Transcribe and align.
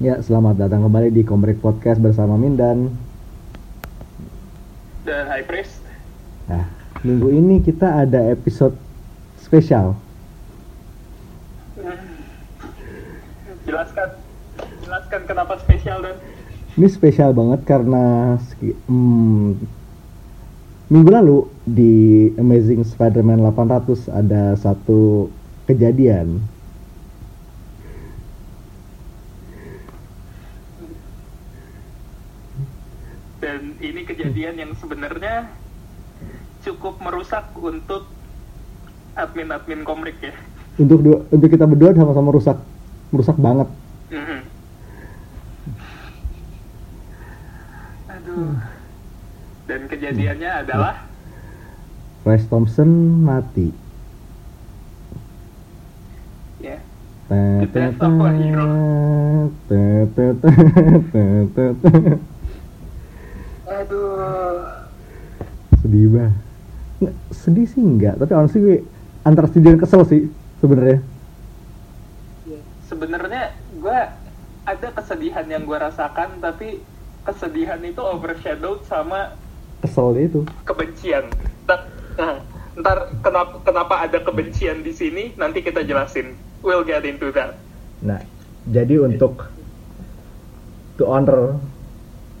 Ya, 0.00 0.16
selamat 0.16 0.56
datang 0.56 0.88
kembali 0.88 1.12
di 1.12 1.20
Komrek 1.28 1.60
Podcast 1.60 2.00
bersama 2.00 2.32
Mindan. 2.40 2.88
Dan 5.04 5.28
High 5.28 5.44
Priest. 5.44 5.76
Nah, 6.48 6.64
minggu 7.04 7.28
ini 7.28 7.60
kita 7.60 8.08
ada 8.08 8.32
episode 8.32 8.72
spesial. 9.36 9.92
Jelaskan, 13.68 14.16
jelaskan 14.80 15.20
kenapa 15.28 15.60
spesial 15.60 16.00
dan 16.00 16.16
Ini 16.80 16.88
spesial 16.88 17.36
banget 17.36 17.60
karena 17.68 18.40
hmm, 18.88 19.52
minggu 20.88 21.10
lalu 21.12 21.44
di 21.68 22.32
Amazing 22.40 22.88
Spider-Man 22.88 23.44
800 23.44 24.08
ada 24.08 24.56
satu 24.56 25.28
kejadian. 25.68 26.40
dan 33.40 33.74
ini 33.80 34.06
kejadian 34.06 34.54
yang 34.60 34.69
sebenarnya 34.80 35.52
cukup 36.64 36.96
merusak 37.00 37.52
untuk 37.56 38.08
admin-admin 39.14 39.84
komrik 39.84 40.16
ya. 40.20 40.32
Untuk 40.80 41.04
dua- 41.04 41.22
untuk 41.28 41.48
kita 41.52 41.68
berdua 41.68 41.92
sama-sama 41.92 42.32
rusak, 42.32 42.56
merusak 43.12 43.36
banget. 43.36 43.68
Mhm. 44.10 44.40
Aduh. 48.08 48.56
Dan 49.68 49.80
kejadiannya 49.86 50.50
adalah 50.66 51.06
Flash 52.24 52.44
Thompson 52.50 52.90
mati. 53.22 53.72
ya 56.60 56.76
Tet, 57.30 57.64
The 57.64 57.66
death 57.72 58.02
of 58.04 58.20
a 58.20 58.30
hero. 58.36 58.68
Aduh 63.80 64.60
sedih 65.80 66.06
banget 66.12 66.34
Nggak, 67.00 67.16
sedih 67.32 67.66
sih 67.66 67.80
enggak 67.80 68.14
tapi 68.20 68.32
honestly 68.36 68.60
gue 68.60 68.78
antara 69.24 69.48
sedih 69.48 69.72
dan 69.72 69.80
kesel 69.80 70.04
sih 70.04 70.28
sebenarnya 70.60 71.00
sebenarnya 72.90 73.56
gue 73.80 73.98
ada 74.68 74.88
kesedihan 74.92 75.46
yang 75.48 75.64
gue 75.64 75.78
rasakan 75.78 76.42
tapi 76.44 76.84
kesedihan 77.24 77.80
itu 77.80 78.02
overshadowed 78.04 78.84
sama 78.84 79.32
kesel 79.80 80.12
itu 80.20 80.44
kebencian. 80.68 81.32
Ntar, 81.64 81.88
nah, 82.20 82.44
ntar 82.76 82.98
kenapa 83.24 83.54
kenapa 83.64 83.94
ada 84.04 84.18
kebencian 84.20 84.84
di 84.84 84.92
sini 84.92 85.32
nanti 85.40 85.64
kita 85.64 85.80
jelasin. 85.86 86.36
We'll 86.60 86.84
get 86.84 87.08
into 87.08 87.32
that. 87.32 87.56
nah 88.00 88.20
jadi 88.68 89.00
untuk 89.04 89.48
to 90.96 91.04
honor 91.08 91.56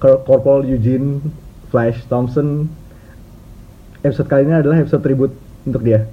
Corporal 0.00 0.64
Eugene 0.64 1.20
Flash 1.68 2.08
Thompson. 2.08 2.66
Episode 4.00 4.32
kali 4.32 4.48
ini 4.48 4.56
adalah 4.56 4.80
episode 4.80 5.04
tribute 5.04 5.36
untuk 5.68 5.84
dia. 5.84 6.08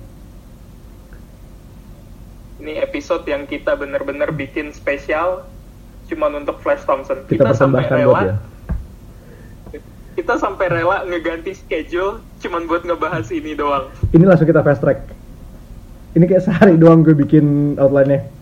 Ini 2.59 2.83
episode 2.83 3.23
yang 3.23 3.47
kita 3.47 3.79
bener-bener 3.79 4.27
bikin 4.35 4.75
spesial 4.75 5.47
cuman 6.11 6.43
untuk 6.43 6.59
Flash 6.59 6.83
Thompson. 6.83 7.23
kita, 7.31 7.55
sampai 7.55 7.87
persembahkan 7.87 7.97
buat 7.97 8.03
rela, 8.03 8.19
dia. 8.21 8.35
Kita 10.19 10.33
sampai 10.35 10.65
rela 10.67 10.97
ngeganti 11.07 11.55
schedule 11.55 12.19
cuman 12.43 12.67
buat 12.67 12.83
ngebahas 12.83 13.31
ini 13.31 13.55
doang. 13.55 13.87
ini 14.11 14.27
langsung 14.27 14.51
kita 14.51 14.67
fast 14.67 14.83
track. 14.83 14.99
Ini 16.11 16.27
kayak 16.27 16.43
sehari 16.43 16.75
doang 16.75 17.07
gue 17.07 17.15
bikin 17.15 17.77
outline-nya 17.79 18.36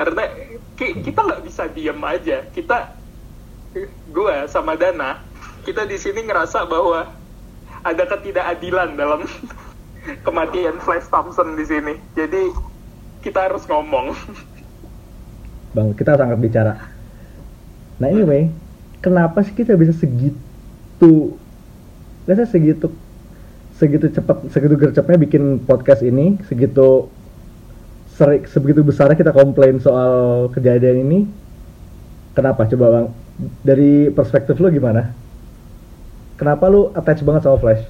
karena 0.00 0.24
ki- 0.80 1.04
kita 1.04 1.20
nggak 1.20 1.44
bisa 1.44 1.68
diem 1.68 2.00
aja. 2.00 2.40
Kita 2.56 2.96
gue 4.08 4.36
sama 4.48 4.80
Dana 4.80 5.20
kita 5.68 5.84
di 5.84 6.00
sini 6.00 6.24
ngerasa 6.24 6.64
bahwa 6.64 7.04
ada 7.84 8.04
ketidakadilan 8.08 8.96
dalam 8.96 9.28
kematian 10.26 10.80
Flash 10.80 11.12
Thompson 11.12 11.52
di 11.52 11.68
sini. 11.68 12.00
Jadi 12.16 12.48
kita 13.20 13.52
harus 13.52 13.68
ngomong. 13.68 14.16
Bang, 15.76 15.92
kita 15.92 16.16
sangat 16.16 16.40
bicara. 16.40 16.80
Nah 18.00 18.08
anyway, 18.08 18.48
kenapa 19.04 19.44
sih 19.44 19.52
kita 19.52 19.76
bisa 19.76 19.92
segitu, 19.92 21.36
biasa 22.24 22.48
segitu, 22.48 22.88
segitu 23.76 24.08
cepat, 24.08 24.48
segitu 24.48 24.80
gercepnya 24.80 25.20
bikin 25.20 25.60
podcast 25.68 26.00
ini, 26.00 26.40
segitu 26.48 27.12
seri, 28.20 28.44
sebegitu 28.44 28.84
besarnya 28.84 29.16
kita 29.16 29.32
komplain 29.32 29.80
soal 29.80 30.44
kejadian 30.52 31.08
ini. 31.08 31.18
Kenapa? 32.36 32.68
Coba 32.68 32.86
bang, 32.92 33.06
dari 33.64 34.12
perspektif 34.12 34.60
lu 34.60 34.68
gimana? 34.68 35.16
Kenapa 36.36 36.68
lu 36.68 36.92
attach 36.92 37.24
banget 37.24 37.48
sama 37.48 37.56
Flash? 37.56 37.84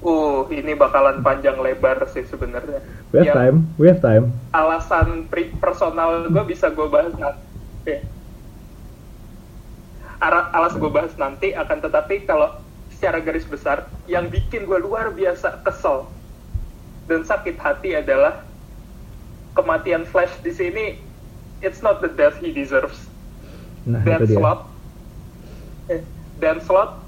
uh 0.00 0.48
ini 0.48 0.72
bakalan 0.72 1.20
panjang 1.20 1.60
lebar 1.60 2.08
sih 2.08 2.24
sebenarnya 2.24 2.80
We 3.12 3.20
have 3.20 3.26
Yang 3.28 3.36
time, 3.36 3.56
we 3.76 3.84
have 3.84 4.00
time. 4.00 4.24
alasan 4.56 5.28
pri- 5.28 5.52
personal 5.60 6.24
gue 6.24 6.44
bisa 6.48 6.72
gue 6.72 6.88
bahas 6.88 7.12
nanti 7.20 8.00
Ara- 10.20 10.48
alas 10.52 10.72
gue 10.76 10.88
bahas 10.88 11.12
nanti 11.16 11.52
akan 11.52 11.84
tetapi 11.84 12.24
kalau 12.24 12.48
secara 12.88 13.20
garis 13.20 13.44
besar 13.44 13.88
yang 14.04 14.28
bikin 14.28 14.64
gue 14.64 14.80
luar 14.80 15.12
biasa 15.12 15.60
kesel 15.64 16.08
dan 17.10 17.26
sakit 17.26 17.58
hati 17.58 17.98
adalah 17.98 18.46
kematian 19.58 20.06
Flash 20.06 20.30
di 20.46 20.54
sini 20.54 20.84
it's 21.58 21.82
not 21.82 21.98
the 21.98 22.10
death 22.14 22.38
he 22.38 22.54
deserves 22.54 23.10
Nah 23.82 24.06
Dan. 24.06 24.22
Slot 24.30 24.70
Dan 26.38 26.62
Slot 26.62 27.02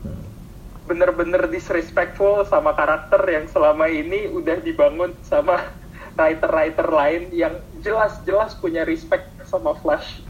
bener-bener 0.90 1.46
disrespectful 1.46 2.42
sama 2.50 2.74
karakter 2.74 3.22
yang 3.30 3.46
selama 3.46 3.86
ini 3.86 4.26
udah 4.34 4.58
dibangun 4.58 5.14
sama 5.22 5.62
writer-writer 6.19 6.90
lain 6.90 7.30
yang 7.30 7.54
jelas-jelas 7.80 8.58
punya 8.58 8.82
respect 8.82 9.30
sama 9.46 9.72
Flash. 9.78 10.20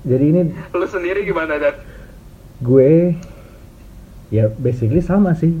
Jadi 0.00 0.24
ini 0.32 0.40
Lu 0.72 0.88
sendiri 0.88 1.22
gimana 1.28 1.60
Dan? 1.60 1.76
gue 2.60 3.16
ya 4.30 4.48
basically 4.48 5.02
sama 5.02 5.34
sih. 5.34 5.52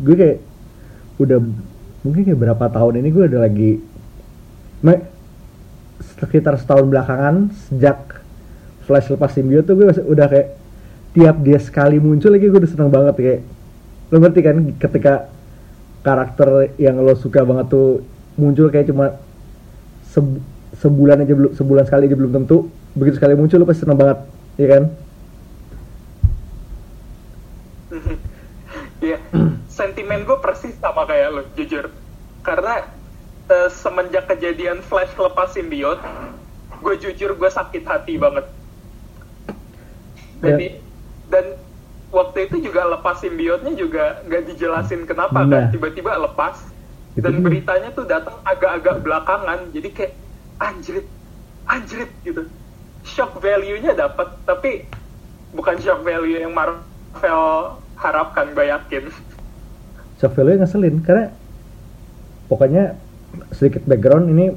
Gue 0.00 0.16
kayak 0.16 0.38
udah 1.20 1.38
mungkin 2.02 2.22
kayak 2.26 2.40
berapa 2.40 2.64
tahun 2.68 3.00
ini 3.00 3.08
gue 3.08 3.24
udah 3.30 3.42
lagi 3.44 3.70
sekitar 6.18 6.58
setahun 6.58 6.86
belakangan 6.90 7.48
sejak 7.68 8.20
Flash 8.84 9.08
lepas 9.08 9.32
simbio 9.32 9.64
tuh 9.64 9.80
gue 9.80 9.88
udah 9.88 10.26
kayak 10.28 10.48
tiap 11.16 11.36
dia 11.40 11.56
sekali 11.56 11.96
muncul 11.96 12.28
lagi 12.34 12.50
gue 12.50 12.60
udah 12.60 12.68
seneng 12.68 12.90
banget 12.92 13.14
kayak 13.16 13.40
lo 14.12 14.16
ngerti 14.20 14.40
kan 14.44 14.56
ketika 14.76 15.14
karakter 16.04 16.74
yang 16.76 17.00
lo 17.00 17.16
suka 17.16 17.40
banget 17.48 17.72
tuh 17.72 18.04
muncul 18.36 18.68
kayak 18.68 18.92
cuma 18.92 19.16
se- 20.04 20.42
sebulan 20.82 21.24
aja 21.24 21.32
belum 21.32 21.50
sebulan 21.56 21.84
sekali 21.88 22.10
aja 22.10 22.16
belum 22.18 22.32
tentu 22.42 22.68
begitu 22.92 23.16
sekali 23.16 23.32
muncul 23.38 23.62
lo 23.62 23.66
pasti 23.66 23.88
seneng 23.88 23.96
banget 23.96 24.18
ya 24.60 24.68
kan 24.68 24.82
Iya, 29.04 29.20
sentimen 29.74 30.22
gue 30.22 30.38
persis 30.38 30.78
sama 30.78 31.02
kayak 31.10 31.28
lo, 31.34 31.42
jujur. 31.58 31.90
Karena 32.46 32.86
eh, 33.50 33.68
semenjak 33.74 34.30
kejadian 34.30 34.78
Flash 34.86 35.10
lepas 35.18 35.50
simbiot, 35.50 35.98
gue 36.78 36.94
jujur 37.02 37.34
gue 37.34 37.50
sakit 37.50 37.82
hati 37.82 38.14
banget. 38.14 38.46
Jadi 40.44 40.78
dan 41.32 41.56
waktu 42.14 42.46
itu 42.46 42.70
juga 42.70 42.86
lepas 42.86 43.18
simbiotnya 43.18 43.74
juga 43.74 44.22
nggak 44.30 44.54
dijelasin 44.54 45.02
kenapa 45.02 45.42
Nah. 45.42 45.50
kan 45.50 45.62
tiba-tiba 45.74 46.14
lepas 46.14 46.62
Itu 47.18 47.26
dan 47.26 47.42
beritanya 47.42 47.90
tuh 47.90 48.06
datang 48.06 48.38
agak-agak 48.46 49.02
belakangan 49.02 49.70
jadi 49.74 49.88
kayak 49.90 50.12
anjrit 50.62 51.06
anjrit 51.66 52.10
gitu 52.22 52.46
shock 53.02 53.38
value-nya 53.42 53.98
dapat 53.98 54.30
tapi 54.46 54.86
bukan 55.54 55.78
shock 55.82 56.06
value 56.06 56.38
yang 56.38 56.54
Marvel 56.54 57.78
harapkan 57.98 58.50
gue 58.54 58.66
yakin 58.70 59.10
shock 60.24 60.40
value 60.40 60.56
ngeselin 60.56 61.04
karena 61.04 61.28
pokoknya 62.48 62.96
sedikit 63.52 63.84
background 63.84 64.32
ini 64.32 64.56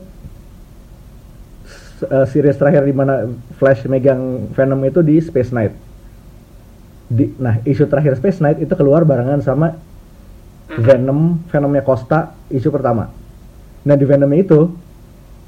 eh, 2.07 2.25
series 2.31 2.55
terakhir 2.55 2.87
di 2.87 2.95
mana 2.95 3.27
Flash 3.59 3.83
megang 3.91 4.47
Venom 4.55 4.79
itu 4.87 5.03
di 5.03 5.19
Space 5.19 5.51
Knight. 5.51 5.75
Di, 7.11 7.35
nah 7.35 7.59
isu 7.67 7.83
terakhir 7.91 8.15
Space 8.15 8.39
Knight 8.39 8.63
itu 8.63 8.71
keluar 8.79 9.03
barengan 9.03 9.43
sama 9.43 9.75
Venom 10.71 11.43
Venomnya 11.51 11.83
Costa 11.83 12.31
isu 12.47 12.71
pertama. 12.71 13.11
Nah 13.83 13.95
di 13.99 14.07
Venomnya 14.07 14.39
itu 14.39 14.71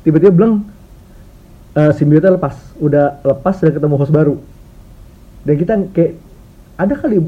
tiba-tiba 0.03 0.35
bleng 0.35 0.67
eh 1.79 1.95
simbiotnya 1.95 2.35
lepas, 2.35 2.75
udah 2.75 3.23
lepas 3.23 3.55
dan 3.63 3.71
ketemu 3.71 3.95
host 3.95 4.11
baru. 4.11 4.35
Dan 5.47 5.55
kita 5.55 5.73
kayak 5.95 6.19
ada 6.75 6.95
kali 6.99 7.23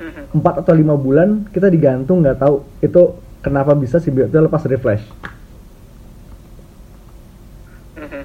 Mhm. 0.00 0.22
4 0.40 0.62
atau 0.64 0.72
lima 0.72 0.96
bulan 0.96 1.44
kita 1.52 1.68
digantung 1.68 2.24
nggak 2.24 2.38
tahu 2.40 2.64
itu 2.80 3.02
kenapa 3.42 3.74
bisa 3.74 3.98
simbiotnya 3.98 4.46
lepas 4.46 4.62
dari 4.64 4.78
Flash. 4.78 5.04
Mhm. 7.98 8.22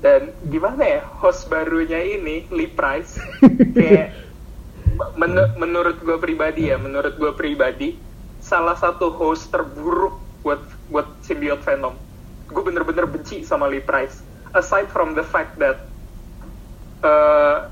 Dan 0.00 0.20
gimana 0.48 0.82
ya 0.82 1.00
host 1.20 1.46
barunya 1.46 2.00
ini 2.00 2.48
Lee 2.48 2.72
Price 2.72 3.20
kayak 3.76 4.16
men- 5.16 5.52
menurut 5.56 6.00
gue 6.00 6.16
pribadi 6.16 6.72
ya, 6.72 6.76
menurut 6.80 7.16
gue 7.16 7.32
pribadi 7.36 8.00
salah 8.40 8.74
satu 8.76 9.12
host 9.12 9.52
terburuk 9.52 10.16
buat 10.40 10.60
buat 10.88 11.06
symbiote 11.20 11.62
Venom. 11.64 11.94
Gue 12.48 12.62
bener-bener 12.64 13.04
benci 13.06 13.44
sama 13.44 13.68
Lee 13.68 13.84
Price. 13.84 14.24
Aside 14.50 14.90
from 14.90 15.14
the 15.14 15.22
fact 15.22 15.60
that 15.60 15.84
uh, 17.04 17.70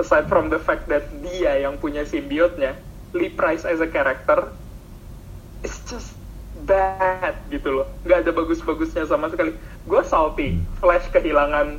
aside 0.00 0.26
from 0.26 0.48
the 0.48 0.56
fact 0.56 0.88
that 0.88 1.04
dia 1.20 1.60
yang 1.60 1.76
punya 1.76 2.02
simbiotnya, 2.08 2.74
Lee 3.12 3.30
Price 3.30 3.68
as 3.68 3.84
a 3.84 3.86
character 3.86 4.48
is 5.60 5.76
just 5.84 6.16
bad 6.64 7.36
gitu 7.52 7.82
loh. 7.82 7.86
Nggak 8.08 8.26
ada 8.26 8.32
bagus-bagusnya 8.32 9.04
sama 9.04 9.28
sekali. 9.28 9.52
Gue 9.84 10.02
salty, 10.02 10.56
Flash 10.80 11.06
kehilangan 11.12 11.76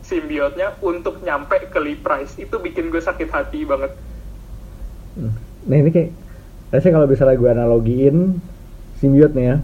simbiotnya 0.00 0.72
untuk 0.80 1.20
nyampe 1.20 1.68
ke 1.68 1.78
Lee 1.78 2.00
Price. 2.00 2.34
Itu 2.40 2.58
bikin 2.58 2.88
gue 2.88 3.02
sakit 3.02 3.28
hati 3.28 3.68
banget. 3.68 3.92
Nah 5.68 5.76
ini 5.76 5.92
kayak, 5.92 6.10
rasanya 6.72 6.94
kalau 6.96 7.08
misalnya 7.10 7.36
gue 7.36 7.50
analogiin 7.50 8.16
simbiot 8.98 9.36
nih 9.36 9.44
ya, 9.52 9.56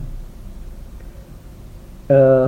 eh, 2.12 2.46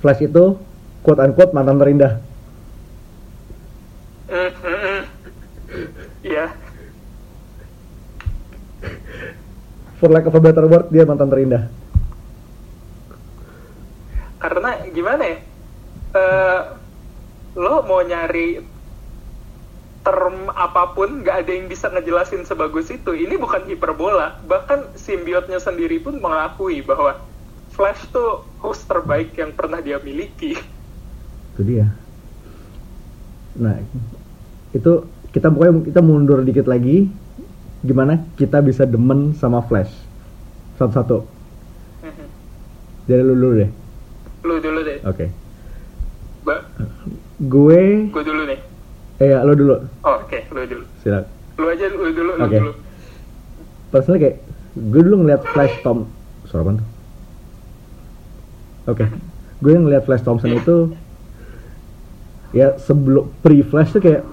Flash 0.00 0.24
itu 0.24 0.60
quote 1.00 1.20
unquote 1.24 1.56
mantan 1.56 1.80
terindah. 1.80 2.29
Mm, 4.30 4.50
mm, 4.62 4.80
mm. 4.86 5.02
Iya, 6.22 6.46
For 10.00 10.08
lack 10.08 10.24
of 10.24 10.34
a 10.34 10.40
better 10.40 10.64
word, 10.64 10.88
dia 10.88 11.04
mantan 11.04 11.28
terindah. 11.28 11.68
karena 14.40 14.88
gimana 14.88 15.22
ya? 15.28 15.38
Eh, 16.10 16.60
lo 17.56 17.84
mau 17.84 18.00
nyari 18.00 18.64
term 20.00 20.48
apa 20.56 20.96
pun 20.96 21.20
nggak 21.20 21.44
ada 21.44 21.52
yang 21.52 21.68
bisa 21.68 21.92
ngejelasin 21.92 22.48
sebagus 22.48 22.88
itu. 22.88 23.12
Ini 23.12 23.36
bukan 23.36 23.68
hiperbola. 23.68 24.40
Bahkan 24.48 24.96
simbiotnya 24.96 25.60
sendiri 25.60 26.00
pun 26.00 26.16
mengakui 26.18 26.80
bahwa 26.80 27.20
Flash 27.70 28.08
tuh 28.10 28.48
host 28.58 28.88
terbaik 28.88 29.36
yang 29.36 29.52
pernah 29.52 29.78
dia 29.78 30.00
miliki. 30.00 30.56
Itu 31.54 31.62
dia. 31.62 31.86
Nah, 33.54 33.76
itu 34.70 34.92
kita 35.30 35.48
pokoknya 35.48 35.74
kita 35.86 36.00
mundur 36.00 36.40
dikit 36.40 36.66
lagi. 36.66 37.10
Gimana 37.80 38.28
kita 38.36 38.60
bisa 38.60 38.84
demen 38.84 39.32
sama 39.32 39.62
Flash? 39.62 39.88
Satu-satu. 40.76 41.24
Mhm. 42.02 42.26
Dari 43.06 43.22
lu 43.22 43.34
dulu 43.34 43.54
deh. 43.56 43.70
lu 44.40 44.54
dulu 44.56 44.80
deh. 44.80 44.98
Oke. 45.04 45.26
Ba, 46.40 46.64
Gue, 47.38 48.08
gue 48.08 48.22
dulu 48.22 48.42
nih. 48.44 48.60
eh 49.16 49.28
ya, 49.28 49.44
lu 49.44 49.52
dulu. 49.52 49.74
Oh, 50.00 50.16
Oke, 50.18 50.44
lu 50.48 50.60
dulu. 50.62 50.84
Silakan. 50.98 51.28
Lu 51.56 51.66
aja 51.66 51.84
lu 51.88 52.08
dulu, 52.10 52.30
lu 52.36 52.42
Oke. 52.42 52.58
dulu. 52.58 52.72
Personally 53.90 54.20
kayak 54.20 54.36
gue 54.70 55.00
dulu 55.02 55.16
ngeliat 55.18 55.42
Flash 55.46 55.74
Tom 55.80 56.08
suara 56.44 56.62
apa 56.62 56.70
tuh? 56.74 56.88
Oke, 58.88 59.04
gue 59.60 59.70
yang 59.70 59.84
ngeliat 59.84 60.02
Flash 60.02 60.24
Thompson 60.24 60.50
itu 60.50 60.76
ya 62.50 62.74
sebelum 62.76 63.28
pre 63.38 63.60
Flash 63.62 63.92
tuh 63.92 64.00
kayak 64.00 64.24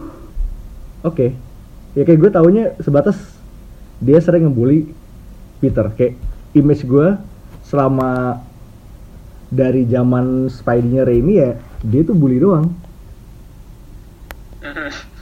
oke, 1.07 1.27
ya 1.95 2.04
kayak 2.04 2.19
gue 2.19 2.31
taunya 2.31 2.63
sebatas 2.83 3.18
dia 3.98 4.21
sering 4.21 4.45
ngebully 4.45 4.94
Peter 5.57 5.89
kayak 5.98 6.19
image 6.54 6.86
gue 6.86 7.18
selama 7.65 8.44
dari 9.48 9.88
zaman 9.88 10.51
Spidey-nya 10.51 11.07
Raimi 11.07 11.33
ya 11.39 11.56
dia 11.81 12.01
tuh 12.04 12.15
bully 12.15 12.38
doang. 12.38 12.74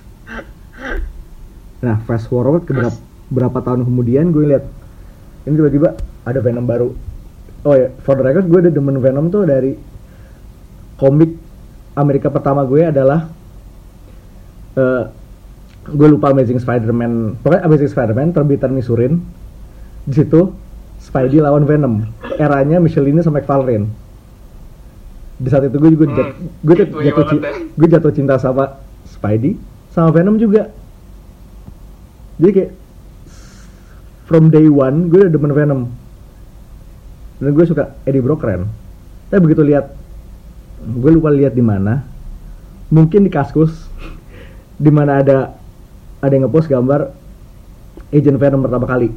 Nah, 1.85 2.01
fast 2.09 2.25
forward 2.33 2.65
ke 2.65 2.73
berapa, 2.73 2.97
berapa 3.29 3.61
tahun 3.61 3.85
kemudian 3.85 4.33
gue 4.33 4.49
lihat 4.49 4.65
ini 5.45 5.53
tiba-tiba 5.53 5.93
ada 6.25 6.39
Venom 6.41 6.65
baru. 6.65 6.89
Oh 7.61 7.77
ya, 7.77 7.93
for 8.01 8.17
the 8.17 8.25
record 8.25 8.49
gue 8.49 8.57
udah 8.57 8.73
demen 8.73 8.97
Venom 8.97 9.29
tuh 9.29 9.45
dari 9.45 9.77
komik 10.97 11.37
Amerika 11.93 12.33
pertama 12.33 12.65
gue 12.65 12.89
adalah 12.89 13.29
eh 14.81 15.03
gue 15.87 16.07
lupa 16.07 16.29
Amazing 16.29 16.57
Spider-Man. 16.57 17.11
Pokoknya 17.39 17.63
Amazing 17.63 17.89
Spider-Man 17.89 18.27
terbitan 18.31 18.71
Misurin. 18.71 19.21
Di 20.01 20.13
situ 20.15 20.53
Spidey 20.97 21.37
lawan 21.37 21.63
Venom. 21.63 22.01
Eranya 22.35 22.77
Michelin 22.77 23.21
sama 23.21 23.39
McFarlane. 23.39 23.85
Di 25.35 25.47
saat 25.47 25.63
itu 25.63 25.75
gue 25.75 25.91
juga 25.91 26.05
Hmm, 26.07 26.15
jat- 26.15 26.33
gue 26.63 26.75
jat- 26.75 26.87
gitu 26.87 26.97
ya 26.97 27.05
jatuh, 27.05 27.15
banget 27.19 27.29
ci- 27.29 27.41
deh. 27.41 27.55
gue 27.75 27.87
jatuh 27.89 28.11
cinta 28.11 28.35
sama 28.35 28.63
Spidey 29.05 29.53
sama 29.89 30.09
Venom 30.09 30.35
juga. 30.35 30.71
Jadi 32.35 32.51
kayak 32.51 32.71
from 34.25 34.49
day 34.49 34.65
one 34.65 35.07
gue 35.07 35.21
udah 35.21 35.31
demen 35.31 35.51
Venom. 35.51 35.81
Dan 37.35 37.51
gue 37.51 37.65
suka 37.65 37.93
Eddie 38.03 38.23
Brock 38.23 38.41
keren. 38.41 38.65
Tapi 39.27 39.39
begitu 39.41 39.61
lihat 39.61 39.91
gue 40.81 41.11
lupa 41.11 41.29
lihat 41.29 41.51
di 41.51 41.61
mana. 41.61 42.01
Mungkin 42.87 43.21
di 43.21 43.29
Kaskus 43.29 43.73
di 44.77 44.89
mana 44.89 45.19
ada 45.19 45.51
ada 46.21 46.31
yang 46.31 46.47
ngepost 46.47 46.71
gambar 46.71 47.11
Agent 48.11 48.37
Venom 48.39 48.61
pertama 48.63 48.85
kali. 48.87 49.09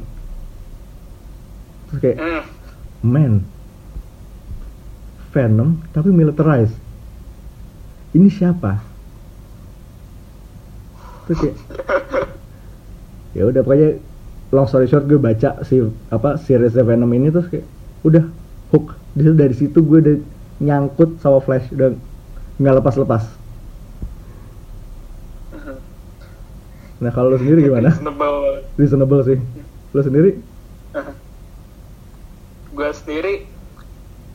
Terus 1.89 1.99
kayak 1.99 2.17
Hmm. 2.19 2.43
man 3.05 3.33
Venom 5.29 5.77
tapi 5.93 6.09
militarized 6.09 6.73
ini 8.17 8.27
siapa 8.33 8.81
terus 11.29 11.37
kayak 11.45 11.57
ya 13.37 13.45
udah 13.45 13.61
pokoknya 13.61 13.89
long 14.49 14.65
story 14.65 14.89
short 14.89 15.05
gue 15.05 15.21
baca 15.21 15.61
si 15.61 15.77
apa 16.09 16.41
series 16.41 16.73
Venom 16.73 17.13
ini 17.13 17.29
terus 17.29 17.45
kayak 17.45 17.65
udah 18.01 18.25
hook 18.73 18.97
dari 19.13 19.53
situ 19.53 19.85
gue 19.85 19.99
udah 20.01 20.17
nyangkut 20.59 21.21
sama 21.21 21.37
Flash 21.39 21.69
udah 21.69 21.93
nggak 22.57 22.75
lepas 22.81 23.38
nah 26.99 27.11
kalau 27.15 27.31
lu 27.31 27.37
sendiri 27.39 27.71
gimana? 27.71 27.95
Reasonable. 27.95 28.39
reasonable 28.75 29.21
sih. 29.23 29.37
Lu 29.95 30.01
sendiri? 30.03 30.31
Gue 32.75 32.89
sendiri 32.95 33.33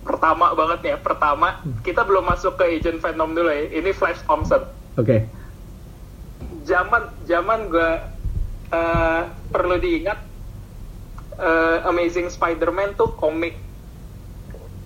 pertama 0.04 0.52
banget 0.52 0.78
nih 0.84 0.90
ya 0.94 0.98
pertama 1.00 1.64
kita 1.80 2.04
belum 2.04 2.28
masuk 2.28 2.60
ke 2.60 2.76
Agent 2.76 3.00
Venom 3.00 3.32
dulu 3.32 3.48
ya 3.48 3.72
ini 3.72 3.90
Flash 3.96 4.20
Thompson. 4.28 4.68
Oke. 5.00 5.24
Zaman 6.68 7.08
zaman 7.24 7.72
gue 7.72 7.90
eh, 8.68 9.22
perlu 9.48 9.76
diingat 9.80 10.20
eh, 11.40 11.88
Amazing 11.88 12.28
Spider-Man 12.28 13.00
tuh 13.00 13.16
komik 13.16 13.56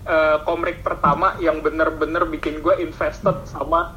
eh, 0.07 0.37
komik 0.47 0.83
pertama 0.87 1.35
yang 1.43 1.59
bener-bener 1.59 2.23
bikin 2.31 2.63
gue 2.63 2.79
invested 2.79 3.35
sama 3.43 3.95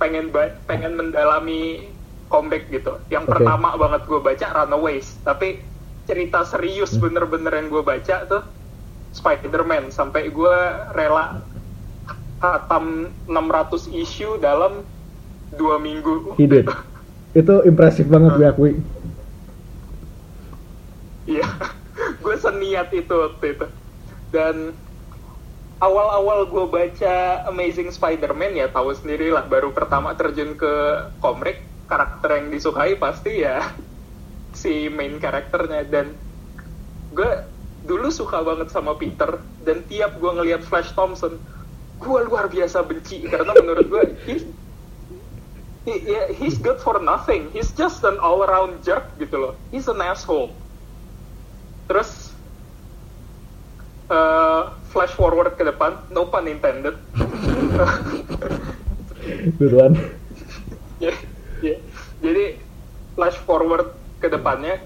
pengen 0.00 0.32
pengen 0.64 0.96
mendalami 0.96 1.92
komik 2.30 2.70
gitu. 2.70 3.02
Yang 3.10 3.26
Oke. 3.26 3.32
pertama 3.36 3.74
banget 3.74 4.06
gue 4.06 4.20
baca 4.22 4.46
Runaways. 4.62 5.18
Tapi 5.26 5.60
cerita 6.06 6.46
serius 6.46 6.94
bener-bener 6.96 7.50
yang 7.58 7.68
gue 7.68 7.82
baca 7.82 8.16
tuh 8.30 8.42
Spider-Man. 9.12 9.90
Sampai 9.90 10.30
gue 10.30 10.56
rela 10.94 11.42
hatam 12.40 13.10
600 13.26 13.90
issue 13.98 14.38
dalam 14.38 14.86
dua 15.58 15.82
minggu. 15.82 16.38
He 16.38 16.46
did. 16.46 16.70
Itu 17.34 17.66
impresif 17.66 18.06
banget 18.06 18.38
gue 18.38 18.48
akui 18.48 18.72
Iya, 21.30 21.46
gue 22.24 22.36
seniat 22.38 22.90
itu 22.94 23.12
waktu 23.12 23.54
itu. 23.54 23.66
Dan 24.34 24.74
awal-awal 25.78 26.46
gue 26.46 26.66
baca 26.66 27.14
Amazing 27.50 27.90
Spider-Man 27.94 28.58
ya 28.58 28.66
tahu 28.70 28.94
sendiri 28.94 29.30
lah 29.30 29.46
baru 29.46 29.70
pertama 29.70 30.12
terjun 30.14 30.54
ke 30.58 30.72
komik 31.22 31.69
karakter 31.90 32.38
yang 32.38 32.54
disukai 32.54 32.94
pasti 32.94 33.42
ya 33.42 33.58
si 34.54 34.86
main 34.86 35.18
karakternya. 35.18 35.82
Dan 35.90 36.14
gue 37.10 37.32
dulu 37.82 38.06
suka 38.14 38.46
banget 38.46 38.70
sama 38.70 38.94
Peter 38.94 39.42
dan 39.66 39.82
tiap 39.90 40.14
gue 40.22 40.30
ngelihat 40.30 40.62
Flash 40.62 40.94
Thompson 40.94 41.42
gue 42.00 42.20
luar 42.24 42.48
biasa 42.48 42.80
benci 42.86 43.26
karena 43.28 43.52
menurut 43.56 43.86
gue 43.90 44.02
he's, 44.24 44.44
he- 45.84 46.04
yeah, 46.06 46.30
he's 46.32 46.56
good 46.56 46.78
for 46.80 47.02
nothing. 47.02 47.50
He's 47.52 47.74
just 47.74 48.06
an 48.06 48.16
all 48.22 48.46
around 48.46 48.86
jerk 48.86 49.18
gitu 49.18 49.36
loh. 49.36 49.54
He's 49.68 49.90
an 49.90 50.00
asshole. 50.00 50.54
Terus 51.90 52.30
eh, 54.08 54.62
flash 54.88 55.12
forward 55.12 55.58
ke 55.58 55.64
depan 55.66 55.98
no 56.14 56.30
pun 56.30 56.46
intended. 56.48 56.96
Duluan. 59.60 59.92
Ya, 61.00 61.16
ya. 61.60 61.76
jadi 62.24 62.56
flash 63.14 63.38
forward 63.44 63.92
ke 64.20 64.28
depannya, 64.28 64.80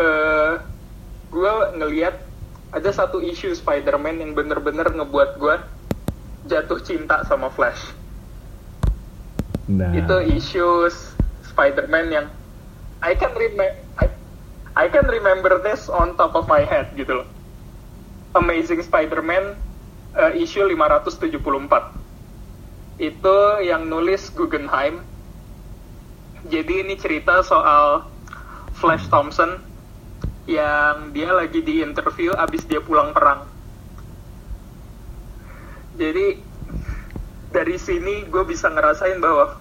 eh 0.00 0.52
gue 1.34 1.54
ngeliat 1.78 2.14
ada 2.74 2.90
satu 2.90 3.22
isu 3.22 3.54
Spider-Man 3.54 4.18
yang 4.18 4.34
bener-bener 4.34 4.90
ngebuat 4.90 5.38
gue 5.38 5.56
jatuh 6.50 6.82
cinta 6.82 7.22
sama 7.24 7.48
Flash. 7.54 7.94
Nah, 9.70 9.94
Itu 9.94 10.18
isu 10.20 10.90
Spider-Man 11.54 12.06
yang 12.12 12.26
I 13.00 13.14
can 13.14 13.32
remember 13.32 13.78
I, 14.00 14.06
I 14.74 14.90
can 14.90 15.06
remember 15.06 15.62
this 15.62 15.86
on 15.86 16.18
top 16.18 16.34
of 16.34 16.50
my 16.50 16.66
head 16.66 16.90
gitu 16.98 17.22
loh. 17.22 17.28
Amazing 18.34 18.82
Spider-Man 18.82 19.54
eh, 20.18 20.42
issue 20.42 20.66
574. 20.66 22.98
Itu 22.98 23.36
yang 23.62 23.86
nulis 23.86 24.34
Guggenheim. 24.34 25.06
Jadi 26.44 26.84
ini 26.84 26.94
cerita 27.00 27.40
soal 27.40 28.04
Flash 28.76 29.08
Thompson 29.08 29.64
yang 30.44 31.16
dia 31.16 31.32
lagi 31.32 31.64
di 31.64 31.80
interview 31.80 32.36
abis 32.36 32.68
dia 32.68 32.84
pulang 32.84 33.16
perang. 33.16 33.48
Jadi 35.96 36.36
dari 37.48 37.76
sini 37.80 38.28
gue 38.28 38.44
bisa 38.44 38.68
ngerasain 38.68 39.22
bahwa 39.24 39.56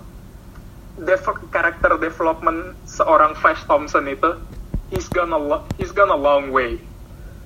dev- 0.99 1.47
karakter 1.47 1.95
development 2.01 2.75
seorang 2.83 3.31
Flash 3.37 3.63
Thompson 3.63 4.03
itu 4.11 4.33
he's 4.91 5.07
gone 5.07 5.31
a 5.31 5.39
lo- 5.39 5.71
he's 5.79 5.95
gone 5.95 6.11
a 6.11 6.19
long 6.19 6.51
way. 6.51 6.83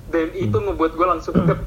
Dan 0.08 0.34
itu 0.34 0.56
ngebuat 0.56 0.96
gue 0.96 1.06
langsung 1.06 1.36
"Dep, 1.46 1.62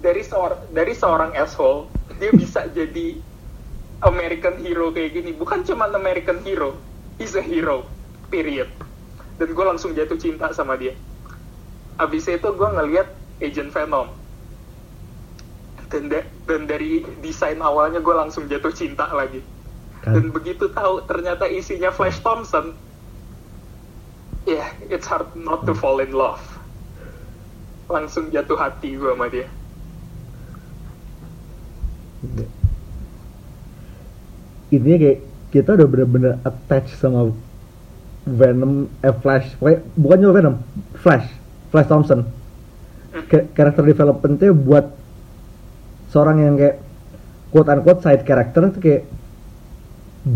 dari 0.00 0.24
seorang 0.24 0.72
dari 0.72 0.94
seorang 0.96 1.30
asshole 1.36 1.92
dia 2.16 2.32
bisa 2.32 2.64
jadi 2.72 3.20
American 4.02 4.60
hero 4.62 4.94
kayak 4.94 5.14
gini. 5.16 5.30
Bukan 5.34 5.66
cuma 5.66 5.90
American 5.90 6.42
hero, 6.42 6.78
he's 7.18 7.34
a 7.34 7.42
hero. 7.42 7.86
Period 8.28 8.68
dan 9.38 9.54
gue 9.54 9.64
langsung 9.64 9.94
jatuh 9.94 10.18
cinta 10.18 10.50
sama 10.50 10.74
dia. 10.74 10.98
Abis 11.98 12.26
itu 12.26 12.46
gue 12.50 12.68
ngeliat 12.74 13.08
Agent 13.38 13.70
Venom. 13.70 14.10
Dan, 15.88 16.10
da- 16.10 16.30
dan 16.44 16.66
dari 16.66 17.06
desain 17.22 17.56
awalnya 17.62 18.02
gue 18.02 18.12
langsung 18.12 18.50
jatuh 18.50 18.74
cinta 18.74 19.08
lagi. 19.14 19.40
kan, 20.02 20.12
Dan 20.18 20.34
begitu 20.34 20.68
tahu 20.74 21.06
ternyata 21.06 21.46
isinya 21.46 21.94
Flash 21.94 22.20
Thompson, 22.20 22.74
ya 24.44 24.58
yeah, 24.58 24.68
it's 24.90 25.06
hard 25.06 25.32
not 25.38 25.62
to 25.64 25.72
fall 25.72 26.02
in 26.02 26.10
love. 26.12 26.42
Langsung 27.88 28.28
jatuh 28.34 28.58
hati 28.58 28.98
gue 28.98 29.14
sama 29.14 29.30
dia. 29.30 29.48
Intinya 34.68 34.98
kayak 35.00 35.18
kita 35.48 35.70
udah 35.74 35.88
bener-bener 35.88 36.32
attach 36.44 36.92
sama 36.96 37.32
Venom, 38.28 38.92
eh 39.00 39.14
Flash, 39.24 39.56
bukan 39.96 40.16
cuma 40.20 40.32
Venom, 40.36 40.54
Flash, 41.00 41.26
Flash 41.72 41.88
Thompson. 41.88 42.28
Ka- 43.28 43.48
karakter 43.56 43.82
developmentnya 43.88 44.52
buat 44.52 44.92
seorang 46.12 46.44
yang 46.44 46.54
kayak 46.60 46.76
quote 47.48 47.68
unquote 47.72 48.04
side 48.04 48.24
character 48.28 48.68
itu 48.68 48.78
kayak 48.80 49.02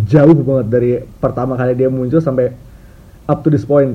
jauh 0.08 0.40
banget 0.40 0.66
dari 0.72 0.90
pertama 1.20 1.52
kali 1.52 1.76
dia 1.76 1.92
muncul 1.92 2.24
sampai 2.24 2.56
up 3.28 3.44
to 3.44 3.52
this 3.52 3.68
point. 3.68 3.92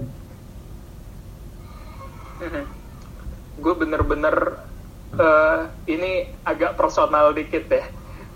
gue 3.58 3.74
bener-bener 3.75 4.63
eh, 5.17 5.60
ini 5.91 6.32
agak 6.48 6.79
personal 6.79 7.36
dikit 7.36 7.67
ya. 7.67 7.84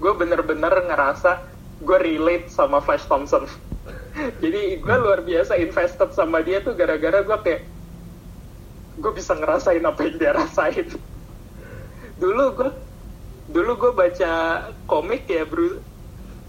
Gue 0.01 0.11
bener-bener 0.17 0.91
ngerasa 0.91 1.50
gue 1.81 1.97
relate 1.97 2.47
sama 2.53 2.79
Flash 2.79 3.09
Thompson. 3.09 3.49
Jadi 4.43 4.77
gue 4.77 4.95
luar 5.01 5.25
biasa 5.25 5.57
invested 5.57 6.13
sama 6.13 6.45
dia 6.45 6.61
tuh 6.61 6.77
gara-gara 6.77 7.25
gue 7.25 7.37
kayak 7.41 7.61
gue 9.01 9.11
bisa 9.17 9.33
ngerasain 9.33 9.81
apa 9.81 9.99
yang 10.05 10.15
dia 10.21 10.31
rasain. 10.37 10.87
Dulu 12.21 12.43
gue 12.53 12.71
dulu 13.51 13.75
gue 13.75 13.91
baca 13.91 14.31
komik 14.87 15.27
ya 15.27 15.43
bro, 15.43 15.83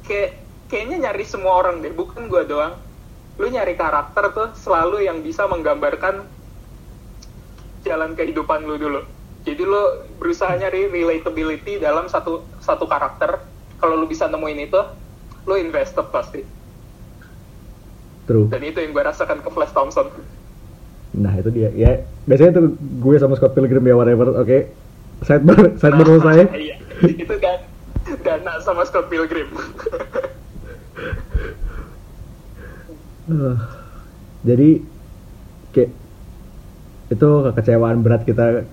kayak 0.07 0.39
kayaknya 0.71 1.11
nyari 1.11 1.27
semua 1.27 1.59
orang 1.65 1.83
deh, 1.83 1.91
bukan 1.91 2.31
gue 2.31 2.47
doang. 2.47 2.79
Lu 3.41 3.51
nyari 3.51 3.75
karakter 3.75 4.31
tuh 4.31 4.49
selalu 4.55 5.09
yang 5.09 5.25
bisa 5.25 5.49
menggambarkan 5.51 6.23
jalan 7.83 8.15
kehidupan 8.15 8.62
lu 8.62 8.79
dulu. 8.79 9.03
Jadi 9.43 9.62
lu 9.67 9.83
berusaha 10.23 10.55
nyari 10.55 10.87
relatability 10.87 11.83
dalam 11.83 12.07
satu 12.07 12.47
satu 12.62 12.87
karakter. 12.87 13.43
Kalau 13.83 13.99
lu 13.99 14.07
bisa 14.07 14.31
nemuin 14.31 14.71
itu, 14.71 14.79
lu 15.46 15.54
invested 15.58 16.06
pasti. 16.11 16.40
True. 18.26 18.46
Dan 18.46 18.62
itu 18.62 18.78
yang 18.78 18.94
gue 18.94 19.02
rasakan 19.02 19.42
ke 19.42 19.49
Flash 19.50 19.75
Thompson. 19.75 20.06
Nah 21.18 21.32
itu 21.37 21.50
dia. 21.50 21.70
Ya 21.75 22.06
biasanya 22.25 22.62
tuh 22.62 22.78
gue 22.78 23.14
sama 23.18 23.34
Scott 23.34 23.58
Pilgrim 23.58 23.82
ya 23.82 23.94
whatever. 23.99 24.38
Oke. 24.38 24.70
Sidebar, 25.22 25.58
sidebar 25.80 26.06
nah, 26.18 26.22
saya. 26.22 26.44
Iya, 26.54 26.76
itu 27.18 27.34
kan 27.42 27.58
Dana 28.22 28.62
sama 28.62 28.87
Scott 28.87 29.11
Pilgrim. 29.11 29.50
Uh, 33.30 33.54
jadi 34.42 34.82
kayak 35.70 35.90
itu 37.11 37.28
kekecewaan 37.50 38.02
berat 38.02 38.22
kita 38.26 38.66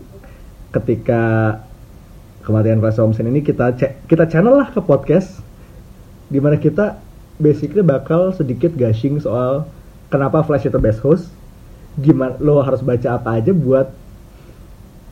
ketika 0.73 1.23
kematian 2.45 2.81
Flash 2.81 2.97
Thompson 2.97 3.29
ini 3.29 3.45
kita 3.45 3.77
kita 4.09 4.25
channel 4.29 4.57
lah 4.57 4.69
ke 4.73 4.81
podcast 4.81 5.41
di 6.29 6.37
mana 6.37 6.55
kita 6.55 7.01
basically 7.35 7.81
bakal 7.81 8.29
sedikit 8.29 8.71
gushing 8.71 9.17
soal 9.17 9.65
kenapa 10.07 10.41
Flash 10.41 10.65
itu 10.65 10.77
best 10.77 11.01
host. 11.01 11.27
Gimana 11.97 12.37
lo 12.39 12.61
harus 12.61 12.79
baca 12.79 13.17
apa 13.17 13.41
aja 13.41 13.51
buat 13.51 13.89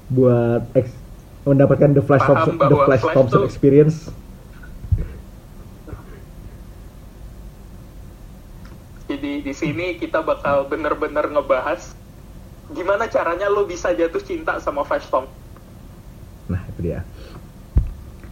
buat 0.07 0.63
ex- 0.71 0.95
mendapatkan 1.43 1.91
the 1.91 1.99
Flash 1.99 2.23
Thompson, 2.23 2.55
the 2.55 2.77
Flash 2.77 3.01
Flash 3.01 3.15
Thompson 3.17 3.39
tuh- 3.41 3.47
experience. 3.47 4.07
Jadi 9.07 9.39
di 9.39 9.53
sini 9.55 9.95
kita 9.95 10.19
bakal 10.19 10.67
bener-bener 10.67 11.23
ngebahas 11.25 11.95
gimana 12.69 13.07
caranya 13.07 13.47
lo 13.47 13.63
bisa 13.63 13.95
jatuh 13.95 14.19
cinta 14.19 14.59
sama 14.59 14.83
Flash 14.83 15.07
Thompson. 15.07 15.35
nah 16.47 16.63
itu 16.63 16.79
dia 16.81 17.03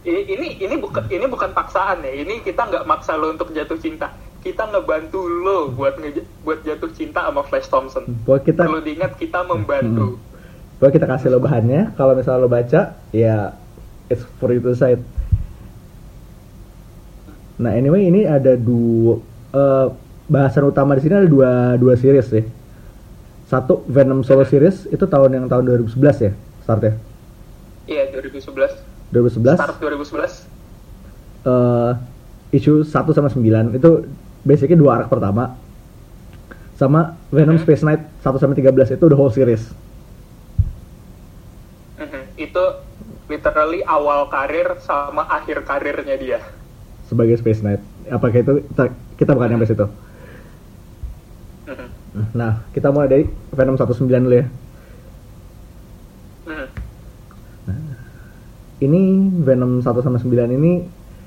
ini 0.06 0.22
ini 0.30 0.46
ini 0.62 0.74
bukan 0.78 1.10
ini 1.10 1.26
bukan 1.26 1.50
paksaan 1.50 2.06
ya 2.06 2.14
ini 2.14 2.38
kita 2.46 2.70
nggak 2.70 2.86
maksa 2.86 3.18
lo 3.18 3.34
untuk 3.34 3.50
jatuh 3.50 3.76
cinta 3.76 4.14
kita 4.46 4.62
ngebantu 4.70 5.26
lo 5.26 5.74
buat 5.74 5.98
nge, 5.98 6.22
buat 6.46 6.62
jatuh 6.62 6.94
cinta 6.94 7.26
sama 7.26 7.42
Flash 7.42 7.66
Thompson 7.66 8.06
buat 8.22 8.46
kita 8.46 8.62
perlu 8.62 8.78
diingat 8.80 9.18
kita 9.18 9.42
membantu 9.42 10.22
Boleh 10.76 10.92
kita 10.92 11.08
kasih 11.08 11.32
lo 11.32 11.40
bahannya. 11.40 11.96
Kalau 11.96 12.12
misalnya 12.12 12.44
lo 12.44 12.48
baca, 12.52 12.80
ya 13.08 13.56
it's 14.12 14.20
for 14.36 14.52
you 14.52 14.60
to 14.60 14.76
decide. 14.76 15.00
Nah, 17.56 17.72
anyway 17.72 18.04
ini 18.04 18.28
ada 18.28 18.52
dua 18.60 19.16
eh, 19.56 19.86
bahasan 20.28 20.68
utama 20.68 20.92
di 20.92 21.08
sini 21.08 21.16
ada 21.16 21.28
dua 21.28 21.80
dua 21.80 21.96
series 21.96 22.28
ya. 22.28 22.44
Satu 23.48 23.88
Venom 23.88 24.20
Solo 24.20 24.44
series 24.44 24.84
itu 24.92 25.06
tahun 25.08 25.40
yang 25.40 25.46
tahun 25.48 25.64
2011 25.86 26.26
ya 26.28 26.32
startnya. 26.66 26.98
iya 27.86 28.10
2011 28.10 28.85
2011 29.16 29.56
start 29.56 29.80
2011 29.80 30.44
eh 31.46 31.92
issue 32.54 32.84
1 32.84 32.92
sama 33.16 33.28
9 33.32 33.74
itu 33.74 33.90
basically 34.46 34.78
dua 34.78 35.02
arc 35.02 35.10
pertama. 35.10 35.58
Sama 36.76 37.16
Venom 37.32 37.56
Mhm. 37.56 37.62
Space 37.64 37.82
Knight 37.82 38.02
1 38.22 38.36
sampai 38.38 38.56
13 38.60 38.94
itu 38.94 39.04
the 39.08 39.16
whole 39.18 39.32
series. 39.32 39.72
Mhm. 41.96 42.22
itu 42.36 42.64
literally 43.26 43.80
awal 43.82 44.28
karir 44.28 44.76
sama 44.84 45.24
akhir 45.26 45.64
karirnya 45.64 46.14
dia 46.20 46.38
sebagai 47.08 47.40
Space 47.40 47.64
Knight. 47.64 47.80
Apakah 48.12 48.38
itu 48.38 48.52
kita, 48.70 48.84
kita 49.16 49.30
bukan 49.32 49.56
sampai 49.56 49.66
situ. 49.66 49.86
Mhm. 51.66 51.88
Nah, 52.36 52.62
kita 52.70 52.92
mulai 52.92 53.08
dari 53.08 53.24
Venom 53.50 53.74
19 53.74 54.22
dulu 54.28 54.36
ya. 54.36 54.46
Mhm. 56.46 56.66
Ini 58.76 59.00
Venom 59.40 59.80
1 59.80 60.04
sama 60.04 60.20
9 60.20 60.52
ini 60.52 60.84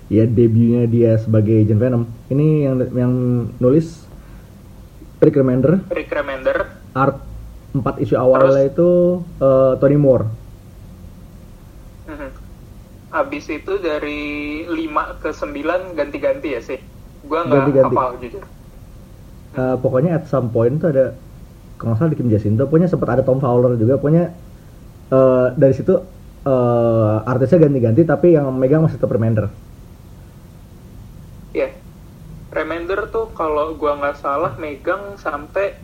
ya 0.09 0.25
debutnya 0.25 0.85
dia 0.89 1.17
sebagai 1.17 1.65
Agent 1.65 1.81
Venom. 1.81 2.03
Ini 2.29 2.47
yang 2.69 2.75
yang 2.93 3.13
nulis 3.57 4.05
Rick 5.21 5.35
Remender, 5.37 5.81
Rick 5.89 6.09
Remender 6.13 6.69
art 6.93 7.21
4 7.73 8.01
isu 8.01 8.15
awalnya 8.17 8.69
itu 8.69 9.21
eh, 9.41 9.73
Tony 9.77 9.97
Moore. 9.97 10.25
Mhm. 12.09 12.29
Abis 13.09 13.45
itu 13.49 13.73
dari 13.81 14.21
5 14.69 15.21
ke 15.21 15.29
9 15.33 15.97
ganti-ganti 15.97 16.47
ya 16.53 16.61
sih. 16.61 16.79
Gua 17.25 17.45
nggak 17.45 17.89
hafal 17.89 18.17
jujur. 18.21 18.45
Eh, 19.57 19.75
pokoknya 19.81 20.21
at 20.21 20.29
some 20.29 20.53
point 20.53 20.77
tuh 20.77 20.93
ada 20.93 21.17
kalau 21.81 21.95
nggak 21.95 21.99
salah 21.99 22.11
di 22.13 22.17
Kim 22.19 22.29
Jacinto, 22.29 22.69
pokoknya 22.69 22.91
sempat 22.91 23.17
ada 23.17 23.23
Tom 23.25 23.41
Fowler 23.41 23.73
juga, 23.73 23.97
pokoknya 23.97 24.29
eh, 25.09 25.47
dari 25.57 25.73
situ 25.73 25.97
eh, 26.45 27.15
artisnya 27.25 27.59
ganti-ganti 27.67 28.01
tapi 28.03 28.35
yang 28.35 28.51
megang 28.55 28.85
masih 28.85 28.99
tetap 28.99 29.11
Remender. 29.11 29.51
Ya. 31.51 31.73
Remender 32.49 33.09
tuh 33.13 33.29
kalau 33.37 33.77
gua 33.77 33.97
nggak 33.97 34.17
salah 34.17 34.53
megang 34.57 35.17
sampai 35.17 35.77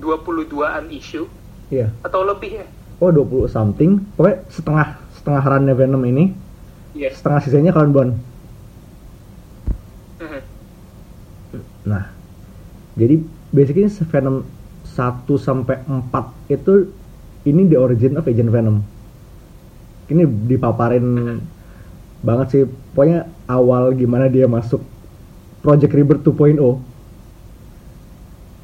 22-an 0.00 0.92
isu 0.92 1.24
Iya. 1.70 1.92
atau 2.02 2.24
lebih 2.26 2.60
ya. 2.60 2.66
Oh 3.00 3.08
20 3.08 3.48
something. 3.48 4.04
Pokoknya 4.18 4.44
setengah 4.52 4.86
setengah 5.16 5.42
runnya 5.44 5.74
Venom 5.76 6.02
ini, 6.04 6.34
Iya. 6.92 7.16
setengah 7.16 7.40
sisanya 7.40 7.72
Clown 7.72 7.92
Bond. 7.92 8.12
Mhm. 10.20 10.40
Nah, 11.88 12.04
jadi 12.98 13.24
basically 13.50 13.88
Venom 13.88 14.44
1 14.84 15.40
sampai 15.40 15.80
4 15.88 16.52
itu 16.52 16.92
ini 17.48 17.64
the 17.64 17.80
origin 17.80 18.20
of 18.20 18.28
Agent 18.28 18.52
Venom. 18.52 18.84
Ini 20.10 20.26
dipaparin 20.26 21.38
banget 22.20 22.46
sih. 22.50 22.62
Pokoknya 22.92 23.30
awal 23.46 23.94
gimana 23.94 24.26
dia 24.26 24.50
masuk 24.50 24.82
Project 25.62 25.94
Rebirth 25.94 26.26
2.0. 26.26 26.58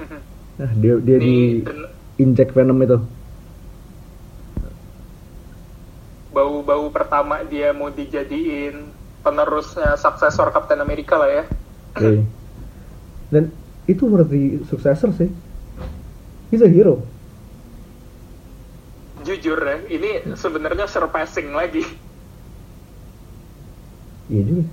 Mhm. 0.02 0.18
Nah, 0.58 0.70
dia 0.76 0.94
dia 1.00 1.18
di 1.22 1.62
Ini 1.62 1.74
inject 2.18 2.52
Venom 2.52 2.82
itu. 2.82 2.98
bau-bau 6.36 6.92
pertama 6.92 7.40
dia 7.48 7.72
mau 7.72 7.88
dijadiin 7.88 8.92
penerusnya 9.24 9.96
suksesor 9.96 10.52
Captain 10.52 10.84
America 10.84 11.16
lah 11.16 11.30
ya. 11.32 11.44
Oke. 11.96 12.28
Dan 13.32 13.48
itu 13.88 14.04
worthy 14.04 14.60
successor 14.68 15.16
sih. 15.16 15.32
He's 16.52 16.60
a 16.60 16.68
hero. 16.68 17.00
Jujur 19.26 19.58
ya, 19.58 19.76
ini 19.90 20.22
sebenarnya 20.38 20.86
surpassing 20.86 21.50
lagi. 21.50 21.82
Iya 24.30 24.42
juga. 24.46 24.64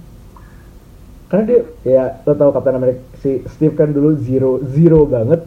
Karena 1.29 1.43
dia 1.49 1.61
ya 1.81 2.03
lo 2.29 2.33
tau 2.37 2.53
Captain 2.53 2.77
America 2.77 3.01
si 3.17 3.41
Steve 3.49 3.73
kan 3.73 3.89
dulu 3.89 4.13
zero 4.21 4.61
zero 4.69 5.09
banget 5.09 5.41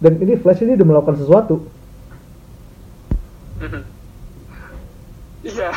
dan 0.00 0.16
ini 0.16 0.40
Flash 0.40 0.64
ini 0.64 0.80
udah 0.80 0.88
melakukan 0.88 1.20
sesuatu. 1.20 1.60
Mhm. 3.60 3.82
Iya, 5.44 5.72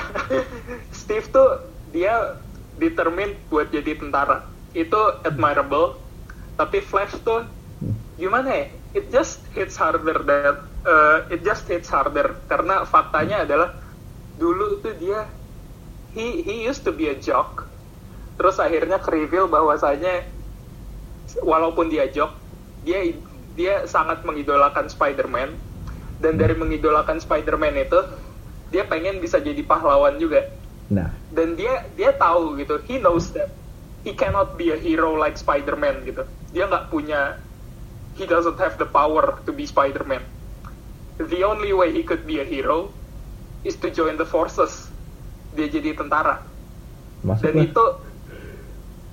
Steve 1.04 1.28
tuh 1.28 1.60
dia 1.92 2.40
determined 2.80 3.36
buat 3.52 3.68
jadi 3.68 4.00
tentara. 4.00 4.48
Itu 4.72 5.20
admirable. 5.28 6.00
Tapi 6.56 6.80
Flash 6.80 7.12
tuh 7.28 7.44
gimana 8.20 8.50
ya? 8.50 8.66
It 8.94 9.10
just 9.10 9.42
hits 9.58 9.74
harder 9.74 10.22
that 10.22 10.58
uh, 10.86 11.26
it 11.34 11.42
just 11.42 11.66
hits 11.66 11.90
harder. 11.90 12.38
Karena 12.46 12.86
faktanya 12.86 13.42
adalah 13.46 13.74
dulu 14.38 14.82
tuh 14.82 14.94
dia 14.98 15.26
he 16.14 16.46
he 16.46 16.66
used 16.66 16.86
to 16.86 16.94
be 16.94 17.10
a 17.10 17.18
jock. 17.18 17.66
Terus 18.38 18.58
akhirnya 18.62 19.02
ke-reveal 19.02 19.50
bahwasanya 19.50 20.26
walaupun 21.42 21.90
dia 21.90 22.10
jock, 22.10 22.38
dia 22.86 23.14
dia 23.58 23.86
sangat 23.90 24.22
mengidolakan 24.26 24.90
Spider-Man. 24.90 25.58
Dan 26.22 26.40
dari 26.40 26.56
mengidolakan 26.56 27.20
Spider-Man 27.20 27.76
itu 27.84 28.00
dia 28.70 28.86
pengen 28.86 29.22
bisa 29.22 29.42
jadi 29.42 29.60
pahlawan 29.66 30.18
juga. 30.18 30.50
Nah, 30.94 31.10
dan 31.34 31.58
dia 31.58 31.90
dia 31.98 32.14
tahu 32.14 32.60
gitu 32.62 32.78
he 32.86 33.02
knows 33.02 33.34
that 33.34 33.50
he 34.06 34.14
cannot 34.14 34.60
be 34.60 34.70
a 34.70 34.78
hero 34.78 35.18
like 35.18 35.38
Spider-Man 35.40 36.06
gitu. 36.06 36.24
Dia 36.54 36.70
nggak 36.70 36.94
punya 36.94 37.42
he 38.18 38.26
doesn't 38.26 38.58
have 38.62 38.78
the 38.78 38.86
power 38.86 39.40
to 39.46 39.52
be 39.52 39.66
Spider-Man. 39.66 40.22
The 41.18 41.42
only 41.46 41.74
way 41.74 41.94
he 41.94 42.02
could 42.04 42.26
be 42.26 42.42
a 42.42 42.46
hero 42.46 42.90
is 43.64 43.78
to 43.82 43.90
join 43.90 44.18
the 44.18 44.26
forces. 44.26 44.90
Dia 45.54 45.70
jadi 45.70 45.94
tentara. 45.94 46.42
Masuk 47.22 47.54
dan 47.54 47.56
itu 47.62 47.86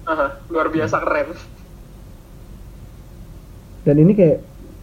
aha, 0.08 0.40
luar 0.48 0.72
biasa 0.72 0.96
keren. 1.04 1.36
Dan 3.84 3.96
ini 4.00 4.12
kayak 4.16 4.38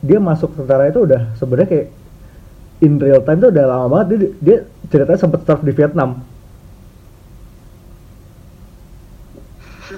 dia 0.05 0.19
masuk 0.21 0.53
tentara 0.53 0.89
itu 0.89 1.03
udah 1.03 1.33
sebenarnya 1.37 1.69
kayak 1.69 1.87
in 2.85 3.01
real 3.01 3.21
time 3.25 3.41
tuh 3.41 3.49
udah 3.49 3.65
lama 3.65 3.85
banget. 3.89 4.05
Dia, 4.07 4.29
dia 4.41 4.57
ceritanya 4.93 5.19
sempat 5.19 5.41
serve 5.43 5.65
di 5.65 5.73
Vietnam. 5.73 6.21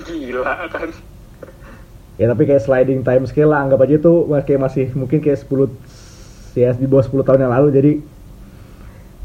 gila 0.09 0.69
kan 0.69 0.89
Ya 2.19 2.27
tapi 2.27 2.43
kayak 2.43 2.67
sliding 2.67 3.01
time 3.07 3.23
scale 3.23 3.55
lah 3.55 3.63
anggap 3.63 3.79
aja 3.87 3.95
itu 3.95 4.13
kayak 4.43 4.59
masih 4.59 4.85
mungkin 4.91 5.23
kayak 5.23 5.39
10 5.39 5.71
ya 6.59 6.75
di 6.75 6.83
bawah 6.83 7.07
10 7.07 7.23
tahun 7.23 7.47
yang 7.47 7.53
lalu 7.55 7.67
jadi 7.71 7.91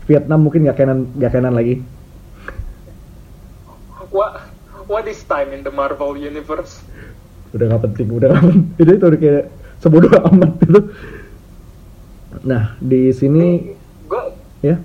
Vietnam 0.06 0.46
mungkin 0.46 0.62
nggak 0.62 0.78
canon 0.78 1.10
nggak 1.18 1.32
canon 1.32 1.54
lagi. 1.58 1.82
what 4.14 4.46
what 4.86 5.04
is 5.10 5.26
time 5.26 5.50
in 5.50 5.66
the 5.66 5.72
Marvel 5.74 6.14
universe 6.14 6.86
Udah 7.50 7.66
nggak 7.70 7.82
penting, 7.90 8.06
udah 8.14 8.30
nggak 8.30 8.44
penting. 8.46 8.86
Itu 8.98 9.06
udah 9.06 9.20
kayak 9.22 9.44
sebodoh 9.82 10.10
amat 10.30 10.52
itu. 10.62 10.80
Nah, 12.42 12.74
di 12.82 13.14
sini 13.14 13.74
gue 14.10 14.22
ya 14.62 14.76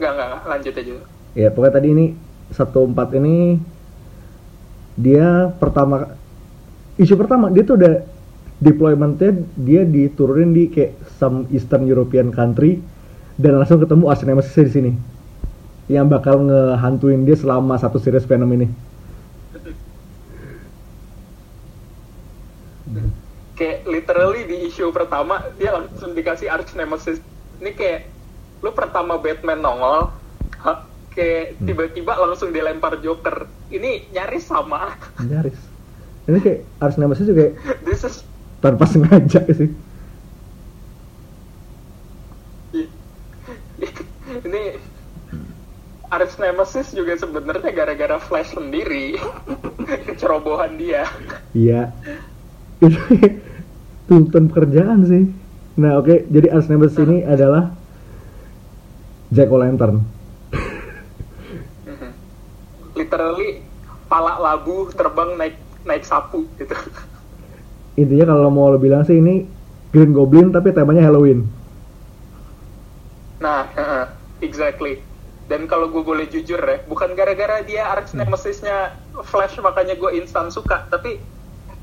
nggak 0.00 0.12
nggak 0.16 0.26
nggak, 0.32 0.42
lanjut 0.48 0.74
aja 0.80 0.92
ya 1.36 1.48
pokoknya 1.52 1.74
tadi 1.76 1.88
ini 1.92 2.06
satu 2.48 2.88
empat 2.88 3.08
ini 3.20 3.60
dia 5.00 5.50
pertama 5.56 6.14
isu 7.00 7.16
pertama 7.16 7.48
dia 7.48 7.64
tuh 7.64 7.80
udah 7.80 8.04
deploymentnya 8.60 9.40
dia 9.56 9.88
diturunin 9.88 10.52
di 10.52 10.68
kayak 10.68 10.92
some 11.16 11.48
Eastern 11.48 11.88
European 11.88 12.28
country 12.28 12.78
dan 13.40 13.56
langsung 13.56 13.80
ketemu 13.80 14.04
Arch 14.12 14.22
Nemesis 14.28 14.68
di 14.68 14.72
sini. 14.72 14.92
Yang 15.90 16.06
bakal 16.12 16.44
ngehantuin 16.46 17.24
dia 17.26 17.34
selama 17.34 17.74
satu 17.80 17.98
series 17.98 18.28
Venom 18.28 18.52
ini. 18.52 18.68
Kayak 23.58 23.78
literally 23.88 24.46
di 24.46 24.56
isu 24.70 24.92
pertama 24.94 25.42
dia 25.58 25.74
langsung 25.74 26.16
dikasih 26.16 26.48
arch 26.48 26.72
nemesis 26.78 27.20
ini 27.60 27.76
kayak 27.76 28.08
lu 28.64 28.72
pertama 28.72 29.20
Batman 29.20 29.60
nongol 29.60 30.08
kayak 31.14 31.58
tiba-tiba 31.62 32.12
langsung 32.18 32.54
dilempar 32.54 32.98
Joker. 33.02 33.46
Ini 33.70 34.10
nyaris 34.14 34.44
sama. 34.46 34.94
Nyaris. 35.22 35.58
Ini 36.30 36.38
kayak 36.38 36.60
Arch 36.78 36.96
Nemesis 36.98 37.26
juga 37.26 37.38
kayak 37.42 37.54
this 37.86 38.02
is 38.06 38.22
tanpa 38.60 38.84
sengaja 38.86 39.40
sih. 39.50 39.70
Ini 44.46 44.62
arch 46.10 46.42
nemesis 46.42 46.90
juga 46.90 47.14
sebenarnya 47.14 47.70
gara-gara 47.70 48.18
Flash 48.18 48.54
sendiri. 48.54 49.16
Kecerobohan 50.06 50.76
dia. 50.78 51.06
Iya. 51.54 51.90
Itu 52.78 52.98
tuntutan 54.10 54.50
pekerjaan 54.50 55.06
sih. 55.06 55.24
Nah, 55.78 56.02
oke, 56.02 56.26
jadi 56.28 56.50
Arch 56.50 56.68
Nemesis 56.68 56.98
ini 57.00 57.22
adalah 57.24 57.72
Jack 59.30 59.48
O'Lantern. 59.48 60.02
Literally 63.10 63.66
pala 64.06 64.38
labu 64.38 64.86
terbang 64.94 65.34
naik 65.34 65.58
naik 65.82 66.06
sapu 66.06 66.46
gitu 66.62 66.78
Intinya 67.98 68.30
kalau 68.30 68.54
mau 68.54 68.70
lo 68.70 68.78
bilang 68.78 69.02
sih 69.02 69.18
ini 69.18 69.50
Green 69.90 70.14
Goblin 70.14 70.54
tapi 70.54 70.70
temanya 70.70 71.02
Halloween. 71.02 71.42
Nah, 73.42 73.66
heeh, 73.74 74.04
exactly. 74.46 75.02
Dan 75.50 75.66
kalau 75.66 75.90
gue 75.90 75.98
boleh 76.06 76.30
jujur 76.30 76.62
ya, 76.62 76.78
bukan 76.86 77.18
gara-gara 77.18 77.66
dia 77.66 77.90
arch 77.90 78.14
nemesisnya 78.14 78.94
Flash 79.26 79.58
makanya 79.58 79.98
gue 79.98 80.22
instan 80.22 80.54
suka, 80.54 80.86
tapi 80.86 81.18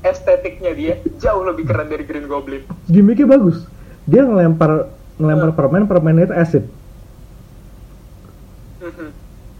estetiknya 0.00 0.72
dia 0.72 0.94
jauh 1.20 1.44
lebih 1.44 1.68
keren 1.68 1.92
dari 1.92 2.08
Green 2.08 2.24
Goblin. 2.24 2.64
Gimmicknya 2.88 3.28
bagus. 3.28 3.68
Dia 4.08 4.24
ngelempar 4.24 4.88
ngelempar 5.20 5.52
permen, 5.52 5.84
permennya 5.84 6.32
itu 6.32 6.34
acid. 6.40 6.64
Mhm. 8.80 9.12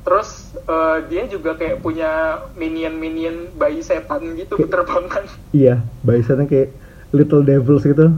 Terus 0.09 0.38
eh, 0.68 0.98
dia 1.09 1.24
juga 1.26 1.54
kayak 1.54 1.81
punya 1.81 2.11
minion-minion 2.54 3.52
bayi 3.54 3.81
setan 3.81 4.37
gitu 4.37 4.54
Kayak- 4.54 4.68
berterbangan. 4.68 5.24
Iya, 5.50 5.74
biasanya 6.02 6.44
kayak 6.44 6.68
Little 7.11 7.40
Devils 7.40 7.83
gitu. 7.83 8.12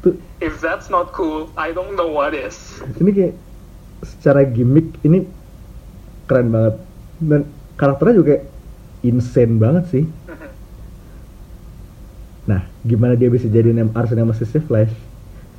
Tuh, 0.00 0.14
If 0.38 0.60
that's 0.60 0.86
not 0.86 1.10
cool, 1.10 1.48
I 1.54 1.72
don't 1.72 1.94
know 1.94 2.06
what 2.06 2.36
is. 2.36 2.76
ini 2.98 3.10
kayak 3.10 3.34
secara 4.04 4.44
gimmick 4.44 4.92
ini 5.00 5.24
keren 6.26 6.52
banget. 6.52 6.74
Dan 7.16 7.40
karakternya 7.74 8.14
juga 8.14 8.34
insane 9.00 9.56
banget 9.56 9.84
sih. 9.88 10.04
Mhm. 10.04 10.48
Nah, 12.44 12.60
gimana 12.82 13.16
dia 13.16 13.32
bisa 13.32 13.48
jadi 13.48 13.72
nem 13.72 13.88
Arch 13.90 14.12
Nemesisnya 14.12 14.60
Flash? 14.60 14.92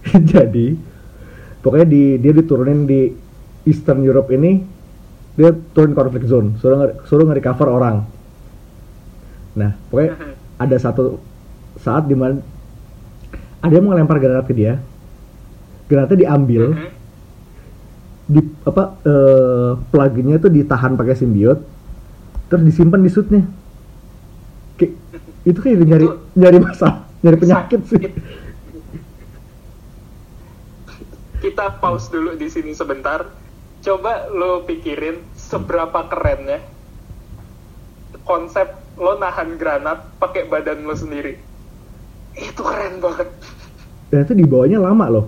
jadi, 0.33 0.77
pokoknya 1.65 1.87
di 1.89 2.21
dia 2.21 2.29
diturunin 2.29 2.85
di 2.85 3.09
Eastern 3.65 4.05
Europe 4.05 4.29
ini, 4.29 4.61
dia 5.35 5.51
turun 5.75 5.91
conflict 5.91 6.27
zone, 6.27 6.55
suruh 6.57 6.77
nge- 6.79 6.97
suruh 7.05 7.25
nge-recover 7.27 7.67
orang. 7.67 8.07
Nah, 9.55 9.75
pokoknya 9.87 10.15
ada 10.55 10.77
satu 10.79 11.19
saat 11.75 12.07
di 12.07 12.15
mana 12.15 12.39
ada 13.59 13.71
yang 13.71 13.83
mau 13.83 13.91
ngelempar 13.91 14.19
granat 14.19 14.47
ke 14.47 14.55
dia, 14.55 14.79
granatnya 15.87 16.27
diambil, 16.27 16.71
Mhm. 16.71 16.89
di 18.25 18.39
apa 18.63 18.83
plugnya 19.91 20.39
tuh 20.39 20.49
ditahan 20.49 20.95
pakai 20.95 21.15
simbiot, 21.15 21.59
terus 22.47 22.63
disimpan 22.63 23.03
di 23.03 23.11
suitnya. 23.11 23.43
itu 25.45 25.59
kayak 25.61 25.77
nyari 25.83 26.07
Itu- 26.09 26.19
nyari 26.33 26.57
masalah 26.57 27.05
nyari 27.21 27.37
penyakit 27.37 27.81
sih. 27.85 28.01
Kita 31.41 31.77
pause 31.77 32.09
dulu 32.09 32.33
di 32.33 32.47
sini 32.49 32.73
sebentar. 32.73 33.44
Coba 33.85 34.25
lo 34.33 34.65
pikirin 34.65 35.21
seberapa 35.37 36.09
kerennya 36.09 36.57
konsep 38.25 38.65
lo 38.97 39.21
nahan 39.21 39.61
granat 39.61 40.09
pakai 40.17 40.49
badan 40.49 40.89
lo 40.89 40.97
sendiri. 40.97 41.37
Itu 42.33 42.65
keren 42.65 42.97
banget. 42.97 43.29
dan 44.15 44.23
itu 44.23 44.33
dibawanya 44.37 44.79
lama 44.79 45.05
loh 45.11 45.25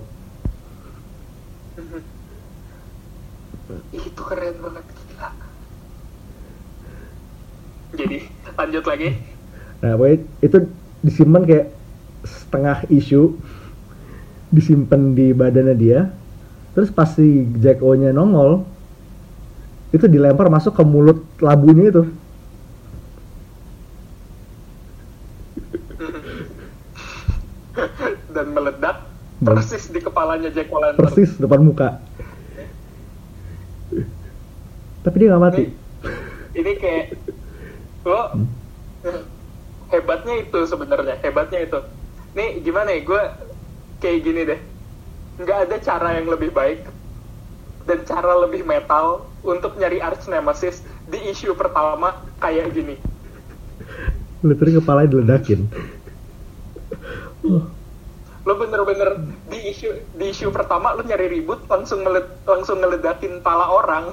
Itu 3.92 4.22
keren 4.24 4.56
banget 4.64 4.84
gila. 4.96 5.28
Jadi 8.00 8.18
lanjut 8.56 8.84
lagi. 8.88 9.08
nah 9.78 9.94
pokoknya 9.94 10.18
itu 10.42 10.58
disimpan 11.06 11.42
kayak 11.46 11.66
setengah 12.26 12.78
isu 12.90 13.38
disimpan 14.50 15.14
di 15.14 15.30
badannya 15.30 15.76
dia 15.78 16.10
terus 16.78 16.94
pas 16.94 17.10
si 17.10 17.26
Jack 17.58 17.82
O 17.82 17.90
nya 17.98 18.14
nongol 18.14 18.62
itu 19.90 20.06
dilempar 20.06 20.46
masuk 20.46 20.78
ke 20.78 20.86
mulut 20.86 21.26
labunya 21.42 21.90
itu 21.90 22.06
Dan 28.30 28.54
meledak 28.54 29.10
Dan- 29.42 29.58
persis 29.58 29.90
di 29.90 29.98
kepalanya 29.98 30.54
Jack 30.54 30.70
O'Lantern. 30.70 31.02
persis 31.02 31.34
depan 31.34 31.66
muka 31.66 31.98
tapi 35.02 35.16
dia 35.18 35.34
nggak 35.34 35.42
mati 35.42 35.66
Ini, 35.66 35.74
ini 36.54 36.72
kayak 36.78 37.18
lo 38.06 38.38
hebatnya 39.90 40.34
itu 40.38 40.58
sebenarnya 40.62 41.18
hebatnya 41.18 41.58
itu. 41.64 41.80
Nih 42.34 42.60
gimana 42.60 42.92
ya 42.92 43.00
gue 43.02 43.22
kayak 43.98 44.18
gini 44.22 44.44
deh. 44.44 44.60
Nggak 45.38 45.58
ada 45.70 45.76
cara 45.78 46.08
yang 46.18 46.26
lebih 46.26 46.50
baik 46.50 46.82
dan 47.88 48.04
cara 48.04 48.36
lebih 48.44 48.66
metal 48.68 49.24
untuk 49.40 49.78
nyari 49.80 50.02
arch 50.02 50.28
nemesis 50.28 50.84
di 51.08 51.16
isu 51.32 51.56
pertama 51.56 52.12
kayak 52.36 52.74
gini. 52.76 53.00
literally 54.44 54.78
kepalanya 54.78 55.10
diledakin 55.18 55.66
Lo 58.46 58.56
bener-bener 58.56 59.28
di 59.48 59.58
isu 59.72 59.88
di 60.16 60.32
isu 60.32 60.48
pertama 60.48 60.96
lo 60.96 61.04
nyari 61.04 61.28
ribut 61.28 61.68
langsung 61.68 62.00
ngeled, 62.00 62.44
langsung 62.48 62.80
ngeledakin 62.80 63.44
pala 63.44 63.68
orang. 63.68 64.12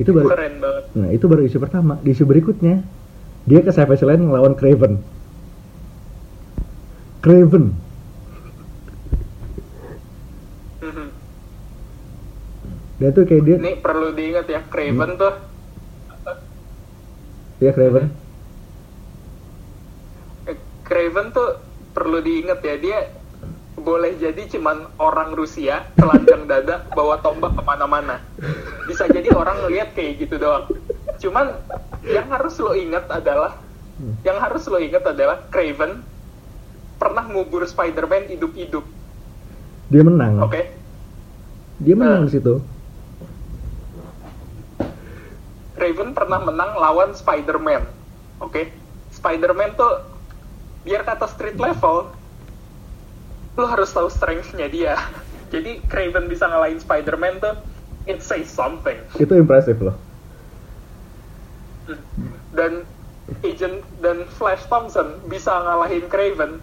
itu 0.00 0.10
baru 0.16 0.32
Keren 0.32 0.54
banget. 0.64 0.84
nah 0.96 1.08
itu 1.12 1.24
baru 1.28 1.42
isu 1.44 1.58
pertama 1.60 2.00
di 2.00 2.16
isu 2.16 2.24
berikutnya 2.24 2.80
dia 3.44 3.60
ke 3.60 3.68
Savage 3.68 4.00
Land 4.00 4.32
ngelawan 4.32 4.56
Craven 4.56 4.96
Craven. 7.20 7.76
Mhm. 10.80 11.08
dan 13.00 13.08
itu 13.16 13.20
kayak 13.24 13.42
dia 13.48 13.56
Ini 13.60 13.72
perlu 13.80 14.08
diingat 14.12 14.46
ya, 14.48 14.60
Craven 14.68 15.16
tuh. 15.20 15.34
Dia 17.60 17.72
Craven. 17.76 18.08
Eh, 20.48 20.56
Craven 20.84 21.26
tuh 21.32 21.60
perlu 21.92 22.24
diingat 22.24 22.64
ya 22.64 22.76
dia 22.80 22.98
boleh 23.80 24.16
jadi 24.20 24.44
cuman 24.56 24.84
orang 25.00 25.32
Rusia 25.32 25.88
telanjang 25.96 26.44
dada 26.44 26.84
bawa 26.92 27.20
tombak 27.24 27.56
ke 27.56 27.62
mana-mana. 27.64 28.20
Bisa 28.84 29.08
jadi 29.08 29.32
orang 29.32 29.64
ngeliat 29.64 29.96
kayak 29.96 30.24
gitu 30.24 30.36
doang. 30.36 30.68
Cuman 31.20 31.56
yang 32.04 32.28
harus 32.32 32.56
lo 32.60 32.72
ingat 32.76 33.08
adalah 33.12 33.56
yang 34.24 34.40
harus 34.40 34.64
lo 34.68 34.80
ingat 34.80 35.04
adalah 35.04 35.44
Craven 35.48 36.00
pernah 37.00 37.24
ngubur 37.24 37.64
Spider-Man 37.64 38.28
hidup-hidup 38.28 38.84
dia 39.88 40.02
menang 40.04 40.44
oke 40.44 40.62
dia 41.80 41.96
menang 41.96 42.22
Nah. 42.22 42.28
di 42.28 42.32
situ 42.36 42.54
Raven 45.80 46.12
pernah 46.12 46.44
menang 46.44 46.76
lawan 46.76 47.16
Spider-Man. 47.16 47.88
Oke, 48.44 48.68
Spider-Man 49.16 49.80
tuh 49.80 50.04
biar 50.84 51.08
kata 51.08 51.24
street 51.24 51.56
level, 51.56 52.12
lo 53.56 53.64
harus 53.64 53.88
tahu 53.88 54.12
strength-nya 54.12 54.68
dia. 54.68 55.00
Jadi 55.52 55.80
Craven 55.88 56.28
bisa 56.28 56.46
ngalahin 56.46 56.78
Spider-Man 56.78 57.40
tuh, 57.40 57.56
it 58.04 58.20
says 58.20 58.46
something. 58.46 59.00
itu 59.16 59.32
impresif 59.34 59.80
loh 59.80 59.96
Dan 62.52 62.84
Agent 63.42 63.82
dan 63.98 64.28
Flash 64.36 64.62
Thompson 64.68 65.16
bisa 65.26 65.50
ngalahin 65.64 66.06
Craven. 66.06 66.60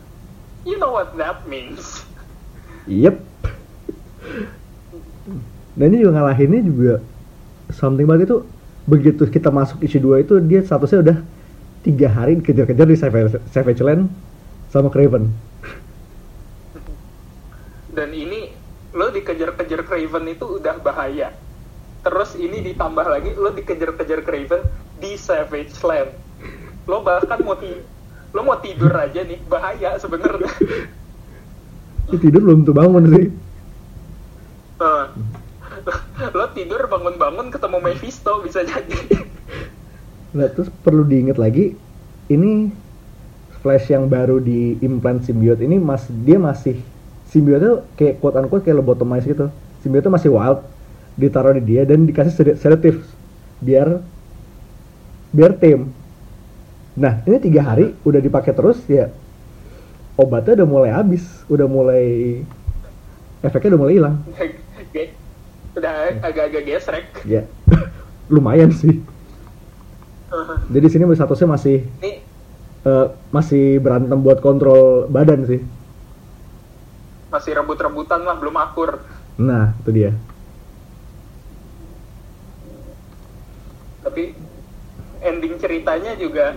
You 0.68 0.76
know 0.76 0.92
what 0.92 1.16
that 1.16 1.48
means? 1.48 2.04
Yep. 2.92 3.24
Dan 5.80 5.96
ini 5.96 6.04
juga 6.04 6.20
ngalahinnya 6.20 6.60
juga 6.68 7.00
something 7.72 8.04
banget 8.04 8.28
itu 8.28 8.44
begitu 8.84 9.24
kita 9.32 9.48
masuk 9.48 9.80
isi 9.80 9.96
2 9.96 10.28
itu 10.28 10.44
dia 10.44 10.60
statusnya 10.60 11.00
udah 11.08 11.18
tiga 11.88 12.12
hari 12.12 12.36
dikejar-kejar 12.44 12.84
di 12.84 12.98
Savage, 13.00 13.40
Savage 13.48 13.80
Land 13.80 14.12
sama 14.68 14.92
Craven. 14.92 15.32
Dan 17.96 18.12
ini 18.12 18.52
lo 18.92 19.08
dikejar-kejar 19.08 19.88
Craven 19.88 20.26
itu 20.28 20.60
udah 20.60 20.84
bahaya. 20.84 21.32
Terus 22.04 22.36
ini 22.36 22.60
ditambah 22.60 23.08
lagi 23.08 23.32
lo 23.40 23.56
dikejar-kejar 23.56 24.20
Craven 24.28 24.68
di 25.00 25.16
Savage 25.16 25.80
Land. 25.80 26.12
Lo 26.92 27.04
bahkan 27.08 27.40
mau 27.40 27.56
lo 28.36 28.42
mau 28.44 28.60
tidur 28.60 28.92
aja 28.92 29.24
nih 29.24 29.40
bahaya 29.48 29.96
sebenarnya. 30.00 30.52
Dia 32.08 32.20
tidur 32.20 32.42
belum 32.44 32.64
tuh 32.68 32.76
bangun 32.76 33.04
sih. 33.12 33.26
Nah, 34.78 35.12
lo 36.32 36.46
tidur 36.54 36.88
bangun-bangun 36.88 37.52
ketemu 37.52 37.78
Mephisto 37.84 38.40
bisa 38.44 38.64
jadi. 38.64 39.00
Nah 40.38 40.48
terus 40.54 40.70
perlu 40.84 41.08
diingat 41.08 41.40
lagi 41.40 41.74
ini 42.30 42.70
Flash 43.64 43.90
yang 43.90 44.06
baru 44.06 44.38
di 44.38 44.78
implant 44.86 45.26
symbiote 45.26 45.66
ini 45.66 45.82
mas 45.82 46.06
dia 46.24 46.38
masih 46.38 46.78
symbiote 47.26 47.64
tuh 47.66 47.80
kayak 47.98 48.22
quote 48.22 48.38
unquote 48.38 48.64
kayak 48.64 48.78
lobotomize 48.80 49.26
gitu. 49.26 49.50
Symbiote 49.82 50.08
tuh 50.08 50.14
masih 50.14 50.30
wild 50.30 50.62
ditaruh 51.18 51.58
di 51.58 51.64
dia 51.66 51.82
dan 51.84 52.06
dikasih 52.06 52.34
sed- 52.38 52.58
sedatif 52.62 53.02
biar 53.60 54.06
biar 55.34 55.58
tame. 55.58 55.90
Nah 56.98 57.22
ini 57.30 57.38
tiga 57.38 57.62
hari 57.62 57.94
udah 58.02 58.18
dipakai 58.18 58.58
terus 58.58 58.82
ya 58.90 59.14
obatnya 60.18 60.64
udah 60.64 60.68
mulai 60.68 60.92
habis, 60.92 61.24
udah 61.46 61.70
mulai 61.70 62.06
efeknya 63.46 63.78
udah 63.78 63.82
mulai 63.82 63.94
hilang. 64.02 64.16
Udah 65.78 65.94
agak-agak 66.26 66.64
gesrek. 66.66 67.06
Ya 67.30 67.46
lumayan 68.34 68.74
sih. 68.74 68.98
Jadi 70.74 70.84
di 70.84 70.90
sini 70.92 71.08
statusnya 71.14 71.48
masih 71.54 71.86
eh, 72.84 73.08
masih 73.30 73.78
berantem 73.80 74.20
buat 74.20 74.42
kontrol 74.42 75.08
badan 75.08 75.46
sih. 75.46 75.62
masih 77.28 77.60
rebut-rebutan 77.60 78.24
lah, 78.24 78.40
belum 78.40 78.56
akur. 78.56 79.04
Nah, 79.36 79.76
itu 79.84 79.92
dia. 79.92 80.16
tapi 84.08 84.34
ending 85.20 85.62
ceritanya 85.62 86.18
juga 86.18 86.56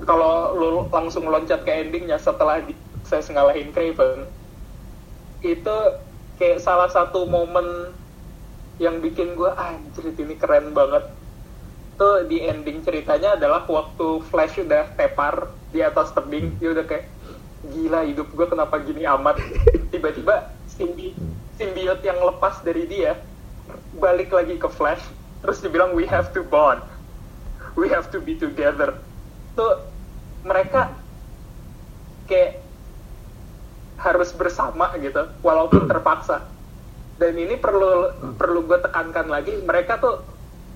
kalau 0.00 0.56
lu 0.56 0.70
langsung 0.88 1.28
loncat 1.28 1.62
ke 1.68 1.72
endingnya 1.84 2.16
setelah 2.16 2.64
di, 2.64 2.72
saya 3.04 3.20
ngalahin 3.28 3.70
Craven 3.70 4.24
itu 5.42 5.76
kayak 6.40 6.62
salah 6.62 6.88
satu 6.88 7.28
momen 7.28 7.92
yang 8.80 9.02
bikin 9.04 9.36
gue 9.36 9.52
anjir 9.52 10.10
ini 10.16 10.34
keren 10.38 10.72
banget. 10.72 11.06
Tuh 12.00 12.24
di 12.24 12.40
ending 12.40 12.80
ceritanya 12.82 13.36
adalah 13.36 13.68
waktu 13.68 14.24
Flash 14.32 14.58
udah 14.58 14.96
tepar 14.96 15.52
di 15.70 15.84
atas 15.84 16.10
tebing 16.16 16.56
dia 16.56 16.72
udah 16.72 16.86
kayak 16.88 17.06
gila 17.68 18.02
hidup 18.08 18.32
gue 18.32 18.46
kenapa 18.48 18.80
gini 18.80 19.04
amat? 19.06 19.38
Tiba-tiba 19.92 20.50
simbi 20.66 21.12
simbiot 21.60 22.00
yang 22.00 22.16
lepas 22.24 22.64
dari 22.64 22.88
dia 22.88 23.20
balik 24.00 24.32
lagi 24.32 24.56
ke 24.56 24.66
Flash 24.72 25.04
terus 25.44 25.60
dibilang 25.60 25.92
we 25.92 26.08
have 26.08 26.32
to 26.32 26.40
bond. 26.42 26.80
We 27.76 27.88
have 27.92 28.08
to 28.12 28.20
be 28.20 28.36
together 28.36 28.98
tuh 29.54 29.72
mereka 30.42 30.90
kayak 32.26 32.64
harus 33.98 34.34
bersama 34.34 34.90
gitu 34.98 35.22
walaupun 35.40 35.86
terpaksa 35.86 36.42
dan 37.14 37.38
ini 37.38 37.54
perlu 37.54 38.10
perlu 38.34 38.66
gue 38.66 38.78
tekankan 38.82 39.30
lagi 39.30 39.62
mereka 39.62 40.00
tuh 40.02 40.16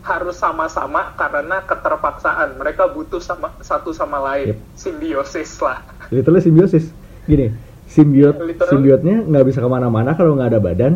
harus 0.06 0.38
sama-sama 0.38 1.18
karena 1.18 1.66
keterpaksaan 1.66 2.54
mereka 2.54 2.86
butuh 2.86 3.18
sama 3.18 3.50
satu 3.58 3.90
sama 3.90 4.22
lain 4.22 4.54
Yep. 4.54 4.58
simbiosis 4.78 5.58
lah 5.58 5.82
Literally 6.06 6.38
simbiosis. 6.38 6.94
Gini, 7.26 7.50
simbiot 7.90 8.38
Literally. 8.38 8.70
simbiotnya 8.70 9.26
nggak 9.26 9.44
bisa 9.50 9.58
ke 9.58 9.66
mana-mana 9.66 10.14
kalau 10.14 10.38
nggak 10.38 10.54
ada 10.54 10.60
badan. 10.62 10.92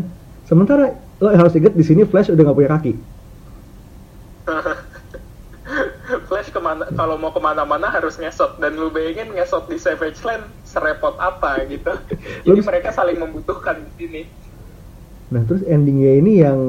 Sementara 0.46 0.86
lo 1.18 1.34
harus 1.34 1.50
ingat 1.58 1.74
di 1.74 1.82
sini 1.82 2.06
Flash 2.06 2.30
udah 2.30 2.42
nggak 2.46 2.54
punya 2.54 2.70
kaki. 2.70 2.92
Ke 6.70 6.86
mana 6.86 6.86
kalau 6.94 7.16
mau 7.18 7.34
ke 7.34 7.40
mana-mana 7.42 7.90
harus 7.90 8.14
ngesot. 8.14 8.62
Dan 8.62 8.78
lu 8.78 8.94
bayangin 8.94 9.34
ngesot 9.34 9.66
di 9.66 9.76
Savage 9.80 10.22
Land 10.22 10.46
serepot 10.62 11.18
apa 11.18 11.66
gitu. 11.66 11.90
Jadi 12.46 12.60
mereka 12.62 12.94
saling 12.94 13.18
membutuhkan 13.18 13.82
di 13.82 13.92
sini. 13.98 14.22
Nah 15.34 15.42
terus 15.46 15.62
endingnya 15.66 16.12
ini 16.22 16.32
yang 16.42 16.60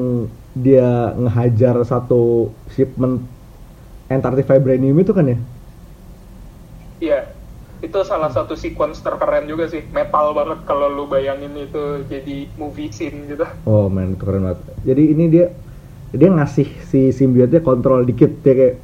dia 0.54 1.14
ngehajar 1.18 1.80
satu 1.86 2.50
shipment 2.66 3.30
Antarctic 4.10 4.46
Vibranium 4.50 4.98
itu 5.00 5.12
kan 5.14 5.26
ya? 5.30 5.38
iya. 7.00 7.18
Itu 7.82 7.98
salah 8.06 8.30
satu 8.30 8.54
sequence 8.54 9.02
terkeren 9.02 9.50
juga 9.50 9.66
sih. 9.66 9.82
Metal 9.90 10.26
banget 10.38 10.58
kalau 10.68 10.86
lu 10.86 11.10
bayangin 11.10 11.54
itu 11.58 12.06
jadi 12.06 12.54
movie 12.54 12.90
scene 12.94 13.26
gitu. 13.26 13.42
Oh 13.66 13.86
man 13.94 14.18
keren 14.20 14.42
banget. 14.46 14.60
Jadi 14.88 15.02
ini 15.14 15.24
dia 15.34 15.46
dia 16.14 16.28
ngasih 16.30 16.68
si 16.90 17.10
simbiotnya 17.18 17.60
kontrol 17.62 18.06
dikit. 18.08 18.30
Dia 18.44 18.54
kayak 18.58 18.74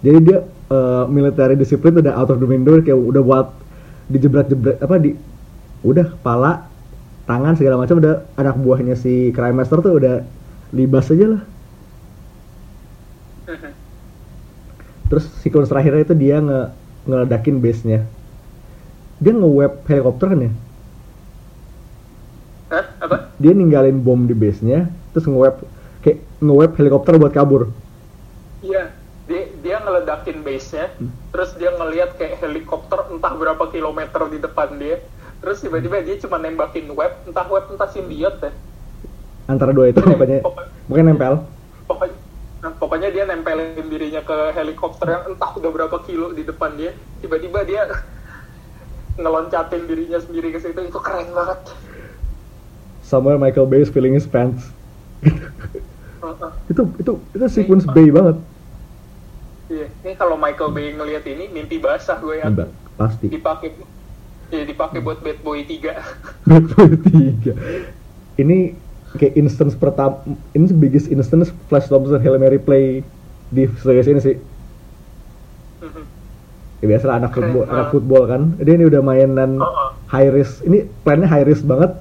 jadi 0.00 0.18
dia 0.20 0.38
eh, 0.46 1.04
military 1.08 1.54
discipline 1.56 2.00
udah 2.00 2.14
out 2.16 2.30
of 2.32 2.38
the 2.40 2.48
window 2.48 2.80
kayak 2.80 2.96
udah 2.96 3.22
buat 3.22 3.46
dijebret-jebret 4.10 4.82
apa 4.82 4.96
di 4.98 5.14
udah 5.86 6.06
kepala 6.18 6.66
tangan 7.24 7.54
segala 7.54 7.78
macam 7.78 8.02
udah 8.02 8.26
anak 8.34 8.56
buahnya 8.58 8.98
si 8.98 9.30
Crime 9.30 9.54
Master 9.54 9.78
tuh 9.80 9.96
udah 10.02 10.26
libas 10.74 11.10
aja 11.10 11.38
lah. 11.38 11.42
Terus 15.10 15.24
sequence 15.42 15.70
terakhirnya 15.70 16.02
itu 16.06 16.14
dia 16.18 16.42
nge 16.42 16.60
ngeledakin 17.06 17.56
base-nya. 17.62 18.02
Dia 19.22 19.32
nge-web 19.34 19.86
helikopter 19.86 20.26
kan 20.34 20.40
ya? 20.42 20.52
Hah? 22.70 22.86
apa 23.02 23.34
dia 23.42 23.50
ninggalin 23.50 23.98
bom 23.98 24.30
di 24.30 24.36
base-nya 24.36 24.86
terus 25.10 25.26
nge-web 25.26 25.66
kayak 26.06 26.22
nge-web 26.38 26.70
helikopter 26.78 27.18
buat 27.18 27.34
kabur 27.34 27.74
iya 28.62 28.94
dia 29.70 29.78
ngeledakin 29.78 30.42
base-nya 30.42 30.90
terus 31.30 31.54
dia 31.54 31.70
ngelihat 31.70 32.18
kayak 32.18 32.42
helikopter 32.42 33.06
entah 33.14 33.30
berapa 33.38 33.70
kilometer 33.70 34.26
di 34.26 34.42
depan 34.42 34.74
dia 34.82 34.98
terus 35.38 35.62
tiba-tiba 35.62 36.02
dia 36.02 36.18
cuma 36.18 36.42
nembakin 36.42 36.90
web 36.90 37.22
entah 37.22 37.46
web 37.46 37.70
entah 37.70 37.86
simbiot 37.86 38.42
deh 38.42 38.50
antara 39.46 39.70
dua 39.70 39.94
itu 39.94 40.02
pokoknya 40.02 40.42
Pokok- 40.42 40.66
pokoknya 40.90 41.06
nempel. 41.06 41.34
Pokoknya 41.86 42.18
nah, 42.66 42.72
pokoknya 42.82 43.08
dia 43.14 43.24
nempelin 43.30 43.86
dirinya 43.86 44.26
ke 44.26 44.58
helikopter 44.58 45.06
yang 45.06 45.22
entah 45.30 45.50
udah 45.54 45.70
berapa 45.70 45.96
kilo 46.02 46.34
di 46.34 46.42
depan 46.42 46.74
dia 46.74 46.90
tiba-tiba 47.22 47.62
dia 47.62 47.86
ngeloncatin 49.22 49.86
dirinya 49.86 50.18
sendiri 50.18 50.50
ke 50.50 50.58
situ 50.58 50.82
itu 50.82 50.98
keren 50.98 51.30
banget. 51.30 51.62
Somewhere 53.06 53.38
Michael 53.38 53.70
Bay 53.70 53.86
is 53.86 53.90
feeling 53.90 54.18
his 54.18 54.26
pants 54.26 54.66
itu 56.70 56.82
itu 57.02 57.12
itu 57.34 57.44
sequence 57.50 57.86
Bay 57.90 58.10
banget 58.14 58.38
iya. 59.70 59.86
Ini 60.02 60.12
kalau 60.18 60.34
Michael 60.34 60.74
Bay 60.74 60.92
ngelihat 60.92 61.24
ini 61.30 61.46
mimpi 61.48 61.78
basah 61.78 62.18
gue 62.18 62.42
ya. 62.42 62.50
Pasti. 62.98 63.30
Dipakai 63.30 63.72
ya 64.50 64.66
dipakai 64.66 64.98
buat 64.98 65.22
Bad 65.22 65.38
Boy 65.46 65.62
3 65.62 65.94
Bad 66.50 66.64
Boy 66.74 66.90
3 66.98 68.42
ini 68.42 68.74
kayak 69.14 69.38
instance 69.38 69.78
pertama 69.78 70.22
ini 70.54 70.66
biggest 70.74 71.06
instance 71.06 71.54
Flash 71.70 71.86
Thompson 71.86 72.18
Hail 72.18 72.34
Mary 72.38 72.58
play 72.58 73.06
di 73.50 73.66
series 73.82 74.06
ini 74.06 74.20
sih. 74.22 74.36
Ya 76.80 76.86
biasa 76.88 77.12
anak 77.12 77.34
football 77.36 77.66
anak 77.68 77.88
football 77.92 78.24
kan. 78.24 78.42
Dia 78.62 78.78
ini 78.78 78.88
udah 78.88 79.02
mainan 79.04 79.60
Heeh. 79.60 79.88
high 80.08 80.30
risk. 80.32 80.64
Ini 80.64 80.86
plannya 81.04 81.28
high 81.28 81.44
risk 81.44 81.66
banget. 81.66 81.92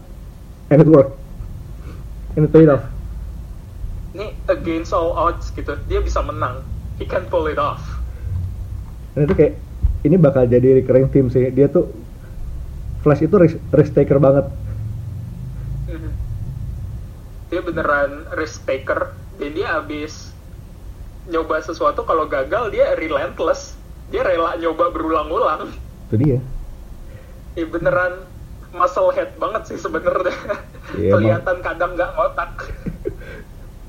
And 0.69 0.85
it 0.85 0.87
work. 0.87 1.17
And 2.37 2.45
it 2.45 2.53
paid 2.53 2.69
off. 2.69 2.85
Ini 4.13 4.37
against 4.47 4.93
all 4.93 5.11
odds 5.17 5.49
gitu. 5.51 5.75
Dia 5.89 5.99
bisa 5.99 6.21
menang 6.21 6.61
he 6.99 7.07
can 7.07 7.23
pull 7.31 7.47
it 7.47 7.57
off. 7.57 7.81
Dan 9.15 9.25
itu 9.25 9.33
kayak 9.33 9.53
ini 10.05 10.15
bakal 10.19 10.43
jadi 10.45 10.83
recurring 10.83 11.07
theme 11.09 11.31
sih. 11.31 11.49
Dia 11.49 11.71
tuh 11.71 11.89
Flash 12.99 13.23
itu 13.23 13.35
risk, 13.39 13.57
risk 13.71 13.91
taker 13.95 14.19
banget. 14.19 14.45
Mhm. 15.87 16.11
dia 17.49 17.61
beneran 17.65 18.27
risk 18.35 18.67
taker. 18.67 19.15
Dan 19.39 19.55
dia 19.55 19.79
abis 19.79 20.35
nyoba 21.31 21.63
sesuatu 21.63 22.03
kalau 22.03 22.27
gagal 22.27 22.75
dia 22.75 22.93
relentless. 22.99 23.79
Dia 24.11 24.27
rela 24.27 24.59
nyoba 24.59 24.91
berulang-ulang. 24.91 25.71
Itu 26.11 26.15
dia. 26.19 26.39
Ya 27.55 27.65
beneran 27.65 28.27
muscle 28.75 29.09
head 29.15 29.31
banget 29.39 29.73
sih 29.73 29.79
sebenarnya. 29.79 30.35
Iya, 30.99 31.11
kelihatan 31.15 31.57
kadang 31.63 31.95
nggak 31.95 32.11
ngotak. 32.19 32.51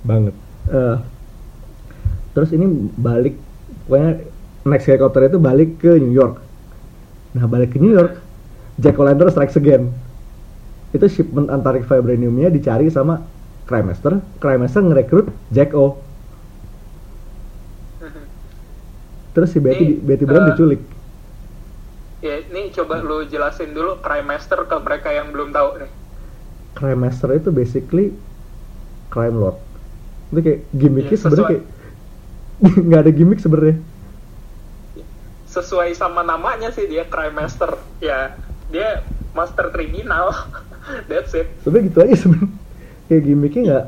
banget. 0.07 0.35
Eh, 0.71 0.97
terus 2.33 2.51
ini 2.55 2.67
balik 2.95 3.35
pokoknya 3.87 4.23
next 4.67 4.87
helicopter 4.87 5.27
itu 5.27 5.39
balik 5.41 5.81
ke 5.81 5.99
New 5.99 6.15
York. 6.15 6.43
Nah 7.35 7.47
balik 7.47 7.75
ke 7.75 7.79
New 7.79 7.95
York 7.95 8.19
Jack 8.81 8.97
O'Lantern 8.97 9.31
strikes 9.31 9.61
again. 9.61 9.93
Itu 10.91 11.07
shipment 11.07 11.53
Antarctic 11.53 11.87
Vibraniumnya 11.87 12.51
dicari 12.51 12.89
sama 12.91 13.23
Crime 13.69 13.93
Master. 13.93 14.19
Crime 14.43 14.61
Master 14.65 14.83
ngerekrut 14.83 15.29
Jack 15.53 15.77
O. 15.77 16.01
Terus 19.31 19.55
si 19.55 19.63
Betty 19.63 19.87
Ini, 19.87 20.03
Betty 20.03 20.25
Brand 20.27 20.47
eh, 20.47 20.49
diculik. 20.51 20.83
ya 22.21 22.37
ini 22.53 22.69
coba 22.77 23.01
lu 23.01 23.25
jelasin 23.25 23.73
dulu 23.73 23.97
crime 24.05 24.29
master 24.29 24.69
ke 24.69 24.77
mereka 24.85 25.09
yang 25.09 25.33
belum 25.33 25.57
tahu 25.57 25.81
nih. 25.81 25.91
Crime 26.77 27.01
Master 27.01 27.35
itu 27.35 27.51
basically 27.51 28.15
crime 29.11 29.37
lord. 29.37 29.59
Itu 30.31 30.41
kayak 30.41 30.61
gimmicknya 30.71 31.17
Iya, 31.19 31.23
sebenarnya 31.27 31.49
kayak 31.51 31.65
nggak 32.87 33.01
ada 33.09 33.13
gimmick 33.13 33.41
sebenarnya. 33.41 33.81
Sesuai 35.51 35.97
sama 35.97 36.23
namanya 36.23 36.71
sih 36.71 36.87
dia 36.87 37.09
crime 37.09 37.35
master. 37.35 37.81
Ya 37.99 38.37
dia 38.69 39.03
master 39.33 39.73
kriminal. 39.73 40.33
That's 41.11 41.33
it. 41.33 41.49
Sebenarnya 41.65 41.89
gitu 41.91 41.99
aja 42.05 42.15
sebenarnya. 42.17 42.53
Kayak 43.11 43.23
gimmicknya 43.27 43.63
nggak 43.67 43.85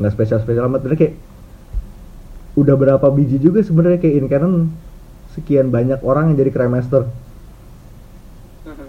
nggak 0.00 0.12
spesial 0.14 0.40
spesial 0.40 0.66
amat. 0.70 0.80
Bener 0.86 0.96
kayak 0.96 1.14
udah 2.56 2.74
berapa 2.78 3.06
biji 3.12 3.36
juga 3.36 3.60
sebenarnya 3.60 3.98
kayak 4.00 4.16
in 4.16 4.26
canon. 4.30 4.54
Sekian 5.36 5.68
banyak 5.68 6.00
orang 6.00 6.32
yang 6.32 6.46
jadi 6.46 6.50
crime 6.54 6.74
master. 6.80 7.02
Mhm. 8.64 8.88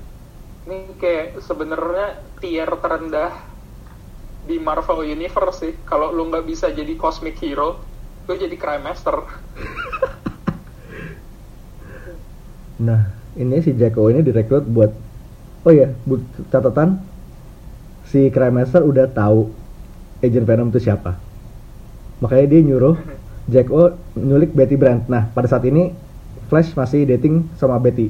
Ini 0.68 0.78
kayak 1.02 1.28
sebenarnya 1.44 2.24
tier 2.40 2.70
terendah 2.80 3.34
di 4.48 4.56
Marvel 4.62 5.04
Universe 5.04 5.60
sih. 5.60 5.74
Kalau 5.84 6.16
lu 6.16 6.32
nggak 6.32 6.48
bisa 6.48 6.72
jadi 6.72 6.96
cosmic 6.96 7.36
hero, 7.44 7.84
lu 8.28 8.36
jadi 8.36 8.56
crime 8.60 8.84
master. 8.84 9.24
nah 12.78 13.10
ini 13.40 13.58
si 13.64 13.74
Jacko 13.74 14.12
ini 14.12 14.22
direkrut 14.22 14.68
buat 14.68 14.94
oh 15.66 15.74
ya 15.74 15.90
buat 16.06 16.22
catatan 16.54 17.02
si 18.06 18.30
crime 18.30 18.62
master 18.62 18.86
udah 18.86 19.10
tahu 19.10 19.50
agent 20.22 20.46
Venom 20.46 20.70
itu 20.70 20.86
siapa 20.86 21.18
makanya 22.22 22.46
dia 22.54 22.62
nyuruh 22.62 22.94
Jack 23.52 23.74
O 23.74 23.98
nyulik 24.14 24.54
Betty 24.54 24.78
Brant 24.78 25.10
nah 25.10 25.26
pada 25.34 25.50
saat 25.50 25.66
ini 25.66 25.90
Flash 26.48 26.72
masih 26.80 27.04
dating 27.04 27.44
sama 27.60 27.76
Betty. 27.76 28.08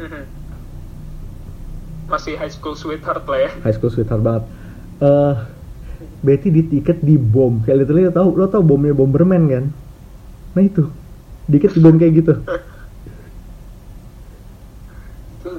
Masih 2.08 2.40
high 2.40 2.48
school 2.48 2.72
sweetheart 2.72 3.28
lah 3.28 3.44
ya. 3.44 3.52
high 3.60 3.76
school 3.76 3.92
sweetheart 3.92 4.24
banget. 4.24 4.48
Eh 5.04 5.57
Betty 6.18 6.50
ditiket 6.50 6.98
di 7.04 7.14
bom. 7.14 7.62
Kayak 7.62 7.86
literally 7.86 8.10
lo 8.10 8.12
tau, 8.14 8.28
lo 8.34 8.46
tau 8.50 8.62
bomnya 8.62 8.94
Bomberman 8.94 9.44
kan? 9.46 9.64
Nah 10.58 10.62
itu, 10.66 10.90
dikit 11.46 11.70
di 11.74 11.80
bom 11.80 11.94
kayak 11.94 12.12
gitu. 12.18 12.34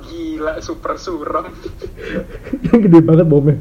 Gila, 0.09 0.61
super 0.61 0.99
suram. 1.01 1.49
Yang 2.69 2.79
gede 2.87 2.99
banget 3.01 3.25
bomnya. 3.25 3.57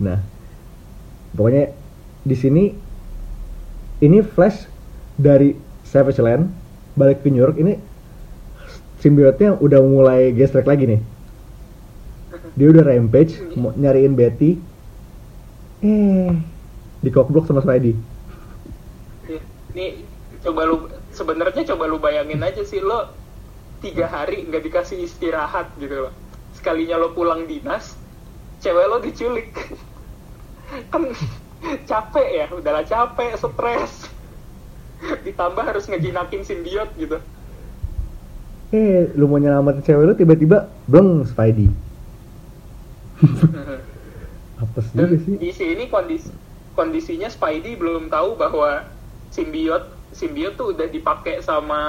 Nah, 0.00 0.18
pokoknya 1.36 1.72
di 2.24 2.36
sini 2.36 2.64
ini 4.00 4.18
Flash 4.24 4.64
dari 5.20 5.52
Savage 5.84 6.20
Land 6.20 6.48
balik 6.96 7.20
ke 7.20 7.28
New 7.28 7.40
York 7.40 7.60
ini 7.60 7.76
simbiotnya 9.00 9.56
udah 9.60 9.80
mulai 9.84 10.32
gestrek 10.32 10.64
lagi 10.68 10.88
nih. 10.88 11.00
Dia 12.58 12.66
udah 12.70 12.82
rampage 12.82 13.38
mau 13.54 13.70
nyariin 13.74 14.14
Betty. 14.18 14.58
Eh, 15.80 16.32
dikokblok 17.00 17.48
sama 17.48 17.64
Spidey. 17.64 17.96
Nih, 19.72 20.02
coba 20.42 20.66
lu 20.66 20.90
sebenarnya 21.14 21.62
coba 21.74 21.84
lu 21.86 21.96
bayangin 22.02 22.42
aja 22.42 22.62
sih 22.66 22.82
lo 22.82 23.10
tiga 23.80 24.10
hari 24.10 24.44
nggak 24.44 24.66
dikasih 24.66 25.06
istirahat 25.06 25.72
gitu 25.80 26.08
loh. 26.08 26.12
Sekalinya 26.52 27.00
lo 27.00 27.16
pulang 27.16 27.48
dinas, 27.48 27.96
cewek 28.60 28.86
lo 28.90 28.98
diculik. 29.00 29.50
kan 30.92 31.08
capek 31.88 32.28
ya, 32.28 32.46
udahlah 32.52 32.84
capek, 32.84 33.38
stres. 33.38 34.10
Ditambah 35.24 35.64
harus 35.64 35.88
ngejinakin 35.88 36.44
simbiot 36.44 36.92
gitu. 37.00 37.16
Eh, 38.70 39.10
lu 39.16 39.26
mau 39.26 39.40
nyelamatin 39.40 39.82
cewek 39.82 40.04
lu 40.04 40.14
tiba-tiba 40.14 40.68
bleng 40.84 41.24
Spidey. 41.24 41.89
Apes 44.60 44.86
juga 44.90 45.08
Dan 45.08 45.10
sih. 45.18 45.34
di 45.36 45.50
sini 45.50 45.84
kondisi 45.86 46.28
kondisinya 46.72 47.28
Spidey 47.28 47.74
belum 47.74 48.08
tahu 48.08 48.36
bahwa 48.36 48.84
simbiot 49.30 49.84
simbiot 50.10 50.54
tuh 50.54 50.72
udah 50.72 50.86
dipakai 50.86 51.40
sama 51.40 51.80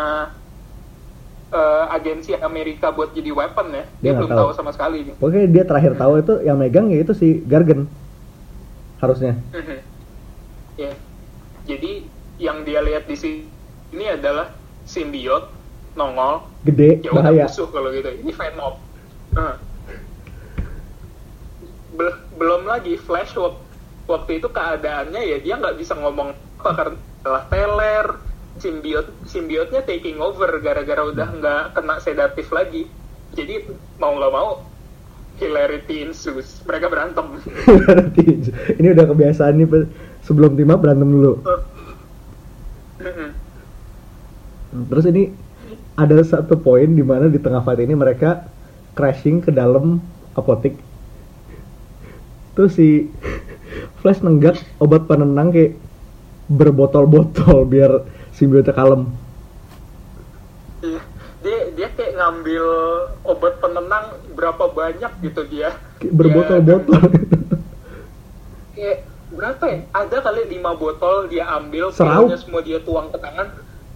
eh, 1.49 1.85
agensi 1.91 2.31
Amerika 2.33 2.89
buat 2.89 3.11
jadi 3.11 3.29
weapon 3.29 3.67
ya. 3.69 3.83
Dia, 3.83 3.83
Dia 3.97 4.09
nggak 4.09 4.19
belum 4.19 4.31
tahu. 4.31 4.39
tahu. 4.41 4.49
sama 4.53 4.71
sekali 4.71 4.97
nih. 5.03 5.15
Pokoknya 5.17 5.45
dia 5.49 5.63
terakhir 5.65 5.93
tahu 5.95 6.13
itu 6.17 6.33
yang 6.41 6.57
megang 6.57 6.87
ya 6.87 6.99
itu 6.99 7.11
si 7.11 7.43
Gargan. 7.43 7.87
Harusnya. 8.97 9.35
Mhm. 9.51 9.77
Ya. 10.77 10.91
Jadi 11.67 11.91
yang 12.37 12.63
dia 12.63 12.79
lihat 12.79 13.05
di 13.05 13.13
sini 13.13 14.05
adalah 14.07 14.49
simbiot 14.81 15.51
nongol 15.93 16.47
Gede, 16.63 17.03
ya 17.03 17.11
bahaya. 17.11 17.45
musuh 17.45 17.67
kalau 17.67 17.91
gitu 17.91 18.07
ini 18.15 18.31
Venom. 18.31 18.79
Bel- 21.91 22.21
belum 22.39 22.67
lagi 22.67 22.95
Flash 22.95 23.35
wak- 23.35 23.67
waktu 24.07 24.39
itu 24.39 24.47
keadaannya 24.51 25.21
ya 25.23 25.37
dia 25.39 25.55
nggak 25.59 25.77
bisa 25.79 25.95
ngomong 25.95 26.35
apa 26.61 26.71
karena 26.77 26.97
telah 27.21 27.43
teler 27.47 28.07
simbiot 28.59 29.07
simbiotnya 29.23 29.81
taking 29.87 30.19
over 30.19 30.51
gara-gara 30.59 31.01
udah 31.07 31.27
nggak 31.39 31.63
kena 31.75 31.95
sedatif 32.03 32.47
lagi. 32.51 32.87
Jadi 33.31 33.63
mau 33.97 34.11
nggak 34.15 34.33
mau 34.33 34.49
hilarity 35.39 36.05
ensues. 36.05 36.61
Mereka 36.67 36.91
berantem. 36.91 37.39
Ini 38.79 38.87
udah 38.91 39.05
kebiasaan 39.07 39.57
nih 39.57 39.67
sebelum 40.21 40.53
tim 40.59 40.69
up 40.69 40.83
berantem 40.83 41.09
dulu. 41.09 41.41
Terus 44.71 45.05
ini 45.09 45.31
ada 45.97 46.15
satu 46.23 46.55
poin 46.59 46.87
di 46.87 47.03
mana 47.03 47.27
di 47.27 47.39
tengah 47.41 47.65
fight 47.65 47.81
ini 47.83 47.95
mereka 47.97 48.45
crashing 48.95 49.41
ke 49.41 49.51
dalam 49.51 49.99
apotik. 50.37 50.90
Terus 52.51 52.71
si 52.75 53.07
Flash 54.03 54.19
nenggak 54.19 54.59
obat 54.81 55.07
penenang 55.07 55.53
kayak 55.55 55.79
berbotol-botol 56.51 57.63
biar 57.63 58.03
simbiotnya 58.35 58.75
kalem. 58.75 59.07
Iya. 60.81 61.01
dia 61.41 61.59
dia 61.73 61.87
kayak 61.93 62.17
ngambil 62.17 62.65
obat 63.25 63.57
penenang 63.61 64.17
berapa 64.33 64.69
banyak 64.73 65.11
gitu 65.25 65.41
dia 65.49 65.73
Kayak 66.01 66.13
berbotol-botol. 66.17 67.01
kayak 68.77 69.05
berapa 69.31 69.63
ya? 69.65 69.77
Ada 69.93 70.17
kali 70.21 70.41
lima 70.51 70.75
botol 70.75 71.29
dia 71.31 71.45
ambil, 71.49 71.89
pilnya 71.93 72.37
semua 72.37 72.61
dia 72.61 72.81
tuang 72.83 73.09
ke 73.13 73.17
tangan, 73.21 73.47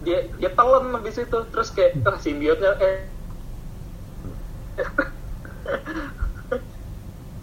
dia 0.06 0.30
dia 0.40 0.50
telan 0.54 0.94
habis 0.96 1.18
itu, 1.20 1.38
terus 1.52 1.70
kayak 1.74 2.02
ah 2.08 2.18
simbiotnya 2.22 2.78
eh 2.80 3.10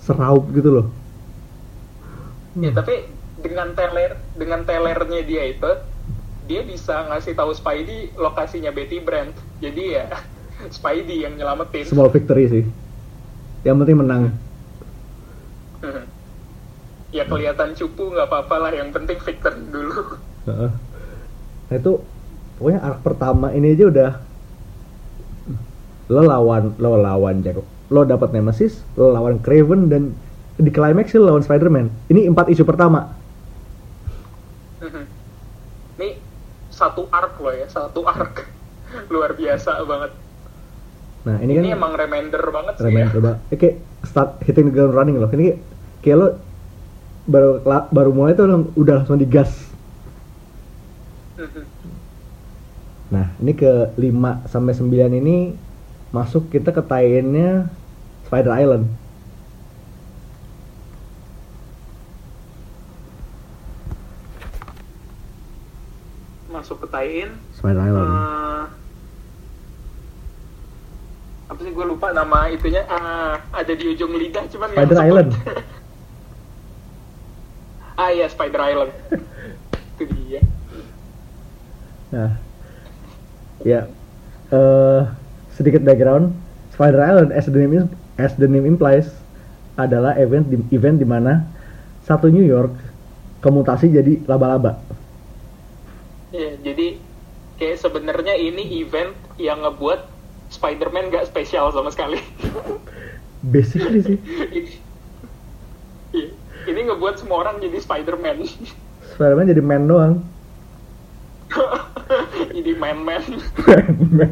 Seraup 0.02 0.50
gitu 0.54 0.70
loh. 0.70 0.86
Ya 2.58 2.70
tapi 2.74 3.08
dengan 3.40 3.72
teler 3.72 4.20
dengan 4.36 4.60
telernya 4.62 5.20
dia 5.24 5.42
itu 5.50 5.70
dia 6.46 6.60
bisa 6.66 7.06
ngasih 7.08 7.32
tahu 7.38 7.54
Spidey 7.54 8.12
lokasinya 8.18 8.74
Betty 8.74 8.98
Brant. 8.98 9.32
Jadi 9.62 9.82
ya 9.96 10.10
Spidey 10.76 11.24
yang 11.24 11.38
nyelamatin. 11.38 11.86
Small 11.86 12.10
victory 12.10 12.44
sih. 12.50 12.64
Yang 13.62 13.76
penting 13.86 13.98
menang. 13.98 14.24
ya 17.12 17.28
kelihatan 17.28 17.76
cupu 17.76 18.08
nggak 18.08 18.24
apa-apa 18.24 18.56
lah, 18.56 18.72
yang 18.72 18.88
penting 18.88 19.18
victor 19.20 19.52
dulu. 19.52 20.16
Nah 21.72 21.80
itu 21.80 22.04
pokoknya 22.60 22.80
arc 22.84 23.00
pertama 23.00 23.48
ini 23.56 23.72
aja 23.72 23.84
udah 23.88 24.10
lo 26.12 26.20
lawan 26.20 26.76
lo 26.76 27.00
lawan 27.00 27.40
Jacob 27.40 27.64
lo 27.88 28.04
dapat 28.04 28.36
Nemesis 28.36 28.84
lo 29.00 29.08
lawan 29.08 29.40
Craven 29.40 29.88
dan 29.88 30.12
di 30.54 30.68
climax 30.68 31.12
lo 31.12 31.26
lawan 31.26 31.40
Spider-Man 31.40 31.86
ini 32.08 32.26
empat 32.26 32.48
isu 32.48 32.62
pertama 32.62 33.12
Ini 35.92 36.18
satu 36.68 37.06
arc 37.06 37.36
loh 37.36 37.52
ya, 37.52 37.68
satu 37.68 38.02
arc. 38.02 38.48
Luar 39.12 39.32
biasa 39.32 39.78
banget. 39.84 40.12
nah 41.22 41.38
ini 41.38 41.54
kan 41.54 41.62
Ini 41.62 41.72
emang 41.72 41.94
reminder 41.94 42.42
banget 42.44 42.74
sih 42.74 42.84
reminder 42.84 43.14
ya. 43.14 43.22
banget 43.22 43.38
kayak 43.54 43.74
start 44.02 44.30
hitting 44.42 44.66
the 44.66 44.74
ground 44.74 44.90
running 44.90 45.16
loh 45.16 45.30
ini 45.30 45.54
kayak, 45.54 45.58
kayak 46.02 46.16
lo 46.18 46.26
baru 47.24 47.50
baru 47.88 48.10
mulai 48.10 48.34
tuh 48.34 48.50
udah 48.74 48.94
langsung 48.98 49.16
digas 49.16 49.70
Mhm. 51.32 51.62
nah 53.08 53.30
ini 53.38 53.52
ke 53.52 53.70
5 53.94 54.10
sampai 54.44 54.74
9 54.74 54.90
ini 55.14 55.54
masuk 56.10 56.50
kita 56.50 56.70
ke 56.70 56.82
tie-in-nya 56.82 57.70
Spider 58.26 58.52
Island 58.52 58.90
Masuk 66.72 66.88
ke 66.88 66.96
tie-in. 66.96 67.28
Spider 67.52 67.84
Island 67.84 68.08
eh, 68.08 68.64
apa 71.52 71.60
sih 71.60 71.68
gue 71.68 71.84
lupa 71.84 72.16
nama 72.16 72.48
itunya 72.48 72.80
Ah, 72.88 73.44
ada 73.52 73.76
di 73.76 73.92
ujung 73.92 74.16
lidah 74.16 74.48
cuman 74.48 74.72
Spider. 74.72 75.04
Island. 75.04 75.36
ah 78.00 78.08
iya 78.08 78.24
Spider 78.24 78.56
Island 78.56 78.88
itu 80.00 80.16
dia 80.16 80.40
Nah, 82.08 82.40
ya 83.68 83.84
eh 84.48 85.02
sedikit 85.52 85.84
background. 85.84 86.32
Spider 86.72 87.04
Island, 87.04 87.36
as 87.36 87.52
the 87.52 87.60
name 87.60 87.92
as 88.16 88.32
the 88.40 88.48
name 88.48 88.64
implies, 88.64 89.12
adalah 89.76 90.16
event 90.16 90.48
di, 90.48 90.56
event 90.72 90.96
di 90.96 91.04
mana 91.04 91.44
satu 92.08 92.32
New 92.32 92.48
York 92.48 92.72
kemutasi 93.44 93.92
jadi 93.92 94.24
laba-laba. 94.24 94.80
Jadi 96.62 96.98
kayak 97.58 97.78
sebenarnya 97.82 98.34
ini 98.38 98.82
event 98.82 99.14
yang 99.38 99.66
ngebuat 99.66 100.06
Spider-Man 100.54 101.10
gak 101.10 101.26
spesial 101.30 101.74
sama 101.74 101.90
sekali. 101.90 102.22
Basically 103.52 103.98
sih, 104.06 104.18
ini, 104.54 104.78
iya, 106.14 106.30
ini 106.70 106.80
ngebuat 106.86 107.18
semua 107.18 107.42
orang 107.42 107.58
jadi 107.58 107.82
Spider-Man. 107.82 108.46
Spider-Man 109.18 109.50
jadi 109.50 109.62
man 109.62 109.84
doang. 109.90 110.14
jadi 112.56 112.72
man-man. 112.78 113.22
Man. 114.14 114.30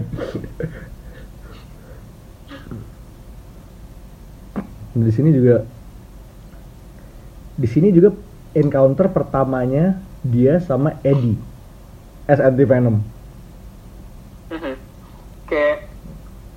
di 4.90 5.12
sini 5.14 5.30
juga 5.32 5.64
di 7.56 7.68
sini 7.70 7.88
juga 7.94 8.12
encounter 8.52 9.06
pertamanya 9.08 9.96
dia 10.20 10.58
sama 10.60 10.98
Eddie 11.00 11.49
as 12.30 12.38
anti 12.38 12.62
Venom. 12.62 13.02
Mhm. 14.50 14.74
kayak 15.50 15.90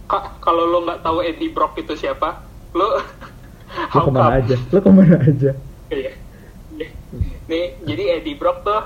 ka- 0.05 0.37
kalau 0.37 0.69
lo 0.69 0.85
nggak 0.85 1.01
tahu 1.01 1.25
Eddie 1.25 1.49
Brock 1.49 1.73
itu 1.81 1.97
siapa, 1.97 2.45
lo 2.77 3.01
Lo 3.89 3.99
ke 4.05 4.11
mana 4.13 4.37
aja? 4.37 4.53
Lo 4.69 4.79
ke 4.85 4.89
mana 4.93 5.17
aja? 5.17 5.51
Iya. 5.89 6.13
Iya. 6.77 6.87
Nih, 7.49 7.65
jadi 7.89 8.21
Eddie 8.21 8.37
Brock 8.37 8.61
tuh 8.61 8.81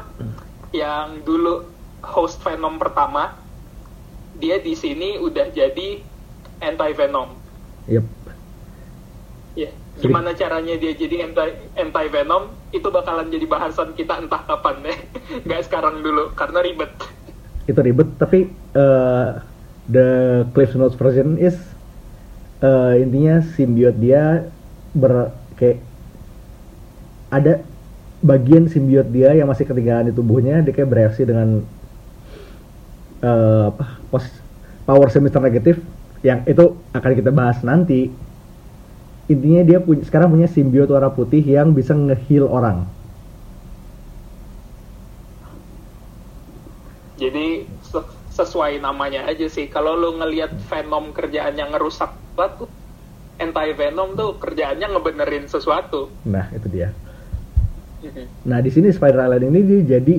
yang 0.71 1.23
dulu 1.27 1.67
host 2.03 2.39
Venom 2.39 2.79
pertama, 2.79 3.35
dia 4.39 4.63
di 4.63 4.75
sini 4.79 5.19
udah 5.19 5.51
jadi 5.51 6.03
anti 6.63 6.91
Venom. 6.95 7.35
Yep. 7.91 8.16
Gimana 9.97 10.29
caranya 10.37 10.77
dia 10.77 10.93
jadi 10.93 11.25
anti 11.25 11.57
anti 11.73 12.05
Venom 12.13 12.53
itu 12.69 12.87
bakalan 12.93 13.33
jadi 13.33 13.45
bahasan 13.49 13.97
kita 13.97 14.21
entah 14.21 14.45
kapan 14.45 14.85
deh. 14.85 14.97
Nggak 15.45 15.61
sekarang 15.65 16.05
dulu 16.05 16.33
karena 16.37 16.61
ribet. 16.61 16.93
itu 17.67 17.83
ribet 17.83 18.07
tapi 18.15 18.47
eh, 18.79 19.27
the 19.91 20.07
Cliff 20.55 20.71
Notes 20.79 20.95
version 20.95 21.35
is 21.35 21.59
eh, 22.63 23.03
intinya 23.03 23.43
simbiot 23.43 23.99
dia 23.99 24.47
ber 24.95 25.35
kayak 25.59 25.83
ada 27.27 27.59
bagian 28.23 28.71
simbiot 28.71 29.11
dia 29.11 29.35
yang 29.35 29.51
masih 29.51 29.67
ketinggalan 29.67 30.07
di 30.07 30.15
tubuhnya 30.15 30.63
dia 30.63 30.71
kayak 30.71 30.87
bereaksi 30.87 31.27
dengan 31.27 31.59
eh, 33.19 33.65
apa 33.67 33.99
power 34.87 35.11
semester 35.11 35.43
negatif 35.43 35.83
yang 36.23 36.47
itu 36.47 36.79
akan 36.95 37.11
kita 37.13 37.29
bahas 37.35 37.59
nanti 37.61 38.09
intinya 39.27 39.61
dia 39.63 39.79
punya 39.83 40.03
sekarang 40.07 40.31
punya 40.31 40.47
simbiot 40.47 40.87
warna 40.91 41.11
putih 41.11 41.43
yang 41.43 41.75
bisa 41.75 41.91
nge-heal 41.95 42.47
orang 42.47 42.87
Jadi 47.17 47.65
se- 47.81 48.13
sesuai 48.29 48.77
namanya 48.77 49.25
aja 49.25 49.49
sih. 49.49 49.65
Kalau 49.65 49.97
lo 49.97 50.13
ngelihat 50.21 50.53
Venom 50.69 51.09
kerjaannya 51.09 51.73
ngerusak 51.73 52.13
batu, 52.37 52.69
anti 53.41 53.73
Venom 53.73 54.13
tuh 54.13 54.37
kerjaannya 54.37 54.85
ngebenerin 54.93 55.49
sesuatu. 55.49 56.13
nah 56.21 56.45
itu 56.53 56.69
dia 56.69 56.93
Nah 58.45 58.61
di 58.61 58.69
sini 58.69 58.93
Spider 58.93 59.25
Island 59.25 59.49
ini 59.49 59.59
dia 59.65 59.97
jadi 59.97 60.15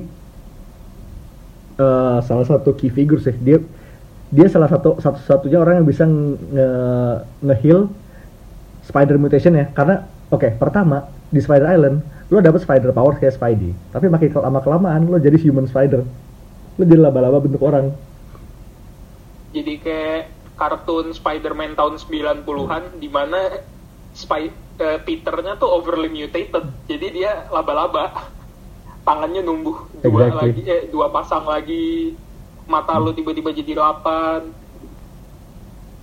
eh, 1.79 2.19
salah 2.27 2.47
satu 2.47 2.75
key 2.75 2.91
figure 2.91 3.23
sih. 3.23 3.35
Dia 3.39 3.63
dia 4.29 4.47
salah 4.51 4.69
satu 4.69 4.99
satu-satunya 5.01 5.57
orang 5.63 5.81
yang 5.81 5.87
bisa 5.89 6.05
nge 6.05 6.69
nge-heal 7.47 7.89
Spider 8.89 9.21
mutation 9.21 9.53
ya. 9.53 9.69
Karena 9.77 10.09
oke 10.33 10.57
pertama 10.57 11.05
di 11.29 11.45
Spider 11.45 11.69
Island 11.69 12.01
lo 12.29 12.41
dapet 12.45 12.61
spider 12.61 12.93
power 12.93 13.17
kayak 13.17 13.41
Spidey 13.41 13.73
tapi 13.89 14.05
makin 14.13 14.29
lama 14.37 14.61
kelamaan 14.61 15.09
lo 15.09 15.17
jadi 15.17 15.41
human 15.41 15.65
spider 15.65 16.05
lo 16.77 16.83
jadi 16.85 17.01
laba-laba 17.01 17.41
bentuk 17.41 17.65
orang 17.65 17.89
jadi 19.53 19.81
kayak 19.81 20.23
kartun 20.59 21.15
Spider-Man 21.15 21.79
tahun 21.79 21.97
90-an 22.03 23.01
di 23.01 23.09
mana 23.09 23.63
Spy 24.13 24.51
eh, 24.83 24.99
Peternya 24.99 25.55
tuh 25.57 25.71
overly 25.71 26.11
mutated. 26.11 26.69
Jadi 26.91 27.23
dia 27.23 27.47
laba-laba. 27.49 28.35
Tangannya 29.07 29.41
numbuh 29.41 29.89
dua 30.05 30.29
Exactly. 30.29 30.37
lagi 30.37 30.63
eh, 30.69 30.83
dua 30.93 31.09
pasang 31.09 31.49
lagi. 31.49 32.13
Mata 32.69 33.01
lo 33.01 33.17
tiba-tiba 33.17 33.55
jadi 33.57 33.79
delapan. 33.79 34.53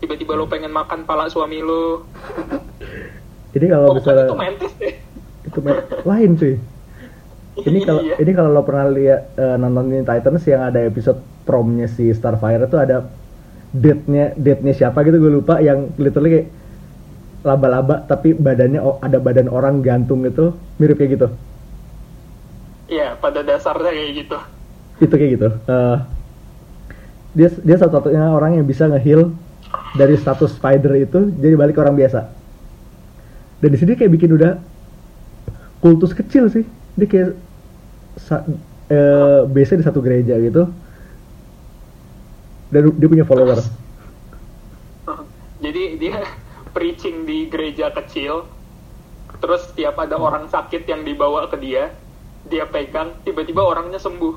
Tiba-tiba 0.02 0.34
lo 0.36 0.46
pengen 0.46 0.72
makan 0.72 1.08
pala 1.08 1.26
suami 1.28 1.60
lo. 1.60 2.04
jadi 3.56 3.66
kalau 3.72 3.88
Oh, 3.88 3.96
misalnya 3.96 4.26
itu 4.28 4.36
mantis 4.38 4.74
deh. 4.76 4.94
itu 5.48 5.60
me- 5.64 5.86
lain 6.04 6.32
cuy 6.36 6.54
ini 7.70 7.80
kalau 7.82 8.02
Iya. 8.04 8.16
ini 8.20 8.32
kalau 8.36 8.50
lo 8.52 8.62
pernah 8.68 8.86
lihat 8.92 9.22
eh, 9.40 9.56
nonton 9.56 9.88
Teen 9.90 10.04
Titans 10.04 10.44
yang 10.44 10.62
ada 10.68 10.80
episode 10.84 11.20
promnya 11.48 11.88
si 11.88 12.12
Starfire 12.12 12.68
itu 12.68 12.76
ada 12.76 13.08
date-nya 13.72 14.36
date-nya 14.36 14.74
siapa 14.76 15.04
gitu 15.08 15.20
gue 15.20 15.32
lupa 15.32 15.60
yang 15.60 15.92
literally 15.96 16.32
kayak 16.32 16.48
laba-laba 17.46 18.02
tapi 18.04 18.34
badannya 18.34 18.82
ada 19.00 19.18
badan 19.22 19.48
orang 19.48 19.80
gantung 19.80 20.26
gitu 20.26 20.52
mirip 20.82 20.98
kayak 20.98 21.12
gitu 21.16 21.28
Iya, 22.86 23.18
pada 23.18 23.42
dasarnya 23.42 23.90
kayak 23.92 24.12
gitu. 24.14 24.38
itu 24.98 25.12
kayak 25.12 25.32
gitu 25.36 25.50
Eh, 25.68 25.98
dia 27.36 27.50
dia 27.52 27.78
satu-satunya 27.78 28.32
orang 28.32 28.56
yang 28.56 28.66
bisa 28.66 28.88
ngeheal 28.88 29.36
dari 29.96 30.16
status 30.20 30.56
spider 30.56 30.94
itu 31.00 31.20
jadi 31.40 31.56
balik 31.56 31.76
ke 31.78 31.82
orang 31.82 31.98
biasa 31.98 32.22
dan 33.64 33.70
di 33.72 33.78
sini 33.80 33.96
kayak 33.96 34.12
bikin 34.12 34.36
udah 34.36 34.60
kultus 35.80 36.12
kecil 36.12 36.50
sih 36.52 36.66
dia 36.96 37.08
kayak 37.08 37.30
sa- 38.20 38.46
eh, 38.90 39.42
biasanya 39.50 39.80
di 39.84 39.88
satu 39.88 40.00
gereja 40.02 40.36
gitu 40.40 40.68
dan 42.74 42.92
dia 42.98 43.08
punya 43.08 43.26
follower 43.28 43.60
Jadi 45.64 45.98
dia 45.98 46.22
preaching 46.76 47.26
di 47.26 47.48
gereja 47.50 47.90
kecil, 47.90 48.46
terus 49.40 49.66
setiap 49.72 49.98
ada 49.98 50.20
orang 50.20 50.46
sakit 50.46 50.86
yang 50.86 51.02
dibawa 51.02 51.48
ke 51.50 51.58
dia, 51.58 51.90
dia 52.46 52.68
pegang, 52.70 53.16
tiba-tiba 53.26 53.64
orangnya 53.64 53.98
sembuh. 53.98 54.36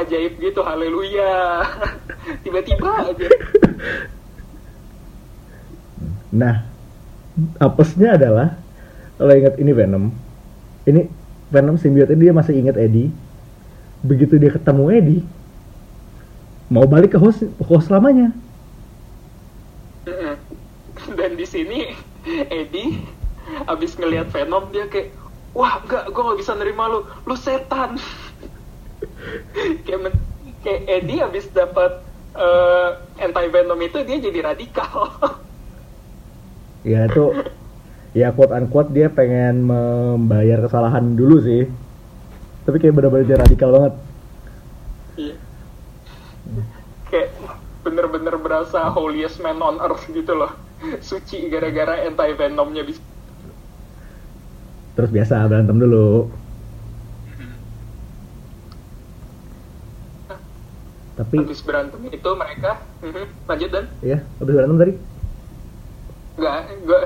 Ajaib 0.00 0.38
gitu, 0.38 0.62
haleluya. 0.62 1.66
Tiba-tiba 2.46 3.10
aja. 3.10 3.28
Nah 6.30 6.66
apesnya 7.58 8.14
adalah 8.14 8.58
kalau 9.18 9.34
ingat 9.34 9.54
ini 9.58 9.72
Venom 9.74 10.04
ini 10.86 11.10
Venom 11.50 11.76
simbiotnya 11.76 12.16
dia 12.16 12.32
masih 12.32 12.54
ingat 12.56 12.78
Eddie 12.78 13.10
begitu 14.00 14.38
dia 14.40 14.54
ketemu 14.54 14.84
Eddie 14.94 15.22
mau 16.70 16.86
balik 16.86 17.12
ke 17.12 17.18
host 17.18 17.42
host 17.66 17.90
lamanya. 17.90 18.30
Dan 21.18 21.34
di 21.34 21.44
sini 21.44 21.90
Eddie 22.48 23.02
abis 23.66 23.98
ngelihat 23.98 24.30
Venom 24.30 24.70
dia 24.70 24.86
kayak, 24.86 25.10
wah 25.52 25.82
enggak, 25.82 26.06
gue 26.14 26.22
nggak 26.22 26.38
bisa 26.38 26.54
nerima 26.54 26.86
lu, 26.86 27.02
lu 27.26 27.34
setan. 27.34 27.98
kayak, 29.84 30.14
kayak 30.62 30.82
Eddie 30.86 31.20
abis 31.20 31.50
dapat 31.50 31.98
anti 33.18 33.50
Venom 33.50 33.82
itu 33.82 33.98
dia 34.06 34.22
jadi 34.22 34.54
radikal. 34.54 35.10
ya 36.80 37.04
itu 37.04 37.24
ya 38.12 38.32
quote 38.32 38.50
unquote 38.50 38.90
dia 38.90 39.06
pengen 39.06 39.62
membayar 39.62 40.60
kesalahan 40.60 41.14
dulu 41.14 41.38
sih 41.38 41.68
tapi 42.64 42.76
kayak 42.76 42.94
bener-bener 42.94 43.26
dia 43.26 43.38
radikal 43.38 43.70
banget 43.70 43.94
Iya. 45.18 45.34
kayak 47.06 47.28
bener-bener 47.82 48.34
berasa 48.36 48.88
holiest 48.88 49.36
man 49.38 49.60
on 49.60 49.76
earth 49.78 50.06
gitu 50.06 50.32
loh. 50.32 50.48
Suci 51.00 51.44
gara-gara 51.46 52.08
anti 52.08 52.32
Venomnya 52.32 52.80
bisa. 52.80 53.02
terus 54.90 55.10
biasa 55.10 55.44
berantem 55.44 55.76
dulu 55.76 56.28
tapi 61.14 61.36
Habis 61.36 61.60
berantem 61.60 62.00
itu 62.08 62.30
mereka, 62.32 62.80
Mhm, 63.00 63.24
lanjut 63.44 63.68
dan 63.70 63.84
ya 64.00 64.18
habis 64.40 64.54
berantem 64.56 64.78
tadi 64.78 64.92
Enggak, 66.40 66.72
gue 66.88 67.00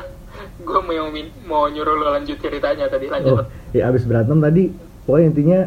gue 0.63 0.81
mau 0.87 1.11
mau 1.51 1.65
nyuruh 1.67 1.95
lo 1.99 2.15
lanjut 2.15 2.39
ceritanya 2.39 2.87
tadi 2.87 3.11
oh 3.11 3.13
lanjut. 3.19 3.35
ya 3.75 3.91
habis 3.91 4.07
berantem 4.07 4.39
tadi 4.39 4.71
pokoknya 5.03 5.27
intinya 5.27 5.61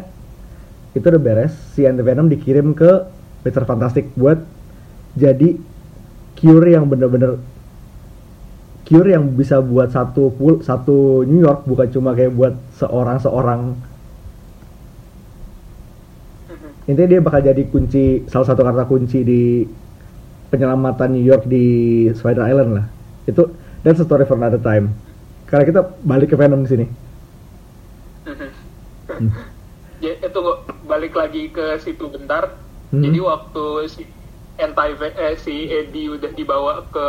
itu 0.96 1.04
udah 1.04 1.20
beres 1.20 1.52
si 1.76 1.84
anti 1.84 2.00
venom 2.00 2.32
dikirim 2.32 2.72
ke 2.72 3.04
Mr. 3.44 3.68
Fantastic 3.68 4.08
buat 4.16 4.40
jadi 5.12 5.60
cure 6.40 6.68
yang 6.72 6.88
bener-bener 6.88 7.36
cure 8.88 9.12
yang 9.12 9.28
bisa 9.36 9.60
buat 9.60 9.92
satu 9.92 10.32
pul 10.32 10.64
satu 10.64 11.28
New 11.28 11.44
York 11.44 11.68
bukan 11.68 11.92
cuma 11.92 12.16
kayak 12.16 12.32
buat 12.32 12.56
seorang 12.80 13.20
seorang 13.20 13.60
Mhm. 16.48 16.88
intinya 16.88 17.08
dia 17.12 17.20
bakal 17.20 17.40
jadi 17.44 17.62
kunci 17.68 18.24
salah 18.32 18.48
satu 18.48 18.64
kata 18.64 18.88
kunci 18.88 19.20
di 19.20 19.68
penyelamatan 20.48 21.12
New 21.12 21.24
York 21.24 21.44
di 21.44 22.08
Spider 22.16 22.48
Island 22.48 22.70
lah 22.72 22.86
itu 23.28 23.44
that's 23.82 24.00
a 24.00 24.06
story 24.06 24.24
for 24.26 24.38
another 24.38 24.60
time 24.60 24.92
karena 25.48 25.64
kita 25.64 25.80
balik 26.04 26.32
ke 26.32 26.36
Venom 26.36 26.64
di 26.64 26.70
sini 26.70 26.86
Mhm. 28.28 29.30
Ya, 29.98 30.14
itu 30.14 30.38
gua 30.38 30.62
balik 30.86 31.18
lagi 31.18 31.50
ke 31.50 31.74
situ 31.82 32.06
bentar. 32.06 32.54
Hmm. 32.94 33.02
Jadi 33.02 33.18
waktu 33.18 33.64
si 33.90 34.06
anti 34.54 34.94
eh, 34.94 35.34
si 35.34 35.66
Eddie 35.66 36.14
udah 36.14 36.30
dibawa 36.38 36.86
ke 36.86 37.06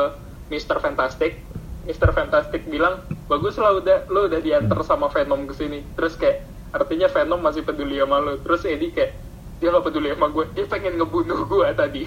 Mr. 0.49 0.81
Fantastic, 0.81 1.37
Mr. 1.85 2.09
Fantastic 2.09 2.65
bilang 2.65 3.05
bagus 3.29 3.61
lah 3.61 3.77
udah 3.77 4.09
lo 4.09 4.25
udah 4.25 4.41
diantar 4.41 4.81
sama 4.81 5.05
Venom 5.13 5.45
ke 5.45 5.53
sini. 5.53 5.85
Terus 5.93 6.17
kayak 6.17 6.49
artinya 6.73 7.05
Venom 7.13 7.45
masih 7.45 7.61
peduli 7.61 8.01
sama 8.01 8.17
lo. 8.25 8.41
Terus 8.41 8.65
Eddie 8.65 8.89
kayak 8.89 9.13
dia 9.61 9.69
gak 9.69 9.85
peduli 9.85 10.09
sama 10.09 10.31
gue, 10.33 10.45
dia 10.55 10.65
pengen 10.65 10.97
ngebunuh 10.97 11.45
gue 11.45 11.67
tadi. 11.77 12.03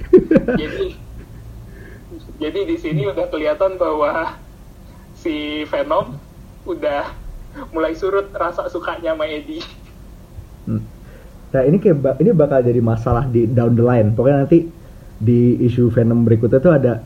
jadi 0.62 0.94
jadi 2.40 2.64
di 2.64 2.76
sini 2.80 3.04
udah 3.04 3.28
kelihatan 3.28 3.76
bahwa 3.76 4.40
si 5.12 5.68
Venom 5.68 6.16
udah 6.64 7.12
mulai 7.76 7.92
surut 7.92 8.32
rasa 8.32 8.64
sukanya 8.72 9.12
sama 9.12 9.28
Eddie. 9.28 9.60
Hmm. 10.64 10.80
Nah 11.52 11.62
ini 11.68 11.76
kayak 11.76 12.16
ini 12.16 12.30
bakal 12.32 12.64
jadi 12.64 12.80
masalah 12.80 13.28
di 13.28 13.44
down 13.44 13.76
the 13.76 13.84
line. 13.84 14.16
Pokoknya 14.16 14.48
nanti 14.48 14.64
di 15.20 15.60
isu 15.68 15.92
Venom 15.92 16.24
berikutnya 16.24 16.64
tuh 16.64 16.72
ada 16.72 17.04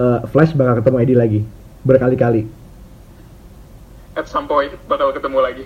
eh, 0.00 0.20
Flash 0.32 0.56
bakal 0.56 0.80
ketemu 0.80 0.96
Eddie 1.04 1.18
lagi 1.20 1.40
berkali-kali. 1.84 2.48
At 4.16 4.32
some 4.32 4.48
point 4.48 4.72
bakal 4.88 5.12
ketemu 5.12 5.38
lagi. 5.44 5.64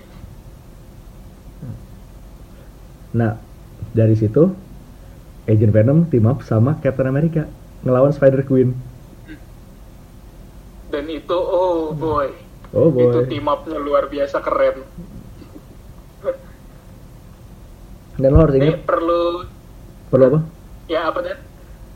Nah 3.14 3.38
dari 3.94 4.18
situ 4.18 4.50
Agent 5.46 5.70
Venom 5.70 6.10
team 6.10 6.26
up 6.26 6.42
sama 6.42 6.82
Captain 6.82 7.06
America 7.06 7.46
ngelawan 7.82 8.12
Spider 8.12 8.42
Queen. 8.42 8.74
Dan 10.88 11.08
itu 11.08 11.32
oh 11.32 11.90
boy, 11.92 12.28
Oh 12.72 12.92
itu 12.92 13.18
boy. 13.18 13.24
team 13.26 13.48
up-nya 13.48 13.80
luar 13.80 14.06
biasa 14.06 14.40
keren. 14.40 14.84
Dan 18.12 18.28
lo 18.30 18.38
harus 18.44 18.54
Ini 18.54 18.60
inget 18.62 18.78
perlu 18.84 19.48
perlu 20.12 20.24
apa? 20.28 20.40
ya 20.86 21.08
apa 21.08 21.20
dan? 21.24 21.38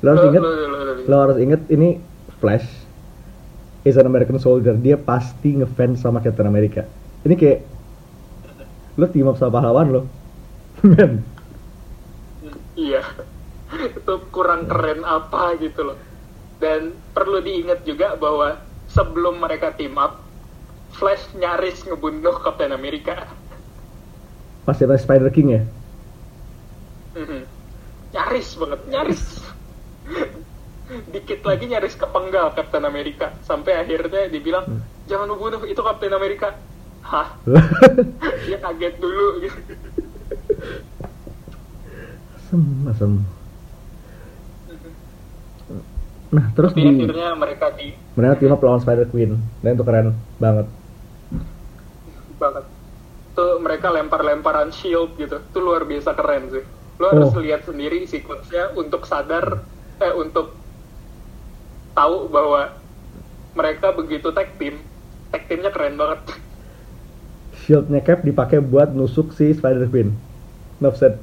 Lo 0.00 0.08
harus 0.10 0.24
inget 0.24 0.42
lo, 0.42 0.48
lo, 0.48 0.66
lo, 0.66 0.78
lo. 0.82 0.92
lo 1.04 1.16
harus 1.20 1.36
inget 1.36 1.60
ini 1.68 2.00
Flash 2.36 2.64
is 3.84 3.96
an 3.96 4.08
American 4.08 4.40
soldier. 4.40 4.72
Dia 4.74 4.96
pasti 4.96 5.56
ngefans 5.56 6.00
sama 6.00 6.20
Captain 6.20 6.48
America. 6.48 6.88
Ini 7.22 7.34
kayak 7.36 7.60
lo 8.96 9.06
team 9.08 9.28
up 9.28 9.36
sama 9.36 9.52
pahlawan 9.52 9.92
lo. 9.92 10.02
Men. 10.82 11.20
Iya. 12.74 13.04
Itu 13.94 14.14
kurang 14.34 14.66
keren 14.66 15.06
apa 15.06 15.54
gitu 15.62 15.92
loh. 15.92 15.98
Dan 16.58 16.96
perlu 17.12 17.44
diingat 17.44 17.84
juga 17.84 18.16
bahwa 18.16 18.56
sebelum 18.90 19.38
mereka 19.38 19.76
team 19.76 19.94
up, 20.00 20.24
Flash 20.96 21.28
nyaris 21.36 21.84
ngebunuh 21.84 22.40
Captain 22.40 22.72
America. 22.72 23.28
Pasti 24.64 24.88
ada 24.88 24.96
Spider 24.96 25.28
King 25.28 25.48
ya? 25.52 25.62
Mhm. 27.16 27.42
nyaris 28.16 28.48
banget, 28.56 28.80
nyaris. 28.88 29.24
Dikit 31.12 31.44
lagi 31.44 31.68
nyaris 31.68 32.00
kepenggal 32.00 32.56
Captain 32.56 32.88
America. 32.88 33.36
Sampai 33.44 33.76
akhirnya 33.76 34.32
dibilang, 34.32 34.80
jangan 35.04 35.28
lu 35.28 35.36
bunuh, 35.36 35.60
itu 35.68 35.80
Captain 35.84 36.16
America. 36.16 36.56
Hah? 37.04 37.36
Dia 38.48 38.56
kaget 38.56 38.94
dulu 38.96 39.44
gitu. 39.44 39.60
asem, 42.40 42.62
asem. 42.88 43.12
Nah, 46.34 46.50
terus 46.58 46.74
Tapi 46.74 46.82
di 46.82 47.06
akhirnya 47.06 47.28
mereka 47.38 47.66
di 47.78 47.94
mereka 48.18 48.34
team 48.42 48.50
up 48.50 48.60
lawan 48.62 48.82
Spider 48.82 49.06
Queen. 49.10 49.38
Dan 49.62 49.78
itu 49.78 49.84
keren 49.86 50.14
banget. 50.42 50.66
banget. 52.36 52.64
mereka 53.60 53.92
lempar-lemparan 53.92 54.72
shield 54.72 55.16
gitu 55.20 55.36
itu 55.36 55.58
luar 55.60 55.84
biasa 55.84 56.16
keren 56.16 56.48
sih 56.48 56.64
lo 56.96 57.06
harus 57.12 57.28
Oh. 57.34 57.40
lihat 57.44 57.68
sendiri 57.68 58.08
sequence-nya 58.08 58.72
untuk 58.72 59.04
sadar 59.04 59.60
eh 60.00 60.12
untuk 60.16 60.56
tahu 61.92 62.28
bahwa 62.32 62.72
mereka 63.52 63.92
begitu 63.92 64.32
tag 64.32 64.56
team 64.56 64.80
tag 65.28 65.44
teamnya 65.48 65.68
keren 65.72 66.00
banget 66.00 66.20
Shieldnya 67.66 68.00
Cap 68.04 68.22
dipakai 68.22 68.62
buat 68.62 68.94
nusuk 68.94 69.34
si 69.34 69.50
Spider 69.50 69.90
Queen. 69.90 70.14
Said. 70.94 71.18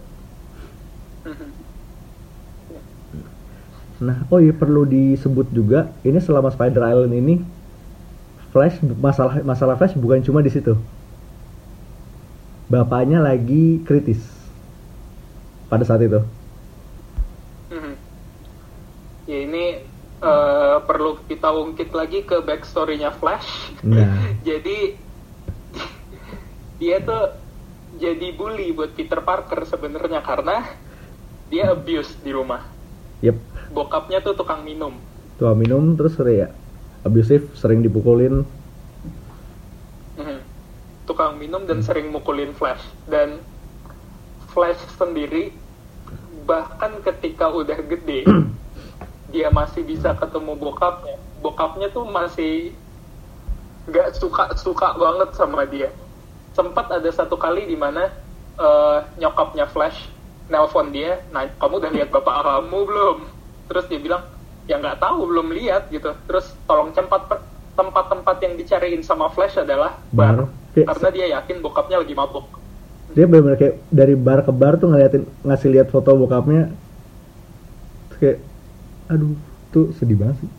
Nah, 4.04 4.28
oh 4.28 4.44
iya 4.44 4.52
perlu 4.52 4.84
disebut 4.84 5.48
juga, 5.56 5.88
ini 6.04 6.20
selama 6.20 6.52
Spider 6.52 6.84
Island 6.84 7.16
ini 7.16 7.36
Flash 8.52 8.84
masalah 9.00 9.40
masalah 9.42 9.80
Flash 9.80 9.96
bukan 9.96 10.20
cuma 10.22 10.44
di 10.44 10.52
situ. 10.52 10.76
Bapaknya 12.68 13.24
lagi 13.24 13.80
kritis 13.88 14.20
pada 15.72 15.88
saat 15.88 16.04
itu. 16.04 16.22
Mhm. 17.74 17.96
ya 19.26 19.38
ini 19.50 19.66
eh, 20.22 20.78
perlu 20.86 21.18
kita 21.26 21.50
ungkit 21.50 21.90
lagi 21.96 22.22
ke 22.22 22.44
backstory-nya 22.44 23.10
Flash 23.18 23.74
Nah, 23.82 24.30
jadi 24.48 25.00
dia 26.78 27.02
tuh 27.02 27.34
jadi 27.98 28.36
bully 28.36 28.76
buat 28.76 28.94
Peter 28.94 29.24
Parker 29.24 29.66
sebenarnya 29.66 30.22
karena 30.22 30.68
dia 31.50 31.72
abuse 31.74 32.14
di 32.22 32.30
rumah 32.36 32.62
yep, 33.24 33.40
bokapnya 33.74 34.22
tuh 34.22 34.38
tukang 34.38 34.62
minum. 34.62 34.94
Tua 35.42 35.58
minum 35.58 35.98
terus 35.98 36.16
ya? 36.22 36.54
Abusive, 37.04 37.52
sering 37.58 37.84
dipukulin. 37.84 38.46
Mhm. 40.14 40.40
tukang 41.04 41.36
minum 41.36 41.68
dan 41.68 41.84
sering 41.84 42.08
mukulin 42.14 42.56
Flash. 42.56 42.80
Dan 43.12 43.44
Flash 44.56 44.80
sendiri 44.96 45.52
bahkan 46.48 47.02
ketika 47.04 47.52
udah 47.52 47.76
gede 47.76 48.24
dia 49.34 49.52
masih 49.52 49.84
bisa 49.84 50.16
ketemu 50.16 50.56
bokapnya. 50.56 51.20
Bokapnya 51.44 51.92
tuh 51.92 52.08
masih 52.08 52.72
nggak 53.90 54.16
suka 54.16 54.56
suka 54.56 54.96
banget 54.96 55.30
sama 55.36 55.68
dia. 55.68 55.92
Sempat 56.56 56.88
ada 56.88 57.10
satu 57.12 57.36
kali 57.36 57.68
di 57.68 57.76
mana 57.76 58.08
eh, 58.56 59.00
nyokapnya 59.20 59.68
Flash 59.68 60.14
nelpon 60.52 60.92
dia 60.92 61.24
nah 61.32 61.48
kamu 61.48 61.80
udah 61.80 61.92
lihat 61.94 62.10
bapak 62.12 62.36
kamu 62.44 62.80
belum 62.84 63.18
terus 63.74 63.90
dia 63.90 63.98
bilang 64.06 64.22
ya 64.70 64.78
nggak 64.78 65.02
tahu 65.02 65.26
belum 65.30 65.50
lihat 65.58 65.90
gitu 65.90 66.14
terus 66.30 66.46
tolong 66.70 66.94
tempat 66.94 67.42
tempat-tempat 67.74 68.38
yang 68.46 68.54
dicariin 68.62 69.02
sama 69.02 69.34
Flash 69.34 69.58
adalah 69.58 69.98
bar 70.14 70.38
Bar. 70.78 70.86
Karena 70.88 71.10
dia 71.16 71.26
yakin 71.40 71.58
bokapnya 71.66 71.98
lagi 72.02 72.14
mabuk 72.14 72.46
Dia 73.16 73.26
benar-benar 73.30 73.58
kayak 73.62 73.76
dari 74.00 74.16
bar 74.18 74.40
ke 74.48 74.52
bar 74.62 74.74
tuh 74.82 74.90
ngeliatin 74.92 75.24
ngasih 75.46 75.70
lihat 75.74 75.88
foto 75.94 76.12
bokapnya. 76.22 76.62
Terus 78.10 78.20
kayak 78.22 78.40
aduh, 79.12 79.36
tuh 79.74 79.86
sedih 79.98 80.18
banget 80.22 80.38
sih. 80.46 80.52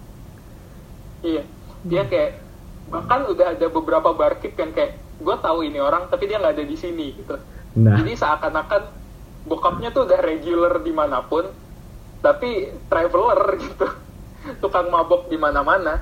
iya 1.24 1.42
dia 1.84 2.02
kayak 2.10 2.30
bahkan 2.92 3.20
udah 3.32 3.46
ada 3.56 3.66
beberapa 3.72 4.10
barkeep 4.12 4.54
yang 4.60 4.72
kayak 4.76 4.92
gue 5.24 5.36
tahu 5.40 5.58
ini 5.64 5.78
orang 5.80 6.06
tapi 6.12 6.28
dia 6.28 6.38
nggak 6.40 6.54
ada 6.60 6.66
di 6.66 6.76
sini 6.76 7.06
gitu 7.18 7.36
Nah, 7.74 7.98
Jadi 7.98 8.14
seakan-akan 8.14 8.82
bokapnya 9.50 9.90
tuh 9.90 10.06
udah 10.06 10.22
regular 10.22 10.78
di 10.78 10.94
mana 10.94 11.26
pun, 11.26 11.50
tapi 12.24 12.72
traveler 12.88 13.40
gitu, 13.60 13.84
tukang 14.64 14.88
mabok 14.88 15.28
di 15.28 15.36
mana-mana. 15.36 16.00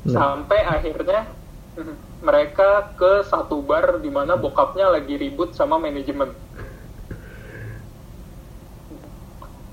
Nah. 0.00 0.08
Sampai 0.08 0.64
akhirnya 0.64 1.28
mhm, 1.76 2.24
mereka 2.24 2.96
ke 2.96 3.20
satu 3.28 3.60
bar 3.60 4.00
di 4.00 4.08
mana 4.08 4.40
bokapnya 4.40 4.88
lagi 4.88 5.20
ribut 5.20 5.52
sama 5.52 5.76
manajemen. 5.76 6.32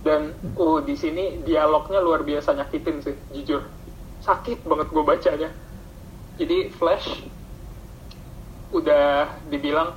Dan 0.03 0.35
uh 0.59 0.83
di 0.83 0.95
sini 0.99 1.39
dialognya 1.47 2.03
luar 2.03 2.27
biasa 2.27 2.51
nyakitin 2.51 2.99
sih, 2.99 3.15
jujur. 3.31 3.63
Sakit 4.19 4.67
banget 4.67 4.91
gue 4.91 5.03
bacanya. 5.03 5.49
Jadi 6.35 6.75
Flash 6.75 7.23
udah 8.75 9.31
dibilang 9.47 9.95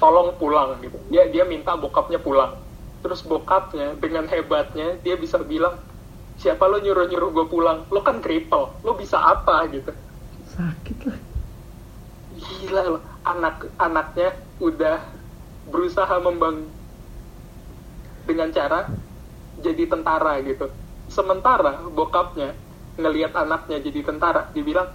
tolong 0.00 0.32
pulang 0.40 0.80
gitu. 0.80 0.96
Dia 1.12 1.28
dia 1.28 1.44
minta 1.44 1.76
bokapnya 1.76 2.16
pulang. 2.16 2.67
Terus 3.08 3.24
bokapnya 3.24 3.96
dengan 3.96 4.28
hebatnya 4.28 5.00
dia 5.00 5.16
bisa 5.16 5.40
bilang 5.40 5.80
siapa 6.36 6.68
lo 6.68 6.76
nyuruh 6.76 7.08
nyuruh 7.08 7.32
gue 7.32 7.46
pulang? 7.48 7.88
Lo 7.88 8.04
kan 8.04 8.20
cripple, 8.20 8.84
lo 8.84 8.92
bisa 9.00 9.16
apa 9.16 9.64
gitu? 9.72 9.88
sakit 10.44 10.98
lah. 11.08 11.18
Gila 12.36 12.82
lo, 12.84 13.00
anak 13.24 13.72
anaknya 13.80 14.36
udah 14.60 15.00
berusaha 15.72 16.20
membang 16.20 16.68
dengan 18.28 18.52
cara 18.52 18.92
jadi 19.64 19.88
tentara 19.88 20.36
gitu. 20.44 20.68
Sementara 21.08 21.88
bokapnya 21.88 22.52
ngelihat 23.00 23.32
anaknya 23.32 23.80
jadi 23.80 24.04
tentara, 24.04 24.52
dibilang 24.52 24.92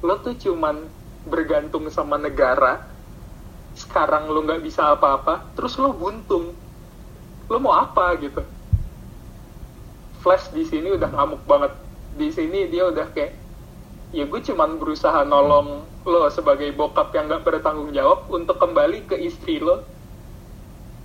lo 0.00 0.24
tuh 0.24 0.40
cuman 0.40 0.88
bergantung 1.28 1.84
sama 1.92 2.16
negara 2.16 2.80
sekarang 3.76 4.32
lo 4.32 4.40
nggak 4.40 4.64
bisa 4.64 4.96
apa-apa 4.96 5.54
terus 5.54 5.78
lo 5.78 5.94
buntung 5.94 6.61
lo 7.52 7.60
mau 7.60 7.76
apa? 7.76 8.16
gitu. 8.16 8.40
Flash 10.24 10.48
di 10.56 10.64
sini 10.64 10.96
udah 10.96 11.12
ngamuk 11.12 11.44
banget. 11.44 11.76
Di 12.16 12.32
sini 12.32 12.72
dia 12.72 12.88
udah 12.88 13.12
kayak 13.12 13.36
ya 14.16 14.24
gue 14.24 14.40
cuman 14.40 14.80
berusaha 14.80 15.24
nolong 15.28 15.84
lo 16.08 16.28
sebagai 16.32 16.72
bokap 16.72 17.12
yang 17.12 17.28
nggak 17.28 17.44
bertanggung 17.44 17.92
jawab 17.92 18.28
untuk 18.28 18.56
kembali 18.60 19.08
ke 19.08 19.16
istri 19.20 19.60
lo 19.60 19.84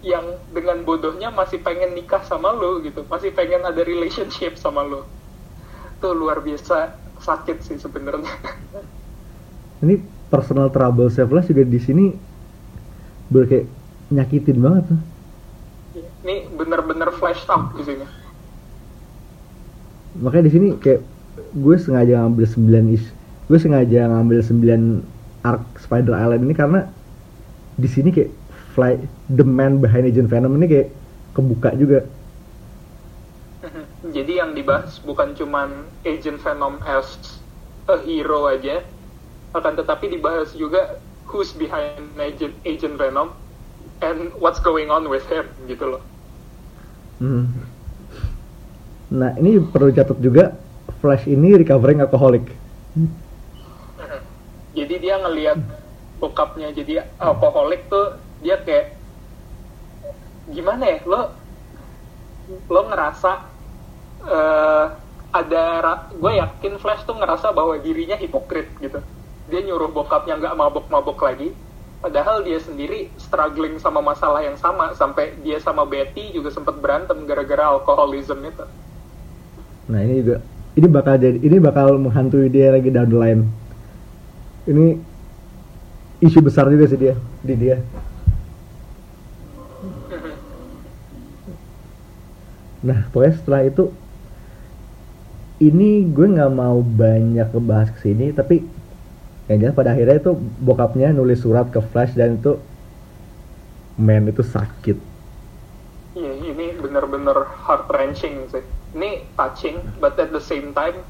yang 0.03 0.39
dengan 0.51 0.83
bodohnya 0.83 1.31
masih 1.33 1.59
pengen 1.59 1.91
nikah 1.91 2.23
sama 2.23 2.55
lo 2.55 2.79
gitu. 2.79 3.03
Masih 3.11 3.35
pengen 3.35 3.67
ada 3.67 3.83
relationship 3.83 4.55
sama 4.55 4.87
lo. 4.87 5.03
Tuh 5.99 6.15
luar 6.15 6.39
biasa 6.39 6.95
sakit 7.19 7.57
sih 7.65 7.75
sebenarnya. 7.75 8.31
Ini 9.83 9.99
personal 10.31 10.71
trouble 10.71 11.11
Flash 11.11 11.51
juga 11.51 11.63
di 11.67 11.79
sini 11.81 12.05
ber 13.27 13.43
kayak 13.49 13.67
nyakitin 14.13 14.57
banget 14.63 14.83
tuh. 14.95 15.01
Ini 16.27 16.43
bener-bener 16.51 17.07
flash 17.15 17.47
out 17.47 17.71
di 17.79 17.87
sini 17.87 18.03
Makanya 20.19 20.49
di 20.49 20.53
sini 20.53 20.67
kayak 20.75 21.01
gue 21.55 21.75
sengaja 21.79 22.19
ngambil 22.25 22.43
9 22.43 22.95
is 22.99 23.05
gue 23.47 23.55
sengaja 23.55 24.11
ngambil 24.11 24.43
9 24.43 25.47
arc 25.47 25.63
Spider 25.79 26.11
Island 26.11 26.43
ini 26.43 26.51
karena 26.57 26.91
di 27.79 27.87
sini 27.87 28.11
kayak 28.11 28.33
fly 28.75 28.99
the 29.31 29.45
man 29.47 29.79
behind 29.79 30.03
Agent 30.03 30.27
Venom 30.27 30.57
ini 30.59 30.67
kayak 30.67 30.89
kebuka 31.37 31.71
juga. 31.77 32.03
jadi 34.15 34.43
yang 34.43 34.51
dibahas 34.57 34.99
bukan 35.05 35.37
cuman 35.37 35.85
Agent 36.03 36.41
Venom 36.41 36.81
as 36.83 37.39
a 37.87 38.01
hero 38.03 38.49
aja 38.49 38.83
akan 39.55 39.79
tetapi 39.79 40.11
dibahas 40.11 40.51
juga 40.57 40.99
who's 41.29 41.55
behind 41.55 42.09
Agent, 42.19 42.53
Agent 42.67 42.99
Venom 42.99 43.31
and 44.03 44.33
what's 44.41 44.59
going 44.59 44.91
on 44.91 45.07
with 45.07 45.25
him 45.29 45.47
gitu 45.69 45.97
loh 45.97 46.03
Hmm. 47.17 47.45
Nah 49.13 49.31
ini 49.39 49.61
perlu 49.63 49.89
catat 49.93 50.17
juga 50.19 50.53
Flash 51.01 51.29
ini 51.29 51.53
recovering 51.57 52.01
alcoholic. 52.01 52.45
jadi 54.77 54.95
dia 55.01 55.15
ngelihat 55.17 55.57
bokapnya 56.21 56.69
jadi 56.69 57.05
alkoholik 57.17 57.89
tuh 57.89 58.17
dia 58.45 58.61
kayak 58.61 58.93
gimana 60.53 60.85
ya 60.85 60.97
lo 61.05 61.21
lo 62.69 62.81
ngerasa 62.85 63.31
eh 64.25 64.85
ada 65.33 65.63
gue 66.13 66.31
yakin 66.39 66.73
Flash 66.81 67.05
tuh 67.05 67.17
ngerasa 67.17 67.53
bahwa 67.53 67.77
dirinya 67.81 68.17
hipokrit 68.17 68.69
gitu 68.81 69.01
dia 69.49 69.59
nyuruh 69.65 69.91
bokapnya 69.91 70.39
nggak 70.39 70.55
mabok-mabok 70.57 71.19
lagi 71.21 71.49
padahal 71.99 72.45
dia 72.45 72.61
sendiri 72.61 73.09
struggling 73.17 73.81
sama 73.81 73.99
masalah 73.99 74.45
yang 74.45 74.57
sama 74.59 74.93
sampai 74.93 75.33
dia 75.41 75.57
sama 75.57 75.83
Betty 75.83 76.29
juga 76.33 76.53
sempat 76.53 76.77
berantem 76.77 77.25
gara-gara 77.25 77.73
alkoholism 77.73 78.41
itu 78.45 78.65
Nah 79.87 80.03
ini 80.03 80.19
juga 80.19 80.43
ini 80.77 80.87
bakal 80.91 81.15
jadi 81.17 81.37
ini 81.39 81.57
bakal 81.57 81.95
menghantui 81.97 82.51
dia 82.51 82.75
lagi 82.75 82.91
down 82.91 83.09
the 83.09 83.17
line. 83.17 83.41
Ini 84.67 84.99
isu 86.21 86.39
besar 86.43 86.67
juga 86.67 86.85
sih 86.91 86.99
dia 86.99 87.15
di 87.41 87.55
dia. 87.55 87.79
Nah 92.83 93.07
pokoknya 93.09 93.33
setelah 93.39 93.61
itu 93.65 93.83
ini 95.57 96.05
gue 96.05 96.27
nggak 96.29 96.53
mau 96.53 96.83
banyak 96.83 97.49
ngebahas 97.49 97.89
ke 97.97 97.99
sini 98.05 98.29
tapi 98.29 98.61
yang 99.47 99.57
jelas 99.63 99.75
pada 99.75 99.95
akhirnya 99.95 100.19
itu 100.19 100.35
bokapnya 100.63 101.15
nulis 101.15 101.39
surat 101.39 101.71
ke 101.71 101.79
Flash 101.79 102.15
dan 102.15 102.39
itu 102.39 102.59
men 103.99 104.27
itu 104.27 104.43
sakit 104.43 105.19
Iya, 106.17 106.33
ini 106.49 106.73
bener-bener 106.81 107.45
heart 107.45 107.93
wrenching 107.93 108.49
sih. 108.49 108.65
Ini 108.97 109.21
touching, 109.37 109.77
but 110.01 110.17
at 110.17 110.33
the 110.33 110.41
same 110.41 110.73
time 110.73 111.05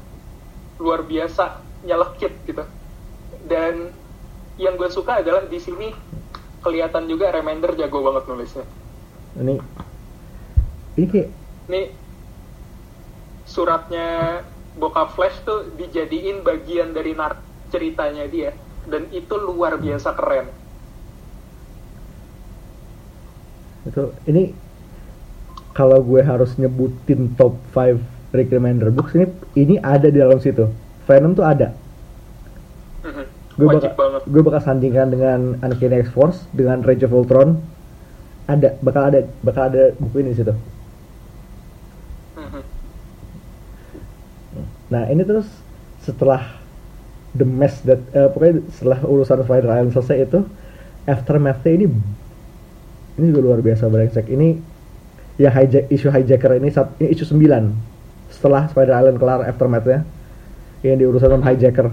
luar 0.76 1.00
biasa 1.00 1.64
nyelekit 1.80 2.36
gitu. 2.44 2.60
Dan 3.48 3.88
yang 4.60 4.76
gue 4.76 4.90
suka 4.92 5.24
adalah 5.24 5.48
di 5.48 5.56
sini 5.56 5.96
kelihatan 6.60 7.06
juga 7.06 7.30
Remender 7.30 7.78
jago 7.78 8.02
banget 8.02 8.24
nulisnya 8.26 8.66
ini 9.38 9.54
ini 10.98 11.06
kayak 11.06 11.30
nih 11.70 11.86
suratnya 13.46 14.42
bokap 14.76 15.14
Flash 15.14 15.38
tuh 15.46 15.70
dijadiin 15.78 16.42
bagian 16.42 16.90
dari 16.90 17.14
nar 17.14 17.38
ceritanya 17.68 18.24
dia 18.28 18.50
dan 18.88 19.06
itu 19.12 19.34
luar 19.36 19.76
biasa 19.76 20.16
keren. 20.16 20.46
Itu 23.84 24.12
ini 24.28 24.52
kalau 25.76 26.02
gue 26.02 26.20
harus 26.24 26.56
nyebutin 26.58 27.36
top 27.38 27.54
5 27.70 28.34
Rick 28.34 28.50
Remender 28.52 28.90
books 28.90 29.14
ini 29.14 29.26
ini 29.54 29.74
ada 29.78 30.08
di 30.10 30.18
dalam 30.18 30.40
situ. 30.40 30.66
Venom 31.06 31.32
tuh 31.36 31.46
ada. 31.46 31.72
Mhm. 33.04 33.24
gue 33.58 33.66
bakal 33.66 33.90
banget. 33.94 34.20
gue 34.30 34.42
bakal 34.42 34.62
sandingkan 34.62 35.08
dengan 35.10 35.58
Uncanny 35.58 36.06
X 36.06 36.14
Force 36.14 36.46
dengan 36.54 36.82
Rage 36.84 37.06
of 37.08 37.14
Ultron. 37.14 37.58
Ada 38.48 38.80
bakal 38.80 39.12
ada 39.12 39.20
bakal 39.44 39.62
ada 39.72 39.82
buku 39.96 40.24
ini 40.24 40.32
di 40.32 40.38
situ. 40.40 40.54
Mhm. 42.38 42.62
nah 44.88 45.04
ini 45.12 45.20
terus 45.20 45.44
setelah 46.00 46.58
the 47.36 47.44
mess 47.44 47.84
that 47.84 48.00
eh, 48.16 48.28
pokoknya 48.32 48.64
setelah 48.72 48.98
urusan 49.04 49.44
Spider 49.44 49.70
Island 49.72 49.92
selesai 49.92 50.16
itu 50.28 50.40
aftermath 51.04 51.64
ini 51.68 51.88
ini 53.18 53.24
juga 53.28 53.40
luar 53.42 53.60
biasa 53.60 53.90
brengsek 53.90 54.30
ini 54.30 54.56
ya 55.38 55.50
hijack 55.54 55.90
isu 55.90 56.10
hijacker 56.10 56.58
ini 56.58 56.68
sat, 56.70 56.94
ini 56.98 57.14
isu 57.14 57.34
9 57.34 57.88
setelah 58.28 58.68
Spider 58.68 58.94
Island 58.94 59.18
kelar 59.18 59.40
aftermathnya. 59.44 60.04
Yang 60.78 60.96
di 61.02 61.04
urusan 61.10 61.42
hijacker. 61.42 61.90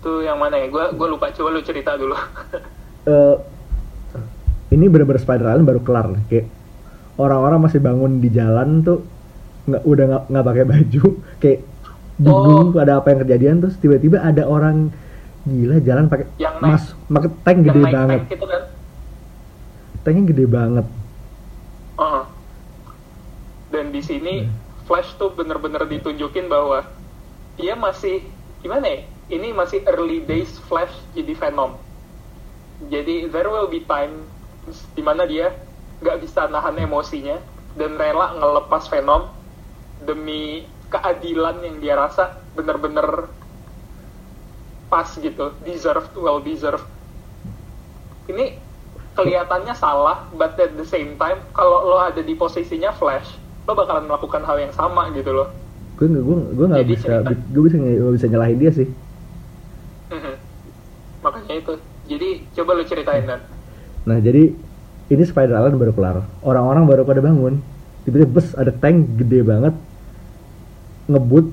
Tuh 0.00 0.24
yang 0.24 0.40
mana 0.40 0.56
ya? 0.56 0.72
Gue 0.72 0.84
gue 0.96 1.08
lupa. 1.10 1.28
Coba 1.36 1.52
lu 1.52 1.60
cerita 1.60 1.98
dulu. 1.98 2.16
Eh 3.04 3.36
ini 4.72 4.88
bener-bener 4.88 5.20
Spider 5.20 5.44
Island 5.44 5.68
baru 5.68 5.80
kelar 5.84 6.08
nih. 6.08 6.24
kayak 6.24 6.46
orang-orang 7.20 7.68
masih 7.68 7.84
bangun 7.84 8.16
di 8.16 8.32
jalan 8.32 8.80
tuh 8.80 9.04
nggak 9.68 9.84
udah 9.84 10.04
nggak 10.08 10.24
nggak 10.32 10.44
pakai 10.48 10.64
baju 10.64 11.04
kayak 11.36 11.60
bingung 12.16 12.70
Oh. 12.70 12.78
ada 12.78 13.02
apa 13.02 13.10
yang 13.10 13.20
kejadian 13.26 13.56
terus 13.58 13.76
tiba-tiba 13.76 14.22
ada 14.22 14.46
orang 14.46 14.94
gila 15.44 15.76
jalan 15.82 16.06
pakai 16.06 16.26
Yang 16.38 16.54
mas 16.62 16.84
pakai 17.06 17.30
tank 17.42 17.58
yang 17.58 17.66
gede 17.66 17.82
naik 17.82 17.92
banget 17.92 18.20
tank 18.20 18.32
itu 18.32 18.46
kan 18.46 18.62
tanknya 20.02 20.22
gede 20.30 20.46
banget 20.46 20.86
Uh-uh. 21.94 22.24
dan 23.70 23.84
di 23.90 24.02
sini 24.02 24.34
Hmm. 24.44 24.52
Flash 24.84 25.16
tuh 25.16 25.32
bener-bener 25.32 25.80
ditunjukin 25.88 26.44
bahwa 26.44 26.84
dia 27.56 27.72
masih 27.72 28.20
gimana 28.60 28.84
ya 28.84 28.98
ini 29.32 29.48
masih 29.50 29.80
early 29.88 30.20
days 30.20 30.60
Flash 30.68 30.92
jadi 31.12 31.32
Venom 31.32 31.80
jadi 32.86 33.32
there 33.32 33.48
will 33.48 33.64
be 33.64 33.80
time 33.80 34.28
di 34.92 35.00
mana 35.00 35.24
dia 35.24 35.56
nggak 35.98 36.20
bisa 36.20 36.46
nahan 36.46 36.76
emosinya 36.76 37.40
dan 37.74 37.96
rela 37.96 38.36
ngelepas 38.36 38.84
Venom 38.86 39.32
demi 40.02 40.68
keadilan 40.92 41.62
yang 41.64 41.76
dia 41.80 41.94
rasa 41.96 42.40
bener-bener 42.54 43.28
pas 44.88 45.08
gitu 45.10 45.54
deserved 45.64 46.12
well 46.16 46.38
deserved 46.38 46.86
ini 48.30 48.56
kelihatannya 49.14 49.74
salah 49.78 50.26
but 50.34 50.58
at 50.58 50.74
the 50.74 50.86
same 50.86 51.14
time 51.18 51.38
kalau 51.54 51.86
lo 51.86 51.96
ada 52.02 52.20
di 52.20 52.34
posisinya 52.34 52.90
Flash 52.94 53.44
lo 53.64 53.72
bakalan 53.72 54.04
melakukan 54.04 54.44
hal 54.44 54.60
yang 54.60 54.74
sama 54.76 55.08
gitu 55.16 55.32
loh. 55.32 55.48
Gue 55.96 56.10
gue 56.10 56.36
gue 56.52 56.66
nggak 56.68 56.88
bisa 56.88 57.24
gue 57.24 57.62
bisa 57.64 57.76
nggak 57.80 58.14
bisa 58.20 58.26
nyalahin 58.28 58.58
dia 58.60 58.72
sih. 58.74 58.88
Mhm. 60.12 60.34
makanya 61.24 61.54
itu. 61.56 61.72
Jadi 62.04 62.28
coba 62.52 62.76
lo 62.76 62.84
ceritain 62.84 63.24
dan. 63.24 63.40
Nah 64.04 64.20
jadi 64.20 64.52
ini 65.08 65.22
Spider 65.24 65.56
Island 65.56 65.80
baru 65.80 65.92
kelar. 65.96 66.16
Orang-orang 66.44 66.84
baru 66.84 67.02
pada 67.08 67.24
bangun. 67.24 67.64
Tiba-tiba 68.04 68.28
bus 68.28 68.52
ada 68.52 68.68
tank 68.68 69.16
gede 69.16 69.40
banget 69.40 69.72
ngebut 71.10 71.46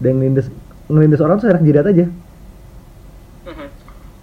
dan 0.00 0.20
ngelindes 0.20 0.48
ngelindes 0.88 1.20
orang 1.22 1.36
tuh 1.40 1.48
enak 1.50 1.64
jidat 1.64 1.86
aja. 1.88 2.06
Mhm. 3.44 3.68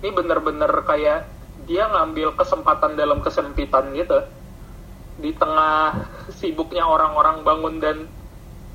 ini 0.02 0.10
bener-bener 0.18 0.72
kayak 0.82 1.30
dia 1.70 1.86
ngambil 1.86 2.34
kesempatan 2.34 2.98
dalam 2.98 3.22
kesempitan 3.22 3.94
gitu. 3.94 4.26
Di 5.22 5.30
tengah 5.38 6.10
sibuknya 6.34 6.90
orang-orang 6.90 7.46
bangun 7.46 7.78
dan 7.78 7.98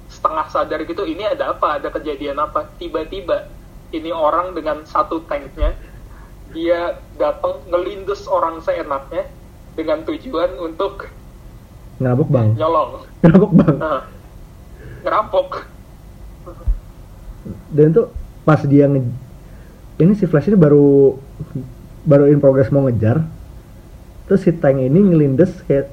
setengah 0.06 0.46
sadar 0.54 0.86
gitu 0.86 1.02
ini 1.02 1.26
ada 1.26 1.50
apa? 1.50 1.82
Ada 1.82 1.90
kejadian 1.90 2.38
apa? 2.38 2.70
Tiba-tiba 2.78 3.50
ini 3.90 4.14
orang 4.14 4.54
dengan 4.54 4.86
satu 4.86 5.26
tanknya 5.26 5.74
dia 6.54 6.94
datang 7.18 7.58
ngelindes 7.66 8.30
orang 8.30 8.62
seenaknya 8.62 9.26
dengan 9.74 10.06
tujuan 10.06 10.56
untuk 10.62 11.10
ngerampok 11.98 12.28
bang. 12.30 12.48
nyolong. 12.54 12.90
Ngerampok 13.20 13.52
bang. 13.56 13.76
Nah, 13.76 14.00
ngerampok. 15.06 15.62
Dan 17.70 17.94
itu 17.94 18.10
pas 18.42 18.58
dia 18.66 18.90
nge 18.90 19.06
ini 20.02 20.12
si 20.18 20.26
Flash 20.26 20.50
ini 20.50 20.58
baru 20.58 21.14
baru 22.02 22.26
in 22.26 22.42
progress 22.42 22.74
mau 22.74 22.84
ngejar. 22.90 23.22
Terus 24.26 24.42
si 24.42 24.50
tank 24.50 24.82
ini 24.82 24.98
ngelindes 24.98 25.62
kayak 25.64 25.86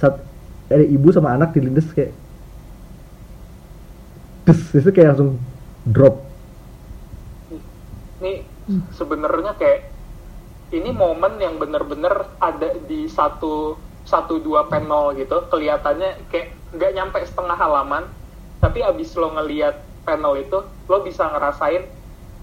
saat 0.00 0.24
ada 0.72 0.82
ibu 0.82 1.12
sama 1.12 1.36
anak 1.36 1.52
dilindes 1.52 1.92
kayak 1.92 2.16
des. 4.48 4.60
Itu 4.72 4.88
kayak 4.90 5.14
langsung 5.14 5.36
drop. 5.84 6.24
Ini 8.18 8.40
sebenarnya 8.96 9.52
kayak 9.60 9.92
ini 10.72 10.90
momen 10.90 11.38
yang 11.38 11.60
bener-bener 11.60 12.26
ada 12.42 12.74
di 12.88 13.06
satu 13.06 13.76
satu 14.08 14.40
dua 14.40 14.66
panel 14.66 15.14
gitu. 15.14 15.44
Kelihatannya 15.52 16.24
kayak 16.32 16.56
nggak 16.74 16.92
nyampe 16.96 17.18
setengah 17.22 17.54
halaman 17.54 18.08
tapi 18.60 18.80
abis 18.80 19.12
lo 19.16 19.32
ngeliat 19.36 19.80
panel 20.06 20.40
itu 20.40 20.58
lo 20.64 20.98
bisa 21.02 21.28
ngerasain 21.28 21.84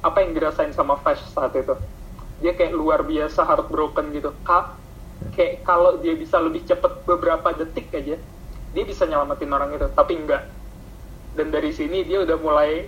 apa 0.03 0.17
yang 0.19 0.35
dirasain 0.35 0.75
sama 0.75 0.99
Flash 0.99 1.23
saat 1.31 1.55
itu. 1.55 1.73
Dia 2.43 2.51
kayak 2.53 2.75
luar 2.75 3.07
biasa 3.07 3.47
heartbroken 3.47 4.11
gitu. 4.11 4.35
Ka 4.43 4.75
kayak 5.33 5.63
kalau 5.63 5.97
dia 6.03 6.13
bisa 6.13 6.37
lebih 6.43 6.67
cepet 6.67 7.07
beberapa 7.07 7.55
detik 7.55 7.87
aja 7.95 8.19
dia 8.73 8.83
bisa 8.83 9.07
nyelamatin 9.07 9.51
orang 9.53 9.71
itu. 9.73 9.87
Tapi 9.95 10.13
enggak. 10.19 10.43
Dan 11.33 11.49
dari 11.49 11.71
sini 11.71 12.03
dia 12.03 12.21
udah 12.21 12.37
mulai 12.37 12.85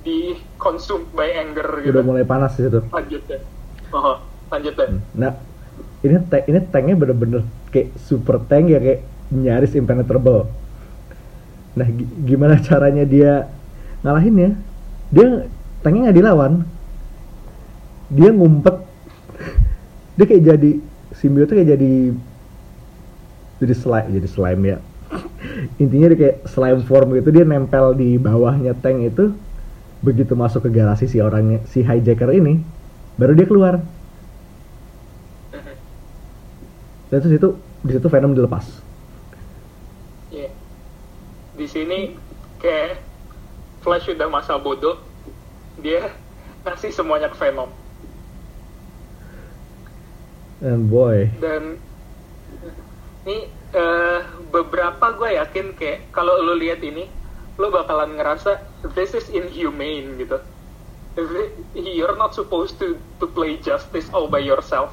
di 0.00 0.32
consumed 0.56 1.12
by 1.12 1.28
anger 1.36 1.84
gitu. 1.84 1.92
udah 1.92 2.04
mulai 2.04 2.24
panas 2.24 2.56
di 2.56 2.66
situ. 2.66 2.80
Lanjut 2.90 3.22
deh. 3.28 3.40
Oh, 3.92 4.16
lanjut 4.48 4.74
deh. 4.74 4.88
Nah 5.16 5.32
ini 6.00 6.16
tank 6.28 6.44
ini 6.48 6.58
tanknya 6.72 6.96
bener-bener 6.96 7.42
kayak 7.68 7.92
super 8.00 8.40
tank 8.48 8.72
ya 8.72 8.80
kayak 8.80 9.04
nyaris 9.30 9.76
impenetrable 9.76 10.48
nah 11.78 11.86
gi- 11.86 12.12
gimana 12.26 12.58
caranya 12.58 13.04
dia 13.06 13.46
ngalahinnya 14.02 14.58
dia 15.10 15.50
tanknya 15.82 16.10
nggak 16.10 16.18
dilawan. 16.18 16.52
Dia 18.10 18.30
ngumpet. 18.34 18.76
Dia 20.18 20.24
kayak 20.26 20.44
jadi 20.44 20.70
simbiotnya 21.14 21.54
kayak 21.62 21.70
jadi 21.78 21.92
jadi 23.60 23.74
slime 23.76 24.08
jadi 24.16 24.28
slime 24.28 24.62
ya. 24.66 24.78
Intinya 25.82 26.06
dia 26.12 26.18
kayak 26.18 26.36
slime 26.48 26.82
form 26.86 27.14
gitu. 27.18 27.28
Dia 27.34 27.44
nempel 27.46 27.94
di 27.98 28.16
bawahnya 28.16 28.74
tank 28.78 28.98
itu. 29.10 29.34
Begitu 30.00 30.32
masuk 30.32 30.64
ke 30.64 30.70
garasi 30.72 31.04
si 31.10 31.20
orangnya 31.20 31.60
si 31.68 31.84
hijacker 31.84 32.32
ini 32.32 32.60
baru 33.20 33.36
dia 33.36 33.44
keluar. 33.44 33.84
Dan 37.10 37.18
terus 37.20 37.34
itu 37.36 37.48
di 37.84 37.92
situ 37.96 38.06
Venom 38.06 38.32
dilepas. 38.32 38.89
Di 41.60 41.68
sini 41.68 42.16
kayak 42.56 43.04
Flash 43.84 44.08
udah 44.08 44.28
masa 44.32 44.56
bodoh 44.56 44.96
dia 45.80 46.08
kasih 46.64 46.92
semuanya 46.92 47.28
ke 47.28 47.36
Venom. 47.36 47.68
And 50.64 50.88
boy. 50.92 51.28
Dan 51.40 51.80
ini 53.24 53.48
eh, 53.76 54.20
beberapa 54.52 55.16
gue 55.16 55.36
yakin 55.36 55.76
kayak 55.76 56.08
kalau 56.12 56.40
lo 56.40 56.56
lihat 56.56 56.80
ini 56.80 57.08
lo 57.60 57.68
bakalan 57.68 58.16
ngerasa 58.16 58.60
this 58.96 59.12
is 59.12 59.28
inhumane 59.28 60.16
gitu. 60.16 60.40
You're 61.76 62.16
not 62.16 62.32
supposed 62.32 62.80
to 62.80 62.96
to 63.20 63.28
play 63.28 63.60
justice 63.60 64.08
all 64.12 64.28
by 64.28 64.40
yourself. 64.40 64.92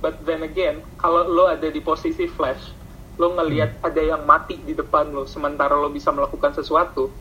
But 0.00 0.24
then 0.24 0.44
again 0.44 0.84
kalau 1.00 1.28
lo 1.28 1.48
ada 1.48 1.68
di 1.72 1.80
posisi 1.80 2.28
Flash 2.28 2.79
lo 3.20 3.36
ngelihat 3.36 3.84
ada 3.84 4.00
yang 4.00 4.24
mati 4.24 4.56
di 4.64 4.72
depan 4.72 5.12
lo 5.12 5.28
sementara 5.28 5.76
lo 5.76 5.92
bisa 5.92 6.08
melakukan 6.08 6.56
sesuatu 6.56 7.12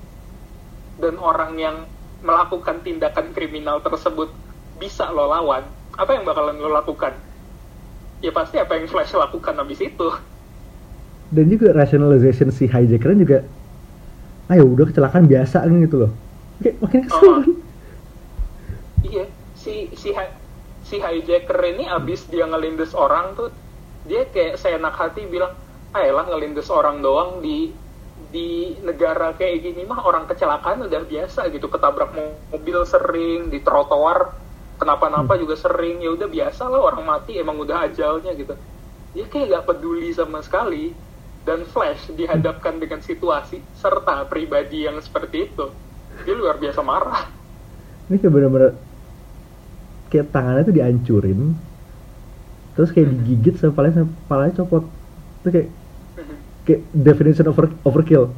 dan 0.96 1.20
orang 1.20 1.60
yang 1.60 1.76
melakukan 2.24 2.80
tindakan 2.80 3.36
kriminal 3.36 3.84
tersebut 3.84 4.32
bisa 4.80 5.12
lo 5.12 5.28
lawan 5.28 5.68
apa 6.00 6.16
yang 6.16 6.24
bakalan 6.24 6.56
lo 6.56 6.72
lakukan? 6.72 7.12
Ya 8.24 8.32
pasti 8.32 8.56
apa 8.60 8.80
yang 8.80 8.88
Flash 8.88 9.12
lakukan 9.16 9.56
habis 9.60 9.80
itu. 9.84 10.08
Dan 11.30 11.52
juga 11.52 11.76
rationalization 11.76 12.50
si 12.56 12.66
hijacker 12.72 13.12
juga 13.20 13.44
ayo 14.50 14.64
udah 14.66 14.88
kecelakaan 14.88 15.28
biasa 15.28 15.68
kan 15.68 15.76
gitu 15.84 16.08
loh. 16.08 16.12
Kayak 16.64 16.76
makin 16.80 17.02
kesel 17.06 17.28
Oh. 17.28 17.36
kan? 17.44 17.52
Iya 19.04 19.26
si 19.56 19.92
si 19.96 20.16
si 20.84 20.96
hijacker 21.00 21.60
ini 21.76 21.88
abis 21.88 22.28
dia 22.32 22.48
ngelindes 22.48 22.96
orang 22.96 23.36
tuh 23.36 23.52
dia 24.08 24.28
kayak 24.32 24.60
seenak 24.60 24.96
hati 24.96 25.28
bilang 25.28 25.56
ayolah 25.96 26.26
ngelindes 26.30 26.70
orang 26.70 27.02
doang 27.02 27.42
di 27.42 27.74
di 28.30 28.76
negara 28.84 29.32
kayak 29.34 29.64
gini 29.64 29.88
mah 29.88 30.04
orang 30.04 30.28
kecelakaan 30.28 30.86
udah 30.86 31.02
biasa 31.08 31.48
gitu. 31.54 31.72
Ketabrak 31.72 32.12
mo- 32.14 32.46
mobil 32.52 32.84
sering 32.84 33.50
di 33.50 33.64
trotoar 33.64 34.36
kenapa-napa 34.76 35.40
juga 35.40 35.56
sering. 35.56 36.04
Ya 36.04 36.12
udah 36.14 36.28
biasa 36.28 36.68
lah 36.68 36.82
orang 36.84 37.04
mati 37.08 37.40
emang 37.40 37.58
udah 37.60 37.88
ajalnya 37.88 38.36
gitu. 38.36 38.54
Dia 39.16 39.26
kayak 39.26 39.48
gak 39.50 39.66
peduli 39.72 40.12
sama 40.14 40.44
sekali. 40.44 40.94
Dan 41.40 41.64
Flash 41.64 42.12
dihadapkan 42.12 42.84
dengan 42.84 43.00
situasi 43.00 43.64
serta 43.72 44.28
pribadi 44.28 44.84
yang 44.84 45.00
seperti 45.00 45.50
itu 45.50 45.66
dia 46.28 46.36
luar 46.36 46.60
biasa 46.60 46.84
marah. 46.84 47.24
Ini 48.12 48.20
kayak 48.20 48.34
bener-bener 48.34 48.72
kayak 50.12 50.36
tangannya 50.36 50.68
tuh 50.68 50.76
dihancurin 50.76 51.40
terus 52.76 52.92
kayak 52.92 53.08
digigit 53.24 53.56
sampai 53.56 53.76
palanya 53.76 54.04
palanya 54.28 54.54
copot. 54.60 54.84
Itu 55.40 55.48
kayak 55.48 55.68
definition 56.94 57.50
over 57.50 57.72
overkill. 57.88 58.30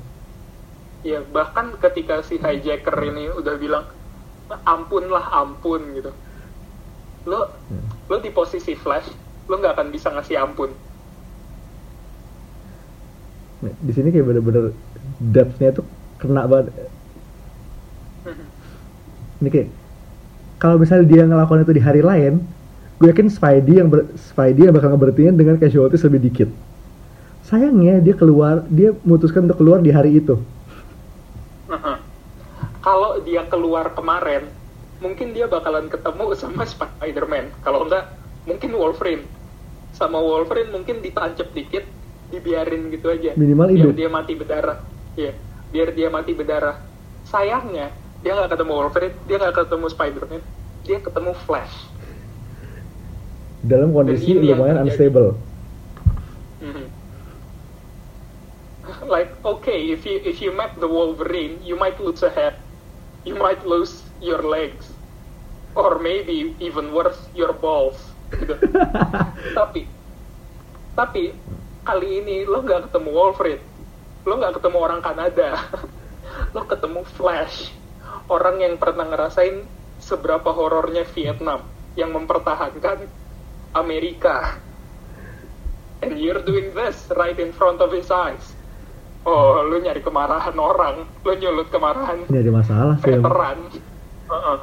Ya 1.01 1.19
bahkan 1.33 1.73
ketika 1.81 2.21
si 2.21 2.37
hijacker 2.37 2.93
ini 3.01 3.33
udah 3.33 3.57
bilang 3.57 3.85
ampun 4.63 5.09
lah 5.09 5.25
ampun 5.33 5.81
gitu. 5.97 6.11
Lo 7.27 7.49
Hmm. 7.67 7.85
lo 8.07 8.15
di 8.21 8.29
posisi 8.29 8.77
Flash 8.77 9.09
lo 9.49 9.55
nggak 9.59 9.73
akan 9.75 9.87
bisa 9.91 10.07
ngasih 10.13 10.37
ampun. 10.39 10.71
Nah, 13.61 13.73
di 13.77 13.91
sini 13.93 14.09
kayak 14.09 14.25
bener-bener 14.25 14.73
depth-nya 15.21 15.69
tuh 15.75 15.85
kena 16.17 16.45
banget. 16.49 16.73
Ini 19.41 19.49
kayak 19.49 19.69
kalau 20.61 20.77
misalnya 20.77 21.05
dia 21.09 21.23
ngelakuin 21.25 21.65
itu 21.65 21.73
di 21.73 21.81
hari 21.81 22.01
lain 22.05 22.45
gue 23.01 23.09
yakin 23.09 23.33
Spidey 23.33 23.81
yang 23.81 23.89
ber, 23.89 24.13
Spidey 24.13 24.69
yang 24.69 24.75
bakal 24.77 24.93
ngeberhentiin 24.93 25.33
dengan 25.33 25.57
casualties 25.57 26.05
lebih 26.05 26.21
dikit 26.21 26.49
sayangnya 27.51 27.99
dia 27.99 28.15
keluar 28.15 28.63
dia 28.71 28.95
memutuskan 29.03 29.43
untuk 29.43 29.59
keluar 29.59 29.83
di 29.83 29.91
hari 29.91 30.23
itu. 30.23 30.39
Kalau 32.81 33.19
dia 33.21 33.45
keluar 33.45 33.91
kemarin 33.93 34.47
mungkin 35.03 35.35
dia 35.35 35.45
bakalan 35.45 35.91
ketemu 35.91 36.33
sama 36.33 36.63
Spider-Man. 36.63 37.51
Kalau 37.61 37.85
enggak 37.85 38.15
mungkin 38.47 38.71
Wolverine. 38.73 39.27
Sama 39.91 40.17
Wolverine 40.17 40.71
mungkin 40.71 41.03
ditancap 41.03 41.51
dikit 41.51 41.83
dibiarin 42.31 42.87
gitu 42.89 43.11
aja. 43.11 43.35
Minimal 43.35 43.67
biar 43.69 43.77
hidup. 43.91 43.93
dia 43.99 44.09
mati 44.09 44.33
berdarah. 44.33 44.77
Iya, 45.19 45.35
biar 45.75 45.89
dia 45.93 46.07
mati 46.07 46.31
berdarah. 46.31 46.79
Sayangnya 47.27 47.91
dia 48.23 48.31
nggak 48.33 48.49
ketemu 48.55 48.71
Wolverine 48.79 49.15
dia 49.27 49.35
nggak 49.37 49.55
ketemu 49.59 49.85
Spider-Man 49.91 50.41
dia 50.87 50.97
ketemu 51.03 51.31
Flash. 51.45 51.75
Dalam 53.61 53.93
kondisi 53.93 54.33
lumayan 54.33 54.87
unstable 54.87 55.50
like 59.11 59.35
okay 59.43 59.91
if 59.91 60.07
you 60.07 60.23
if 60.23 60.39
you 60.39 60.55
met 60.55 60.79
the 60.79 60.87
Wolverine 60.87 61.59
you 61.59 61.75
might 61.75 61.99
lose 61.99 62.23
a 62.23 62.31
head. 62.31 62.55
You 63.27 63.35
might 63.35 63.61
lose 63.67 64.01
your 64.23 64.41
legs. 64.41 64.87
Or 65.75 65.99
maybe 65.99 66.55
even 66.63 66.95
worse 66.95 67.19
your 67.35 67.51
balls. 67.51 67.99
Gitu. 68.31 68.55
tapi 69.59 69.85
tapi 70.95 71.35
kali 71.83 72.23
ini 72.23 72.47
lo 72.47 72.63
nggak 72.63 72.89
ketemu 72.89 73.09
Wolverine. 73.11 73.63
Lo 74.23 74.39
nggak 74.39 74.63
ketemu 74.63 74.77
orang 74.79 75.01
Kanada. 75.03 75.59
Lo 76.55 76.63
ketemu 76.63 77.03
Flash. 77.03 77.75
Orang 78.31 78.63
yang 78.63 78.79
pernah 78.79 79.03
ngerasain 79.03 79.67
seberapa 79.99 80.55
horornya 80.55 81.03
Vietnam. 81.11 81.67
Yang 81.99 82.11
mempertahankan 82.15 83.05
Amerika. 83.75 84.55
And 86.01 86.17
you're 86.17 86.41
doing 86.41 86.73
this 86.73 87.11
right 87.13 87.37
in 87.37 87.53
front 87.53 87.83
of 87.83 87.93
his 87.93 88.09
eyes 88.09 88.60
oh 89.25 89.61
lu 89.65 89.77
nyari 89.79 90.01
kemarahan 90.01 90.55
orang. 90.55 90.95
Lu 91.21 91.31
nyulut 91.35 91.67
kemarahan 91.69 92.25
ini 92.27 92.37
ada 92.39 92.51
masalah 92.51 92.95
sih 93.01 93.13
veteran. 93.13 93.57
Heeh. 94.31 94.59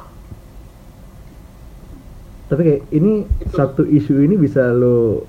tapi 2.49 2.61
kayak 2.65 2.81
ini 2.89 3.29
Itu- 3.37 3.53
satu 3.53 3.85
isu 3.85 4.25
ini 4.25 4.33
bisa 4.33 4.73
lo 4.73 5.21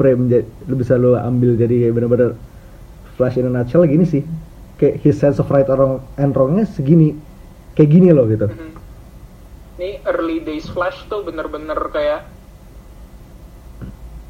frame 0.00 0.32
jadi 0.32 0.48
lo 0.64 0.74
bisa 0.80 0.96
lo 0.96 1.12
ambil 1.12 1.52
jadi 1.52 1.84
kayak 1.84 1.92
bener-bener 1.92 2.32
flash 3.20 3.36
in 3.36 3.44
a 3.44 3.52
nutshell 3.52 3.84
gini 3.84 4.08
sih. 4.08 4.24
Kayak 4.80 5.04
his 5.04 5.20
sense 5.20 5.36
of 5.36 5.52
right 5.52 5.68
or 5.68 5.76
wrong 5.76 5.94
and 6.16 6.32
wrongnya 6.32 6.64
segini. 6.64 7.12
Kayak 7.76 7.90
gini 7.92 8.08
loh 8.08 8.24
gitu. 8.24 8.48
Mhm. 8.48 8.72
Ini 9.76 10.00
early 10.08 10.40
days 10.40 10.64
Flash 10.72 11.04
tuh 11.12 11.20
bener-bener 11.20 11.76
kayak 11.92 12.24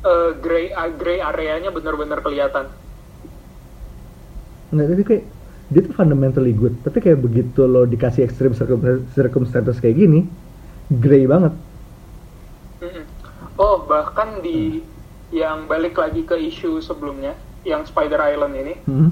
eh, 0.03 0.31
gray 0.43 0.75
ah, 0.75 0.91
gray 0.91 1.23
areanya 1.23 1.71
bener-bener 1.71 2.19
kelihatan. 2.19 2.67
Nggak 4.71 4.87
tapi 4.89 5.05
kayak 5.05 5.25
dia 5.67 5.81
tuh 5.83 5.95
fundamentally 5.95 6.55
good 6.55 6.75
tapi 6.81 6.99
kayak 6.99 7.19
begitu 7.19 7.67
lo 7.67 7.83
dikasih 7.85 8.31
circum- 8.31 9.03
circumstances 9.11 9.79
kayak 9.79 9.97
gini 9.97 10.27
gray 10.89 11.27
banget. 11.27 11.55
Oh 13.57 13.83
bahkan 13.83 14.39
di 14.41 14.85
yang 15.33 15.67
balik 15.67 15.99
lagi 15.99 16.23
ke 16.23 16.39
isu 16.39 16.79
sebelumnya, 16.79 17.35
yang 17.65 17.83
Spider 17.83 18.21
Island 18.23 18.55
ini, 18.55 18.75
Hmm. 18.85 19.11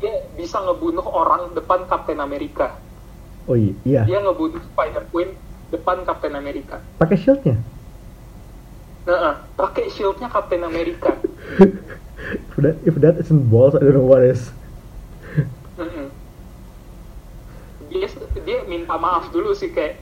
dia 0.00 0.10
bisa 0.34 0.58
ngebunuh 0.58 1.04
orang 1.04 1.54
depan 1.54 1.86
Captain 1.86 2.18
America. 2.18 2.74
oh 3.44 3.54
iya 3.54 3.74
iya 3.84 4.02
Dia 4.02 4.18
ngebunuh 4.18 4.58
Spider 4.64 5.04
Queen 5.10 5.30
depan 5.68 6.02
Captain 6.02 6.34
America. 6.34 6.82
pakai 6.96 7.16
shieldnya 7.16 7.62
Nah, 9.02 9.34
pakai 9.52 9.90
shieldnya 9.90 10.26
Captain 10.26 10.62
America. 10.62 11.10
if 12.30 12.56
that, 12.56 12.76
if 12.86 12.94
that 13.02 13.14
isn't 13.18 13.50
balls 13.50 13.74
I 13.74 13.80
don't 13.80 13.94
know 13.94 14.06
what 14.06 14.22
is. 14.22 14.50
Dia 17.92 18.08
dia 18.48 18.58
minta 18.64 18.96
maaf 18.96 19.28
dulu 19.34 19.52
sih 19.52 19.68
kayak 19.68 20.00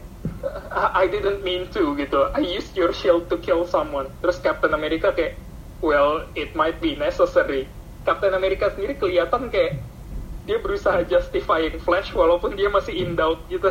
I 0.71 1.09
didn't 1.11 1.43
mean 1.43 1.67
to 1.75 1.97
gitu. 1.99 2.31
I 2.33 2.45
used 2.45 2.77
your 2.79 2.95
shield 2.95 3.27
to 3.33 3.37
kill 3.41 3.67
someone. 3.67 4.09
Terus 4.23 4.39
Captain 4.39 4.73
America 4.77 5.11
kayak 5.11 5.35
well 5.83 6.29
it 6.39 6.55
might 6.55 6.79
be 6.79 6.95
necessary. 6.95 7.67
Captain 8.07 8.33
America 8.33 8.71
sendiri 8.73 8.97
kelihatan 8.97 9.51
kayak 9.51 9.83
dia 10.49 10.57
berusaha 10.63 11.05
justifying 11.05 11.77
Flash 11.83 12.15
walaupun 12.17 12.57
dia 12.57 12.71
masih 12.73 12.95
in 12.97 13.19
doubt 13.19 13.43
gitu. 13.53 13.69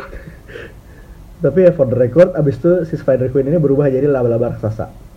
Tapi 1.44 1.58
ya 1.64 1.72
for 1.72 1.88
the 1.88 1.96
record 1.96 2.36
abis 2.36 2.60
itu 2.60 2.72
si 2.84 2.94
Spider 3.00 3.32
Queen 3.32 3.48
ini 3.48 3.56
berubah 3.56 3.88
jadi 3.88 4.04
laba-laba 4.04 4.52
raksasa 4.52 5.09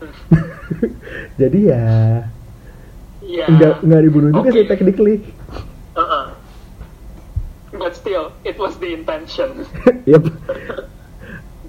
jadi 1.40 1.58
ya 1.60 1.84
Iya. 3.20 3.46
nggak 3.46 3.74
nggak 3.84 4.00
dibunuh 4.02 4.30
juga 4.32 4.48
Oke. 4.48 4.56
sih 4.56 4.64
technically 4.66 5.16
Uh-uh. 5.92 6.32
But 7.70 7.94
still, 7.94 8.34
it 8.42 8.56
was 8.56 8.74
the 8.76 8.90
intention. 8.90 9.62
yep 10.10 10.26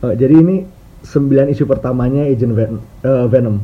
Oh, 0.02 0.10
jadi 0.12 0.34
ini 0.34 0.66
9 1.04 1.22
isu 1.48 1.64
pertamanya 1.64 2.26
Agent 2.26 2.54
Ven- 2.54 2.82
eh, 3.02 3.26
Venom 3.28 3.62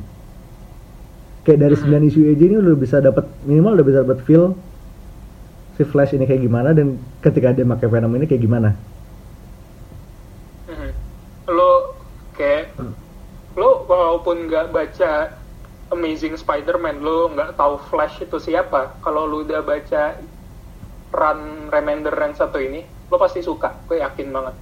kayak 1.42 1.60
dari 1.60 1.76
9 1.76 1.88
isu 2.06 2.28
aja 2.28 2.44
ini 2.44 2.56
udah 2.58 2.76
bisa 2.76 2.98
dapat 3.00 3.26
minimal 3.42 3.74
udah 3.74 3.86
bisa 3.86 4.00
dapat 4.04 4.20
feel 4.22 4.52
si 5.74 5.82
Flash 5.82 6.12
ini 6.12 6.26
kayak 6.26 6.44
gimana 6.44 6.74
dan 6.74 6.94
ketika 7.20 7.50
dia 7.52 7.64
pakai 7.64 7.88
Venom 7.88 8.12
ini 8.12 8.26
kayak 8.26 8.44
gimana 8.44 8.76
Mhm. 10.68 10.90
Lo 11.48 11.96
kayak 12.34 12.76
lo 13.58 13.84
walaupun 13.90 14.48
nggak 14.48 14.70
baca 14.70 15.34
Amazing 15.88 16.38
Spider-Man, 16.38 17.02
lo 17.02 17.32
nggak 17.34 17.58
tahu 17.58 17.80
Flash 17.90 18.22
itu 18.22 18.38
siapa. 18.38 18.94
Kalau 19.02 19.26
lo 19.26 19.42
udah 19.42 19.66
baca 19.66 20.20
Run 21.16 21.72
Remender 21.74 22.14
yang 22.14 22.36
satu 22.36 22.60
ini, 22.62 22.84
lo 23.10 23.16
pasti 23.18 23.42
suka. 23.42 23.74
Gue 23.90 24.00
yakin 24.04 24.30
banget. 24.30 24.56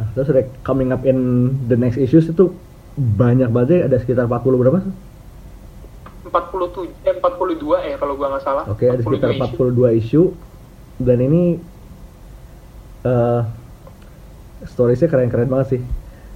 nah, 0.00 0.08
terus 0.16 0.32
udah 0.32 0.44
coming 0.64 0.96
up 0.96 1.04
in 1.04 1.52
the 1.68 1.76
next 1.76 2.00
issues 2.00 2.24
itu 2.24 2.48
banyak 2.96 3.52
banget 3.52 3.68
ya, 3.68 3.80
ada 3.84 3.96
sekitar 4.00 4.24
40 4.24 4.60
berapa 4.60 4.80
47, 6.30 6.94
eh, 7.04 7.16
42 7.18 7.90
ya 7.90 7.96
kalau 7.98 8.14
gua 8.14 8.36
nggak 8.36 8.44
salah. 8.44 8.64
Oke, 8.70 8.86
ada 8.86 9.02
sekitar 9.02 9.34
42 9.34 9.98
42 9.98 9.98
issue. 9.98 10.00
isu 10.00 10.22
dan 11.00 11.18
ini 11.18 11.42
eh 13.02 13.42
storiesnya 14.68 15.08
keren-keren 15.08 15.48
banget 15.48 15.78
sih. 15.78 15.82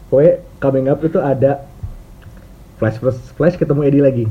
Pokoknya 0.09 0.35
coming 0.61 0.87
up 0.93 1.01
itu 1.01 1.19
ada 1.19 1.65
Flash 2.79 2.99
versus 3.01 3.29
Flash 3.35 3.57
ketemu 3.57 3.81
Eddie 3.87 4.05
lagi. 4.05 4.27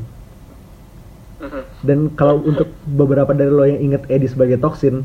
Mhm. 1.43 1.63
Dan 1.83 1.99
kalau 2.15 2.39
untuk 2.43 2.71
beberapa 2.87 3.31
dari 3.35 3.51
lo 3.51 3.67
yang 3.67 3.81
inget 3.91 4.03
Eddie 4.07 4.31
sebagai 4.31 4.59
Toxin, 4.59 5.03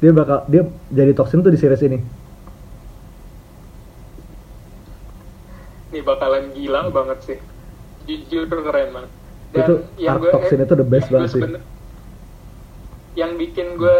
dia 0.00 0.12
bakal 0.14 0.44
dia 0.48 0.64
jadi 0.92 1.12
Toxin 1.12 1.44
tuh 1.44 1.52
di 1.52 1.60
series 1.60 1.84
ini. 1.84 1.98
Ini 5.92 6.00
bakalan 6.00 6.56
gila 6.56 6.88
banget 6.88 7.18
sih. 7.22 7.38
Jujur 8.08 8.48
keren 8.48 8.96
banget. 8.96 9.12
Itu 9.52 9.74
arc 10.08 10.22
Toxin 10.32 10.64
itu 10.64 10.74
the 10.74 10.86
best 10.86 11.12
yang 11.12 11.28
gue 11.28 11.28
banget 11.28 11.32
sih. 11.36 11.42
Yang 13.12 13.32
bikin 13.36 13.66
gue 13.76 13.98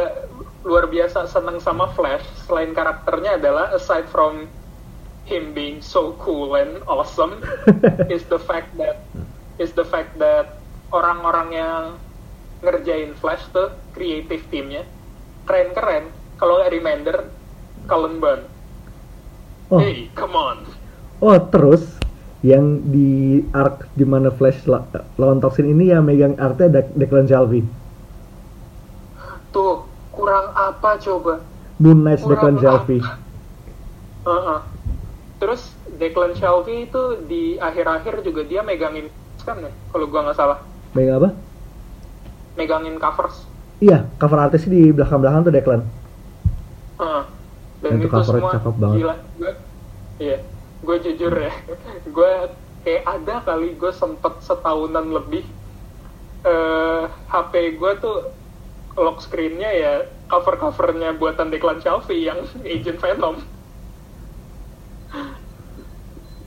luar 0.64 0.88
biasa 0.88 1.28
seneng 1.28 1.60
sama 1.60 1.90
Flash 1.92 2.24
selain 2.48 2.72
karakternya 2.72 3.36
adalah 3.36 3.76
aside 3.76 4.08
from 4.08 4.48
him 5.32 5.56
being 5.56 5.80
so 5.80 6.12
cool 6.20 6.52
and 6.54 6.84
awesome 6.84 7.40
is 8.14 8.28
the 8.28 8.36
fact 8.36 8.76
that 8.76 9.08
is 9.56 9.72
the 9.72 9.84
fact 9.84 10.20
that 10.20 10.60
orang-orang 10.92 11.48
yang 11.50 11.82
ngerjain 12.60 13.16
Flash 13.16 13.48
tuh 13.50 13.72
creative 13.90 14.44
teamnya 14.52 14.84
keren-keren 15.48 16.12
kalau 16.36 16.60
nggak 16.60 16.70
Remender 16.70 17.18
Cullen 17.88 18.20
Bunn 18.20 18.42
Oh, 19.72 19.80
hey 19.80 20.12
come 20.12 20.36
on 20.36 20.68
oh 21.24 21.38
terus 21.48 21.96
yang 22.44 22.92
di 22.92 23.40
arc 23.56 23.88
di 23.96 24.04
mana 24.04 24.28
Flash 24.28 24.68
la- 24.68 24.84
lawan 25.16 25.40
Toxin 25.40 25.64
ini 25.64 25.88
yang 25.88 26.04
megang 26.04 26.36
artnya 26.36 26.68
De- 26.68 26.92
Declan 26.92 27.24
Shalvey. 27.24 27.64
tuh 29.48 29.86
kurang 30.12 30.52
apa 30.52 31.00
coba 31.00 31.40
Moon 31.80 32.04
Knight 32.04 32.20
Declan 32.20 32.56
Shalvey. 32.60 33.00
apa? 33.00 33.12
Heeh. 34.22 34.60
Terus 35.42 35.74
Declan 35.98 36.38
Shalvey 36.38 36.86
itu 36.86 37.02
di 37.26 37.58
akhir-akhir 37.58 38.22
juga 38.22 38.46
dia 38.46 38.62
megangin 38.62 39.10
kan 39.42 39.58
ya, 39.58 39.74
kalau 39.90 40.06
gua 40.06 40.30
nggak 40.30 40.38
salah, 40.38 40.58
Megang 40.94 41.18
apa? 41.18 41.30
megangin 42.54 42.94
covers. 43.02 43.42
Iya, 43.82 44.06
cover 44.16 44.38
artisnya 44.38 44.70
di 44.70 44.94
belakang-belakang 44.94 45.42
tuh 45.42 45.52
Declan. 45.52 45.82
Heeh. 47.02 47.22
Dan 47.82 47.90
Itu 47.98 48.06
itu, 48.06 48.14
covernya 48.14 48.38
semua 48.38 48.54
cakep 48.54 48.74
banget. 48.78 48.96
gila. 49.02 49.14
Gua, 49.34 49.52
iya, 50.22 50.36
gue 50.78 50.96
jujur 51.02 51.32
ya, 51.34 51.52
gue 52.16 52.32
kayak 52.82 53.02
ada 53.06 53.34
kali 53.42 53.74
gue 53.74 53.92
sempet 53.92 54.32
setahunan 54.38 55.10
lebih 55.10 55.42
eh 56.42 57.02
HP 57.30 57.52
gue 57.78 57.92
tuh 57.98 58.16
lock 58.94 59.22
screennya 59.22 59.70
ya 59.72 59.92
cover-covernya 60.26 61.14
buatan 61.18 61.50
Declan 61.50 61.82
Shalvey 61.82 62.30
yang 62.30 62.38
Agent 62.66 63.02
Venom. 63.02 63.42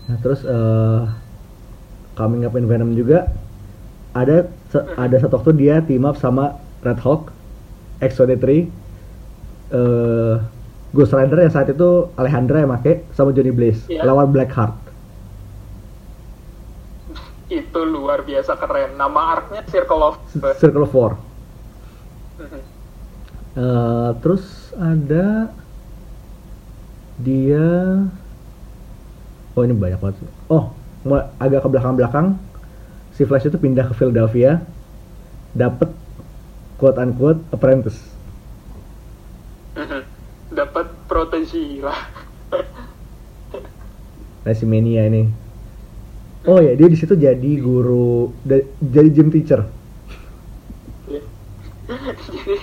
Nah, 0.05 0.17
terus 0.19 0.41
eh 0.41 1.01
coming 2.13 2.45
up 2.45 2.55
in 2.55 2.65
Venom 2.65 2.93
juga 2.93 3.27
ada 4.13 4.47
ada 4.95 5.15
satu 5.17 5.35
waktu 5.35 5.51
dia 5.57 5.81
team 5.81 6.05
up 6.05 6.15
sama 6.15 6.55
Red 6.79 6.99
Hulk, 6.99 7.33
X-23, 7.99 8.45
eh 9.71 10.35
Ghost 10.91 11.11
Rider 11.11 11.43
yang 11.43 11.51
saat 11.51 11.67
itu 11.67 12.07
Alejandra 12.15 12.63
yang 12.63 12.71
make 12.71 13.03
sama 13.11 13.35
Johnny 13.35 13.51
Blaze 13.51 13.83
Iya. 13.87 14.05
lawan 14.05 14.31
Blackheart. 14.31 14.83
itu 17.45 17.77
luar 17.77 18.25
biasa 18.25 18.57
keren. 18.57 18.97
Nama 18.97 19.37
arc-nya 19.37 19.61
Circle 19.69 20.01
of 20.01 20.15
Circle 20.57 20.81
of 20.81 20.89
Four. 20.89 21.13
Mhm. 22.35 22.61
Eh, 23.55 24.09
terus 24.19 24.43
ada 24.73 25.53
dia 27.15 27.67
oh 29.55 29.61
ini 29.63 29.73
banyak 29.73 29.99
banget. 29.99 30.19
Oh 30.51 30.75
agak 31.37 31.63
ke 31.63 31.69
belakang-belakang 31.69 32.35
si 33.15 33.23
Flash 33.23 33.47
itu 33.47 33.57
pindah 33.57 33.87
ke 33.87 33.93
Philadelphia. 33.95 34.59
Dapet 35.55 35.87
quote 36.75 36.99
unquote 36.99 37.39
apprentice. 37.55 37.99
Mhm. 39.79 40.03
Dapat 40.51 40.87
protegi 41.07 41.79
lah. 41.79 41.99
nah 44.43 44.53
si 44.53 44.67
Mania 44.67 45.07
ini. 45.07 45.23
Oh 46.45 46.61
ya 46.61 46.75
dia 46.77 46.85
di 46.91 46.97
situ 46.99 47.15
jadi 47.15 47.51
guru 47.57 48.29
jadi 48.83 49.09
gym 49.09 49.31
teacher. 49.31 49.65
Jadi 52.25 52.55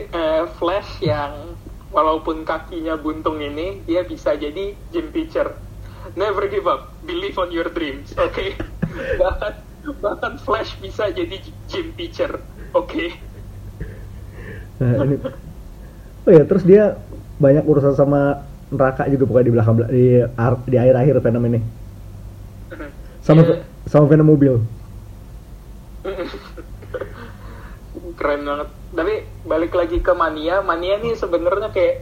eh, 0.00 0.44
Flash 0.56 1.02
yang 1.04 1.58
walaupun 1.92 2.44
kakinya 2.44 2.96
buntung 2.96 3.40
ini 3.42 3.82
dia 3.84 4.06
bisa 4.06 4.38
jadi 4.38 4.72
gym 4.94 5.10
teacher. 5.12 5.65
Never 6.14 6.46
give 6.46 6.70
up. 6.70 6.94
Believe 7.02 7.34
on 7.40 7.50
your 7.50 7.66
dreams. 7.72 8.14
Oke. 8.14 8.54
bahkan 9.20 9.52
bahkan 9.98 10.32
Flash 10.38 10.78
bisa 10.78 11.10
jadi 11.10 11.42
gym 11.66 11.90
teacher. 11.98 12.38
Oke. 12.76 13.16
nah, 14.76 15.08
ini 15.08 15.16
oh 16.28 16.32
ya 16.36 16.44
terus 16.44 16.60
dia 16.68 17.00
banyak 17.40 17.64
urusan 17.64 17.96
sama 17.96 18.44
neraka 18.68 19.08
juga 19.08 19.24
pokoknya 19.24 19.46
di 19.48 19.54
belakang 19.56 19.76
di 19.88 20.06
di 20.68 20.76
akhir-akhir 20.76 21.16
Venom 21.24 21.48
ini 21.48 21.60
sama 23.24 23.40
Iya. 23.40 23.64
sama 23.88 24.04
Venom 24.04 24.28
mobil 24.28 24.60
Keren 28.16 28.48
banget. 28.48 28.68
Tapi 28.96 29.14
balik 29.44 29.72
lagi 29.76 29.98
ke 30.00 30.12
Mania. 30.16 30.64
Mania 30.64 30.96
ini 31.02 31.12
sebenarnya 31.12 31.68
kayak 31.68 32.00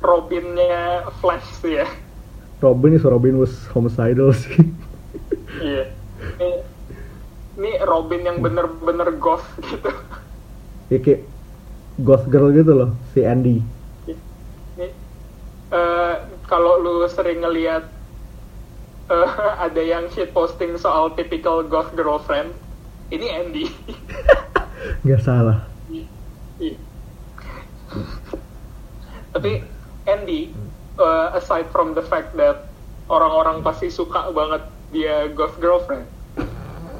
Robinnya 0.00 1.04
Flash 1.20 1.44
sih 1.60 1.76
ya. 1.76 1.88
Robin 2.60 2.92
is 2.92 3.04
Robin 3.04 3.36
was 3.36 3.52
homicidal 3.72 4.30
sih 4.32 4.60
Iya. 5.60 5.90
Ini, 6.38 6.50
ini 7.58 7.70
Robin 7.82 8.20
yang 8.22 8.38
bener-bener 8.40 9.12
goth 9.16 9.44
gitu. 9.60 9.90
ya 10.88 10.98
kayak 11.00 11.22
goth 11.98 12.24
girl 12.28 12.48
gitu 12.50 12.72
loh 12.72 12.90
si 13.12 13.24
Andy 13.24 13.60
Ini, 14.76 14.88
eh, 15.70 16.14
kalau 16.44 16.78
lu 16.78 17.04
sering 17.06 17.40
ngeliat 17.40 17.84
eh, 19.08 19.30
ada 19.58 19.82
yang 19.82 20.06
shit 20.10 20.30
posting 20.30 20.76
soal 20.76 21.12
typical 21.12 21.60
goth 21.62 21.90
girlfriend, 21.92 22.54
ini 23.10 23.26
Andy. 23.26 23.66
nggak 25.04 25.20
salah 25.20 25.66
Iya. 26.60 26.76
Tapi 29.32 29.64
Andy, 30.04 30.52
eh, 31.00 31.28
aside 31.34 31.68
from 31.68 31.92
the 31.92 32.04
fact 32.04 32.36
that 32.36 32.68
orang-orang 33.08 33.64
pasti 33.64 33.88
suka 33.88 34.30
banget 34.30 34.62
dia 34.88 35.32
goth 35.32 35.56
girlfriend, 35.58 36.06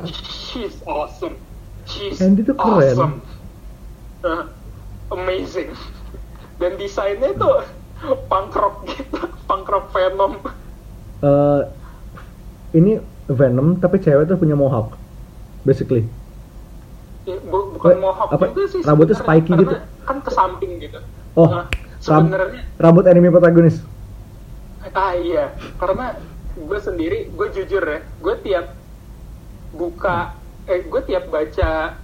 she's 0.04 0.80
awesome. 0.84 1.36
She's 1.84 2.18
Andy 2.18 2.42
tuh 2.42 2.54
keren. 2.54 2.80
awesome. 2.80 3.14
Eh, 4.20 4.42
amazing. 5.10 5.74
Dan 6.56 6.76
desainnya 6.76 7.34
tuh 7.34 7.64
punk 8.26 8.52
rock 8.52 8.84
gitu, 8.86 9.16
punk 9.44 9.66
rock 9.66 9.88
Venom. 9.90 10.38
Eh, 11.20 11.60
ini 12.72 12.96
Venom 13.26 13.76
tapi 13.76 13.98
cewek 13.98 14.26
tuh 14.26 14.36
punya 14.36 14.54
mohawk 14.54 14.98
basically 15.62 16.10
Ya, 17.22 17.36
bu- 17.38 17.76
bukan 17.76 17.94
Eh, 17.94 18.00
mohawk 18.00 18.28
apa, 18.32 18.44
juga 18.48 18.64
sih 18.66 18.80
rambutnya 18.80 19.14
spiky 19.14 19.52
gitu? 19.54 19.76
kan 20.02 20.18
ke 20.18 20.30
samping 20.32 20.80
gitu 20.80 20.98
Oh, 21.36 21.46
Nah, 21.46 21.64
sebenarnya 22.00 22.62
rambut 22.80 23.04
anime 23.06 23.28
protagonis. 23.28 23.84
Ah 24.96 25.14
iya. 25.14 25.52
Karena 25.76 26.16
gue 26.56 26.78
sendiri 26.80 27.30
gue 27.30 27.46
jujur 27.54 27.84
ya 27.84 28.00
gue 28.02 28.34
tiap 28.42 28.74
buka 29.76 30.34
eh 30.66 30.82
gue 30.82 31.00
tiap 31.06 31.30
baca 31.30 31.94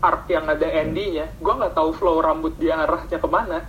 art 0.00 0.24
yang 0.32 0.48
ada 0.48 0.64
Andy-nya 0.64 1.36
gue 1.36 1.52
nggak 1.52 1.76
tahu 1.76 1.92
flow 1.92 2.22
rambut 2.24 2.56
dia 2.56 2.80
arahnya 2.80 3.18
ke 3.20 3.28
mana. 3.28 3.66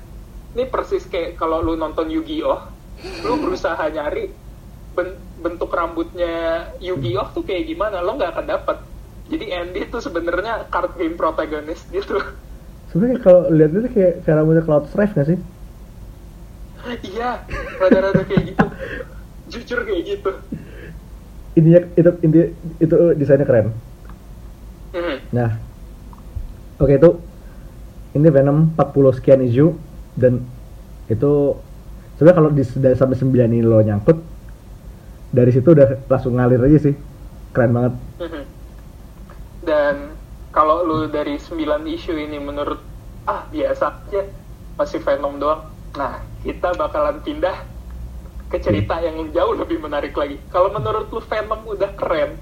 Ini 0.51 0.67
persis 0.67 1.07
kayak 1.07 1.39
kalau 1.39 1.63
lu 1.63 1.75
nonton 1.75 2.07
Yu-Gi-Oh 2.11 2.59
lu 3.25 3.33
berusaha 3.41 3.81
nyari 3.89 4.29
ben- 4.93 5.19
bentuk 5.41 5.73
rambutnya 5.73 6.67
Yu-Gi-Oh 6.77 7.33
tuh 7.33 7.43
kayak 7.43 7.65
gimana 7.65 8.03
lo 8.05 8.15
nggak 8.15 8.37
akan 8.37 8.45
dapat 8.45 8.77
jadi 9.31 9.63
Andy 9.63 9.87
tuh 9.87 10.03
sebenarnya 10.03 10.67
card 10.67 10.99
game 10.99 11.15
protagonis 11.15 11.87
gitu. 11.87 12.19
Sebenarnya 12.91 13.19
kalau 13.23 13.47
lihat 13.47 13.71
itu 13.71 13.89
kayak 13.95 14.13
kayak 14.27 14.35
rambutnya 14.43 14.63
Cloud 14.67 14.85
Strife 14.91 15.15
nggak 15.15 15.27
sih 15.31 15.39
iya 17.01 17.45
rada-rada 17.77 18.21
kayak 18.25 18.43
gitu 18.53 18.65
jujur 19.51 19.79
kayak 19.85 20.01
gitu 20.07 20.31
intinya 21.55 21.81
itu 21.99 22.09
inti 22.23 22.39
itu 22.79 22.95
desainnya 23.17 23.47
keren 23.47 23.69
Mhm. 24.91 25.31
Nah, 25.31 25.55
oke 26.83 26.91
itu 26.91 27.09
ini 28.11 28.27
Venom 28.27 28.75
40 28.75 29.15
sekian 29.15 29.39
isu 29.39 29.71
dan 30.19 30.43
itu 31.07 31.55
sebenarnya 32.19 32.35
kalau 32.35 32.49
di 32.51 32.63
dari 32.75 32.95
sampai 32.99 33.15
9 33.15 33.55
ini 33.55 33.63
lo 33.63 33.79
nyangkut 33.79 34.19
dari 35.31 35.47
situ 35.55 35.71
udah 35.71 36.11
langsung 36.11 36.35
ngalir 36.35 36.59
aja 36.59 36.91
sih 36.91 36.95
keren 37.55 37.71
banget 37.71 37.93
Mhm. 38.19 38.43
Dan 39.63 39.95
kalau 40.51 40.83
lu 40.83 41.07
dari 41.07 41.39
9 41.39 41.87
isu 41.87 42.19
ini 42.19 42.35
menurut 42.35 42.83
ah 43.31 43.47
biasa 43.47 43.95
aja 44.11 44.27
masih 44.75 44.99
Venom 44.99 45.39
doang. 45.39 45.70
Nah, 45.91 46.23
kita 46.41 46.71
bakalan 46.75 47.19
pindah 47.19 47.67
ke 48.47 48.57
cerita 48.59 48.99
yang 48.99 49.15
jauh 49.31 49.55
lebih 49.55 49.79
menarik 49.79 50.15
lagi. 50.15 50.39
Kalau 50.51 50.71
menurut 50.71 51.07
lu 51.11 51.19
Venom 51.23 51.61
udah 51.67 51.91
keren, 51.95 52.35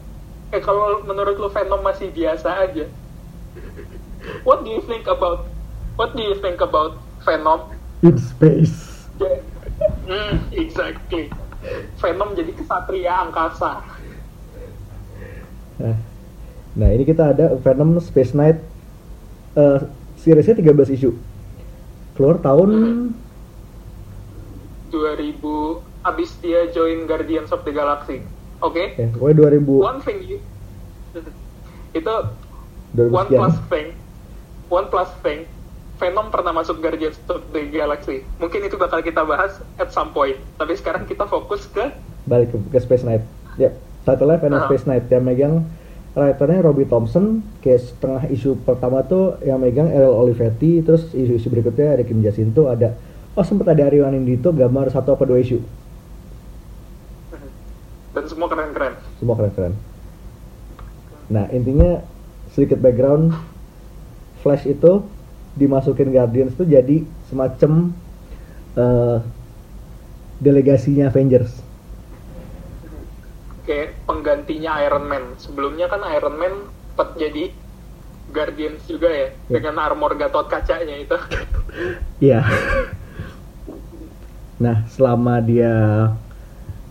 eh 0.50 0.62
kalau 0.62 1.02
menurut 1.06 1.38
lu 1.38 1.50
Venom 1.50 1.82
masih 1.82 2.10
biasa 2.10 2.70
aja. 2.70 2.86
What 4.46 4.66
do 4.66 4.70
you 4.70 4.82
think 4.86 5.06
about 5.06 5.48
What 5.96 6.16
do 6.16 6.24
you 6.24 6.36
think 6.40 6.64
about 6.64 6.96
Venom? 7.28 7.76
in 8.00 8.16
space 8.16 9.04
Ya, 9.20 9.44
Hmm, 10.08 10.48
exactly. 10.56 11.28
Venom 12.00 12.34
jadi 12.34 12.56
kesatria 12.56 13.28
angkasa. 13.28 13.84
nah, 15.76 15.98
nah 16.74 16.90
ini 16.90 17.04
kita 17.04 17.36
ada 17.36 17.52
Venom 17.60 18.00
Space 18.00 18.32
Knight 18.32 18.58
eh 19.54 19.80
seriesnya 20.16 20.56
13 20.56 20.96
isu 20.96 21.12
keluar 22.16 22.40
tahun 22.40 22.70
2000 24.90 25.40
abis 26.04 26.30
dia 26.42 26.70
join 26.74 27.06
Guardians 27.06 27.50
of 27.54 27.62
the 27.64 27.74
Galaxy. 27.74 28.26
Oke? 28.60 29.00
ya 29.00 29.08
pokoknya 29.16 29.56
2000 29.56 29.64
One 29.80 30.00
thing 30.04 30.18
you 30.28 30.38
itu 32.00 32.16
2000 32.94 33.10
one 33.10 33.26
sekian 33.26 33.40
plus 33.40 33.58
thing, 33.72 33.88
one 34.68 34.88
plus 34.92 35.12
thing. 35.24 35.40
Venom 36.00 36.32
pernah 36.32 36.56
masuk 36.56 36.80
Guardians 36.80 37.20
of 37.28 37.44
the 37.52 37.68
Galaxy. 37.68 38.24
Mungkin 38.40 38.64
itu 38.64 38.80
bakal 38.80 39.04
kita 39.04 39.28
bahas 39.28 39.60
at 39.76 39.92
some 39.92 40.16
point. 40.16 40.40
Tapi 40.56 40.72
sekarang 40.80 41.04
kita 41.04 41.28
fokus 41.28 41.68
ke 41.68 41.92
balik 42.24 42.54
ke, 42.54 42.58
ke 42.72 42.80
Space 42.80 43.04
Knight 43.04 43.26
ya 43.58 43.74
title 44.06 44.32
Venom 44.38 44.64
Ah. 44.64 44.66
Space 44.70 44.86
Knight 44.86 45.10
yang 45.12 45.26
megang 45.26 45.66
writernya 46.14 46.66
Robbie 46.66 46.90
Thompson 46.90 47.46
kayak 47.62 47.82
setengah 47.86 48.24
isu 48.34 48.58
pertama 48.66 49.06
tuh 49.06 49.38
yang 49.46 49.62
megang 49.62 49.90
Errol 49.90 50.26
Olivetti 50.26 50.82
terus 50.82 51.10
isu-isu 51.14 51.48
berikutnya 51.54 51.96
ada 52.00 52.04
Kim 52.04 52.22
Jacinto 52.26 52.66
ada 52.66 52.98
oh 53.36 53.46
sempat 53.46 53.70
ada 53.74 53.86
Aryo 53.90 54.06
Anindito 54.06 54.50
gambar 54.50 54.90
satu 54.90 55.14
apa 55.14 55.24
dua 55.26 55.40
isu 55.42 55.60
dan 58.10 58.26
semua 58.26 58.48
keren-keren. 58.50 58.94
semua 59.22 59.36
keren-keren 59.38 59.74
nah 61.30 61.46
intinya 61.54 62.02
sedikit 62.54 62.82
background 62.82 63.38
Flash 64.42 64.66
itu 64.66 65.04
dimasukin 65.54 66.10
Guardians 66.10 66.56
tuh 66.56 66.66
jadi 66.66 67.04
semacam 67.28 67.92
eh, 68.74 69.18
delegasinya 70.40 71.12
Avengers 71.12 71.68
Kayak 73.70 74.02
penggantinya 74.10 74.82
Iron 74.82 75.06
Man. 75.06 75.38
Sebelumnya 75.38 75.86
kan 75.86 76.02
Iron 76.10 76.42
Man 76.42 76.54
sempat 76.90 77.14
jadi 77.22 77.54
Guardians 78.34 78.82
juga 78.90 79.14
ya, 79.14 79.30
Ya. 79.46 79.62
dengan 79.62 79.78
armor 79.86 80.18
gatot 80.18 80.50
kacanya 80.50 80.98
itu. 80.98 81.14
Iya. 82.18 82.42
Nah, 84.60 84.78
selama 84.92 85.40
dia 85.50 85.72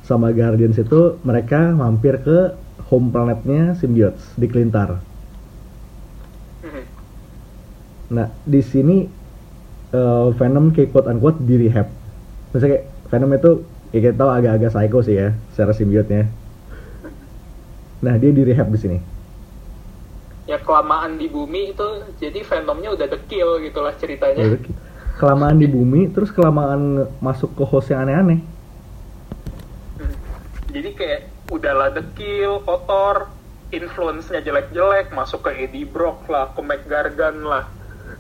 sama 0.09 0.33
Guardians 0.33 0.79
itu 0.81 1.01
mereka 1.29 1.75
mampir 1.81 2.15
ke 2.27 2.39
home 2.89 3.09
planetnya 3.15 3.77
Symbiotes 3.77 4.25
di 4.41 4.47
Kelintar. 4.49 4.91
Mhm. 6.63 6.85
Nah, 8.17 8.29
di 8.45 8.61
sini 8.65 8.97
eh, 9.93 10.27
Venom 10.39 10.67
kayak 10.75 10.91
quote 10.93 11.09
unquote 11.13 11.39
di 11.49 11.55
rehab. 11.63 11.89
Maksudnya 12.53 12.71
kayak 12.75 12.85
Venom 13.11 13.31
itu 13.39 13.51
ya 13.95 13.99
kita 14.05 14.15
tahu 14.21 14.31
agak-agak 14.33 14.71
psycho 14.75 14.99
sih 15.07 15.17
ya 15.21 15.29
secara 15.53 15.73
simbiotnya. 15.77 16.23
Nah, 18.05 18.15
dia 18.21 18.31
di 18.35 18.43
rehab 18.47 18.69
di 18.75 18.79
sini. 18.79 18.99
ya 20.51 20.57
kelamaan 20.65 21.21
di 21.21 21.27
bumi 21.29 21.77
itu 21.77 21.87
jadi 22.17 22.41
Venomnya 22.51 22.91
udah 22.97 23.07
dekil 23.15 23.49
gitulah 23.67 23.95
ceritanya. 24.01 24.49
Kelamaan 25.19 25.59
di 25.59 25.67
bumi, 25.67 26.15
terus 26.15 26.31
kelamaan 26.31 27.11
masuk 27.19 27.51
ke 27.59 27.67
host 27.67 27.91
yang 27.91 28.07
aneh-aneh. 28.07 28.39
Hmm. 29.99 30.15
Jadi 30.71 30.91
kayak 30.95 31.21
udahlah 31.51 31.91
dekil, 31.91 32.63
kotor, 32.63 33.27
influence-nya 33.75 34.39
jelek-jelek, 34.47 35.11
masuk 35.11 35.51
ke 35.51 35.59
Eddie 35.59 35.89
Brock 35.89 36.31
lah, 36.31 36.55
ke 36.55 36.63
Mac 36.63 36.87
Gargan 36.87 37.43
lah. 37.43 37.67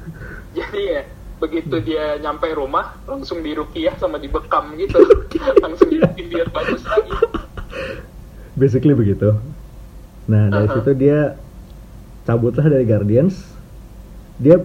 Jadi 0.59 0.80
ya, 0.99 1.03
begitu 1.38 1.78
dia 1.78 2.18
nyampe 2.18 2.51
rumah, 2.51 2.99
langsung 3.07 3.46
dirukiah 3.46 3.94
sama 4.03 4.18
dibekam 4.18 4.74
gitu. 4.74 4.99
langsung 5.62 5.86
dibikin 5.86 6.26
biar 6.34 6.51
bagus 6.51 6.82
lagi. 6.82 7.14
basically 8.59 8.92
begitu 8.92 9.38
nah 10.28 10.51
dari 10.51 10.66
Aha. 10.68 10.74
situ 10.76 10.92
dia 10.99 11.38
cabutlah 12.26 12.66
dari 12.66 12.84
Guardians 12.84 13.38
dia 14.36 14.61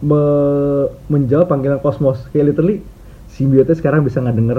me- 0.00 0.88
menjawab 1.06 1.50
panggilan 1.50 1.82
kosmos 1.82 2.30
kayak 2.30 2.54
literally 2.54 2.86
simbiotnya 3.26 3.74
sekarang 3.74 4.06
bisa 4.06 4.22
nggak 4.22 4.36
denger 4.36 4.58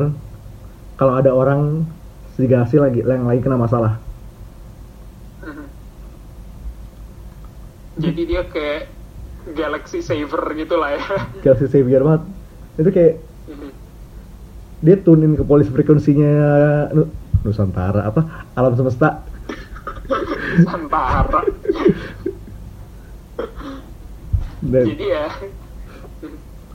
kalau 0.96 1.16
ada 1.16 1.32
orang 1.32 1.88
galaksi 2.36 2.80
lagi 2.80 3.04
yang 3.04 3.28
lagi 3.28 3.44
kena 3.44 3.60
masalah 3.60 4.00
Mhm. 5.40 5.66
Jadi 8.00 8.22
dia 8.24 8.44
kayak 8.48 8.88
Galaxy 9.56 10.00
Saver 10.00 10.44
gitu 10.56 10.76
lah 10.76 10.96
ya. 10.96 11.04
galaxy 11.44 11.68
savior 11.68 12.04
banget 12.04 12.24
itu 12.76 12.90
kayak 12.92 13.14
Mhm. 13.48 13.70
dia 14.80 14.96
tunin 15.00 15.36
ke 15.36 15.44
polis 15.44 15.68
frekuensinya 15.68 16.32
Nu- 16.92 17.12
Nusantara 17.44 18.08
apa 18.08 18.52
alam 18.56 18.76
semesta 18.76 19.24
Nusantara. 20.60 21.59
Dan 24.60 24.84
Jadi 24.91 25.05
ya, 25.07 25.28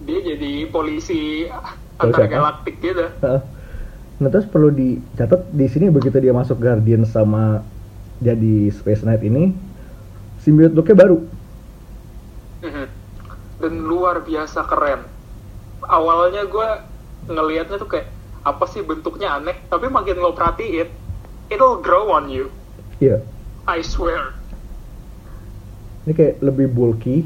dia 0.04 0.18
jadi 0.24 0.52
polisi 0.72 1.48
antar 2.00 2.26
galaktik 2.28 2.80
gitu. 2.80 3.06
Nah 4.14 4.28
terus 4.30 4.46
perlu 4.46 4.70
dicatat 4.70 5.50
di 5.50 5.66
sini 5.66 5.90
begitu 5.90 6.16
dia 6.22 6.30
masuk 6.30 6.62
Guardian 6.62 7.02
sama 7.04 7.60
jadi 8.22 8.70
Space 8.70 9.02
Knight 9.02 9.20
ini 9.26 9.52
simbiot 10.40 10.72
looknya 10.72 10.96
baru. 10.96 11.18
Mhm. 12.64 12.86
Dan 13.60 13.74
luar 13.84 14.24
biasa 14.24 14.64
keren. 14.68 15.04
Awalnya 15.84 16.48
gue 16.48 16.68
ngelihatnya 17.28 17.76
tuh 17.76 17.88
kayak 17.88 18.08
apa 18.44 18.64
sih 18.68 18.84
bentuknya 18.84 19.40
aneh, 19.40 19.56
tapi 19.72 19.88
makin 19.88 20.20
lo 20.20 20.36
perhatiin, 20.36 20.88
it'll 21.48 21.80
grow 21.80 22.12
on 22.12 22.28
you. 22.28 22.52
Iya. 23.00 23.24
I 23.64 23.80
swear. 23.80 24.36
Ini 26.04 26.12
kayak 26.12 26.44
lebih 26.44 26.68
bulky. 26.68 27.24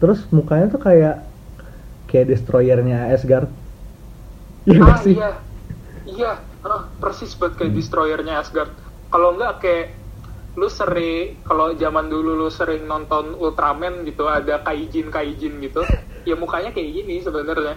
Terus 0.00 0.18
mukanya 0.36 0.66
tuh 0.74 0.80
kayak 0.86 1.14
kayak 2.08 2.26
destroyernya 2.32 2.98
Asgard. 3.14 3.48
Iya 4.68 4.80
ah 4.84 4.98
sih? 5.04 5.16
iya, 5.16 5.28
iya, 6.08 6.30
ah, 6.66 6.82
persis 7.02 7.32
banget 7.40 7.54
kayak 7.58 7.72
destroyernya 7.78 8.34
Asgard. 8.42 8.70
Kalau 9.12 9.28
nggak 9.36 9.54
kayak 9.62 9.86
lu 10.60 10.68
sering 10.68 11.40
kalau 11.48 11.66
zaman 11.82 12.06
dulu 12.12 12.30
lu 12.40 12.48
sering 12.50 12.82
nonton 12.92 13.38
Ultraman 13.38 13.94
gitu 14.08 14.24
ada 14.26 14.54
kaijin 14.66 15.08
kaijin 15.14 15.54
gitu 15.66 15.82
ya 16.28 16.34
mukanya 16.42 16.70
kayak 16.76 16.90
gini 16.96 17.14
sebenarnya 17.26 17.74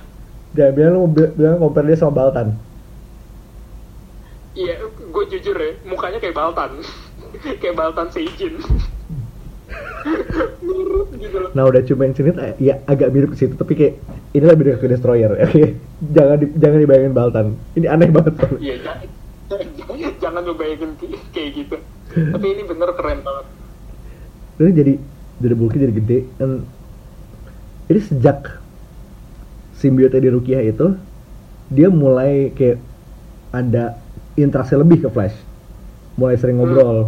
Jangan 0.56 0.74
bilang 0.78 0.94
lu 0.96 1.02
bilang 1.38 1.58
compare 1.62 1.86
dia 1.90 1.98
sama 2.00 2.14
Baltan. 2.18 2.48
iya 4.54 4.74
gue 5.14 5.24
jujur 5.34 5.56
ya 5.58 5.72
mukanya 5.90 6.18
kayak 6.22 6.38
Baltan 6.38 6.72
kayak 7.62 7.76
Baltan 7.78 8.10
Seijin 8.14 8.62
mirip 10.60 11.10
gitu 11.16 11.38
loh 11.40 11.50
Nah 11.52 11.64
udah 11.66 11.82
cuma 11.84 12.02
yang 12.04 12.14
sini 12.14 12.30
eh, 12.36 12.54
ya 12.60 12.76
agak 12.84 13.10
mirip 13.10 13.30
ke 13.30 13.38
situ 13.38 13.54
tapi 13.54 13.74
kayak 13.74 13.94
ini 14.32 14.44
lebih 14.44 14.64
dekat 14.68 14.80
ke 14.80 14.88
destroyer. 14.90 15.32
Oke. 15.38 15.78
jangan 16.10 16.36
di, 16.36 16.48
jangan 16.56 16.78
dibayangin 16.80 17.14
Baltan. 17.14 17.48
Ini 17.74 17.86
aneh 17.88 18.10
banget. 18.10 18.34
iya 18.58 18.76
jangan, 18.80 19.06
jangan 20.20 20.42
lu 20.42 20.54
bayangin 20.54 20.92
kayak- 21.30 21.54
gitu 21.54 21.78
tapi 22.14 22.46
ini 22.48 22.62
bener 22.64 22.90
keren 22.94 23.20
banget 23.20 23.46
Terus 24.54 24.72
jadi 24.72 24.94
dari 25.36 25.56
bulky 25.56 25.78
jadi 25.78 25.94
gede 25.94 26.20
dan 26.36 26.62
ini 27.84 28.00
sejak 28.00 28.62
simbiotnya 29.76 30.20
di 30.20 30.30
Rukiah 30.30 30.62
itu 30.62 30.94
dia 31.68 31.90
mulai 31.90 32.50
kayak 32.52 32.78
ada 33.52 33.98
interaksi 34.34 34.74
lebih 34.74 35.02
ke 35.02 35.10
Flash 35.10 35.34
mulai 36.14 36.38
sering 36.38 36.56
Hmm. 36.56 36.70
ngobrol 36.70 37.00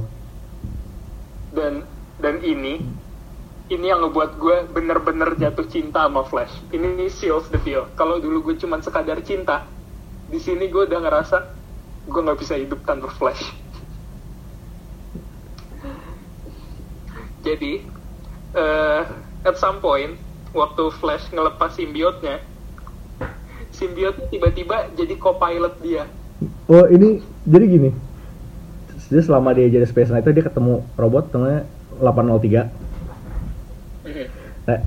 dan 1.54 1.86
dan 2.18 2.36
ini 3.66 3.90
yang 3.90 4.06
ngebuat 4.06 4.38
gue 4.38 4.58
bener-bener 4.70 5.34
jatuh 5.42 5.66
cinta 5.66 6.06
sama 6.06 6.22
Flash. 6.22 6.54
Ini 6.70 7.10
seals 7.10 7.50
the 7.50 7.58
deal. 7.66 7.90
Kalau 7.98 8.22
dulu 8.22 8.52
gue 8.52 8.56
cuman 8.62 8.86
sekadar 8.86 9.26
cinta 9.26 9.66
di 10.30 10.38
sini 10.38 10.70
gue 10.70 10.86
udah 10.86 11.02
ngerasa 11.02 11.38
gue 12.06 12.22
nggak 12.22 12.40
bisa 12.42 12.54
hidup 12.62 12.86
tanpa 12.86 13.10
Flash. 13.18 13.42
Jadi 17.46 17.82
eh 18.56 19.02
at 19.46 19.56
some 19.58 19.82
point 19.82 20.14
waktu 20.54 20.84
Flash 21.02 21.34
ngelepas 21.34 21.74
simbiotnya 21.74 22.40
simbiotnya 23.76 24.32
tiba-tiba 24.32 24.88
jadi 24.96 25.20
co-pilot 25.20 25.76
dia. 25.84 26.08
Oh 26.72 26.88
ini 26.88 27.20
jadi 27.44 27.66
gini. 27.68 27.92
Jadi 29.12 29.22
selama 29.22 29.52
dia 29.52 29.68
jadi 29.68 29.84
Space 29.84 30.08
Knight 30.08 30.24
dia 30.24 30.48
ketemu 30.48 30.88
robot 30.96 31.36
namanya 31.36 31.68
803 32.00 32.85
nah 34.66 34.80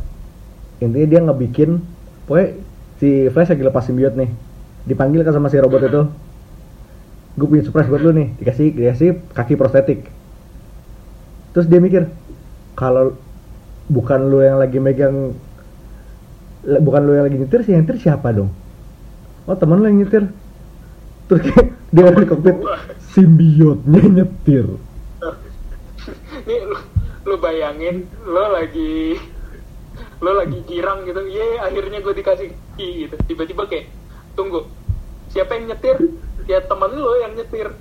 intinya 0.78 1.06
dia 1.10 1.20
ngebikin 1.22 1.82
pokoknya 2.26 2.48
si 2.98 3.30
Flash 3.30 3.50
lagi 3.54 3.64
lepas 3.64 3.84
simbiot 3.86 4.14
nih. 4.18 4.30
Dipanggil 4.86 5.22
kan 5.22 5.34
sama 5.34 5.50
si 5.50 5.58
robot 5.58 5.82
itu. 5.86 6.02
Gue 7.38 7.46
punya 7.46 7.62
surprise 7.62 7.86
buat 7.86 8.02
lu 8.02 8.10
nih 8.14 8.34
dikasih 8.42 8.66
dikasih 8.74 9.08
kaki 9.34 9.54
prostetik. 9.54 10.10
Terus 11.54 11.66
dia 11.70 11.78
mikir 11.78 12.10
kalau 12.74 13.14
bukan 13.86 14.30
lu 14.30 14.42
yang 14.42 14.58
lagi 14.58 14.82
megang 14.82 15.34
bukan 16.62 17.00
lu 17.06 17.14
yang 17.14 17.24
lagi 17.30 17.38
nyetir 17.38 17.62
sih 17.62 17.72
yang 17.74 17.86
nyetir 17.86 17.98
siapa 18.02 18.34
dong? 18.34 18.50
Oh 19.46 19.54
teman 19.54 19.78
lu 19.78 19.86
yang 19.86 20.02
nyetir. 20.02 20.26
Terus 21.30 21.40
kayak 21.46 21.66
dia 21.94 22.10
di 22.10 22.26
kokpit 22.26 22.56
simbiotnya 23.14 24.02
nyetir. 24.22 24.66
Nih 26.48 26.58
lu, 27.28 27.36
bayangin 27.36 28.08
lo 28.24 28.56
lagi 28.56 29.20
lo 30.18 30.32
lagi 30.34 30.58
girang 30.66 31.04
gitu. 31.04 31.20
Ye 31.28 31.60
akhirnya 31.60 32.00
gue 32.00 32.14
dikasih 32.16 32.48
key 32.80 33.06
gitu. 33.06 33.14
Tiba-tiba 33.28 33.68
kayak 33.68 33.92
tunggu 34.34 34.66
siapa 35.30 35.60
yang 35.60 35.70
nyetir? 35.70 35.96
Ya 36.48 36.64
temen 36.64 36.96
lo 36.96 37.14
yang 37.20 37.36
nyetir. 37.36 37.76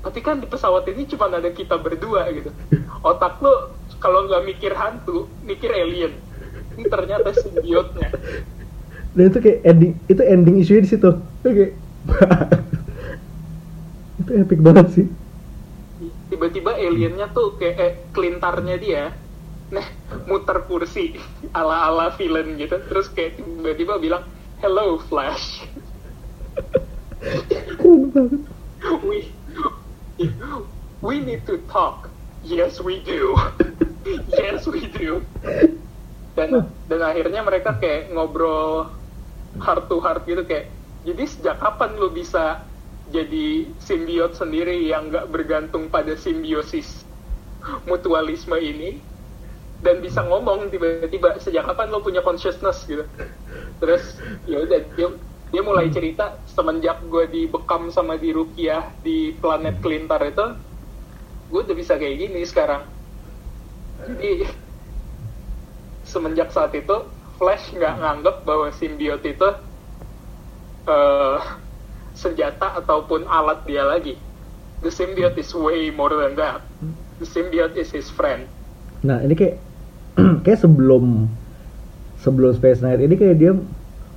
Tapi 0.00 0.18
kan 0.20 0.40
di 0.40 0.46
pesawat 0.48 0.84
ini 0.92 1.08
cuma 1.08 1.32
ada 1.32 1.50
kita 1.50 1.80
berdua 1.80 2.28
gitu. 2.30 2.52
Otak 3.00 3.40
lo 3.40 3.74
kalau 3.98 4.28
nggak 4.28 4.44
mikir 4.44 4.72
hantu 4.76 5.26
mikir 5.42 5.72
alien. 5.72 6.12
Ini 6.76 6.84
ternyata 6.86 7.32
simbiotnya. 7.34 8.12
Dan 9.16 9.24
itu 9.26 9.38
kayak 9.42 9.58
ending 9.66 9.92
itu 10.06 10.22
ending 10.22 10.56
isunya 10.62 10.82
di 10.84 10.90
situ. 10.94 11.10
Itu 11.42 11.48
kayak 11.48 11.72
itu 14.20 14.30
epic 14.46 14.60
banget 14.62 14.86
sih 14.94 15.06
tiba-tiba 16.40 16.72
aliennya 16.72 17.36
tuh 17.36 17.60
kayak 17.60 17.76
eh, 17.76 17.92
kelintarnya 18.16 18.80
dia 18.80 19.12
nah 19.68 19.84
muter 20.24 20.64
kursi 20.64 21.20
ala-ala 21.58 22.16
villain 22.16 22.56
gitu. 22.56 22.80
Terus 22.88 23.12
kayak 23.12 23.36
tiba-tiba 23.44 24.00
bilang 24.00 24.24
hello 24.64 24.96
Flash. 24.96 25.60
We 29.04 29.28
we 31.04 31.20
need 31.20 31.44
to 31.44 31.60
talk. 31.68 32.08
Yes 32.40 32.80
we 32.80 33.04
do. 33.04 33.36
Yes 34.32 34.64
we 34.64 34.88
do. 34.88 35.20
Dan 36.32 36.72
dan 36.88 37.00
akhirnya 37.04 37.44
mereka 37.44 37.76
kayak 37.76 38.16
ngobrol 38.16 38.88
heart 39.60 39.92
to 39.92 40.00
heart 40.00 40.24
gitu 40.24 40.40
kayak 40.48 40.72
jadi 41.04 41.20
sejak 41.28 41.60
kapan 41.60 42.00
lu 42.00 42.08
bisa 42.08 42.64
jadi 43.10 43.66
simbiot 43.82 44.38
sendiri 44.38 44.86
yang 44.86 45.10
nggak 45.10 45.28
bergantung 45.34 45.90
pada 45.90 46.14
simbiosis 46.14 47.02
mutualisme 47.84 48.56
ini 48.56 49.02
dan 49.80 50.00
bisa 50.04 50.22
ngomong 50.24 50.68
tiba-tiba 50.68 51.40
sejak 51.40 51.64
kapan 51.64 51.88
lo 51.88 52.04
punya 52.04 52.20
consciousness? 52.20 52.84
gitu. 52.84 53.04
Terus 53.80 54.16
ya 54.44 54.60
udah 54.62 54.80
dia, 54.94 55.08
dia 55.50 55.62
mulai 55.64 55.88
cerita 55.88 56.36
semenjak 56.46 57.00
gue 57.08 57.24
dibekam 57.28 57.88
sama 57.88 58.20
di 58.20 58.30
Rukiah 58.30 58.92
di 59.00 59.32
planet 59.36 59.80
Kelintar 59.80 60.20
itu 60.28 60.46
gue 61.50 61.60
udah 61.66 61.76
bisa 61.76 61.96
kayak 61.96 62.28
gini 62.28 62.40
sekarang. 62.46 62.86
Jadi 64.04 64.46
semenjak 66.06 66.54
saat 66.54 66.72
itu 66.76 67.08
Flash 67.40 67.72
nggak 67.72 67.94
nganggep 68.04 68.36
bahwa 68.44 68.68
simbiot 68.76 69.24
itu 69.24 69.48
uh, 70.84 71.40
senjata 72.20 72.76
ataupun 72.84 73.24
alat 73.24 73.64
dia 73.64 73.88
lagi. 73.88 74.20
The 74.84 74.92
symbiote 74.92 75.40
is 75.40 75.52
way 75.56 75.88
more 75.88 76.12
than 76.12 76.36
that. 76.36 76.60
The 77.20 77.26
symbiote 77.28 77.80
is 77.80 77.88
his 77.88 78.12
friend. 78.12 78.44
Nah 79.00 79.24
ini 79.24 79.32
kayak 79.32 79.56
kayak 80.44 80.60
sebelum 80.60 81.32
sebelum 82.20 82.52
Space 82.52 82.84
Knight 82.84 83.00
ini 83.00 83.16
kayak 83.16 83.36
dia 83.40 83.56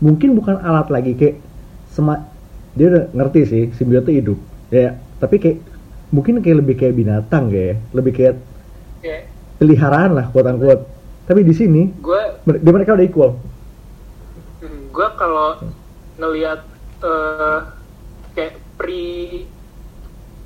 mungkin 0.04 0.36
bukan 0.36 0.60
alat 0.60 0.92
lagi 0.92 1.16
kayak 1.16 1.40
sema 1.88 2.28
dia 2.76 2.92
udah 2.92 3.04
ngerti 3.16 3.42
sih 3.48 3.64
simbiot 3.72 4.04
itu 4.08 4.20
hidup. 4.20 4.40
Ya 4.68 5.00
tapi 5.24 5.40
kayak 5.40 5.64
mungkin 6.12 6.44
kayak 6.44 6.58
lebih 6.60 6.76
kayak 6.76 6.96
binatang 7.00 7.48
kayak 7.48 7.80
lebih 7.96 8.12
kayak 8.12 8.36
yeah. 9.00 9.24
peliharaan 9.58 10.20
lah 10.20 10.28
quote 10.30 10.52
unquote 10.52 10.84
tapi 11.24 11.48
di 11.48 11.56
sini 11.56 11.88
gue 12.04 12.22
di 12.44 12.72
mereka 12.72 13.00
udah 13.00 13.06
equal. 13.08 13.32
Gue 14.92 15.08
kalau 15.16 15.58
ngelihat 16.20 16.60
uh, 17.02 17.83
kayak 18.34 18.60
pre 18.78 19.46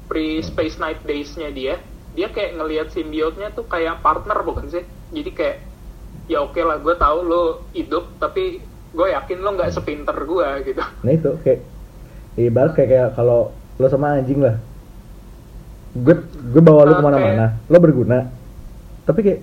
pre 0.07 0.39
Space 0.39 0.79
Knight 0.79 1.03
Days-nya 1.03 1.51
dia 1.51 1.75
dia 2.17 2.33
kayak 2.33 2.57
ngelihat 2.57 2.87
simbiotnya 2.89 3.53
tuh 3.53 3.69
kayak 3.69 4.01
partner 4.01 4.41
bukan 4.41 4.65
sih? 4.73 4.83
Jadi 5.13 5.31
kayak 5.37 5.57
ya 6.27 6.43
oke 6.43 6.59
lah 6.59 6.81
gue 6.81 6.95
tahu 6.97 7.17
lo 7.23 7.43
hidup 7.71 8.17
tapi 8.19 8.59
gue 8.91 9.07
yakin 9.13 9.37
lo 9.43 9.53
nggak 9.53 9.69
sepinter 9.69 10.15
gue 10.15 10.47
gitu. 10.65 10.81
Nah 11.05 11.11
itu 11.13 11.31
kayak 11.45 11.61
ibarat 12.39 12.73
kayak, 12.73 12.89
kayak 12.89 13.09
kalau 13.13 13.53
lo 13.53 13.87
sama 13.87 14.17
anjing 14.17 14.41
lah. 14.41 14.57
Gue 15.93 16.17
gue 16.25 16.61
bawa 16.63 16.89
lo 16.89 16.91
Oke. 16.97 16.99
ke 16.99 17.05
mana-mana 17.05 17.45
lo 17.69 17.77
berguna. 17.77 18.19
Tapi 19.05 19.19
kayak 19.21 19.41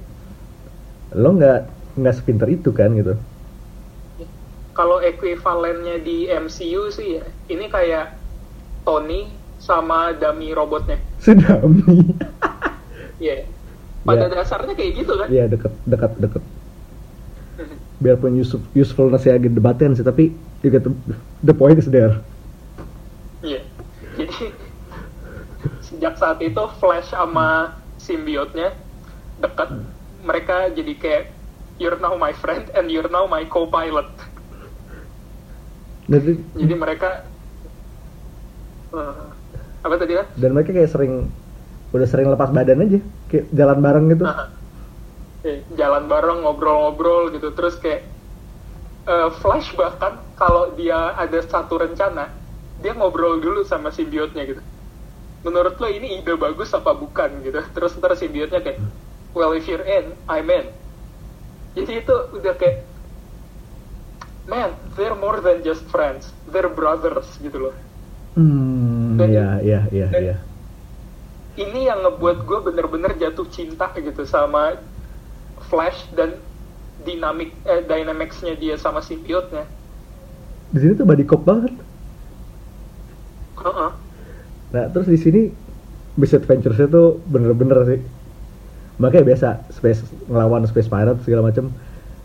lo 1.14 1.30
nggak 1.30 1.60
nggak 1.94 2.14
sepinter 2.18 2.48
itu 2.50 2.74
kan 2.74 2.90
gitu. 2.98 3.14
Kalau 4.74 4.98
ekuivalennya 4.98 6.02
di 6.02 6.26
MCU 6.26 6.90
sih 6.90 7.22
ya 7.22 7.24
ini 7.46 7.70
kayak 7.70 8.23
Tony 8.84 9.26
sama 9.58 10.12
dummy 10.12 10.52
robotnya 10.52 11.00
sudah 11.18 11.64
mi 11.64 11.82
Iya. 13.24 13.48
pada 14.04 14.28
Ya. 14.28 14.42
dasarnya 14.42 14.74
kayak 14.76 14.92
gitu 15.00 15.12
kan 15.16 15.28
Iya 15.32 15.44
deket 15.48 15.72
dekat 15.88 16.12
deket 16.20 16.42
biarpun 17.96 18.36
usef, 18.36 18.60
usefulnessnya 18.76 19.38
agak 19.38 19.54
debatin 19.54 19.96
sih 19.96 20.04
tapi 20.04 20.34
you 20.60 20.68
get 20.68 20.84
the, 20.84 20.92
the 21.40 21.54
point 21.54 21.78
is 21.78 21.88
there 21.88 22.20
Iya. 23.40 23.60
Jadi 24.14 24.52
sejak 25.80 26.16
saat 26.16 26.40
itu 26.40 26.60
Flash 26.80 27.12
sama 27.12 27.76
simbiotnya 27.96 28.72
dekat, 29.36 29.68
mereka 30.20 30.72
jadi 30.72 30.92
kayak 30.96 31.24
you're 31.76 31.98
now 31.98 32.16
my 32.16 32.32
friend 32.32 32.68
and 32.72 32.88
you're 32.88 33.08
now 33.08 33.24
my 33.24 33.44
co-pilot. 33.44 34.06
dan, 36.06 36.40
Jadi 36.54 36.74
mereka 36.74 37.24
eh, 38.94 39.24
apa 39.84 39.94
tadi 40.00 40.12
kan? 40.16 40.26
dan 40.38 40.50
mereka 40.56 40.70
kayak 40.72 40.90
sering 40.90 41.28
udah 41.94 42.08
sering 42.10 42.26
lepas 42.26 42.50
badan 42.50 42.82
aja 42.82 42.98
kayak 43.30 43.46
jalan 43.54 43.78
bareng 43.78 44.06
gitu. 44.10 44.24
Nah, 44.26 44.50
eh, 45.46 45.62
jalan 45.78 46.10
bareng 46.10 46.42
ngobrol-ngobrol 46.42 47.30
gitu. 47.30 47.54
Terus 47.54 47.78
kayak 47.78 48.02
eh, 49.06 49.28
Flash 49.38 49.70
bahkan 49.78 50.18
kalau 50.34 50.74
dia 50.74 51.14
ada 51.14 51.38
satu 51.38 51.78
rencana 51.78 52.34
dia 52.82 52.90
ngobrol 52.98 53.38
dulu 53.38 53.62
sama 53.62 53.94
simbiotnya 53.94 54.42
gitu. 54.42 54.62
Menurut 55.46 55.78
lo 55.78 55.86
ini 55.86 56.18
ide 56.18 56.34
bagus 56.34 56.74
apa 56.74 56.98
bukan 56.98 57.46
gitu? 57.46 57.62
Terus 57.70 57.94
ntar 58.02 58.18
simbiotnya 58.18 58.58
kayak 58.58 58.82
well 59.38 59.54
if 59.54 59.70
you're 59.70 59.86
in 59.86 60.18
I'm 60.26 60.50
in. 60.50 60.66
Jadi 61.78 62.02
itu 62.02 62.14
udah 62.34 62.54
kayak 62.58 62.82
man 64.50 64.74
they're 64.98 65.14
more 65.14 65.38
than 65.38 65.62
just 65.62 65.86
friends. 65.94 66.34
They're 66.50 66.72
brothers 66.72 67.38
gitu 67.38 67.70
loh. 67.70 67.76
Hmm 68.34 68.73
Dan- 69.18 69.30
iya 69.30 69.48
iya 69.62 69.80
iya 69.90 70.08
dan- 70.10 70.22
iya 70.22 70.36
ini 71.54 71.86
yang 71.86 72.02
ngebuat 72.02 72.42
gue 72.42 72.58
bener-bener 72.66 73.14
jatuh 73.14 73.46
cinta 73.46 73.86
gitu 73.94 74.26
sama 74.26 74.74
Flash 75.70 76.10
dan 76.18 76.34
dinamik 77.06 77.54
eh, 77.62 77.82
dynamicsnya 77.86 78.58
dia 78.58 78.74
sama 78.74 78.98
simbiotnya. 78.98 79.62
di 80.74 80.78
sini 80.82 80.98
tuh 80.98 81.06
body 81.06 81.22
cop 81.22 81.46
banget 81.46 81.70
Heeh. 83.64 83.90
Nah, 84.74 84.84
terus 84.90 85.06
di 85.06 85.14
sini 85.14 85.42
Beast 86.18 86.34
Adventures 86.34 86.78
tuh 86.90 87.22
bener-bener 87.30 87.78
sih. 87.86 88.00
Makanya 88.98 89.24
biasa 89.34 89.48
space 89.70 90.02
ngelawan 90.26 90.66
space 90.66 90.90
pirate 90.90 91.22
segala 91.22 91.50
macam. 91.50 91.70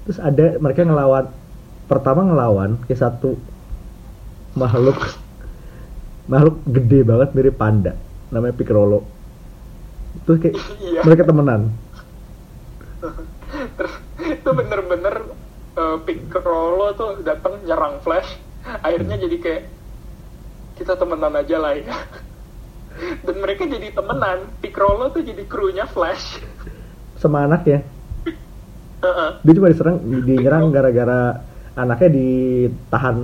Terus 0.05 0.17
ada 0.17 0.57
mereka 0.57 0.81
ngelawan 0.85 1.29
pertama 1.85 2.25
ngelawan 2.25 2.81
kayak 2.85 3.01
satu 3.01 3.37
makhluk 4.57 4.97
makhluk 6.29 6.61
gede 6.63 7.01
banget 7.01 7.29
mirip 7.33 7.57
panda 7.57 7.97
namanya 8.29 8.53
Piccolo. 8.53 9.01
Terus 10.23 10.37
kayak 10.37 10.55
Iya. 10.77 11.01
mereka 11.01 11.23
temenan. 11.25 11.61
Terus 13.77 13.93
itu 14.21 14.49
bener-bener 14.53 15.15
eh, 15.73 15.97
Piccolo 16.05 16.93
tuh 16.93 17.25
datang 17.25 17.57
nyerang 17.65 17.97
Flash. 18.05 18.37
Akhirnya 18.85 19.17
jadi 19.17 19.37
kayak 19.41 19.63
kita 20.77 20.93
temenan 20.95 21.33
aja 21.33 21.57
lah 21.57 21.73
ya. 21.73 21.89
Dan 23.25 23.35
mereka 23.41 23.65
jadi 23.65 23.89
temenan. 23.89 24.53
Piccolo 24.61 25.09
tuh 25.09 25.25
jadi 25.25 25.41
krunya 25.49 25.89
Flash. 25.89 26.37
sama 27.21 27.49
anaknya. 27.49 27.81
Heeh. 28.99 29.29
Dia 29.41 29.53
cuma 29.55 29.71
diserang, 29.71 29.97
di- 30.03 30.23
dinyerang 30.27 30.69
gara-gara 30.69 31.41
anaknya 31.73 32.09
ditahan. 32.11 33.17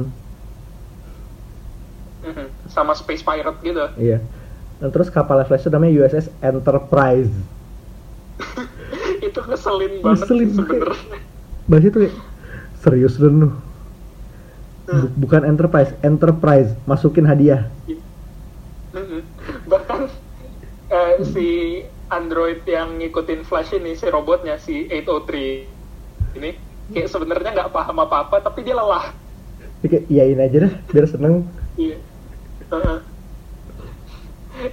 Sama 2.75 2.91
Space 2.91 3.23
Pirate 3.23 3.55
gitu. 3.63 3.79
Iya. 3.95 4.19
Dan 4.77 4.91
terus 4.91 5.07
kapal 5.07 5.39
Flash 5.41 5.63
itu 5.63 5.71
namanya 5.71 6.03
USS 6.03 6.27
Enterprise. 6.41 7.31
itu 9.25 9.39
ngeselin 9.41 10.03
banget 10.03 10.19
Ngeselin 10.21 10.49
sebenarnya. 10.51 11.17
bahasa 11.65 11.87
itu 11.87 11.97
kayak 11.97 12.15
serius 12.77 13.15
dan 13.15 13.33
lu 13.39 13.49
Bu- 14.85 15.09
bukan 15.17 15.41
enterprise 15.41 15.95
enterprise 16.01 16.75
masukin 16.85 17.25
hadiah 17.25 17.65
Mhm. 18.91 19.19
bahkan 19.65 20.05
eh, 20.87 21.15
si 21.25 21.47
android 22.07 22.61
yang 22.63 22.95
ngikutin 22.95 23.41
Flash 23.41 23.73
ini 23.73 23.91
si 23.91 24.05
robotnya 24.05 24.55
si 24.55 24.85
803 24.85 26.37
ini 26.37 26.49
kayak 26.91 27.09
sebenarnya 27.09 27.49
nggak 27.51 27.73
paham 27.73 27.97
apa 27.97 28.15
apa 28.23 28.35
tapi 28.41 28.61
dia 28.61 28.77
lelah 28.77 29.09
kayak 29.81 30.05
iyain 30.05 30.37
aja 30.37 30.57
dah 30.63 30.73
biar 30.85 31.05
seneng 31.05 31.49
iya 31.75 31.97
Heeh. 32.71 32.99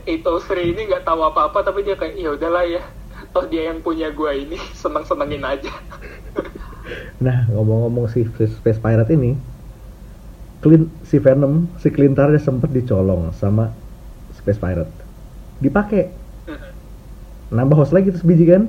803 0.06 0.73
ini 0.73 0.81
nggak 0.89 1.05
tahu 1.05 1.20
apa 1.27 1.51
apa 1.51 1.59
tapi 1.66 1.82
dia 1.82 1.98
kayak 1.98 2.14
ya 2.14 2.31
udahlah 2.39 2.62
ya 2.62 2.82
toh 3.35 3.44
dia 3.51 3.66
yang 3.73 3.82
punya 3.82 4.14
gua 4.14 4.31
ini 4.31 4.55
seneng 4.81 5.02
senengin 5.02 5.43
aja 5.43 5.73
Nah, 7.23 7.47
ngomong-ngomong 7.55 8.10
si 8.10 8.27
Space 8.27 8.82
Pirate 8.82 9.14
ini, 9.14 9.39
Clint, 10.59 10.90
si 11.06 11.23
Venom, 11.23 11.70
si 11.78 11.94
Clintar 11.94 12.35
dia 12.35 12.43
sempet 12.43 12.74
dicolong 12.74 13.31
sama 13.39 13.70
Space 14.35 14.59
Pirate. 14.59 14.90
Dipakai. 15.62 16.10
Mhm. 16.51 16.70
Nambah 17.55 17.78
host 17.78 17.94
lagi 17.94 18.10
terus 18.10 18.27
biji 18.27 18.51
kan? 18.51 18.66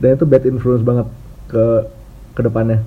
Dan 0.00 0.16
itu 0.16 0.24
bad 0.24 0.48
influence 0.48 0.80
banget 0.80 1.06
ke 1.52 1.84
ke 2.32 2.40
depannya. 2.40 2.80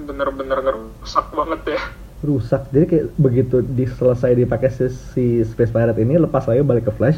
bener-bener 0.00 0.89
ngerusak 1.10 1.26
banget 1.34 1.62
ya 1.74 1.80
Rusak. 2.20 2.68
Jadi 2.68 2.84
kayak 2.84 3.06
begitu 3.16 3.56
di 3.64 3.88
selesai 3.88 4.36
dipakai 4.36 4.68
si, 4.68 4.92
si 4.92 5.24
Space 5.40 5.72
Pirate 5.72 5.96
ini 6.04 6.20
lepas 6.20 6.44
lagi 6.44 6.60
balik 6.60 6.84
ke 6.84 6.92
Flash. 6.92 7.16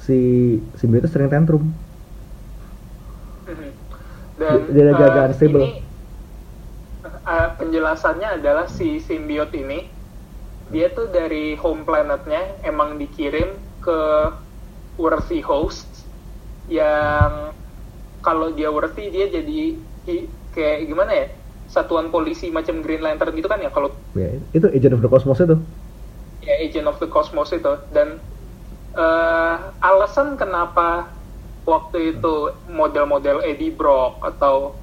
Si 0.00 0.18
Symbiote 0.80 1.04
sering 1.04 1.28
tantrum. 1.28 1.68
Mhm. 3.44 3.70
dan 4.40 4.60
Dia 4.72 4.82
eh, 4.88 4.96
agak 4.96 5.36
unstable. 5.36 5.68
ini 5.68 5.84
eh, 7.04 7.48
penjelasannya 7.60 8.40
adalah 8.40 8.64
si 8.72 8.96
symbiote 9.04 9.60
ini 9.60 9.84
dia 10.72 10.88
tuh 10.88 11.12
dari 11.12 11.60
home 11.60 11.84
planetnya 11.84 12.56
emang 12.64 12.96
dikirim 12.96 13.52
ke 13.84 14.00
worthy 14.96 15.44
host 15.44 16.08
yang 16.72 17.52
kalau 18.24 18.48
dia 18.56 18.72
worthy 18.72 19.12
dia 19.12 19.28
jadi 19.28 19.76
kayak 20.56 20.88
gimana 20.88 21.12
ya 21.12 21.26
satuan 21.74 22.06
polisi 22.14 22.46
macam 22.58 22.76
Green 22.84 23.02
Lantern 23.06 23.32
gitu 23.38 23.48
kan 23.52 23.60
ya 23.66 23.70
kalau 23.76 23.90
Ya, 24.18 24.26
itu 24.56 24.66
Agent 24.74 24.94
of 24.96 25.02
the 25.02 25.08
Cosmos 25.12 25.38
itu. 25.44 25.54
ya 26.40 26.54
Agent 26.60 26.88
of 26.88 26.96
the 27.00 27.08
Cosmos 27.08 27.50
itu. 27.52 27.72
Dan 27.92 28.20
eh, 28.96 29.54
alasan 29.82 30.36
kenapa 30.40 31.12
waktu 31.66 32.18
itu 32.18 32.36
model-model 32.70 33.44
Eddie 33.46 33.74
Brock 33.74 34.22
atau 34.26 34.80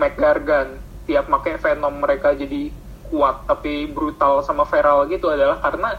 McGargan 0.00 0.82
tiap 1.08 1.28
pakai 1.32 1.56
Venom 1.60 1.94
mereka 2.04 2.34
jadi 2.36 2.74
kuat 3.06 3.48
tapi 3.50 3.90
brutal 3.90 4.44
sama 4.44 4.64
feral 4.68 5.08
gitu 5.12 5.28
adalah 5.32 5.58
karena 5.64 5.90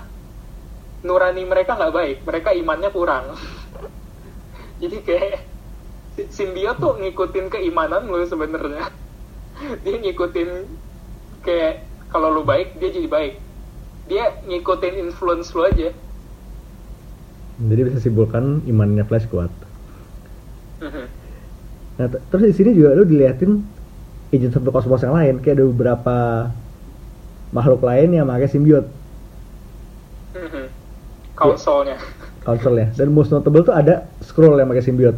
nurani 1.08 1.44
mereka 1.52 1.72
nggak 1.78 1.94
baik. 2.00 2.18
Mereka 2.28 2.50
imannya 2.62 2.90
kurang. 2.96 3.26
Jadi 4.82 4.98
kayak 5.06 5.36
si- 6.16 6.30
simbiot 6.38 6.78
tuh 6.84 6.94
ngikutin 7.02 7.48
keimanan 7.54 8.04
lu 8.12 8.24
sebenarnya 8.28 8.86
dia 9.60 9.96
ngikutin 10.00 10.50
kayak 11.44 11.74
kalau 12.10 12.32
lu 12.32 12.42
baik 12.44 12.80
dia 12.80 12.90
jadi 12.90 13.08
baik 13.08 13.34
dia 14.08 14.24
ngikutin 14.48 14.96
influence 14.98 15.52
lu 15.54 15.68
aja 15.68 15.92
Jadi 17.60 17.82
bisa 17.84 18.00
simpulkan 18.00 18.64
imannya 18.64 19.04
Flash 19.04 19.28
kuat. 19.28 19.52
Mhm. 20.80 21.06
Nah, 22.00 22.08
t- 22.08 22.24
terus 22.32 22.44
di 22.48 22.56
sini 22.56 22.72
juga 22.72 22.96
lu 22.96 23.04
diliatin 23.04 23.60
Agent 24.32 24.56
of 24.56 24.64
the 24.64 24.72
Cosmos 24.72 25.04
yang 25.04 25.12
lain, 25.12 25.44
kayak 25.44 25.60
ada 25.60 25.66
beberapa 25.68 26.18
makhluk 27.52 27.84
lain 27.84 28.16
yang 28.16 28.32
pakai 28.32 28.48
simbiot 28.48 28.86
Mhm. 30.32 30.66
Council-nya. 31.36 31.98
konsolnya. 32.46 32.88
Dan 32.96 33.12
most 33.12 33.36
notable 33.36 33.62
tuh 33.62 33.76
ada 33.76 34.08
Scroll 34.24 34.56
yang 34.56 34.72
pakai 34.72 34.86
simbiot. 34.86 35.18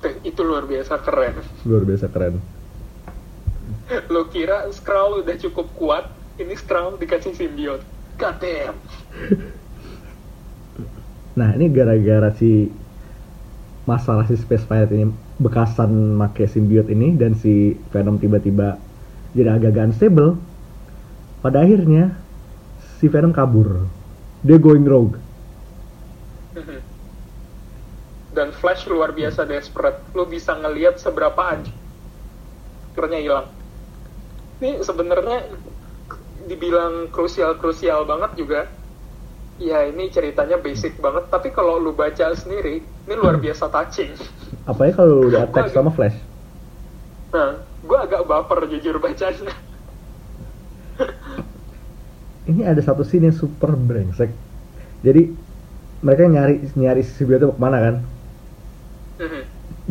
Mhm. 0.00 0.24
Itu 0.24 0.40
luar 0.44 0.64
biasa 0.64 1.00
keren. 1.04 1.36
Luar 1.68 1.84
biasa 1.84 2.06
keren. 2.08 2.40
Lo 4.06 4.30
kira 4.30 4.70
Skrull 4.70 5.26
udah 5.26 5.36
cukup 5.36 5.66
kuat, 5.74 6.04
ini 6.38 6.54
Skrull 6.54 6.94
dikasih 6.96 7.34
simbiot. 7.34 7.82
God 8.20 8.36
damn. 8.38 8.76
Nah, 11.34 11.54
ini 11.56 11.70
gara-gara 11.70 12.30
si 12.36 12.70
masalah 13.88 14.28
si 14.28 14.36
Space 14.36 14.66
Pirate 14.68 14.92
ini 14.92 15.08
bekasan 15.40 16.20
pakai 16.20 16.46
simbiot 16.46 16.92
ini 16.92 17.16
dan 17.16 17.32
si 17.32 17.74
Venom 17.90 18.20
tiba-tiba 18.20 18.76
jadi 19.32 19.56
agak-agak 19.56 19.94
unstable. 19.94 20.36
Pada 21.40 21.64
akhirnya 21.64 22.12
si 23.00 23.08
Venom 23.08 23.32
kabur. 23.32 23.88
Dia 24.44 24.60
going 24.60 24.84
rogue. 24.84 25.16
Dan 28.30 28.54
Flash 28.54 28.86
luar 28.86 29.10
biasa 29.10 29.42
desperate. 29.46 29.98
Lo 30.14 30.26
bisa 30.26 30.54
ngelihat 30.54 31.02
seberapa 31.02 31.58
akhirnya 32.94 33.18
hilang. 33.18 33.46
Ini 34.60 34.84
sebenarnya 34.84 35.48
dibilang 36.44 37.08
krusial-krusial 37.10 38.04
banget 38.04 38.30
juga. 38.36 38.60
Ya 39.60 39.84
ini 39.88 40.08
ceritanya 40.12 40.56
basic 40.56 41.00
banget. 41.00 41.28
Tapi 41.28 41.52
kalau 41.52 41.80
lu 41.80 41.92
baca 41.92 42.32
sendiri, 42.32 42.80
ini 42.84 43.14
luar 43.16 43.40
biasa 43.40 43.68
touching. 43.68 44.12
Apalagi 44.68 44.94
kalau 44.96 45.28
udah 45.28 45.48
attack 45.48 45.72
sama 45.72 45.92
Flash. 45.92 46.16
Nah, 47.30 47.62
gue 47.62 47.98
agak 47.98 48.26
baper 48.26 48.66
jujur 48.68 49.00
bacanya. 49.00 49.54
ini 52.50 52.66
ada 52.66 52.80
satu 52.82 53.06
scene 53.06 53.30
yang 53.30 53.36
super 53.36 53.72
brengsek. 53.72 54.32
Jadi 55.00 55.32
mereka 56.00 56.28
nyari 56.28 56.64
nyari 56.76 57.00
si 57.04 57.12
Symbiote 57.16 57.48
mau 57.48 57.56
ke 57.56 57.62
mana 57.62 57.78
kan? 57.80 57.96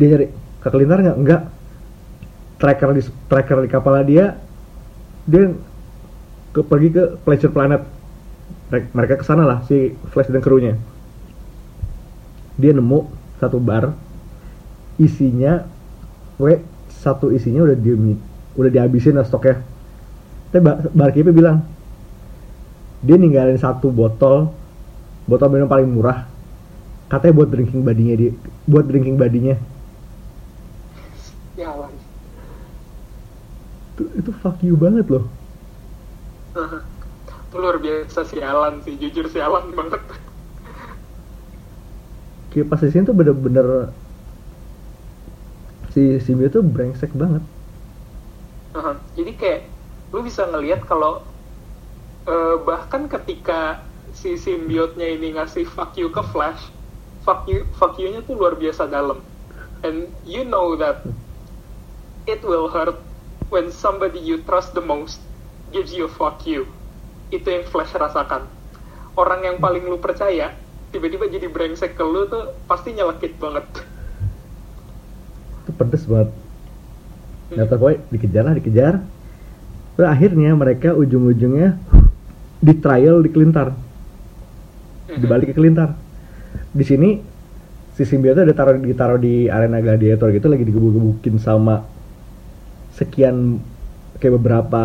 Dia 0.00 0.16
nyari 0.16 0.26
ke 0.64 0.68
kelintar 0.72 0.98
nggak? 1.04 1.16
Enggak. 1.20 1.42
Tracker 2.56 2.88
di 2.96 3.02
tracker 3.28 3.56
di 3.60 3.68
kapalnya 3.68 4.04
dia 4.08 4.24
dia 5.28 5.52
ke 6.56 6.60
pergi 6.64 6.88
ke 6.88 7.04
Pleasure 7.20 7.52
Planet. 7.52 7.84
Mereka- 8.72 9.20
ke 9.20 9.24
sana 9.28 9.44
lah 9.44 9.60
si 9.68 9.92
Flash 10.08 10.32
dan 10.32 10.40
krunya. 10.40 10.72
Dia 12.56 12.72
nemu 12.72 13.12
satu 13.36 13.60
bar 13.60 13.92
isinya 14.96 15.68
we 16.40 16.60
satu 16.88 17.28
isinya 17.32 17.68
udah 17.68 17.76
di 17.76 17.92
udah 18.56 18.70
dihabisin 18.72 19.20
lah 19.20 19.28
stoknya. 19.28 19.60
Tapi 20.48 20.60
bar, 20.64 20.76
barkeepnya 20.96 21.34
bilang 21.36 21.56
dia 23.04 23.16
ninggalin 23.16 23.56
satu 23.56 23.88
botol 23.92 24.52
botol 25.24 25.48
minum 25.48 25.68
paling 25.68 25.88
murah 25.88 26.28
katanya 27.08 27.32
buat 27.32 27.48
drinking 27.48 27.80
badinya 27.80 28.14
dia 28.18 28.32
buat 28.68 28.84
drinking 28.84 29.16
badinya 29.16 29.56
Ya 31.60 31.76
awan. 31.76 31.92
Itu, 34.00 34.04
itu 34.20 34.30
fuck 34.40 34.56
you 34.64 34.74
banget 34.80 35.06
loh 35.12 35.24
Itu 37.46 37.56
luar 37.62 37.76
biasa 37.84 38.20
sialan 38.30 38.74
sih, 38.84 38.94
jujur 39.02 39.26
sialan 39.34 39.66
banget. 39.78 40.02
kayak 42.50 42.66
pas 42.70 42.80
di 42.82 42.88
sini 42.92 43.06
tuh 43.08 43.16
bener-bener 43.18 43.66
si 45.92 46.02
si 46.24 46.30
Mio 46.38 46.48
tuh 46.54 46.62
brengsek 46.64 47.12
banget 47.20 47.42
Aha. 48.76 48.92
Jadi 49.16 49.32
kayak 49.40 49.60
lu 50.14 50.20
bisa 50.26 50.42
ngelihat 50.50 50.80
kalau 50.90 51.22
eh, 52.28 52.56
bahkan 52.68 53.02
ketika 53.12 53.86
si 54.12 54.36
simbiotnya 54.40 55.06
ini 55.16 55.26
ngasih 55.36 55.64
fuck 55.68 55.92
you 56.00 56.08
ke 56.10 56.22
Flash, 56.32 56.62
fuck 57.24 57.40
you 57.50 57.68
fuck 57.78 57.94
you-nya 58.00 58.20
tuh 58.26 58.36
luar 58.40 58.54
biasa 58.56 58.88
dalam. 58.90 59.18
And 59.86 60.16
you 60.24 60.44
know 60.44 60.76
that 60.76 61.08
it 62.26 62.44
will 62.44 62.68
hurt 62.68 63.09
when 63.50 63.68
somebody 63.74 64.22
you 64.22 64.40
trust 64.46 64.72
the 64.72 64.82
most 64.82 65.20
gives 65.74 65.90
you 65.92 66.06
a 66.06 66.12
fuck 66.16 66.42
you. 66.46 66.70
Itu 67.34 67.46
yang 67.46 67.66
Flash 67.68 67.94
rasakan. 67.94 68.46
Orang 69.18 69.44
yang 69.46 69.58
paling 69.58 69.86
lu 69.86 69.98
percaya 69.98 70.54
tiba-tiba 70.90 71.30
jadi 71.30 71.46
brengsek 71.46 71.94
ke 71.94 72.02
lu 72.02 72.26
tuh 72.26 72.54
pasti 72.66 72.90
nyelekit 72.94 73.38
banget. 73.38 73.66
itu 75.70 75.78
pedes 75.78 76.04
banget 76.10 76.30
nggak 77.50 77.66
tahu 77.66 77.78
pokoknya 77.78 77.98
dikejar 78.10 78.42
lah 78.42 78.54
dikejar 78.58 78.94
terus 79.94 80.08
akhirnya 80.10 80.50
mereka 80.54 80.94
ujung-ujungnya 80.94 81.78
di 82.58 82.74
trial 82.78 83.22
di 83.22 83.30
kelintar 83.30 83.74
dibalik 85.10 85.50
ke 85.50 85.54
kelintar 85.54 85.94
di 86.70 86.84
sini 86.86 87.10
si 87.94 88.02
simbiote 88.06 88.46
udah 88.46 88.54
taruh 88.54 88.78
ditaruh 88.78 89.18
di 89.18 89.50
arena 89.50 89.82
gladiator 89.82 90.30
gitu 90.30 90.46
lagi 90.46 90.62
digebuk-gebukin 90.66 91.42
sama 91.42 91.82
sekian 93.00 93.64
kayak 94.20 94.36
beberapa 94.36 94.84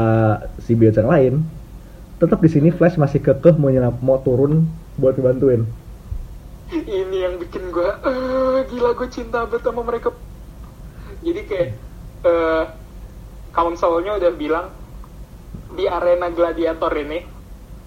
simbiote 0.63 1.03
yang 1.03 1.11
lain 1.11 1.33
tetap 2.15 2.39
di 2.39 2.47
sini 2.47 2.71
Flash 2.71 2.95
masih 2.95 3.19
kekeh 3.19 3.59
mau 3.59 3.67
nyelap, 3.67 3.99
mau 3.99 4.23
turun 4.23 4.63
buat 4.95 5.19
dibantuin 5.19 5.67
ini 6.73 7.17
yang 7.21 7.37
bikin 7.37 7.69
gue 7.69 7.89
eh 8.05 8.59
gila 8.73 8.97
gue 8.97 9.07
cinta 9.13 9.45
banget 9.45 9.61
sama 9.61 9.85
mereka. 9.85 10.09
Jadi 11.21 11.41
kayak 11.45 11.69
eh 12.25 12.63
councilnya 13.53 14.17
udah 14.17 14.31
bilang 14.33 14.67
di 15.77 15.85
arena 15.85 16.33
gladiator 16.33 16.89
ini 16.97 17.21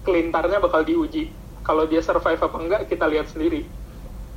kelintarnya 0.07 0.63
bakal 0.63 0.87
diuji. 0.87 1.35
Kalau 1.59 1.85
dia 1.85 1.99
survive 1.99 2.39
apa 2.39 2.57
enggak 2.57 2.81
kita 2.87 3.05
lihat 3.11 3.27
sendiri. 3.29 3.67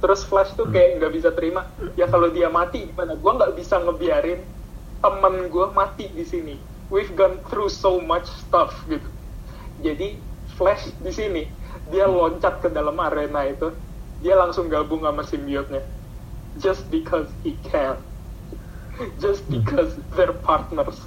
Terus 0.02 0.26
Flash 0.26 0.58
tuh 0.58 0.66
kayak 0.66 0.98
nggak 0.98 1.12
bisa 1.14 1.30
terima 1.30 1.70
ya 1.94 2.10
kalau 2.10 2.26
dia 2.34 2.50
mati 2.50 2.90
gimana? 2.90 3.14
Gue 3.14 3.32
nggak 3.38 3.54
bisa 3.54 3.78
ngebiarin 3.78 4.42
temen 5.02 5.50
gue 5.50 5.66
mati 5.74 6.06
di 6.14 6.24
sini. 6.24 6.56
We've 6.88 7.12
gone 7.18 7.42
through 7.50 7.72
so 7.72 7.98
much 7.98 8.28
stuff 8.28 8.72
gitu. 8.86 9.08
Jadi 9.82 10.16
Flash 10.54 10.92
di 11.00 11.10
sini. 11.10 11.42
Dia 11.90 12.06
loncat 12.06 12.62
ke 12.62 12.68
dalam 12.70 12.96
arena 13.00 13.42
itu. 13.48 13.72
Dia 14.22 14.38
langsung 14.38 14.70
gabung 14.70 15.02
sama 15.02 15.26
simbiotnya. 15.26 15.82
Just 16.60 16.86
because 16.92 17.26
he 17.42 17.56
can 17.66 17.98
just 19.20 19.48
because 19.48 19.96
they're 20.14 20.36
partners. 20.44 21.00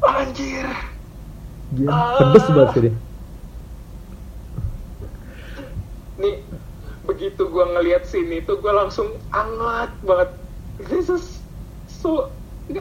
Anjir! 0.00 0.66
Gila, 1.76 1.92
Ah. 1.92 2.16
pedes 2.16 2.48
banget 2.48 2.72
sih 2.72 2.92
nih 6.18 6.42
begitu 7.06 7.46
gua 7.46 7.70
ngelihat 7.78 8.02
sini 8.02 8.42
tuh 8.42 8.58
gua 8.58 8.84
langsung 8.84 9.06
anget 9.30 9.92
banget. 10.02 10.30
This 10.90 11.06
is 11.06 11.38
so 11.86 12.32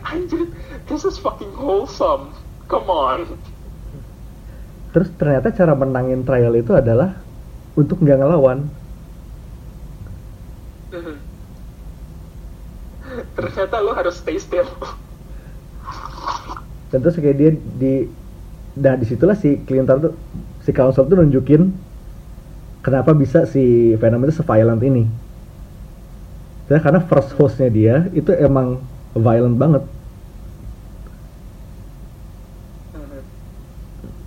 anjir 0.03 0.51
this 0.91 1.07
is 1.07 1.15
fucking 1.15 1.51
wholesome 1.55 2.35
come 2.67 2.91
on 2.91 3.23
Terus 4.97 5.13
ternyata 5.13 5.53
cara 5.53 5.77
menangin 5.77 6.25
trial 6.25 6.57
itu 6.57 6.73
adalah 6.73 7.21
untuk 7.77 8.01
nggak 8.01 8.17
ngelawan. 8.17 8.65
Ternyata 13.37 13.77
lo 13.85 13.93
harus 13.93 14.17
stay 14.17 14.41
still 14.41 14.65
Dan 16.89 17.05
terus 17.05 17.21
kayak 17.21 17.37
dia 17.37 17.51
di 17.53 18.09
nah 18.73 18.97
di 18.97 19.05
situlah 19.05 19.37
si 19.37 19.61
Clinton 19.69 20.09
tuh 20.09 20.13
si 20.65 20.73
Council 20.73 21.05
tuh 21.05 21.17
nunjukin 21.17 21.73
kenapa 22.81 23.13
bisa 23.13 23.45
si 23.45 23.93
Venom 24.01 24.25
itu 24.25 24.41
se-violent 24.41 24.81
ini. 24.81 25.05
Karena 26.73 27.05
first 27.05 27.37
hostnya 27.37 27.69
dia 27.69 28.09
itu 28.17 28.33
emang 28.33 28.81
violent 29.19 29.57
banget. 29.57 29.83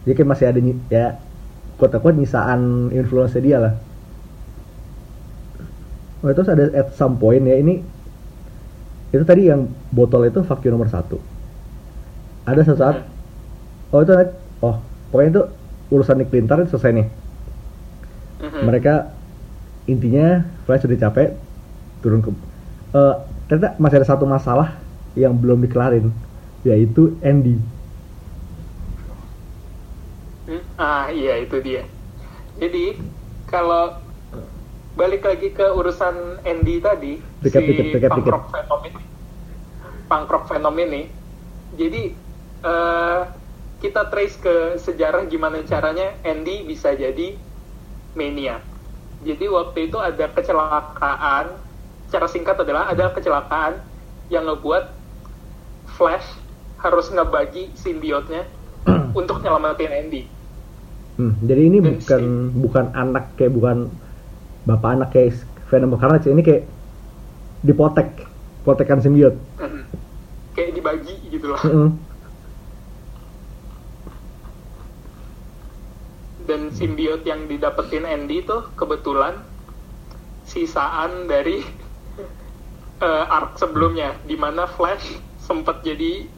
Jadi 0.05 0.13
kayak 0.17 0.31
masih 0.33 0.47
ada 0.49 0.61
ya 0.89 1.07
kuat-kuat 1.77 2.17
nyisaan 2.17 2.91
influence 2.93 3.37
dia 3.37 3.61
lah. 3.61 3.75
Oh 6.21 6.33
terus 6.33 6.53
ada 6.53 6.69
at 6.77 6.93
some 6.97 7.17
point 7.17 7.41
ya 7.49 7.57
ini 7.57 7.81
itu 9.11 9.25
tadi 9.25 9.49
yang 9.49 9.67
botol 9.89 10.29
itu 10.29 10.45
fuck 10.45 10.61
you 10.65 10.73
nomor 10.73 10.89
satu. 10.89 11.17
Ada 12.45 12.65
satu 12.65 12.79
saat 12.81 12.97
oh 13.93 14.01
itu 14.05 14.13
oh 14.61 14.77
pokoknya 15.09 15.31
itu 15.33 15.43
urusan 15.91 16.17
Nick 16.21 16.29
Clinton 16.29 16.65
itu 16.65 16.77
selesai 16.77 16.93
nih. 16.97 17.09
Mhm. 18.41 18.61
Mereka 18.69 18.95
intinya 19.89 20.45
Flash 20.69 20.85
sudah 20.85 20.99
capek 21.01 21.35
turun 22.01 22.21
ke 22.25 22.31
eh 22.97 23.15
ternyata 23.51 23.75
masih 23.83 23.99
ada 23.99 24.07
satu 24.07 24.31
masalah 24.31 24.79
yang 25.19 25.35
belum 25.35 25.59
dikelarin 25.67 26.15
yaitu 26.63 27.19
Andy. 27.19 27.59
Hmm, 30.47 30.63
Ah 30.79 31.11
iya 31.11 31.43
itu 31.43 31.59
dia. 31.59 31.83
Jadi 32.63 32.95
kalau 33.51 33.99
balik 34.95 35.27
lagi 35.27 35.51
ke 35.51 35.67
urusan 35.67 36.47
Andy 36.47 36.79
tadi 36.79 37.19
Recap 37.43 37.63
si 37.63 37.71
dikit, 37.73 37.87
recap 37.99 38.11
punk 38.15 38.27
rock 38.71 38.83
ini, 38.87 39.03
punk 40.09 40.27
rock 40.31 40.45
Venom 40.51 40.77
ini. 40.79 41.03
Jadi 41.75 42.03
eh, 42.63 43.21
kita 43.81 44.03
trace 44.13 44.37
ke 44.39 44.57
sejarah 44.77 45.25
gimana 45.27 45.65
caranya 45.65 46.21
Andy 46.27 46.67
bisa 46.69 46.93
jadi 46.93 47.39
mania. 48.15 48.61
Jadi 49.25 49.47
waktu 49.49 49.89
itu 49.89 49.99
ada 50.01 50.27
kecelakaan. 50.33 51.70
Cara 52.11 52.27
singkat 52.27 52.59
adalah 52.59 52.91
ada 52.91 53.15
kecelakaan 53.15 53.79
yang 54.31 54.47
ngebuat 54.47 54.91
Flash 55.95 56.27
harus 56.83 57.07
ngebagi 57.13 57.71
simbiotnya 57.79 58.47
untuk 59.19 59.43
nyelamatin 59.43 59.91
Andy. 59.91 60.23
Hmm, 61.21 61.37
jadi 61.45 61.63
ini 61.69 61.79
Dan 61.85 61.95
bukan 62.01 62.23
bukan 62.57 62.85
anak 62.97 63.25
kayak 63.37 63.53
bukan 63.53 63.77
bapak 64.65 64.91
anak 64.97 65.09
kayak 65.13 65.37
Venom 65.69 65.95
Carnage 66.01 66.27
ini 66.27 66.43
kayak 66.43 66.65
dipotek, 67.63 68.09
potekan 68.65 68.99
simbiot. 68.99 69.37
Mhm. 69.61 69.83
kayak 70.51 70.75
dibagi 70.75 71.15
gitu 71.31 71.47
loh 71.55 71.61
Heeh. 71.63 71.89
dan 76.51 76.75
simbiot 76.75 77.23
yang 77.23 77.47
didapetin 77.47 78.03
Andy 78.03 78.43
tuh 78.43 78.67
kebetulan 78.75 79.39
sisaan 80.43 81.31
dari 81.31 81.63
eh, 83.01 83.25
arc 83.27 83.57
sebelumnya 83.57 84.13
di 84.29 84.37
mana 84.37 84.69
Flash 84.69 85.17
sempat 85.41 85.81
jadi 85.83 86.29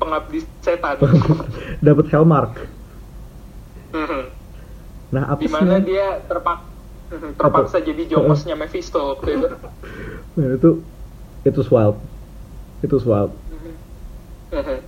pengabdi 0.00 0.40
setan 0.64 0.96
Dapat 1.86 2.06
Hellmark. 2.10 2.52
Mhm. 3.92 4.22
Nah, 5.08 5.24
apa 5.32 5.40
di 5.40 5.48
sih? 5.48 5.54
mana 5.56 5.80
dia 5.80 6.20
terpak 6.28 6.58
mhm, 7.12 7.30
terpaksa 7.40 7.80
jadi 7.80 8.02
jokosnya 8.12 8.54
Mephisto 8.56 9.16
waktu 9.16 9.40
itu 9.40 9.46
Nah, 10.38 10.46
itu 10.54 10.70
itu 11.44 11.60
wild. 11.72 11.96
Itu 12.84 12.96
wild. 13.04 13.32
Mhm. 14.52 14.78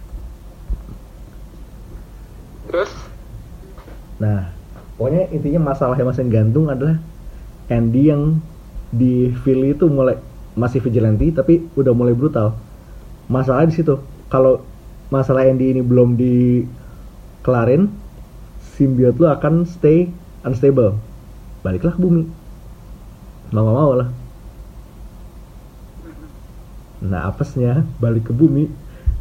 terus 2.70 2.90
Nah, 4.20 4.52
pokoknya 5.00 5.32
intinya 5.32 5.72
masalah 5.72 5.96
yang 5.96 6.08
masih 6.12 6.28
gantung 6.28 6.68
adalah 6.68 7.00
Andy 7.72 8.12
yang 8.12 8.36
di 8.92 9.32
Philly 9.42 9.72
itu 9.72 9.88
mulai 9.88 10.20
masih 10.62 10.81
vigilante 10.85 11.27
tapi 11.39 11.55
udah 11.81 11.93
mulai 11.99 12.15
brutal. 12.20 12.49
Masalah 13.35 13.65
di 13.70 13.74
situ. 13.78 13.95
Kalau 14.32 14.53
masalah 15.15 15.43
Andy 15.51 15.66
ini 15.74 15.82
belum 15.91 16.09
dikelarin, 16.20 17.82
simbiot 18.77 19.16
lu 19.20 19.27
akan 19.37 19.55
stay 19.74 19.99
unstable. 20.47 20.93
Baliklah 21.65 21.95
ke 21.97 22.01
bumi. 22.05 22.24
Mau 23.53 23.62
gak 23.66 23.77
mau 23.77 23.93
lah. 23.99 24.09
Nah, 27.11 27.20
apesnya 27.31 27.73
balik 28.03 28.28
ke 28.28 28.32
bumi, 28.41 28.65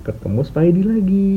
ketemu 0.06 0.41
Spidey 0.48 0.84
lagi. 0.84 1.32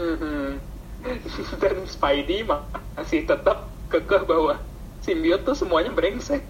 Mhm. 0.00 0.60
dan 1.62 1.76
Spidey 1.88 2.40
ma- 2.48 2.66
masih 2.96 3.24
tetap 3.30 3.58
kekeh 3.92 4.22
bahwa 4.28 4.54
simbiot 5.04 5.42
tuh 5.46 5.56
semuanya 5.58 5.90
brengsek. 5.92 6.42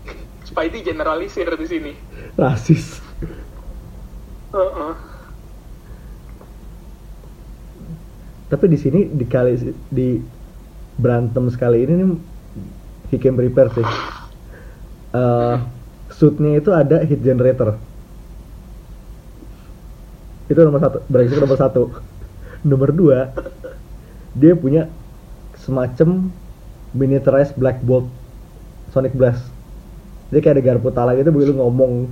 Spidey 0.52 0.84
generalisir 0.84 1.48
di 1.56 1.66
sini. 1.66 1.92
Rasis. 2.36 3.00
Heeh. 4.52 4.94
tapi 8.52 8.68
di 8.68 8.76
sini 8.76 9.08
di 9.08 9.24
kali 9.24 9.56
di 9.88 10.20
berantem 11.00 11.48
sekali 11.48 11.88
ini 11.88 12.04
nih 12.04 12.08
he 13.08 13.16
came 13.16 13.32
prepared 13.32 13.72
sih 13.72 13.88
Eh, 15.12 15.56
suitnya 16.08 16.56
itu 16.56 16.72
ada 16.72 17.04
heat 17.04 17.20
generator 17.20 17.76
itu 20.48 20.56
nomor 20.56 20.80
satu 20.80 21.04
brengsek 21.04 21.36
nomor 21.36 21.58
satu 21.60 21.82
nomor 22.64 22.88
dua 22.96 23.28
dia 24.32 24.56
punya 24.56 24.88
semacam 25.60 26.32
miniaturized 26.96 27.60
black 27.60 27.84
bolt 27.84 28.08
sonic 28.96 29.12
blast 29.12 29.51
jadi 30.32 30.40
kayak 30.40 30.54
ada 30.56 30.64
garpu 30.64 30.88
tala 30.88 31.12
gitu 31.12 31.28
begitu 31.28 31.52
ngomong. 31.52 32.08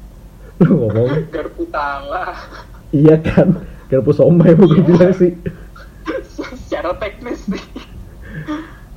Lu 0.66 0.70
ngomong? 0.74 1.08
Garpu 1.30 1.62
tala. 1.70 2.34
iya 2.90 3.14
kan? 3.14 3.62
Garpu 3.86 4.10
somai 4.10 4.58
mau 4.58 4.66
gue 4.66 4.82
bilang 4.82 5.14
sih. 5.14 5.38
Secara 6.34 6.98
teknis 6.98 7.46
sih. 7.46 7.62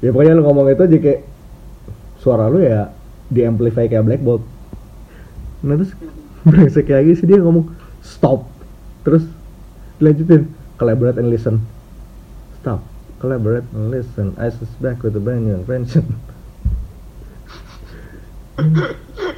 ya 0.02 0.10
pokoknya 0.10 0.36
lu 0.36 0.44
ngomong 0.44 0.68
itu 0.68 0.84
aja 0.84 0.98
kayak 1.00 1.22
suara 2.20 2.52
lu 2.52 2.60
ya 2.60 2.92
di 3.32 3.46
amplify 3.48 3.88
kayak 3.88 4.04
black 4.04 4.20
bolt 4.20 4.44
nah 5.64 5.80
terus 5.80 5.96
brengsek 6.44 6.92
lagi 6.92 7.16
sih 7.16 7.30
dia 7.30 7.38
ngomong 7.40 7.70
stop. 8.02 8.50
Terus 9.06 9.24
dilanjutin 10.02 10.50
collaborate 10.82 11.22
and 11.22 11.30
listen. 11.30 11.62
Stop. 12.58 12.82
Collaborate 13.22 13.70
and 13.78 13.94
listen. 13.94 14.34
I 14.36 14.50
suspect 14.50 15.06
with 15.06 15.14
the 15.14 15.22
brand 15.22 15.46
new 15.46 15.56
invention 15.62 16.18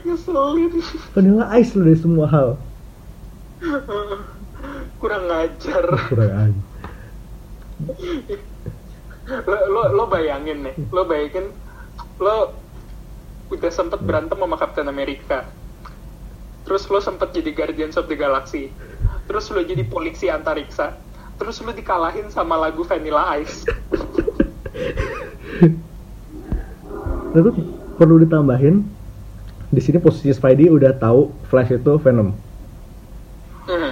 Ngeselin. 0.06 0.72
vanilla 1.16 1.48
ice 1.56 1.72
lu 1.76 1.88
dari 1.88 2.00
semua 2.00 2.28
hal 2.28 2.50
Kurang 5.00 5.24
ngajar. 5.30 5.86
kurang 6.12 6.34
aja 6.34 6.62
Lo, 9.26 9.58
lo, 9.74 9.82
lo 9.90 10.04
bayangin 10.06 10.70
nih. 10.70 10.76
Lo 10.94 11.02
bayangin. 11.10 11.50
Lo 12.22 12.54
udah 13.50 13.72
sempet 13.74 13.98
berantem 14.06 14.38
sama 14.38 14.54
Captain 14.54 14.86
America. 14.86 15.50
Terus 16.66 16.86
lo 16.90 17.02
sempet 17.02 17.34
jadi 17.34 17.50
Guardians 17.54 17.98
of 17.98 18.06
the 18.06 18.14
Galaxy. 18.14 18.70
Terus 19.26 19.50
lo 19.50 19.66
jadi 19.66 19.82
polisi 19.86 20.30
antariksa. 20.30 20.94
Terus 21.42 21.58
lo 21.66 21.74
dikalahin 21.74 22.30
sama 22.30 22.54
lagu 22.58 22.86
Vanilla 22.86 23.34
Ice. 23.42 23.66
Terus 27.34 27.56
perlu 27.98 28.22
ditambahin 28.22 28.86
di 29.76 29.84
sini 29.84 30.00
posisi 30.00 30.32
Spidey 30.32 30.68
udah 30.68 30.96
tahu 30.96 31.30
Flash 31.46 31.70
itu 31.70 32.00
Venom. 32.00 32.32
Mhm. 33.66 33.92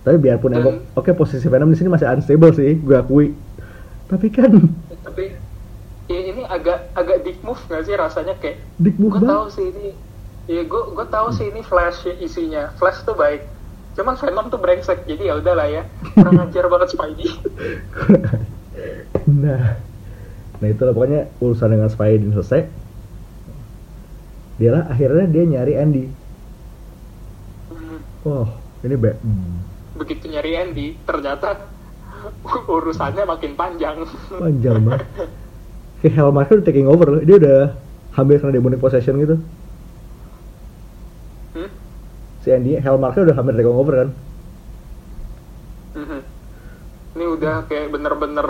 tapi 0.00 0.16
biarpun 0.16 0.54
Dan- 0.54 0.62
emang 0.62 0.76
oke 0.94 1.10
posisi 1.12 1.42
Venom 1.44 1.66
di 1.66 1.74
sini 1.74 1.90
masih 1.90 2.06
unstable 2.06 2.50
sih 2.50 2.78
gue 2.78 2.94
akui. 2.94 3.34
Tapi 4.06 4.26
kan 4.30 4.54
Tapi 5.02 5.34
ya 6.06 6.20
ini 6.24 6.46
agak 6.46 6.94
agak 6.94 7.20
dick 7.20 7.42
move 7.42 7.58
nggak 7.60 7.82
sih 7.82 7.94
rasanya 7.94 8.38
kayak 8.38 8.62
Dick 8.76 8.94
move 8.96 9.10
gue 9.12 9.26
tahu 9.26 9.50
sih 9.50 9.66
ini 9.66 9.90
ya 10.46 10.62
gue 10.62 10.82
gue 10.94 11.06
tahu 11.06 11.34
sih 11.34 11.50
ini 11.50 11.58
flash 11.60 12.06
isinya. 12.16 12.70
Flash 12.76 13.02
tuh 13.02 13.12
baik. 13.12 13.50
Cuman 13.92 14.14
Venom 14.14 14.46
tuh 14.46 14.56
brengsek 14.56 15.02
jadi 15.04 15.26
ya 15.26 15.34
udahlah 15.36 15.66
ya. 15.66 15.82
Kurang 16.12 16.38
ajar 16.40 16.64
banget 16.66 16.88
Spidey. 16.88 17.30
Nah 19.26 19.74
nah 20.56 20.68
itulah 20.70 20.92
pokoknya 20.92 21.26
urusan 21.36 21.68
dengan 21.68 21.90
Spidey 21.90 22.30
selesai 22.30 22.70
dia 24.56 24.70
lah 24.72 24.84
akhirnya 24.88 25.24
dia 25.28 25.44
nyari 25.44 25.72
Andy. 25.76 26.04
Hmm, 27.68 28.00
oh 28.24 28.48
ini 28.84 28.96
be 28.96 29.12
hmm, 29.12 29.54
begitu 30.00 30.24
nyari 30.32 30.52
Andy 30.56 30.86
ternyata 31.04 31.68
urusannya 32.68 33.24
makin 33.28 33.52
panjang. 33.54 34.04
Panjang 34.32 34.80
banget. 34.82 35.04
Kayak 36.00 36.12
Hellmark 36.20 36.52
udah 36.52 36.64
taking 36.64 36.88
over 36.88 37.06
loh. 37.08 37.22
Dia 37.24 37.36
udah 37.40 37.60
hampir 38.16 38.40
kena 38.40 38.52
demonic 38.52 38.80
possession 38.80 39.16
gitu. 39.20 39.36
Hmm? 41.56 41.70
si 42.44 42.52
Andy 42.52 42.76
Hellmark 42.78 43.16
udah 43.16 43.34
hampir 43.34 43.56
taking 43.56 43.74
over 43.74 43.94
kan? 43.96 44.10
Mhm. 45.96 46.20
ini 47.16 47.24
udah 47.24 47.64
kayak 47.64 47.88
bener-bener 47.88 48.48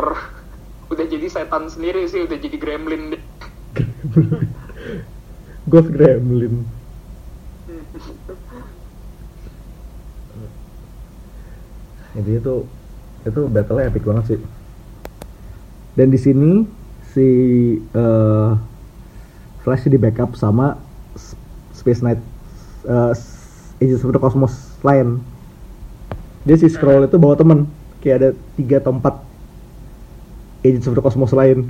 udah 0.92 1.04
jadi 1.06 1.26
setan 1.30 1.70
sendiri 1.70 2.10
sih 2.10 2.26
udah 2.26 2.34
jadi 2.34 2.56
gremlin 2.58 3.14
deh 3.14 3.22
Ghost 5.66 5.90
Gremlin. 5.90 6.62
Intinya 12.14 12.40
tuh 12.40 12.60
itu 13.26 13.40
battle 13.50 13.82
epic 13.82 14.06
banget 14.06 14.24
sih. 14.34 14.40
Dan 15.98 16.14
di 16.14 16.18
sini 16.22 16.62
si 17.10 17.28
eh, 17.82 18.50
Flash 19.66 19.90
di 19.90 19.98
backup 19.98 20.38
sama 20.38 20.78
Space 21.74 22.00
Knight 22.00 22.22
eh, 22.86 23.10
S- 23.12 23.74
Agents 23.82 24.06
of 24.06 24.14
Cosmos 24.22 24.54
lain. 24.86 25.18
Dia 26.46 26.56
si 26.56 26.70
scroll 26.70 27.10
itu 27.10 27.18
bawa 27.18 27.34
temen. 27.34 27.66
Kayak 27.98 28.16
ada 28.22 28.30
tiga 28.54 28.78
atau 28.78 28.94
empat 28.94 29.18
Agents 30.62 30.86
of 30.86 30.94
the 30.94 31.02
Cosmos 31.02 31.34
lain 31.34 31.66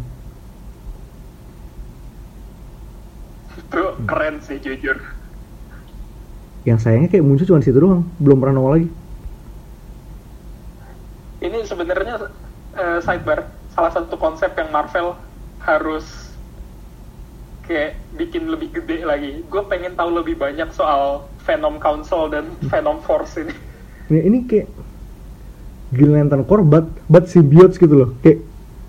itu 3.67 3.83
keren 4.07 4.39
sih 4.43 4.59
jujur. 4.63 4.99
Yang 6.67 6.79
sayangnya 6.83 7.09
kayak 7.11 7.25
muncul 7.27 7.47
cuma 7.47 7.63
di 7.63 7.67
situ 7.67 7.79
doang 7.79 8.03
belum 8.19 8.39
pernah 8.43 8.55
nongol 8.59 8.73
lagi. 8.79 8.89
Ini 11.43 11.59
sebenarnya 11.67 12.15
eh, 12.75 12.99
sidebar. 13.03 13.51
Salah 13.77 13.93
satu 13.93 14.17
konsep 14.17 14.57
yang 14.57 14.73
Marvel 14.73 15.15
harus 15.61 16.33
kayak 17.67 17.99
bikin 18.15 18.49
lebih 18.49 18.73
gede 18.73 19.05
lagi. 19.05 19.43
Gue 19.51 19.63
pengen 19.67 19.99
tahu 19.99 20.17
lebih 20.17 20.39
banyak 20.39 20.71
soal 20.73 21.27
Venom 21.45 21.83
Council 21.83 22.31
dan 22.31 22.51
Venom 22.71 23.03
Force 23.05 23.37
ini. 23.37 23.55
Ini, 24.11 24.21
ini 24.23 24.39
kayak 24.47 24.71
Green 25.95 26.15
Lantern 26.15 26.47
Corps 26.47 26.67
but, 26.67 26.87
but 27.11 27.27
symbiotes 27.31 27.79
gitu 27.79 27.95
loh. 27.95 28.11
Kayak 28.23 28.43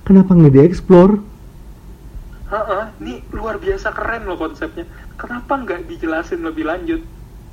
kenapa 0.05 0.33
nggak 0.33 0.53
di-explore? 0.53 1.21
Heeh, 2.47 2.83
ini 3.03 3.13
luar 3.35 3.59
biasa 3.59 3.91
keren 3.91 4.23
loh 4.23 4.39
konsepnya 4.39 4.87
kenapa 5.19 5.59
nggak 5.59 5.91
dijelasin 5.91 6.47
lebih 6.47 6.63
lanjut 6.63 7.03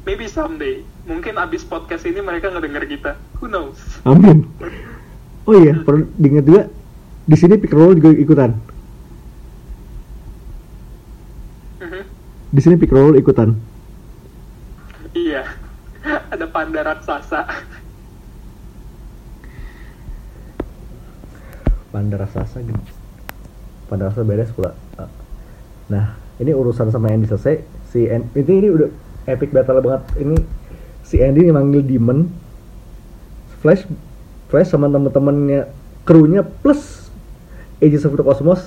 maybe 0.06 0.30
someday 0.30 0.86
mungkin 1.02 1.34
abis 1.34 1.66
podcast 1.66 2.06
ini 2.06 2.22
mereka 2.22 2.52
ngedenger 2.54 2.86
kita 2.86 3.12
who 3.42 3.50
knows 3.50 3.80
Amin 4.06 4.46
Oh 5.44 5.60
iya, 5.60 5.76
perlu 5.76 6.08
diingat 6.16 6.44
juga 6.48 6.62
di 7.28 7.36
sini 7.36 7.60
pick 7.60 7.76
roll 7.76 7.92
juga 8.00 8.16
ikutan. 8.16 8.56
Mhm. 11.84 12.02
Di 12.48 12.60
sini 12.64 12.74
pick 12.80 12.92
roll 12.92 13.16
ikutan. 13.20 13.52
iya 15.14 15.46
ada 16.34 16.50
panda 16.50 16.82
raksasa 16.82 17.46
Panda 21.94 22.18
raksasa 22.18 22.58
gitu. 22.66 22.82
Panda 23.86 24.10
raksasa 24.10 24.26
beres 24.26 24.50
pula. 24.50 24.74
Nah, 25.88 26.16
ini 26.40 26.50
urusan 26.52 26.88
sama 26.88 27.12
Andy 27.12 27.28
selesai. 27.28 27.60
Si 27.92 28.08
Andy, 28.08 28.40
ini, 28.40 28.52
ini 28.64 28.68
udah 28.72 28.88
epic 29.28 29.52
battle 29.52 29.80
banget. 29.84 30.02
Ini 30.20 30.36
si 31.04 31.20
Andy 31.20 31.48
manggil 31.52 31.84
Demon. 31.84 32.28
Flash 33.60 33.88
Flash 34.52 34.70
sama 34.70 34.92
temen-temennya 34.92 35.72
krunya 36.04 36.44
plus 36.44 37.08
Agents 37.80 38.04
of 38.04 38.14
the 38.14 38.24
Cosmos 38.24 38.60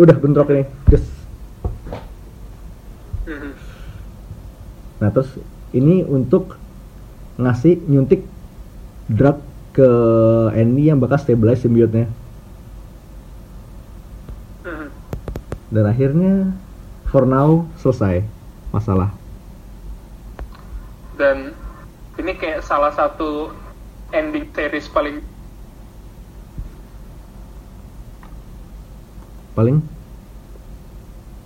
udah 0.00 0.16
bentrok 0.16 0.48
nih. 0.50 0.66
Just. 0.88 1.08
Mhm. 3.28 3.52
Nah, 5.00 5.08
terus 5.12 5.36
ini 5.76 6.02
untuk 6.04 6.56
ngasih 7.40 7.80
nyuntik 7.88 8.24
drug 9.08 9.40
ke 9.70 9.88
Andy 10.52 10.90
yang 10.90 10.98
bakal 10.98 11.20
stabilize 11.20 11.62
symbiote-nya. 11.62 12.10
Dan 15.70 15.86
akhirnya 15.86 16.50
for 17.08 17.22
now 17.26 17.66
selesai 17.78 18.26
masalah. 18.74 19.14
Dan 21.14 21.54
ini 22.18 22.32
kayak 22.34 22.66
salah 22.66 22.90
satu 22.90 23.54
ending 24.10 24.50
series 24.50 24.90
paling 24.90 25.22
paling? 29.54 29.82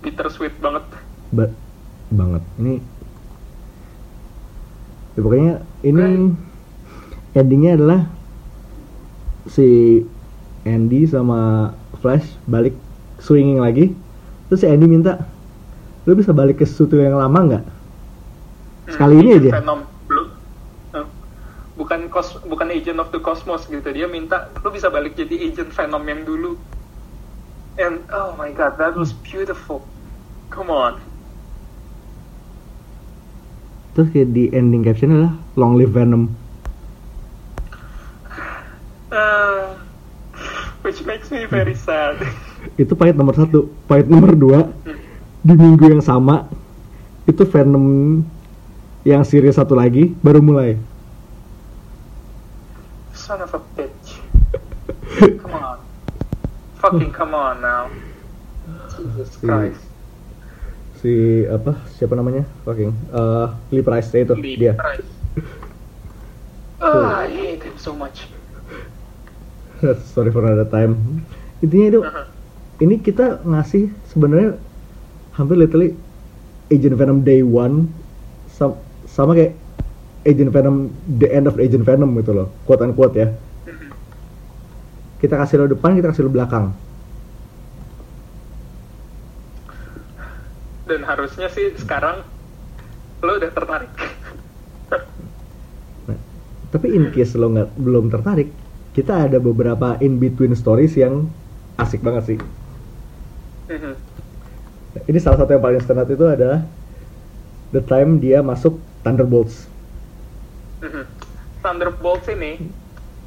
Bittersweet 0.01 0.53
banget. 0.61 0.85
Ba- 1.33 1.57
banget. 2.09 2.43
Ini 2.61 2.73
ya 5.15 5.19
pokoknya 5.23 5.53
ini 5.85 6.33
endingnya 7.37 7.79
adalah 7.79 8.01
si 9.47 10.01
Andy 10.65 11.05
sama 11.05 11.71
Flash 12.01 12.35
balik 12.49 12.73
swinging 13.21 13.61
lagi 13.61 13.95
terus 14.49 14.61
si 14.61 14.67
Andy 14.69 14.85
minta 14.85 15.25
lu 16.05 16.13
bisa 16.13 16.29
balik 16.29 16.61
ke 16.61 16.65
suatu 16.69 17.01
yang 17.01 17.17
lama 17.17 17.39
nggak? 17.49 17.63
Sekali 18.93 19.13
ini 19.17 19.29
Agent 19.33 19.41
aja? 19.41 19.51
Venom 19.57 19.79
belum 20.05 20.27
eh, 20.93 21.05
bukan 21.73 21.99
kos 22.13 22.37
bukan 22.45 22.69
agent 22.69 23.01
of 23.01 23.09
the 23.09 23.17
cosmos 23.17 23.65
gitu. 23.65 23.89
Dia 23.89 24.05
minta 24.05 24.53
lu 24.61 24.69
bisa 24.69 24.93
balik 24.93 25.17
jadi 25.17 25.49
agent 25.49 25.73
Venom 25.73 26.05
yang 26.05 26.21
dulu. 26.21 26.53
And 27.81 28.05
oh 28.13 28.37
my 28.37 28.53
god 28.53 28.77
that 28.77 28.93
was 28.93 29.11
beautiful. 29.11 29.81
Come 30.53 30.69
on. 30.69 31.01
Terus 33.97 34.11
kayak 34.13 34.29
di 34.35 34.53
ending 34.53 34.85
caption 34.85 35.09
adalah 35.09 35.33
long 35.57 35.73
live 35.73 35.95
Venom. 35.95 36.29
Uh, 39.09 39.73
which 40.83 41.01
makes 41.07 41.31
me 41.31 41.47
very 41.47 41.73
sad 41.73 42.19
itu 42.75 42.93
pahit 42.93 43.13
nomor 43.13 43.33
satu. 43.33 43.69
Pahit 43.85 44.05
nomor 44.05 44.33
dua 44.33 44.59
di 45.39 45.53
minggu 45.53 45.85
yang 45.87 46.01
sama 46.01 46.49
itu 47.23 47.45
Venom 47.45 48.21
yang 49.01 49.21
series 49.21 49.55
satu 49.55 49.73
lagi 49.73 50.13
baru 50.19 50.41
mulai. 50.41 50.77
Son 53.13 53.39
of 53.39 53.53
a 53.53 53.61
bitch. 53.73 54.21
Come 55.41 55.53
on. 55.53 55.77
Fucking 56.75 57.09
come 57.09 57.33
on 57.33 57.61
now. 57.61 57.89
Jesus 58.93 59.33
Si- 59.33 59.41
Christ. 59.41 59.81
si 60.99 61.13
apa? 61.47 61.81
Siapa 61.91 62.13
namanya? 62.13 62.45
Fucking 62.61 62.91
eh 63.11 63.47
Lee 63.71 63.81
Price 63.81 64.09
ya 64.11 64.21
itu 64.21 64.35
Lee 64.35 64.57
dia. 64.59 64.73
Price. 64.75 65.09
Oh, 66.77 67.01
I 67.01 67.25
hate 67.25 67.63
him 67.65 67.73
so 67.79 67.95
much. 67.95 68.27
sorry 70.13 70.29
for 70.29 70.43
another 70.43 70.67
time. 70.67 71.23
Intinya 71.57 71.87
itu 71.89 71.99
Uh-huh. 72.03 72.25
Ini 72.81 72.99
kita 72.99 73.43
ngasih 73.45 73.91
sebenarnya 74.11 74.59
hampir 75.35 75.55
literally 75.59 75.95
Agent 76.71 76.95
Venom 76.97 77.23
Day 77.23 77.45
One 77.45 77.91
sam- 78.49 78.81
sama 79.05 79.37
kayak 79.37 79.55
Agent 80.25 80.51
Venom 80.51 80.89
The 81.21 81.27
End 81.29 81.45
of 81.45 81.55
Agent 81.61 81.85
Venom 81.85 82.11
gitu 82.19 82.33
loh 82.33 82.47
quote 82.65 82.83
unquote 82.83 83.15
ya 83.15 83.27
kita 85.21 85.35
kasih 85.39 85.63
lo 85.63 85.65
depan 85.71 85.95
kita 85.95 86.11
kasih 86.11 86.27
lo 86.27 86.31
belakang 86.33 86.73
Dan 90.85 91.01
harusnya 91.01 91.49
sih 91.49 91.73
sekarang 91.81 92.21
lo 93.25 93.31
udah 93.41 93.49
tertarik. 93.49 93.89
Nah, 96.05 96.17
tapi 96.69 96.93
in 96.93 97.09
case 97.09 97.33
lo 97.33 97.49
nggak 97.49 97.73
belum 97.73 98.13
tertarik, 98.13 98.53
kita 98.93 99.25
ada 99.25 99.41
beberapa 99.41 99.97
in 100.05 100.21
between 100.21 100.53
stories 100.53 100.93
yang 100.93 101.33
asik 101.81 102.05
banget 102.05 102.37
sih. 102.37 102.39
Nah, 103.65 105.01
ini 105.09 105.17
salah 105.17 105.41
satu 105.41 105.57
yang 105.57 105.63
paling 105.63 105.81
standar 105.81 106.05
itu 106.05 106.23
adalah 106.23 106.61
the 107.73 107.81
time 107.81 108.21
dia 108.21 108.45
masuk 108.45 108.77
Thunderbolts. 109.01 109.65
Mhm. 110.85 111.03
Thunderbolts 111.65 112.29
ini 112.29 112.61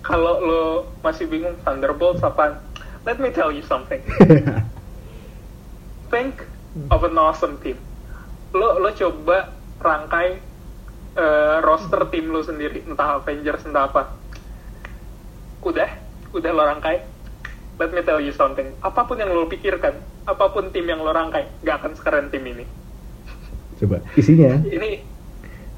kalau 0.07 0.39
lo 0.41 0.65
masih 1.03 1.27
bingung 1.27 1.59
Thunderbolts 1.67 2.23
apa? 2.23 2.63
Let 3.03 3.19
me 3.19 3.35
tell 3.35 3.51
you 3.51 3.67
something. 3.67 4.01
think 6.13 6.41
of 6.89 7.05
an 7.05 7.19
awesome 7.19 7.59
team. 7.61 7.77
Lo 8.55 8.81
lo 8.81 8.95
coba 8.95 9.53
rangkai 9.79 10.39
eh, 11.19 11.57
roster 11.63 12.09
tim 12.09 12.31
lo 12.31 12.41
sendiri, 12.41 12.87
entah 12.87 13.21
Avengers 13.21 13.67
entah 13.67 13.91
apa. 13.91 14.03
Udah, 15.67 15.91
udah 16.33 16.51
lo 16.55 16.63
rangkai. 16.63 17.19
Let 17.79 17.95
me 17.95 18.03
tell 18.03 18.19
you 18.19 18.35
something. 18.35 18.75
Apa 18.83 19.07
pun 19.07 19.23
yang 19.23 19.31
lo 19.31 19.47
pikirkan, 19.47 19.95
apa 20.29 20.45
pun 20.53 20.69
tim 20.69 20.85
yang 20.85 21.01
lo 21.01 21.09
rangkai, 21.09 21.49
gak 21.65 21.81
akan 21.81 21.93
sekeren 21.97 22.29
tim 22.29 22.45
ini. 22.45 22.69
Coba 23.81 24.05
isinya? 24.13 24.61
Ini 24.61 25.01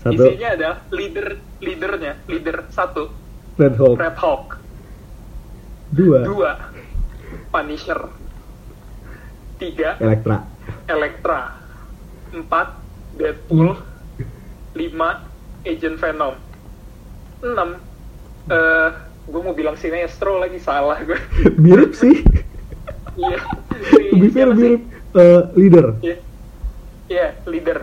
satu. 0.03 0.27
isinya 0.27 0.49
adalah 0.59 0.79
leader 0.91 1.39
leadernya, 1.63 2.13
leader 2.27 2.67
satu 2.75 3.15
Red 3.61 3.79
Hulk, 3.79 3.97
Red 4.01 4.17
Hulk, 4.19 4.47
dua. 5.95 6.21
Dua. 6.27 6.53
Punisher, 7.51 8.11
tiga. 9.63 9.95
Elektra, 10.03 10.43
Elektra, 10.91 11.41
empat. 12.35 12.69
Deadpool, 13.11 13.75
lima. 14.75 15.27
Agent 15.61 16.01
Venom, 16.01 16.35
enam. 17.45 17.77
Eh 18.49 18.91
gue 19.31 19.41
mau 19.45 19.55
bilang 19.55 19.77
Sinestro 19.79 20.41
lagi 20.41 20.59
salah 20.59 20.99
gue. 21.05 21.21
mirip 21.61 21.93
sih. 21.95 22.25
Iya. 23.17 23.39
Fair 24.21 24.31
siapa 24.31 24.53
sih? 24.55 24.71
mirip 24.77 24.83
eh, 25.13 25.41
leader. 25.57 25.87
Iya, 26.01 26.17
Iya, 27.11 27.29
leader. 27.45 27.79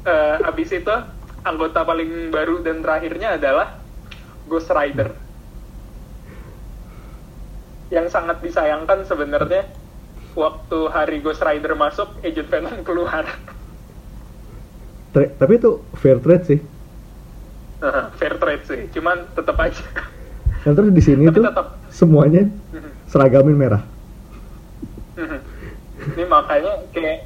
Eh, 0.00 0.36
abis 0.48 0.72
itu 0.72 0.94
anggota 1.42 1.84
paling 1.84 2.32
baru 2.32 2.64
dan 2.64 2.80
terakhirnya 2.80 3.36
adalah 3.36 3.84
Ghost 4.48 4.72
Rider. 4.72 5.12
Yang 7.90 8.06
sangat 8.08 8.40
disayangkan 8.40 9.04
sebenarnya 9.04 9.68
waktu 10.32 10.78
hari 10.88 11.20
Ghost 11.20 11.42
Rider 11.42 11.74
masuk, 11.74 12.16
Agent 12.22 12.48
Venom 12.48 12.80
keluar. 12.80 13.26
Tra- 15.10 15.32
tapi 15.36 15.58
itu 15.58 15.82
fair 15.98 16.22
trade 16.22 16.44
sih. 16.46 16.60
Fair 18.16 18.36
trade 18.38 18.64
sih, 18.64 18.80
cuman 18.94 19.26
tetap 19.34 19.56
aja. 19.58 19.84
Dan 20.60 20.76
terus 20.76 20.92
di 20.92 21.02
sini 21.02 21.24
Tapi 21.26 21.36
tuh 21.36 21.44
tetap. 21.48 21.66
semuanya 21.88 22.44
seragamin 23.04 23.56
merah. 23.56 23.82
Ini 26.20 26.28
makanya 26.28 26.84
kayak 26.92 27.24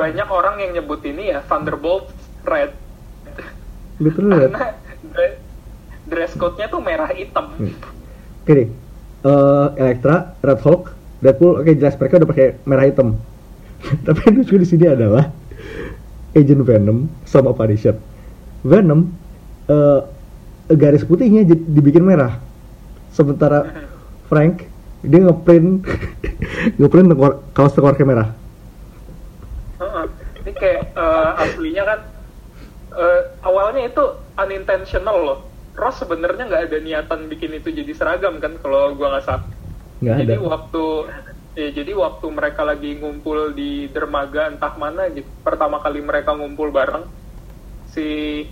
banyak 0.00 0.28
orang 0.32 0.64
yang 0.64 0.72
nyebut 0.72 1.04
ini 1.04 1.28
ya 1.28 1.44
Thunderbolt 1.44 2.08
Red. 2.48 2.72
Red. 4.00 4.48
Karena 4.48 4.72
dre- 5.12 5.36
dress 6.08 6.32
code-nya 6.40 6.72
tuh 6.72 6.80
merah 6.80 7.12
hitam. 7.12 7.52
Hmm. 7.52 7.76
Oke 8.40 8.52
deh. 8.56 8.68
Eh, 9.20 9.66
Elektra, 9.76 10.32
Red 10.40 10.64
Hulk, 10.64 10.96
Deadpool, 11.20 11.60
oke 11.60 11.68
jelas 11.76 12.00
mereka 12.00 12.16
udah 12.16 12.28
pakai 12.32 12.46
merah 12.64 12.88
hitam. 12.88 13.20
Tapi 14.08 14.18
yang 14.24 14.40
lucu 14.40 14.56
di 14.56 14.64
sini 14.64 14.88
adalah 14.88 15.28
Agent 16.32 16.64
Venom 16.64 17.12
sama 17.28 17.52
Punisher. 17.52 18.00
Venom 18.64 19.12
eh, 19.68 20.00
garis 20.72 21.04
putihnya 21.04 21.44
jadi- 21.44 21.68
dibikin 21.68 22.08
merah. 22.08 22.40
Sementara 23.12 23.68
Frank 24.32 24.64
dia 25.00 25.20
ngeprint 25.24 25.84
ngeprint 26.80 27.08
tekor- 27.12 27.38
kaos 27.56 27.72
tengkoraknya 27.72 28.06
merah. 28.06 28.28
Heeh. 29.80 30.04
Ini 30.40 30.50
kayak 30.56 30.82
eh, 30.96 31.30
aslinya 31.44 31.82
kan 31.84 32.00
eh, 32.96 33.20
awalnya 33.44 33.82
itu 33.88 34.04
unintentional 34.36 35.18
loh. 35.20 35.38
Ross 35.76 36.02
sebenarnya 36.02 36.44
nggak 36.50 36.64
ada 36.68 36.78
niatan 36.82 37.30
bikin 37.30 37.56
itu 37.56 37.72
jadi 37.72 37.92
seragam 37.96 38.36
kan 38.42 38.58
kalau 38.60 38.92
gua 38.92 39.16
nggak 39.16 39.24
salah. 39.24 39.44
Ada. 40.00 40.24
Jadi 40.24 40.34
waktu 40.40 40.84
ya 41.56 41.68
jadi 41.76 41.92
waktu 41.92 42.26
mereka 42.32 42.62
lagi 42.64 42.96
ngumpul 43.00 43.52
di 43.52 43.88
dermaga 43.88 44.48
entah 44.52 44.74
mana 44.76 45.08
gitu. 45.12 45.28
Pertama 45.40 45.80
kali 45.80 46.00
mereka 46.04 46.36
ngumpul 46.36 46.72
bareng 46.72 47.04
si 47.90 48.44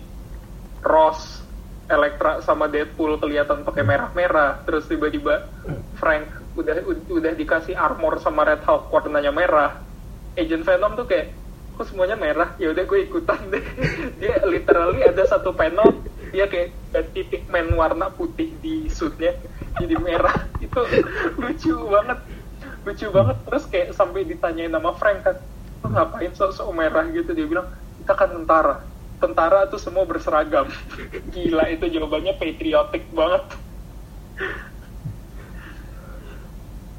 Ross, 0.83 1.38
Elektra 1.89 2.44
sama 2.44 2.69
Deadpool 2.69 3.16
kelihatan 3.16 3.65
pakai 3.65 3.81
merah-merah. 3.81 4.60
Terus 4.69 4.85
tiba-tiba 4.85 5.48
Frank 5.97 6.28
udah 6.52 6.85
udah 7.09 7.32
dikasih 7.32 7.73
armor 7.78 8.20
sama 8.20 8.44
Red 8.44 8.60
Hulk 8.62 8.93
warnanya 8.93 9.32
merah. 9.32 9.81
Agent 10.36 10.69
Venom 10.69 10.94
tuh 10.94 11.09
kayak 11.09 11.32
kok 11.81 11.89
semuanya 11.89 12.19
merah? 12.19 12.52
Ya 12.60 12.74
udah 12.74 12.85
gue 12.85 12.98
ikutan 13.09 13.40
deh. 13.48 13.65
Dia 14.20 14.43
literally 14.44 15.01
ada 15.01 15.23
satu 15.24 15.56
panel 15.56 16.05
dia 16.28 16.44
kayak 16.44 16.77
ganti 16.93 17.24
pigment 17.24 17.73
warna 17.73 18.12
putih 18.12 18.52
di 18.60 18.93
suitnya 18.93 19.32
jadi 19.81 19.97
merah. 19.97 20.44
Itu 20.65 20.85
lucu 21.40 21.73
banget. 21.89 22.19
Lucu 22.85 23.06
banget. 23.09 23.36
Terus 23.48 23.65
kayak 23.73 23.89
sampai 23.97 24.28
ditanyain 24.28 24.73
sama 24.73 24.93
Frank 24.93 25.24
kan 25.24 25.36
lo 25.78 25.89
ngapain 25.94 26.32
sok-sok 26.35 26.69
merah 26.74 27.06
gitu? 27.15 27.32
Dia 27.32 27.47
bilang 27.47 27.73
kita 28.02 28.12
kan 28.12 28.28
tentara 28.35 28.82
tentara 29.19 29.66
tuh 29.66 29.78
semua 29.78 30.07
berseragam 30.07 30.66
gila 31.35 31.69
itu 31.70 31.86
jawabannya 31.90 32.35
patriotic 32.39 33.03
banget 33.12 33.43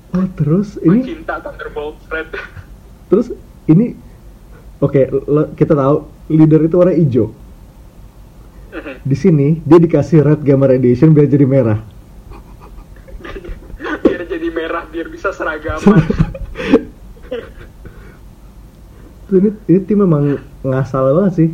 Oh 0.10 0.26
terus 0.36 0.76
gue 0.76 0.90
ini 0.90 1.02
cinta 1.06 1.40
Thunderbolt 1.40 1.96
Red 2.10 2.34
terus 3.08 3.32
ini 3.70 3.94
oke 4.82 5.02
lo- 5.30 5.54
kita 5.54 5.78
tahu 5.78 5.98
leader 6.30 6.62
itu 6.66 6.76
warna 6.78 6.94
hijau. 6.94 7.34
Di 9.02 9.16
sini 9.18 9.62
dia 9.66 9.82
dikasih 9.82 10.22
red 10.22 10.41
gamma 10.46 10.70
radiation 10.70 11.14
biar 11.14 11.26
jadi 11.26 11.46
merah. 11.46 11.78
biar 14.06 14.22
jadi 14.30 14.48
merah 14.54 14.86
biar 14.90 15.08
bisa 15.10 15.34
seragaman 15.34 16.06
Tuh, 19.30 19.38
ini, 19.38 19.50
ini 19.70 19.80
tim 19.86 20.02
memang 20.02 20.41
ngasal 20.66 21.14
banget 21.14 21.34
sih. 21.38 21.50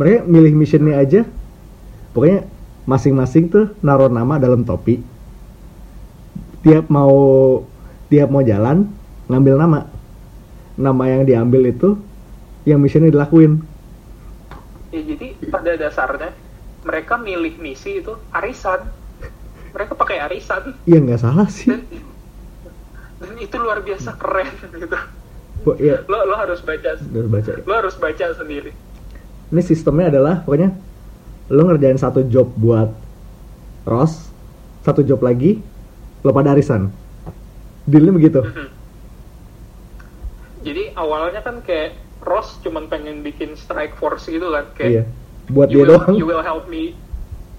Mereka 0.00 0.20
milih 0.34 0.54
missionnya 0.60 0.94
aja. 1.04 1.20
Pokoknya 2.14 2.40
masing-masing 2.92 3.44
tuh 3.54 3.64
naruh 3.86 4.10
nama 4.18 4.34
dalam 4.44 4.62
topi. 4.68 4.94
Tiap 6.64 6.92
mau 6.92 7.14
tiap 8.12 8.28
mau 8.32 8.42
jalan 8.44 8.78
ngambil 9.30 9.54
nama. 9.56 9.80
Nama 10.80 11.04
yang 11.12 11.22
diambil 11.28 11.62
itu 11.74 11.88
yang 12.68 12.80
missionnya 12.82 13.12
dilakuin. 13.14 13.52
ya 14.90 15.00
jadi 15.06 15.28
pada 15.50 15.72
dasarnya 15.78 16.30
mereka 16.82 17.14
milih 17.20 17.60
misi 17.62 18.02
itu 18.02 18.12
arisan 18.34 18.90
mereka 19.74 19.94
pakai 19.94 20.18
arisan 20.26 20.74
Iya 20.88 20.98
nggak 21.04 21.20
salah 21.20 21.48
sih. 21.48 21.70
dan 21.70 21.86
dan 23.20 23.32
itu 23.38 23.56
luar 23.60 23.84
biasa 23.84 24.16
keren 24.16 24.48
gitu 24.80 24.96
Bo- 25.60 25.76
ya, 25.76 26.00
lo 26.08 26.24
lo 26.24 26.34
harus 26.40 26.64
baca 26.64 26.96
udah 26.96 27.28
baca. 27.28 27.52
lo 27.68 27.72
harus 27.76 27.94
baca 28.00 28.26
sendiri 28.32 28.72
Ini 29.50 29.62
sistemnya 29.62 30.10
adalah 30.14 30.46
pokoknya 30.46 30.70
lo 31.50 31.62
ngerjain 31.66 31.98
satu 31.98 32.22
job 32.26 32.54
buat 32.54 32.90
Ross, 33.82 34.30
satu 34.86 35.02
job 35.02 35.18
lagi 35.20 35.58
lo 36.22 36.30
pada 36.30 36.54
arisan. 36.54 36.86
Dealnya 37.88 38.12
begitu. 38.14 38.40
jadi 40.60 40.92
awalnya 40.94 41.40
kan 41.40 41.64
kayak 41.64 41.96
Ross 42.20 42.60
cuman 42.60 42.92
pengen 42.92 43.24
bikin 43.24 43.56
strike 43.56 43.96
force 43.96 44.28
gitu 44.28 44.52
kan 44.52 44.66
Iya. 44.78 45.02
kayak 45.02 45.04
Buat 45.50 45.68
you 45.72 45.82
dia 45.82 45.84
will, 45.88 45.98
doang. 45.98 46.14
you 46.20 46.26
will 46.28 46.44
help 46.44 46.68
me 46.68 47.00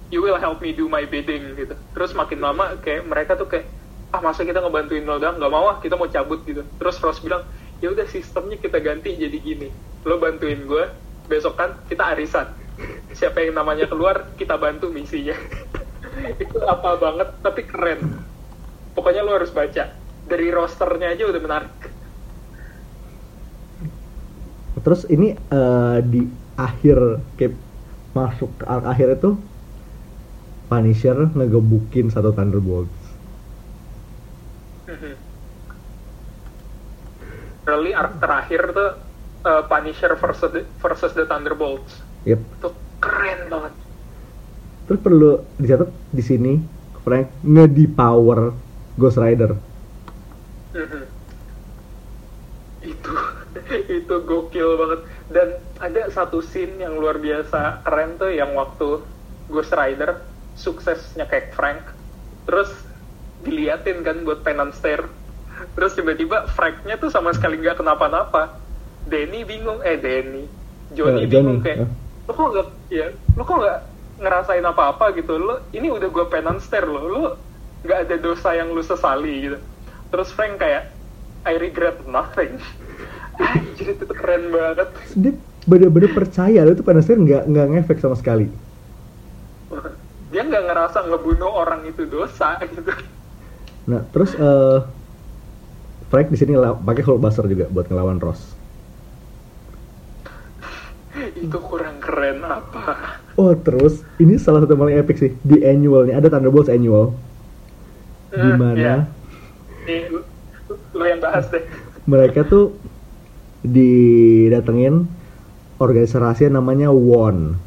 you 0.08 0.22
will 0.22 0.38
help 0.38 0.62
me 0.62 0.72
do 0.72 0.86
my 0.86 1.02
bidding 1.04 1.58
gitu 1.58 1.74
terus 1.92 2.14
makin 2.14 2.38
lama 2.40 2.78
kayak 2.78 3.04
mereka 3.04 3.34
tuh 3.34 3.48
kayak 3.50 3.66
ah 4.12 4.20
masa 4.20 4.44
kita 4.44 4.60
ngebantuin 4.62 5.04
lo 5.04 5.18
doang 5.18 5.36
nggak 5.40 5.52
mau 5.52 5.66
ah 5.72 5.76
kita 5.82 5.96
mau 5.96 6.06
cabut 6.06 6.44
gitu 6.46 6.62
terus 6.78 6.96
Ross 7.02 7.20
bilang 7.20 7.42
ya 7.82 7.90
udah 7.90 8.06
sistemnya 8.06 8.56
kita 8.60 8.78
ganti 8.78 9.18
jadi 9.18 9.34
gini 9.34 9.68
lo 10.06 10.20
bantuin 10.20 10.62
gue 10.62 10.84
besok 11.32 11.56
kan 11.56 11.72
kita 11.88 12.12
arisan 12.12 12.52
siapa 13.16 13.40
yang 13.40 13.56
namanya 13.56 13.88
keluar 13.88 14.28
kita 14.36 14.60
bantu 14.60 14.92
misinya 14.92 15.32
itu 16.44 16.58
apa 16.68 17.00
banget 17.00 17.28
tapi 17.40 17.64
keren 17.64 18.20
pokoknya 18.92 19.24
lo 19.24 19.40
harus 19.40 19.48
baca 19.48 19.88
dari 20.28 20.52
rosternya 20.52 21.16
aja 21.16 21.24
udah 21.24 21.40
menarik 21.40 21.72
Terus 24.82 25.06
ini 25.06 25.36
eh, 25.36 25.98
di 26.02 26.26
akhir 26.58 27.22
kayak 27.38 27.54
masuk 28.12 28.50
ke 28.60 28.64
akhir 28.66 29.20
itu 29.20 29.30
Punisher 30.66 31.28
ngegebukin 31.36 32.08
satu 32.10 32.34
Thunderbolts. 32.34 33.00
Mhm. 34.90 35.14
Early 37.62 37.92
arc 37.94 38.12
terakhir 38.18 38.62
tuh 38.74 38.90
uh, 39.44 39.62
Punisher 39.66 40.14
versus 40.18 40.50
the, 40.52 40.62
versus 40.78 41.12
the 41.14 41.24
Thunderbolts. 41.26 42.02
Yep. 42.26 42.40
Itu 42.58 42.68
keren 43.02 43.40
banget. 43.50 43.74
Terus 44.86 45.00
perlu 45.02 45.30
dicatat 45.58 45.90
di 46.10 46.22
sini 46.22 46.52
Frank 47.02 47.30
nge-depower 47.42 48.54
Ghost 48.98 49.18
Rider. 49.18 49.54
Mhm. 50.74 51.02
Itu 52.82 53.12
itu 54.02 54.14
gokil 54.26 54.68
banget. 54.78 55.00
Dan 55.32 55.48
ada 55.82 56.02
satu 56.12 56.44
scene 56.44 56.78
yang 56.82 56.98
luar 56.98 57.18
biasa 57.18 57.82
keren 57.86 58.18
tuh 58.18 58.30
yang 58.30 58.54
waktu 58.54 59.02
Ghost 59.50 59.74
Rider 59.74 60.22
suksesnya 60.54 61.26
kayak 61.26 61.54
Frank. 61.56 61.82
Terus 62.46 62.70
diliatin 63.42 64.06
kan 64.06 64.22
buat 64.22 64.46
penance 64.46 64.78
stare 64.78 65.06
terus 65.74 65.94
tiba-tiba 65.94 66.46
Franknya 66.50 66.98
tuh 66.98 67.10
sama 67.10 67.34
sekali 67.34 67.58
nggak 67.58 67.82
kenapa-napa 67.82 68.61
Denny 69.06 69.42
bingung. 69.42 69.78
Eh 69.82 69.98
Denny. 69.98 70.44
Johnny 70.92 71.24
Eh, 71.24 71.28
bingung 71.28 71.58
Johnny, 71.58 71.64
kayak 71.64 71.78
eh. 71.88 71.90
lo 72.28 72.32
kok 72.38 72.48
nggak 72.54 72.68
ya 72.92 73.06
lo 73.34 73.42
kok 73.42 73.56
nggak 73.58 73.78
ngerasain 74.22 74.66
apa-apa 74.66 75.04
gitu? 75.16 75.32
Lo 75.40 75.54
ini 75.72 75.88
udah 75.90 76.08
gue 76.08 76.24
penanster 76.28 76.84
lo. 76.86 77.02
Lo 77.08 77.22
nggak 77.82 77.98
ada 78.08 78.16
dosa 78.20 78.54
yang 78.54 78.70
lu 78.70 78.82
sesali 78.84 79.50
gitu. 79.50 79.58
Terus 80.12 80.28
Frank 80.30 80.60
kayak 80.60 80.92
I 81.42 81.58
regret 81.58 81.98
nothing. 82.06 82.60
Anjir 83.42 83.96
itu 83.96 84.04
tuh 84.04 84.14
keren 84.14 84.52
banget. 84.52 84.88
Dia 85.18 85.32
bener-bener 85.62 86.10
percaya 86.12 86.62
lo 86.62 86.74
tuh 86.74 86.84
pada 86.86 87.00
akhirnya 87.00 87.22
nggak 87.22 87.42
nggak 87.50 87.66
ngefek 87.74 87.98
sama 87.98 88.14
sekali. 88.14 88.46
Dia 90.32 90.42
nggak 90.44 90.64
ngerasa 90.68 90.98
ngebunuh 91.08 91.50
orang 91.50 91.88
itu 91.88 92.06
dosa 92.06 92.60
gitu. 92.62 92.92
Nah 93.88 94.04
terus 94.14 94.36
eh 94.36 94.78
Frank 96.12 96.28
di 96.28 96.36
sini 96.36 96.52
pakai 96.60 97.02
Hulkbuster 97.02 97.48
juga 97.48 97.66
buat 97.72 97.88
ngelawan 97.88 98.20
Ross 98.20 98.61
itu 101.12 101.58
kurang 101.60 102.00
keren 102.00 102.40
apa? 102.40 103.20
Oh 103.36 103.52
terus 103.52 104.00
ini 104.16 104.40
salah 104.40 104.64
satu 104.64 104.72
yang 104.72 104.82
paling 104.88 104.98
epic 105.00 105.16
sih 105.20 105.32
di 105.44 105.60
annual 105.60 106.08
nih 106.08 106.16
ada 106.16 106.32
Thunderbolts 106.32 106.72
annual. 106.72 107.12
Eh, 108.32 108.56
mana 108.56 108.76
iya. 108.76 108.96
Nih, 109.84 110.08
lu, 110.08 110.20
lu 110.96 111.04
yang 111.04 111.20
bahas 111.20 111.52
deh. 111.52 111.60
Mereka 112.08 112.48
tuh 112.48 112.72
didatengin 113.60 115.04
organisasi 115.76 116.48
yang 116.48 116.56
namanya 116.56 116.88
WON 116.88 117.60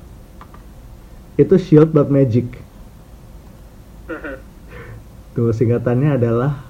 itu 1.38 1.55
Shield 1.61 1.93
Blood 1.93 2.09
Magic. 2.09 2.47
Tuh 5.35 5.51
singkatannya 5.51 6.15
adalah 6.15 6.63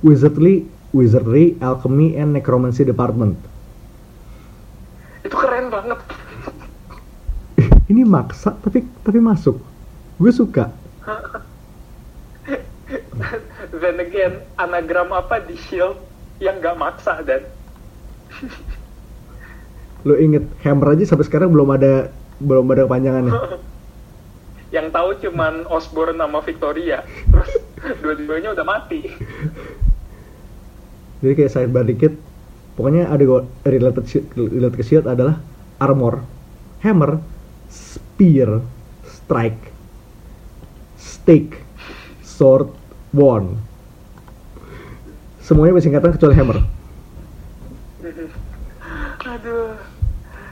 Wizardly 0.00 0.64
Wizardry 0.90 1.60
Alchemy 1.60 2.16
and 2.16 2.32
Necromancy 2.32 2.82
Department 2.82 3.50
itu 5.20 5.36
keren 5.36 5.68
banget 5.68 5.98
ini 7.90 8.06
maksa 8.06 8.54
tapi 8.62 8.86
tapi 9.02 9.18
masuk. 9.18 9.58
Gue 10.22 10.30
suka. 10.30 10.70
Then 13.82 13.98
again 13.98 14.46
anagram 14.54 15.10
apa 15.10 15.42
di 15.42 15.58
shield 15.58 15.98
yang 16.38 16.62
nggak 16.62 16.78
maksa 16.78 17.18
dan? 17.26 17.42
Lo 20.06 20.16
inget 20.16 20.46
Hammer 20.64 20.96
aja 20.96 21.04
sampai 21.04 21.26
sekarang 21.28 21.52
belum 21.52 21.74
ada 21.74 22.08
belum 22.40 22.70
ada 22.72 22.88
kepanjangannya. 22.88 23.34
Yang 24.76 24.86
tahu 24.94 25.10
cuman 25.26 25.66
Osborne 25.66 26.14
sama 26.14 26.38
Victoria. 26.46 27.02
Terus 27.26 27.50
dua-duanya 27.98 28.54
udah 28.54 28.62
mati. 28.62 29.02
Jadi 31.20 31.32
kayak 31.34 31.50
sidebar 31.50 31.82
dikit 31.82 32.14
pokoknya 32.78 33.10
ada 33.10 33.44
related 33.66 34.06
related 34.38 34.74
ke 34.78 34.84
shield 34.86 35.10
adalah 35.10 35.42
armor. 35.82 36.22
Hammer 36.86 37.18
spear 37.70 38.60
strike 39.06 39.70
stake 40.98 41.62
sword 42.20 42.68
wand. 43.14 43.56
Semuanya 45.40 45.78
bersingkatan 45.78 46.12
kecuali 46.14 46.34
hammer. 46.36 46.58
Aduh. 49.34 49.74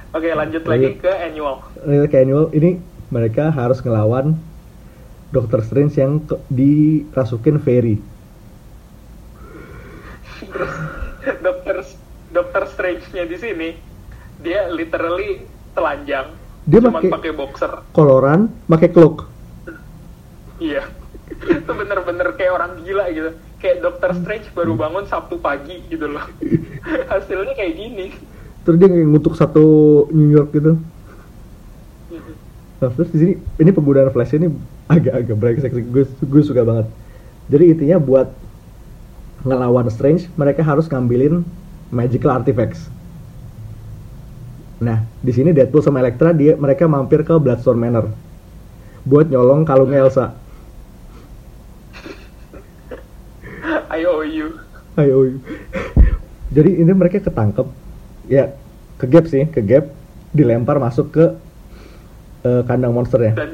Oke 0.08 0.32
lanjut 0.32 0.64
lagi 0.64 0.96
Lanjut. 0.96 1.04
ke 1.04 1.12
annual. 1.12 1.60
Related 1.84 2.08
ke 2.08 2.18
annual. 2.24 2.48
Ini 2.56 2.80
mereka 3.12 3.52
harus 3.52 3.84
ngelawan 3.84 4.40
Doctor 5.28 5.60
Strange 5.60 5.92
yang 6.00 6.24
ke- 6.24 6.40
dirasukin 6.48 7.60
fairy. 7.60 8.00
Dokter 11.44 11.84
dokter 12.28 12.62
Strange-nya 12.68 13.24
di 13.24 13.36
sini 13.40 13.68
dia 14.38 14.70
literally 14.70 15.42
telanjang 15.74 16.38
Dia 16.68 16.84
cuman 16.84 17.00
pakai- 17.08 17.32
boxer. 17.32 17.72
koloran 17.96 18.52
pakai 18.68 18.92
cloak. 18.92 19.24
Iya. 20.60 20.84
Itu 21.48 21.72
bener-bener 21.80 22.36
kayak 22.36 22.52
orang 22.52 22.72
gila 22.84 23.08
gitu. 23.08 23.30
Kayak 23.58 23.76
dokter 23.82 24.10
Strange 24.14 24.46
baru 24.52 24.76
bangun 24.76 25.08
Sabtu 25.08 25.40
pagi 25.40 25.80
gitu 25.88 26.06
loh. 26.06 26.22
Hasilnya 27.10 27.56
kayak 27.56 27.72
gini. 27.74 28.06
Terus 28.62 28.76
dia 28.76 28.88
ngutuk 28.92 29.32
satu 29.32 29.64
New 30.12 30.28
York 30.28 30.52
gitu. 30.52 30.76
Nah, 32.78 32.94
terus 32.94 33.10
di 33.10 33.18
sini 33.18 33.32
ini 33.58 33.70
penggunaan 33.74 34.12
flash 34.12 34.36
ini 34.36 34.52
agak-agak 34.86 35.34
brengsek. 35.34 35.72
Gue 35.90 36.04
gue 36.06 36.42
suka 36.44 36.62
banget. 36.62 36.86
Jadi 37.48 37.64
intinya 37.74 37.98
buat 37.98 38.28
ngelawan 39.42 39.88
Strange, 39.88 40.28
mereka 40.36 40.60
harus 40.62 40.86
ngambilin 40.86 41.42
magical 41.88 42.30
artifacts. 42.30 42.86
Nah, 44.78 45.02
di 45.18 45.32
sini 45.34 45.50
Deadpool 45.50 45.82
sama 45.82 45.98
Elektra 45.98 46.30
dia 46.30 46.55
mereka 46.55 46.86
mampir 46.86 47.26
ke 47.26 47.34
Bloodstorm 47.34 47.82
Manor 47.82 48.14
buat 49.02 49.26
nyolong 49.26 49.66
kalungnya 49.66 50.06
Elsa. 50.06 50.36
IOU 53.88 54.46
Ayo. 54.98 55.38
Jadi 56.50 56.82
ini 56.82 56.90
mereka 56.90 57.22
ketangkep, 57.22 57.66
ya 58.26 58.50
ke 58.98 59.06
gap 59.06 59.30
sih, 59.30 59.46
ke 59.46 59.62
gap, 59.62 59.86
dilempar 60.34 60.82
masuk 60.82 61.14
ke 61.14 61.24
eh, 62.42 62.62
kandang 62.66 62.90
monsternya. 62.90 63.34
dan 63.38 63.50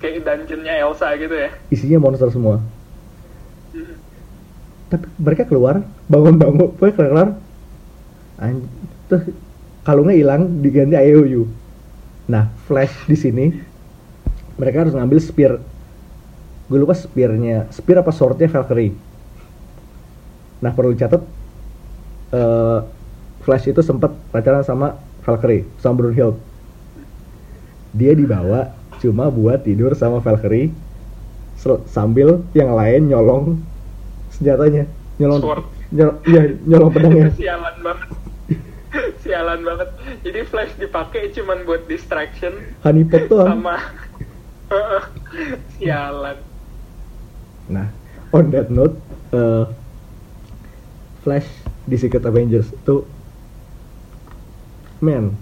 kayak 0.00 0.24
dungeonnya 0.24 0.74
Elsa 0.88 1.12
gitu 1.20 1.36
ya. 1.36 1.52
Isinya 1.68 2.00
monster 2.00 2.32
semua. 2.32 2.64
Tapi 4.88 5.06
mereka 5.20 5.44
keluar 5.48 5.84
bangun-bangun 6.08 6.76
pokoknya 6.76 6.92
kelar 6.96 7.28
An- 8.40 8.68
kalungnya 9.82 10.14
hilang 10.14 10.62
diganti 10.62 10.94
IOU 10.94 11.42
nah 12.30 12.48
Flash 12.70 12.94
di 13.10 13.18
sini 13.18 13.46
mereka 14.56 14.84
harus 14.86 14.94
ngambil 14.94 15.18
spear. 15.18 15.52
Gue 16.68 16.78
lupa 16.78 16.94
spearnya. 16.94 17.66
Spear 17.72 18.04
apa 18.04 18.12
swordnya? 18.14 18.46
Valkyrie. 18.46 18.94
Nah 20.62 20.70
perlu 20.70 20.94
dicatat 20.94 21.22
eh, 22.30 22.78
Flash 23.42 23.66
itu 23.66 23.82
sempat 23.82 24.14
pacaran 24.30 24.62
sama 24.62 24.94
Valkyrie 25.26 25.66
sama 25.82 25.98
Brunhild 25.98 26.38
dia 27.92 28.16
dibawa 28.16 28.72
cuma 29.04 29.28
buat 29.28 29.60
tidur 29.66 29.92
sama 29.92 30.22
Valkyrie 30.22 30.72
sambil 31.90 32.42
yang 32.56 32.74
lain 32.74 33.12
nyolong 33.12 33.60
senjatanya. 34.34 34.88
Nyolong 35.20 35.40
nyolong, 35.92 36.16
iya, 36.26 36.42
nyolong 36.66 36.90
pedangnya 36.90 37.30
sialan 39.24 39.64
banget. 39.64 39.88
Jadi 40.22 40.40
flash 40.46 40.72
dipakai 40.76 41.32
cuman 41.32 41.64
buat 41.64 41.84
distraction. 41.88 42.52
Honeypot 42.84 43.28
doang. 43.28 43.48
Sama 43.48 43.76
sialan. 45.76 46.36
Nah 47.72 47.88
on 48.32 48.48
that 48.52 48.68
note 48.72 48.96
eh, 49.32 49.64
Flash 51.22 51.46
di 51.86 51.96
Secret 51.96 52.24
Avengers 52.26 52.72
itu 52.72 53.06
man. 54.98 55.36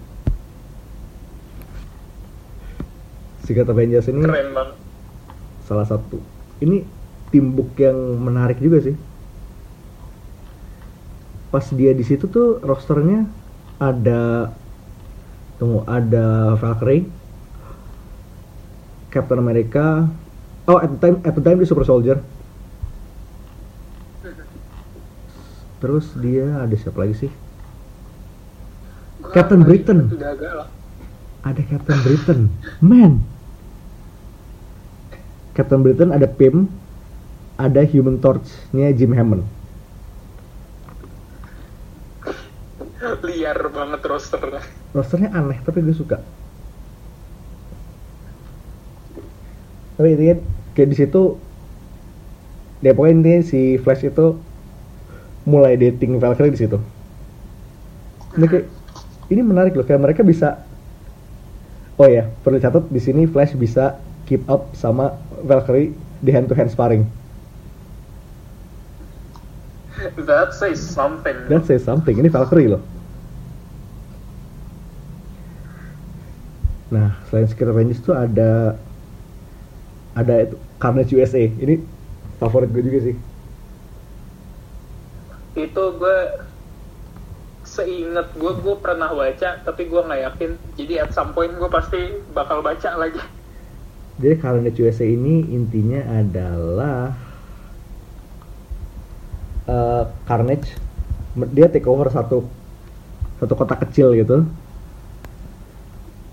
Secret 3.41 3.67
Avengers 3.67 4.05
ini 4.07 4.21
keren 4.21 4.53
banget. 4.53 4.77
salah 5.65 5.87
satu. 5.87 6.21
Ini 6.61 6.85
timbuk 7.33 7.73
yang 7.79 7.95
menarik 8.21 8.61
juga 8.61 8.83
sih. 8.85 8.95
Pas 11.51 11.65
dia 11.73 11.91
di 11.91 12.03
situ 12.05 12.29
tuh 12.31 12.61
rosternya 12.63 13.27
ada 13.81 14.53
tunggu 15.57 15.81
ada 15.89 16.53
Valkyrie 16.53 17.09
Captain 19.09 19.41
America 19.41 20.05
oh 20.69 20.77
at 20.77 20.93
the 20.93 20.99
time 21.01 21.17
at 21.25 21.33
the 21.33 21.41
time 21.41 21.57
dia 21.57 21.67
Super 21.67 21.83
Soldier. 21.83 22.21
Terus 25.81 26.13
dia 26.13 26.61
ada 26.61 26.75
siapa 26.77 27.01
lagi 27.01 27.25
sih? 27.25 27.31
Captain 29.33 29.65
Britain. 29.65 30.13
ada 31.41 31.61
Captain 31.65 31.99
Britain. 32.05 32.39
Man. 32.85 33.25
Captain 35.57 35.81
Britain 35.81 36.13
ada 36.13 36.29
Pym 36.29 36.69
ada 37.57 37.81
Human 37.89 38.21
Torch-nya 38.21 38.93
Jim 38.93 39.11
Hammond 39.11 39.60
liar 43.27 43.59
banget 43.73 44.01
rosternya. 44.05 44.61
Rosternya 44.93 45.29
aneh 45.33 45.57
tapi 45.65 45.81
gue 45.81 45.95
suka. 45.95 46.21
Tapi 49.97 50.07
intinya 50.17 50.35
kayak 50.73 50.89
di 50.89 50.97
situ 50.97 51.21
ya 52.81 52.91
pokoknya 52.97 53.15
intinya 53.21 53.41
si 53.45 53.77
Flash 53.81 54.05
itu 54.05 54.37
mulai 55.45 55.77
dating 55.77 56.17
Valkyrie 56.17 56.53
di 56.53 56.59
situ. 56.61 56.77
Ini 58.37 58.45
kayak 58.47 58.65
ini 59.31 59.41
menarik 59.41 59.73
loh 59.77 59.85
kayak 59.85 60.01
mereka 60.01 60.21
bisa 60.25 60.63
oh 62.01 62.09
ya 62.09 62.29
perlu 62.41 62.57
catat 62.57 62.89
di 62.89 63.01
sini 63.01 63.29
Flash 63.29 63.53
bisa 63.53 63.97
keep 64.25 64.41
up 64.49 64.73
sama 64.73 65.17
Valkyrie 65.45 65.93
di 66.21 66.29
hand 66.33 66.49
to 66.49 66.55
hand 66.57 66.69
sparring 66.69 67.20
That 70.25 70.53
says 70.57 70.81
something. 70.81 71.47
That 71.47 71.65
says 71.65 71.85
something. 71.85 72.17
Ini 72.17 72.29
Valkyrie 72.31 72.71
loh. 72.71 72.81
Nah, 76.91 77.15
selain 77.31 77.47
Secret 77.47 77.71
Rangers 77.71 78.03
tuh 78.03 78.11
ada 78.11 78.75
ada 80.11 80.33
itu 80.43 80.55
Carnage 80.75 81.15
USA. 81.15 81.39
Ini 81.39 81.79
favorit 82.41 82.67
gue 82.75 82.83
juga 82.83 82.99
sih. 83.07 83.15
Itu 85.55 85.83
gue 85.95 86.17
seingat 87.63 88.35
gue 88.35 88.51
gue 88.59 88.75
pernah 88.83 89.15
baca 89.15 89.49
tapi 89.63 89.87
gue 89.87 90.01
nggak 90.03 90.21
yakin. 90.27 90.51
Jadi 90.75 90.93
at 90.99 91.15
some 91.15 91.31
point 91.31 91.55
gue 91.55 91.69
pasti 91.71 92.19
bakal 92.35 92.59
baca 92.59 92.99
lagi. 92.99 93.23
Jadi 94.19 94.35
Carnage 94.43 94.77
USA 94.83 95.07
ini 95.07 95.47
intinya 95.55 96.03
adalah 96.11 97.30
uh, 99.67 100.09
Carnage 100.25 100.69
dia 101.55 101.71
take 101.71 101.87
over 101.87 102.11
satu 102.11 102.43
satu 103.39 103.53
kota 103.57 103.75
kecil 103.79 104.13
gitu. 104.13 104.45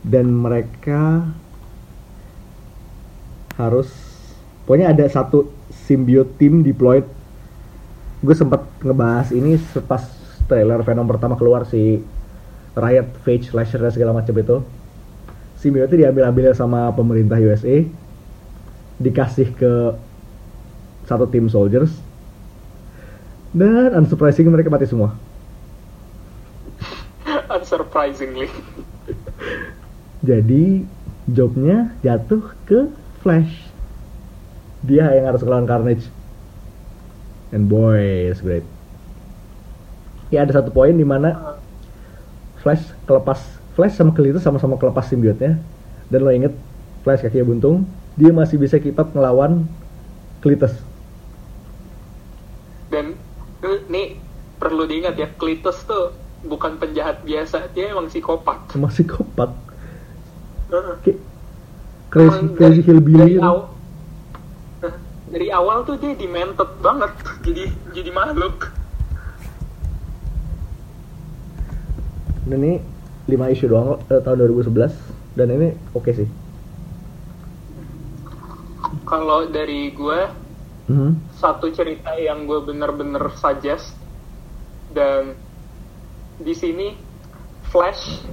Dan 0.05 0.31
mereka 0.33 1.27
harus 3.59 3.91
pokoknya 4.65 4.95
ada 4.95 5.05
satu 5.09 5.51
symbiote 5.89 6.37
team 6.39 6.61
deployed. 6.61 7.05
Gue 8.21 8.35
sempat 8.35 8.67
ngebahas 8.83 9.31
ini 9.31 9.57
pas 9.87 10.03
trailer 10.51 10.83
Venom 10.83 11.07
pertama 11.07 11.39
keluar 11.39 11.69
si 11.69 12.03
Riot, 12.75 13.09
Phage, 13.23 13.53
Lasher 13.55 13.83
dan 13.83 13.93
segala 13.93 14.13
macam 14.17 14.35
itu. 14.35 14.57
Symbiote 15.59 15.99
diambil-ambil 15.99 16.55
sama 16.55 16.91
pemerintah 16.95 17.39
USA 17.43 17.83
dikasih 18.99 19.55
ke 19.55 19.73
satu 21.07 21.27
tim 21.31 21.47
soldiers 21.47 22.08
dan 23.57 23.97
unsurprisingly 23.97 24.53
mereka 24.53 24.69
mati 24.69 24.85
semua. 24.85 25.17
Unsurprisingly. 27.55 28.53
Jadi 30.21 30.85
jobnya 31.31 31.95
jatuh 32.05 32.53
ke 32.69 32.89
Flash. 33.25 33.71
Dia 34.85 35.11
yang 35.17 35.33
harus 35.33 35.43
melawan 35.43 35.69
Carnage. 35.69 36.07
And 37.49 37.67
boy, 37.67 38.29
it's 38.29 38.45
great. 38.45 38.65
Ya 40.29 40.45
ada 40.45 40.53
satu 40.61 40.69
poin 40.69 40.93
di 40.93 41.07
mana 41.09 41.57
Flash 42.61 42.93
kelepas 43.09 43.41
Flash 43.73 43.97
sama 43.97 44.13
Cletus 44.13 44.45
sama-sama 44.45 44.77
kelepas 44.77 45.09
simbiotnya. 45.09 45.57
Dan 46.13 46.21
lo 46.25 46.33
inget 46.35 46.53
Flash 47.07 47.25
kakinya 47.25 47.49
buntung, 47.49 47.89
dia 48.19 48.35
masih 48.35 48.61
bisa 48.61 48.77
up 48.77 49.09
ngelawan 49.15 49.65
Cletus. 50.45 50.75
Dan 52.93 53.17
nih 53.89 54.19
perlu 54.69 54.85
diingat 54.85 55.17
ya, 55.17 55.33
Cletus 55.33 55.89
tuh 55.89 56.13
bukan 56.45 56.77
penjahat 56.77 57.25
biasa, 57.25 57.73
dia 57.73 57.89
emang 57.89 58.13
psikopat. 58.13 58.77
Emang 58.77 58.93
psikopat. 58.93 59.49
Kayak 61.01 61.19
crazy, 62.13 62.45
crazy 62.53 62.81
hillbilly 62.85 63.41
dari, 63.41 63.41
aw 63.41 63.59
dari 65.33 65.49
awal 65.49 65.89
tuh 65.89 65.97
dia 65.97 66.13
demented 66.13 66.69
banget, 66.85 67.13
jadi 67.41 67.73
jadi 67.97 68.11
makhluk. 68.13 68.69
Dan 72.45 72.61
ini 72.61 72.81
5 73.29 73.53
isu 73.57 73.65
doang 73.73 73.97
eh, 74.13 74.21
tahun 74.21 74.37
2011 74.53 74.93
dan 75.37 75.49
ini 75.49 75.73
oke 75.97 76.05
okay 76.05 76.13
sih. 76.25 76.29
Kalau 79.09 79.49
dari 79.49 79.93
gue 79.97 80.49
Mm-hmm. 80.89 81.37
satu 81.37 81.69
cerita 81.69 82.17
yang 82.17 82.49
gue 82.49 82.65
bener-bener 82.65 83.21
suggest 83.37 83.93
dan 84.99 85.39
di 86.43 86.55
sini 86.59 86.99
Flash 87.71 88.27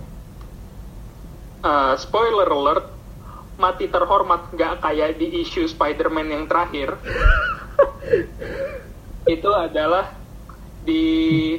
uh, 1.61 1.93
spoiler 1.93 2.49
alert 2.49 2.89
mati 3.61 3.85
terhormat 3.85 4.49
nggak 4.57 4.81
kayak 4.81 5.21
di 5.21 5.45
isu 5.45 5.69
Spider-Man 5.69 6.27
yang 6.33 6.43
terakhir 6.49 6.97
itu 9.37 9.49
adalah 9.53 10.09
di 10.81 11.55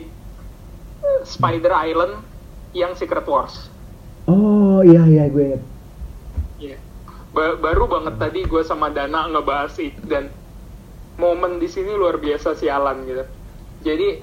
Spider 1.23 1.71
Island 1.71 2.15
yang 2.75 2.99
Secret 2.99 3.25
Wars 3.31 3.77
Oh 4.27 4.83
iya 4.83 5.07
iya 5.07 5.25
gue 5.31 5.55
inget. 5.55 5.63
yeah. 6.59 6.79
ba 7.31 7.55
baru 7.55 7.87
banget 7.87 8.19
tadi 8.19 8.41
gue 8.43 8.63
sama 8.67 8.91
Dana 8.91 9.31
ngebahas 9.31 9.79
itu 9.79 10.03
dan 10.03 10.35
momen 11.15 11.63
di 11.63 11.71
sini 11.71 11.95
luar 11.95 12.19
biasa 12.19 12.59
sialan 12.59 13.07
gitu. 13.07 13.25
Jadi 13.87 14.19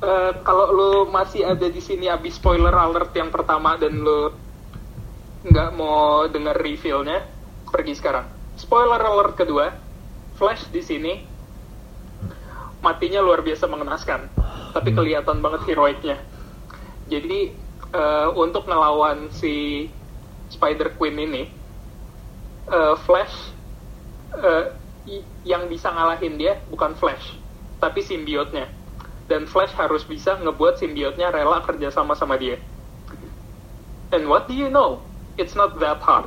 uh, 0.00 0.32
kalau 0.42 0.66
lu 0.72 0.92
masih 1.08 1.44
ada 1.46 1.68
di 1.68 1.80
sini 1.80 2.08
abis 2.08 2.40
spoiler 2.40 2.72
alert 2.72 3.12
yang 3.14 3.28
pertama 3.28 3.76
dan 3.76 4.00
lu 4.00 4.32
nggak 5.40 5.70
mau 5.72 6.28
denger 6.28 6.56
revealnya, 6.60 7.24
pergi 7.72 7.96
sekarang. 7.96 8.28
Spoiler 8.60 9.00
alert 9.00 9.40
kedua, 9.40 9.72
Flash 10.36 10.68
di 10.68 10.84
sini 10.84 11.14
matinya 12.80 13.20
luar 13.20 13.40
biasa 13.44 13.68
mengenaskan, 13.68 14.28
tapi 14.72 14.92
kelihatan 14.92 15.40
banget 15.40 15.64
heroiknya. 15.68 16.20
Jadi 17.08 17.52
uh, 17.92 18.32
untuk 18.36 18.68
ngelawan 18.68 19.32
si 19.32 19.88
Spider 20.52 20.92
Queen 20.96 21.16
ini, 21.16 21.48
uh, 22.68 22.96
Flash 23.04 23.52
uh, 24.36 24.76
yang 25.44 25.68
bisa 25.72 25.88
ngalahin 25.88 26.36
dia 26.36 26.60
bukan 26.68 26.92
Flash, 26.96 27.36
tapi 27.80 28.04
simbiotnya. 28.04 28.79
Dan 29.30 29.46
Flash 29.46 29.70
harus 29.78 30.02
bisa 30.02 30.34
ngebuat 30.42 30.82
simbiotnya 30.82 31.30
rela 31.30 31.62
kerja 31.62 31.94
sama 31.94 32.18
sama 32.18 32.34
dia. 32.34 32.58
And 34.10 34.26
what 34.26 34.50
do 34.50 34.58
you 34.58 34.66
know? 34.66 35.06
It's 35.38 35.54
not 35.54 35.78
that 35.78 36.02
hard. 36.02 36.26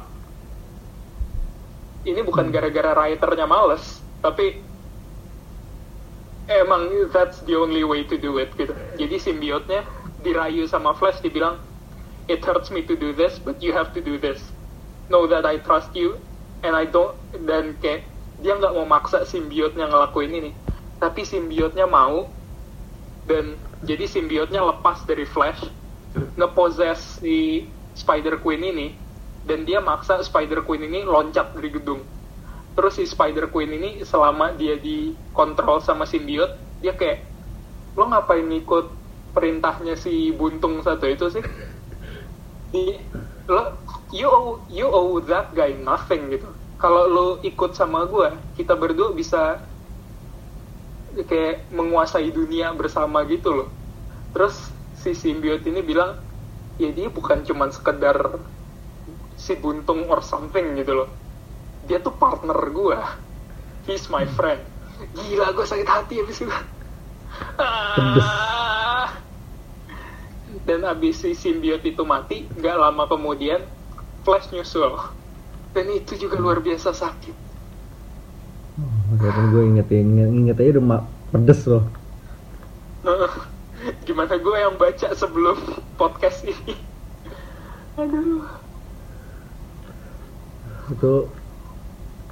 Ini 2.08 2.24
bukan 2.24 2.48
gara-gara 2.56 2.96
writernya 2.96 3.44
males, 3.44 4.00
tapi 4.24 4.64
emang 6.48 7.12
that's 7.12 7.44
the 7.44 7.60
only 7.60 7.84
way 7.84 8.08
to 8.08 8.16
do 8.16 8.40
it 8.40 8.56
gitu. 8.56 8.72
Jadi 8.96 9.16
simbiotnya 9.20 9.84
dirayu 10.24 10.64
sama 10.72 10.96
Flash 10.96 11.20
dibilang, 11.20 11.60
it 12.32 12.40
hurts 12.40 12.72
me 12.72 12.88
to 12.88 12.96
do 12.96 13.12
this, 13.12 13.36
but 13.36 13.60
you 13.60 13.76
have 13.76 13.92
to 13.92 14.00
do 14.00 14.16
this. 14.16 14.40
Know 15.12 15.28
that 15.28 15.44
I 15.44 15.60
trust 15.60 15.92
you, 15.92 16.16
and 16.64 16.72
I 16.72 16.88
don't. 16.88 17.20
Dan 17.36 17.76
kayak 17.84 18.08
dia 18.40 18.56
nggak 18.56 18.76
mau 18.76 18.88
maksa 18.88 19.28
simbiotnya 19.28 19.92
ngelakuin 19.92 20.32
ini 20.32 20.52
tapi 21.04 21.28
simbiotnya 21.28 21.84
mau 21.84 22.32
dan 23.24 23.56
jadi 23.84 24.08
simbiotnya 24.08 24.64
lepas 24.64 25.04
dari 25.08 25.24
Flash 25.24 25.64
ngeposes 26.36 27.24
si 27.24 27.68
Spider 27.96 28.40
Queen 28.40 28.64
ini 28.64 28.88
dan 29.44 29.68
dia 29.68 29.84
maksa 29.84 30.24
Spider 30.24 30.64
Queen 30.64 30.88
ini 30.88 31.04
loncat 31.04 31.52
dari 31.56 31.70
gedung. 31.72 32.02
Terus 32.74 32.98
si 32.98 33.06
Spider 33.06 33.52
Queen 33.54 33.70
ini 33.76 34.02
selama 34.02 34.56
dia 34.58 34.80
dikontrol 34.80 35.84
sama 35.84 36.08
simbiot 36.08 36.50
dia 36.82 36.96
kayak 36.96 37.30
lo 37.94 38.10
ngapain 38.10 38.44
ngikut 38.50 38.86
perintahnya 39.34 39.94
si 39.98 40.34
buntung 40.34 40.82
satu 40.82 41.06
itu 41.06 41.30
sih? 41.30 41.44
Di, 42.74 42.98
lo 43.46 43.78
you 44.10 44.26
owe, 44.26 44.66
you 44.70 44.90
owe 44.90 45.22
that 45.30 45.54
guy 45.54 45.74
nothing 45.78 46.34
gitu. 46.34 46.50
Kalau 46.82 47.08
lo 47.08 47.28
ikut 47.46 47.78
sama 47.78 48.10
gue 48.10 48.34
kita 48.58 48.74
berdua 48.76 49.14
bisa 49.14 49.62
kayak 51.22 51.70
menguasai 51.70 52.34
dunia 52.34 52.74
bersama 52.74 53.22
gitu 53.30 53.54
loh. 53.54 53.70
Terus 54.34 54.74
si 54.98 55.14
simbiot 55.14 55.62
ini 55.70 55.86
bilang 55.86 56.18
ya 56.82 56.90
dia 56.90 57.14
bukan 57.14 57.46
cuman 57.46 57.70
sekedar 57.70 58.42
si 59.38 59.54
buntung 59.54 60.10
or 60.10 60.26
something 60.26 60.74
gitu 60.74 61.06
loh. 61.06 61.10
Dia 61.86 62.02
tuh 62.02 62.18
partner 62.18 62.58
gue 62.74 63.00
he's 63.86 64.10
my 64.10 64.26
friend. 64.34 64.62
Gila 65.14 65.54
gue 65.54 65.66
sakit 65.68 65.88
hati 65.88 66.16
abis 66.26 66.42
itu. 66.42 66.54
Ah. 67.58 69.10
dan 70.70 70.86
abis 70.86 71.26
si 71.26 71.34
simbiot 71.34 71.82
itu 71.82 72.06
mati 72.06 72.46
nggak 72.46 72.78
lama 72.78 73.10
kemudian 73.10 73.62
Flash 74.24 74.50
nyusul. 74.56 74.96
Dan 75.74 75.90
itu 75.92 76.16
juga 76.16 76.38
luar 76.40 76.62
biasa 76.62 76.94
sakit 76.94 77.53
oh, 78.80 79.48
gue 79.54 79.64
inget 79.70 79.88
ya 79.90 80.02
inget 80.02 80.58
aja 80.58 80.80
udah 80.80 81.06
pedes 81.34 81.62
loh. 81.70 81.86
Gimana 84.08 84.40
gue 84.40 84.58
yang 84.58 84.76
baca 84.80 85.08
sebelum 85.12 85.58
podcast 86.00 86.48
ini? 86.48 86.76
Aduh. 88.00 88.48
Itu 90.92 91.28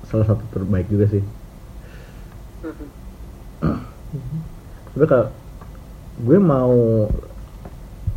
salah 0.08 0.26
satu 0.28 0.44
terbaik 0.56 0.88
juga 0.88 1.08
sih. 1.12 1.24
Tapi 4.92 5.06
kalau 5.08 5.28
gue 6.22 6.38
mau 6.38 7.08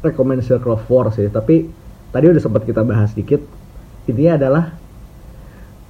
rekomend 0.05 0.45
Circle 0.45 0.77
of 0.77 0.85
War 0.91 1.09
sih 1.15 1.31
tapi 1.33 1.71
tadi 2.13 2.29
udah 2.29 2.43
sempat 2.43 2.67
kita 2.67 2.85
bahas 2.85 3.15
dikit. 3.15 3.41
Intinya 4.05 4.37
adalah 4.37 4.65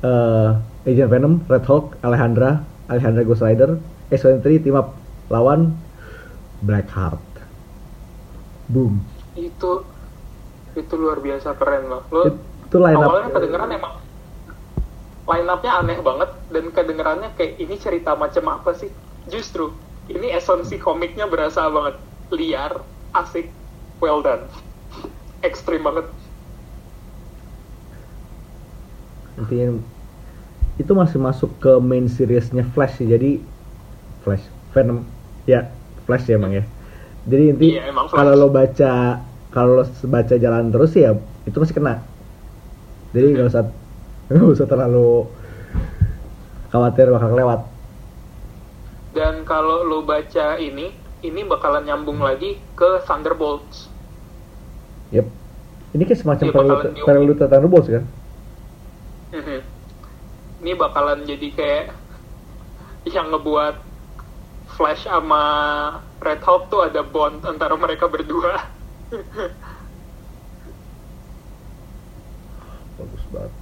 uh, 0.06 0.51
Agent 0.85 1.09
Venom, 1.09 1.35
Red 1.48 1.65
Hulk, 1.65 1.97
Alejandra, 2.05 2.61
Alejandra 2.86 3.24
Ghost 3.24 3.40
Rider, 3.40 3.81
X-23 4.12 4.61
team 4.61 4.77
up 4.77 4.93
lawan 5.32 5.73
Blackheart. 6.61 7.20
Boom. 8.69 9.01
itu 9.35 9.82
itu 10.74 10.94
luar 10.94 11.19
biasa 11.19 11.59
keren 11.59 11.90
loh. 11.90 12.02
Lo 12.09 12.23
It- 12.31 12.40
itu 12.65 12.77
line 12.78 12.97
up. 12.97 13.11
awalnya 13.11 13.31
kedengeran 13.32 13.70
emang. 13.70 13.94
Line 15.24 15.48
up-nya 15.48 15.73
aneh 15.81 15.98
banget 16.01 16.31
dan 16.48 16.65
kedengerannya 16.70 17.28
kayak 17.35 17.59
ini 17.59 17.74
cerita 17.77 18.15
macam 18.15 18.44
apa 18.51 18.77
sih? 18.77 18.90
Justru 19.27 19.73
ini 20.06 20.31
esensi 20.31 20.77
komiknya 20.77 21.27
berasa 21.27 21.66
banget. 21.66 21.97
Liar 22.31 22.73
asik 23.12 23.51
well 23.98 24.20
done. 24.20 24.47
Ekstrim 25.48 25.82
banget. 25.82 26.06
Intinya 29.35 29.82
itu 30.75 30.91
masih 30.91 31.19
masuk 31.23 31.51
ke 31.63 31.73
main 31.79 32.11
seriesnya 32.11 32.67
Flash 32.75 32.99
sih 32.99 33.07
jadi 33.07 33.39
Flash 34.27 34.45
Venom. 34.75 35.07
Ya 35.47 35.71
Flash 36.09 36.27
ya 36.27 36.41
emang 36.41 36.53
ya. 36.53 36.65
Jadi 37.25 37.45
inti 37.57 37.67
Iya, 37.79 37.95
kalau 38.13 38.37
lo 38.37 38.49
baca 38.53 39.23
kalau 39.55 39.81
lo 39.81 39.85
baca 40.11 40.35
jalan 40.35 40.69
terus 40.75 40.93
ya 40.99 41.15
itu 41.47 41.57
masih 41.57 41.77
kena. 41.77 42.03
Jadi 43.15 43.27
nggak 43.39 43.49
usah 43.49 43.63
nggak 44.33 44.55
usah 44.59 44.67
terlalu 44.67 45.31
khawatir 46.75 47.07
bakal 47.15 47.31
lewat 47.39 47.75
dan 49.15 49.47
kalau 49.47 49.87
lo 49.87 50.03
baca 50.03 50.59
ini 50.59 50.91
ini 51.23 51.41
bakalan 51.47 51.87
nyambung 51.87 52.19
lagi 52.19 52.59
ke 52.75 53.01
Thunderbolts. 53.07 53.89
Yep. 55.15 55.27
Ini 55.95 56.03
kayak 56.03 56.21
semacam 56.21 56.47
prelude 56.51 56.67
bakalan 56.67 56.85
diomongin. 56.99 57.07
prelude 57.07 57.39
Thunderbolts 57.47 57.89
kan? 57.89 58.05
Mhm. 59.31 59.74
Ini 60.65 60.73
bakalan 60.73 61.28
jadi 61.28 61.49
kayak 61.53 61.93
yang 63.12 63.28
ngebuat 63.28 63.85
Flash 64.74 65.05
sama 65.05 65.45
Red 66.24 66.41
Hulk 66.41 66.73
tuh 66.73 66.89
ada 66.89 67.05
bond 67.05 67.45
antara 67.45 67.77
mereka 67.77 68.09
berdua. 68.09 68.65
Bagus 72.97 73.24
banget. 73.28 73.53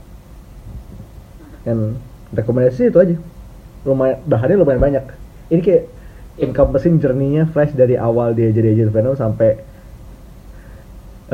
Dan 1.67 1.99
rekomendasi 2.31 2.89
itu 2.89 2.99
aja. 3.03 3.19
Lumayan 3.83 4.23
bahannya 4.31 4.63
lumayan 4.63 4.79
banyak. 4.79 5.05
Ini 5.51 5.59
kayak 5.59 5.85
encompassing 6.39 7.03
journey-nya 7.03 7.51
Flash 7.51 7.75
dari 7.75 7.99
awal 7.99 8.33
dia 8.39 8.55
jadi 8.55 8.79
agent 8.79 8.95
Venom 8.95 9.19
sampai 9.19 9.59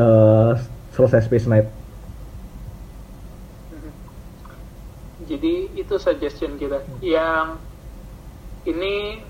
eh, 0.01 0.53
selesai 0.97 1.29
Space 1.29 1.45
Knight 1.45 1.78
jadi 5.29 5.77
itu 5.77 5.95
suggestion 6.01 6.57
kita 6.57 6.81
yang 7.05 7.61
ini 8.65 9.21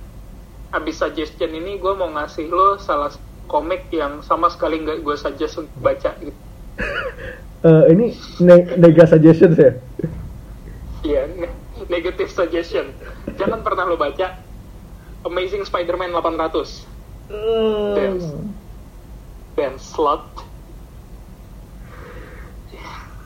abis 0.70 1.02
suggestion 1.02 1.50
ini 1.50 1.82
gue 1.82 1.92
mau 1.98 2.08
ngasih 2.14 2.46
lo 2.46 2.78
salah 2.78 3.10
komik 3.50 3.90
yang 3.90 4.22
sama 4.22 4.46
sekali 4.46 4.78
nggak 4.78 5.02
gue 5.02 5.16
suggest 5.18 5.58
untuk 5.58 5.78
baca 5.82 6.14
gitu 6.22 6.38
Eh, 7.58 7.90
ini 7.90 8.14
ne 8.38 8.78
nega 8.78 9.02
suggestions 9.02 9.58
ya 9.58 9.74
Iya, 11.02 11.26
ne- 11.26 11.58
negative 11.90 12.30
suggestion. 12.30 12.94
Jangan 13.34 13.66
pernah 13.66 13.86
lo 13.86 13.98
baca 13.98 14.30
Amazing 15.26 15.66
Spider-Man 15.66 16.14
800. 16.14 16.86
Dance. 17.98 18.26
Dan 19.58 19.74
slot. 19.78 20.22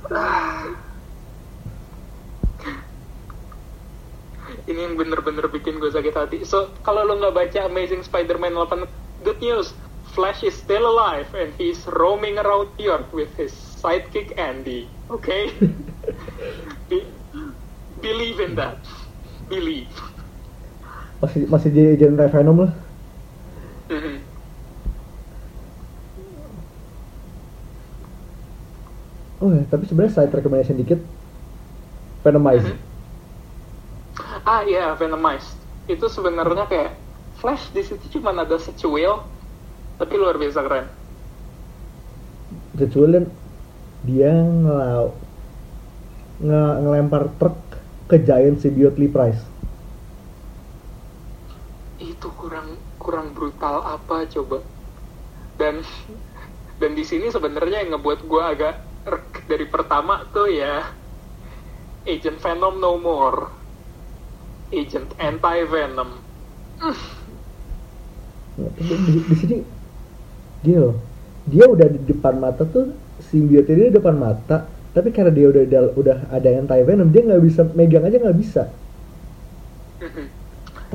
Ini 4.62 4.78
yang 4.78 4.94
bener-bener 4.94 5.48
bikin 5.48 5.78
gue 5.78 5.90
sakit 5.90 6.14
hati. 6.14 6.38
So, 6.42 6.70
kalau 6.80 7.02
lo 7.02 7.18
nggak 7.18 7.34
baca 7.34 7.58
Amazing 7.66 8.02
Spider-Man 8.02 8.54
8, 8.54 8.86
good 9.20 9.40
news. 9.40 9.74
Flash 10.12 10.44
is 10.44 10.52
still 10.52 10.84
alive 10.84 11.26
and 11.32 11.50
he's 11.56 11.82
roaming 11.88 12.36
around 12.36 12.68
New 12.76 12.84
York 12.84 13.08
with 13.10 13.32
his 13.34 13.50
sidekick 13.50 14.36
Andy. 14.36 14.86
Okay? 15.08 15.48
Be- 16.90 17.08
believe 17.96 18.38
in 18.38 18.54
that. 18.54 18.78
Believe. 19.46 19.88
masih 21.18 21.46
masih 21.46 21.70
jadi 21.70 21.88
agent 21.94 22.18
Venom 22.18 22.66
lah 22.66 22.72
Mhm. 23.86 24.18
oh 29.38 29.50
ya 29.50 29.62
tapi 29.70 29.86
sebenarnya 29.86 30.18
side 30.18 30.34
recommendation 30.34 30.74
dikit 30.74 30.98
Venomize 32.22 32.66
Mhm. 32.66 32.91
Ah 34.44 34.62
iya, 34.68 34.92
Venomized. 34.98 35.56
Itu 35.88 36.06
sebenarnya 36.12 36.68
kayak 36.68 36.92
Flash 37.40 37.72
di 37.72 37.82
situ 37.82 38.20
cuma 38.20 38.36
ada 38.36 38.60
secuil, 38.60 39.18
tapi 39.96 40.14
luar 40.20 40.36
biasa 40.36 40.60
keren. 40.62 40.86
kecuali 42.76 43.18
dia 44.02 44.32
ngelau 44.34 45.14
nge 46.42 46.62
ngelempar 46.82 47.24
truk 47.38 47.56
ke 48.10 48.16
giant 48.26 48.58
symbiote 48.58 49.06
Price 49.14 49.42
Itu 52.02 52.28
kurang 52.34 52.68
kurang 52.98 53.32
brutal 53.36 53.80
apa 53.86 54.26
coba? 54.26 54.58
Dan 55.60 55.86
dan 56.80 56.92
di 56.98 57.04
sini 57.06 57.30
sebenarnya 57.30 57.86
yang 57.86 57.94
ngebuat 57.96 58.20
gue 58.26 58.42
agak 58.42 58.74
dari 59.50 59.66
pertama 59.70 60.26
tuh 60.34 60.50
ya 60.50 60.82
Agent 62.06 62.38
Venom 62.42 62.82
no 62.82 62.98
more, 62.98 63.61
Agent 64.72 65.10
Anti 65.20 65.58
Venom. 65.70 66.10
Nah, 68.56 68.68
di, 68.76 68.96
di- 69.24 69.38
sini 69.40 69.56
gini 70.62 70.78
loh 70.78 70.96
dia 71.52 71.64
udah 71.66 71.88
di 71.90 72.00
depan 72.06 72.34
mata 72.38 72.62
tuh 72.74 72.86
symbiote 73.18 73.72
dia 73.74 73.86
di 73.90 73.94
depan 73.98 74.14
mata 74.14 74.56
tapi 74.94 75.08
karena 75.16 75.32
dia 75.32 75.48
udah 75.48 75.62
udah, 75.96 76.16
ada 76.36 76.48
anti 76.52 76.80
venom 76.84 77.08
dia 77.10 77.22
nggak 77.24 77.42
bisa 77.48 77.60
megang 77.72 78.04
aja 78.04 78.16
nggak 78.20 78.38
bisa. 78.38 78.62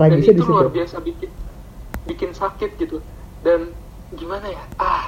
Dan 0.07 0.19
tragisnya 0.21 0.33
di 0.37 0.41
itu 0.41 0.43
luar 0.47 0.67
situ. 0.67 0.73
biasa 0.75 0.97
bikin 1.03 1.31
bikin 2.09 2.31
sakit 2.33 2.71
gitu. 2.81 2.97
Dan 3.45 3.75
gimana 4.13 4.47
ya? 4.51 4.63
Ah 4.79 5.05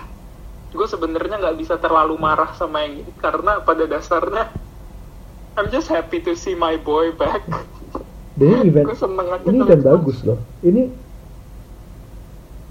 gue 0.75 0.87
sebenarnya 0.87 1.35
nggak 1.41 1.57
bisa 1.61 1.75
terlalu 1.83 2.15
marah 2.19 2.51
sama 2.59 2.85
yang 2.85 3.01
ini 3.05 3.13
karena 3.17 3.63
pada 3.67 3.85
dasarnya 3.89 4.43
I'm 5.57 5.69
just 5.69 5.89
happy 5.89 6.19
to 6.25 6.33
see 6.35 6.55
my 6.55 6.77
boy 6.77 7.11
back 7.13 7.45
dan 8.39 8.47
ini 8.47 8.71
event 8.71 8.87
ini 9.43 9.57
event 9.59 9.83
bagus 9.83 10.17
loh. 10.23 10.39
Ini 10.63 10.83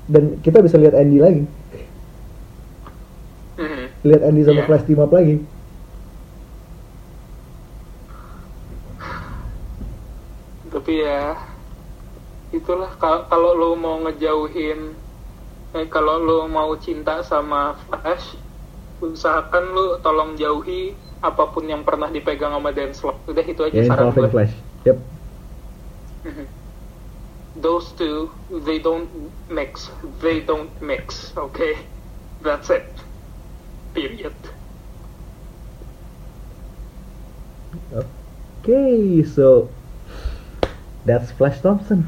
dan 0.09 0.41
kita 0.41 0.65
bisa 0.65 0.81
lihat 0.81 0.97
Andy 0.97 1.21
lagi. 1.21 1.45
Mhm. 3.59 3.85
lihat 4.07 4.23
Andy 4.25 4.43
sama 4.47 4.65
Iya. 4.65 4.67
Flash 4.67 4.85
team 4.89 5.01
up 5.03 5.13
lagi. 5.13 5.37
Tapi 10.69 10.93
ya 11.01 11.37
itulah 12.49 12.89
kal- 12.97 13.29
kalau 13.29 13.53
lo 13.53 13.77
mau 13.77 14.01
ngejauhin 14.09 14.97
eh, 15.77 15.87
kalau 15.93 16.17
lo 16.17 16.49
mau 16.49 16.73
cinta 16.81 17.21
sama 17.21 17.77
Flash 17.77 18.41
usahakan 19.05 19.65
lo 19.77 19.85
tolong 20.01 20.33
jauhi 20.35 20.97
apa 21.21 21.51
pun 21.51 21.67
yang 21.67 21.83
pernah 21.85 22.09
dipegang 22.09 22.55
sama 22.57 22.71
Dan 22.73 22.95
Slott 22.97 23.27
udah 23.27 23.45
itu 23.45 23.61
aja 23.69 23.75
ya 23.75 23.85
saran 23.85 24.15
gue 24.15 24.29
Flash. 24.33 24.55
Yep 24.87 25.18
Mhm. 26.25 26.47
Those 27.57 27.93
two, 27.99 28.31
they 28.51 28.79
don't 28.79 29.09
mix. 29.51 29.91
They 30.23 30.41
don't 30.41 30.71
mix. 30.83 31.33
Okay, 31.37 31.75
that's 32.43 32.71
it. 32.71 32.87
Period. 33.95 34.35
Okay, 38.63 39.23
so 39.25 39.69
that's 41.05 41.33
Flash 41.33 41.61
Thompson. 41.61 42.07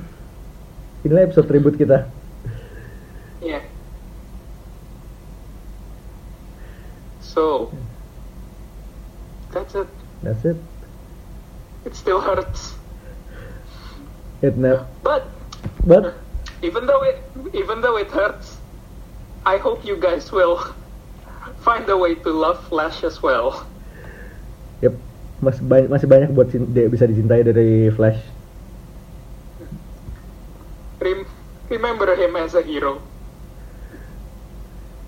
Inilah 1.05 1.33
episode 1.33 1.49
tribute 1.49 1.81
kita. 1.81 2.05
Yeah. 3.41 3.65
So, 7.21 7.73
that's 9.51 9.75
it. 9.75 9.89
That's 10.23 10.45
it. 10.45 10.59
It 11.89 11.97
still 11.97 12.21
hurts, 12.21 12.77
It 14.41 14.57
ne- 14.57 14.81
but 15.05 15.29
but 15.85 16.17
even 16.65 16.89
though 16.89 17.05
it 17.05 17.21
even 17.53 17.85
though 17.85 18.01
it 18.01 18.09
hurts, 18.09 18.57
I 19.45 19.61
hope 19.61 19.85
you 19.85 20.01
guys 20.01 20.33
will 20.33 20.57
find 21.61 21.85
a 21.89 21.97
way 21.97 22.17
to 22.25 22.31
love 22.33 22.57
Flash 22.73 23.05
as 23.05 23.21
well. 23.21 23.69
yep, 24.81 24.97
masih 25.45 25.61
banyak 25.61 25.89
masih 25.93 26.09
banyak 26.09 26.31
buat 26.33 26.49
dia 26.73 26.89
bisa 26.89 27.05
dicintai 27.05 27.45
dari 27.45 27.93
Flash. 27.93 28.21
Rem- 31.05 31.29
remember 31.69 32.09
him 32.17 32.33
as 32.41 32.57
a 32.57 32.65
hero. 32.65 33.05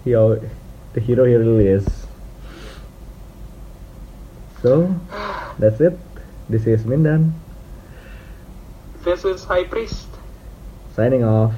Yo, 0.05 0.37
the 0.93 1.01
hero 1.01 1.25
he 1.25 1.37
really 1.41 1.73
is. 1.73 1.89
So, 4.61 4.93
that's 5.59 5.81
it. 5.81 5.97
This 6.53 6.69
is 6.69 6.85
Mindan 6.85 7.42
this 9.05 9.25
is 9.25 9.43
High 9.43 9.65
Priest. 9.65 10.07
Signing 10.95 11.25
off. 11.25 11.55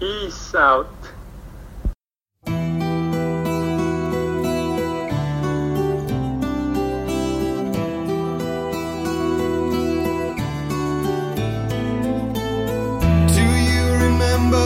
Peace 0.00 0.54
out. 0.54 0.88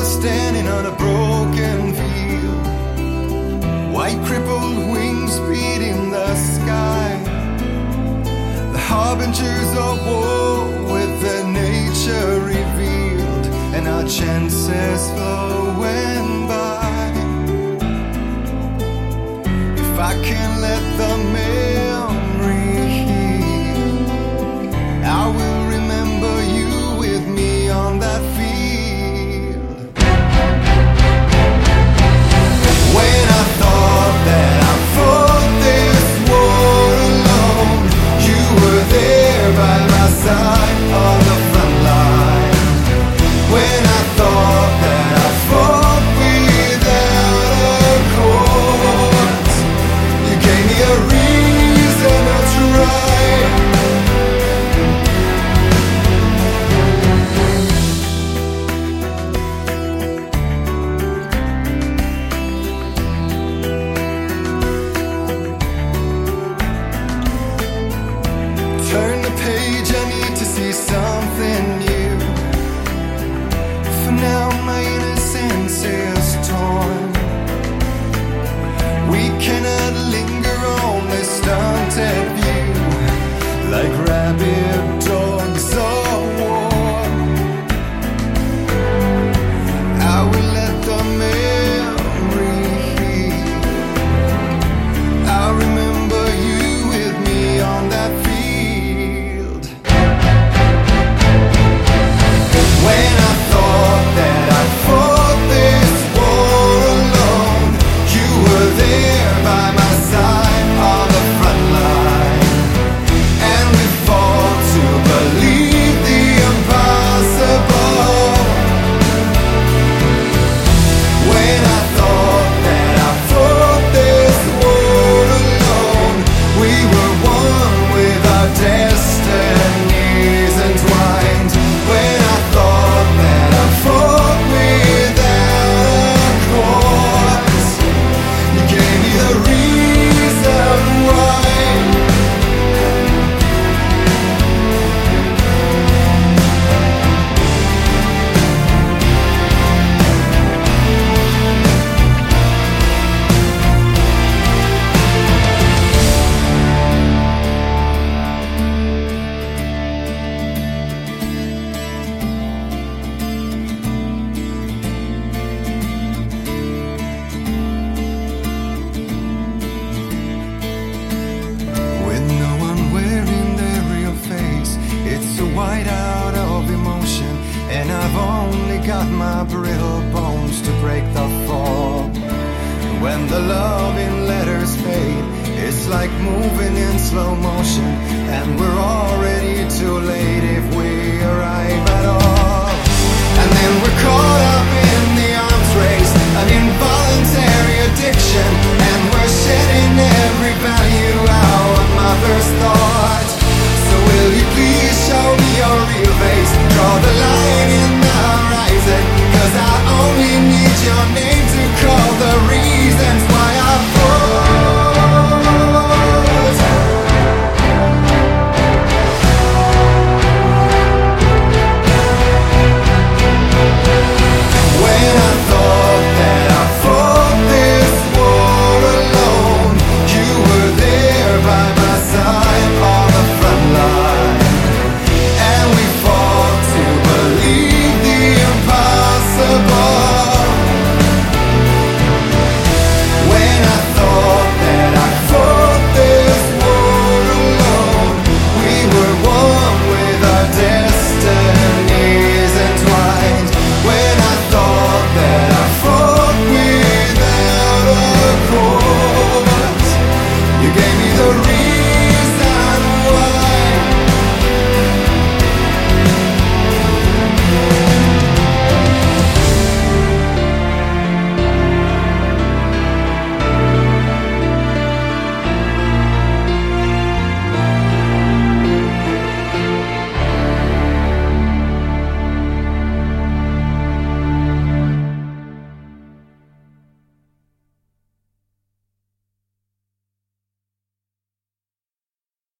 standing 0.04 0.66
on 0.68 0.86
a 0.86 0.92
broken 0.92 1.92
field. 1.94 2.66
White 3.92 4.18
crippled 4.24 4.90
wings 4.90 5.38
beating 5.40 6.10
the 6.10 6.34
sky. 6.34 7.20
The 8.72 8.78
harbingers 8.78 9.76
of 9.76 10.06
war 10.06 10.77
future 12.08 12.40
revealed, 12.40 13.46
and 13.74 13.86
our 13.86 14.04
chances 14.04 15.10
flowing 15.10 16.46
by. 16.48 17.12
If 19.76 19.98
I 19.98 20.14
can 20.22 20.60
let 20.60 20.82
the 20.96 21.16
memory 21.38 22.88
heal, 23.04 24.08
I 25.04 25.28
will 25.36 25.66
remember 25.76 26.34
you 26.56 26.98
with 26.98 27.26
me 27.26 27.68
on 27.68 27.98
that 27.98 28.22
field. 28.36 29.92
When 32.96 33.24
I 33.28 33.44
thought 33.60 34.16
that 34.28 34.58
I 34.62 34.76
fought 34.94 35.50
this 35.66 36.06
war 36.30 36.88
alone, 37.10 37.82
you 38.28 38.40
were 38.60 38.84
there 38.94 39.50
by 39.52 39.78
my 39.86 40.08
side. 40.22 40.57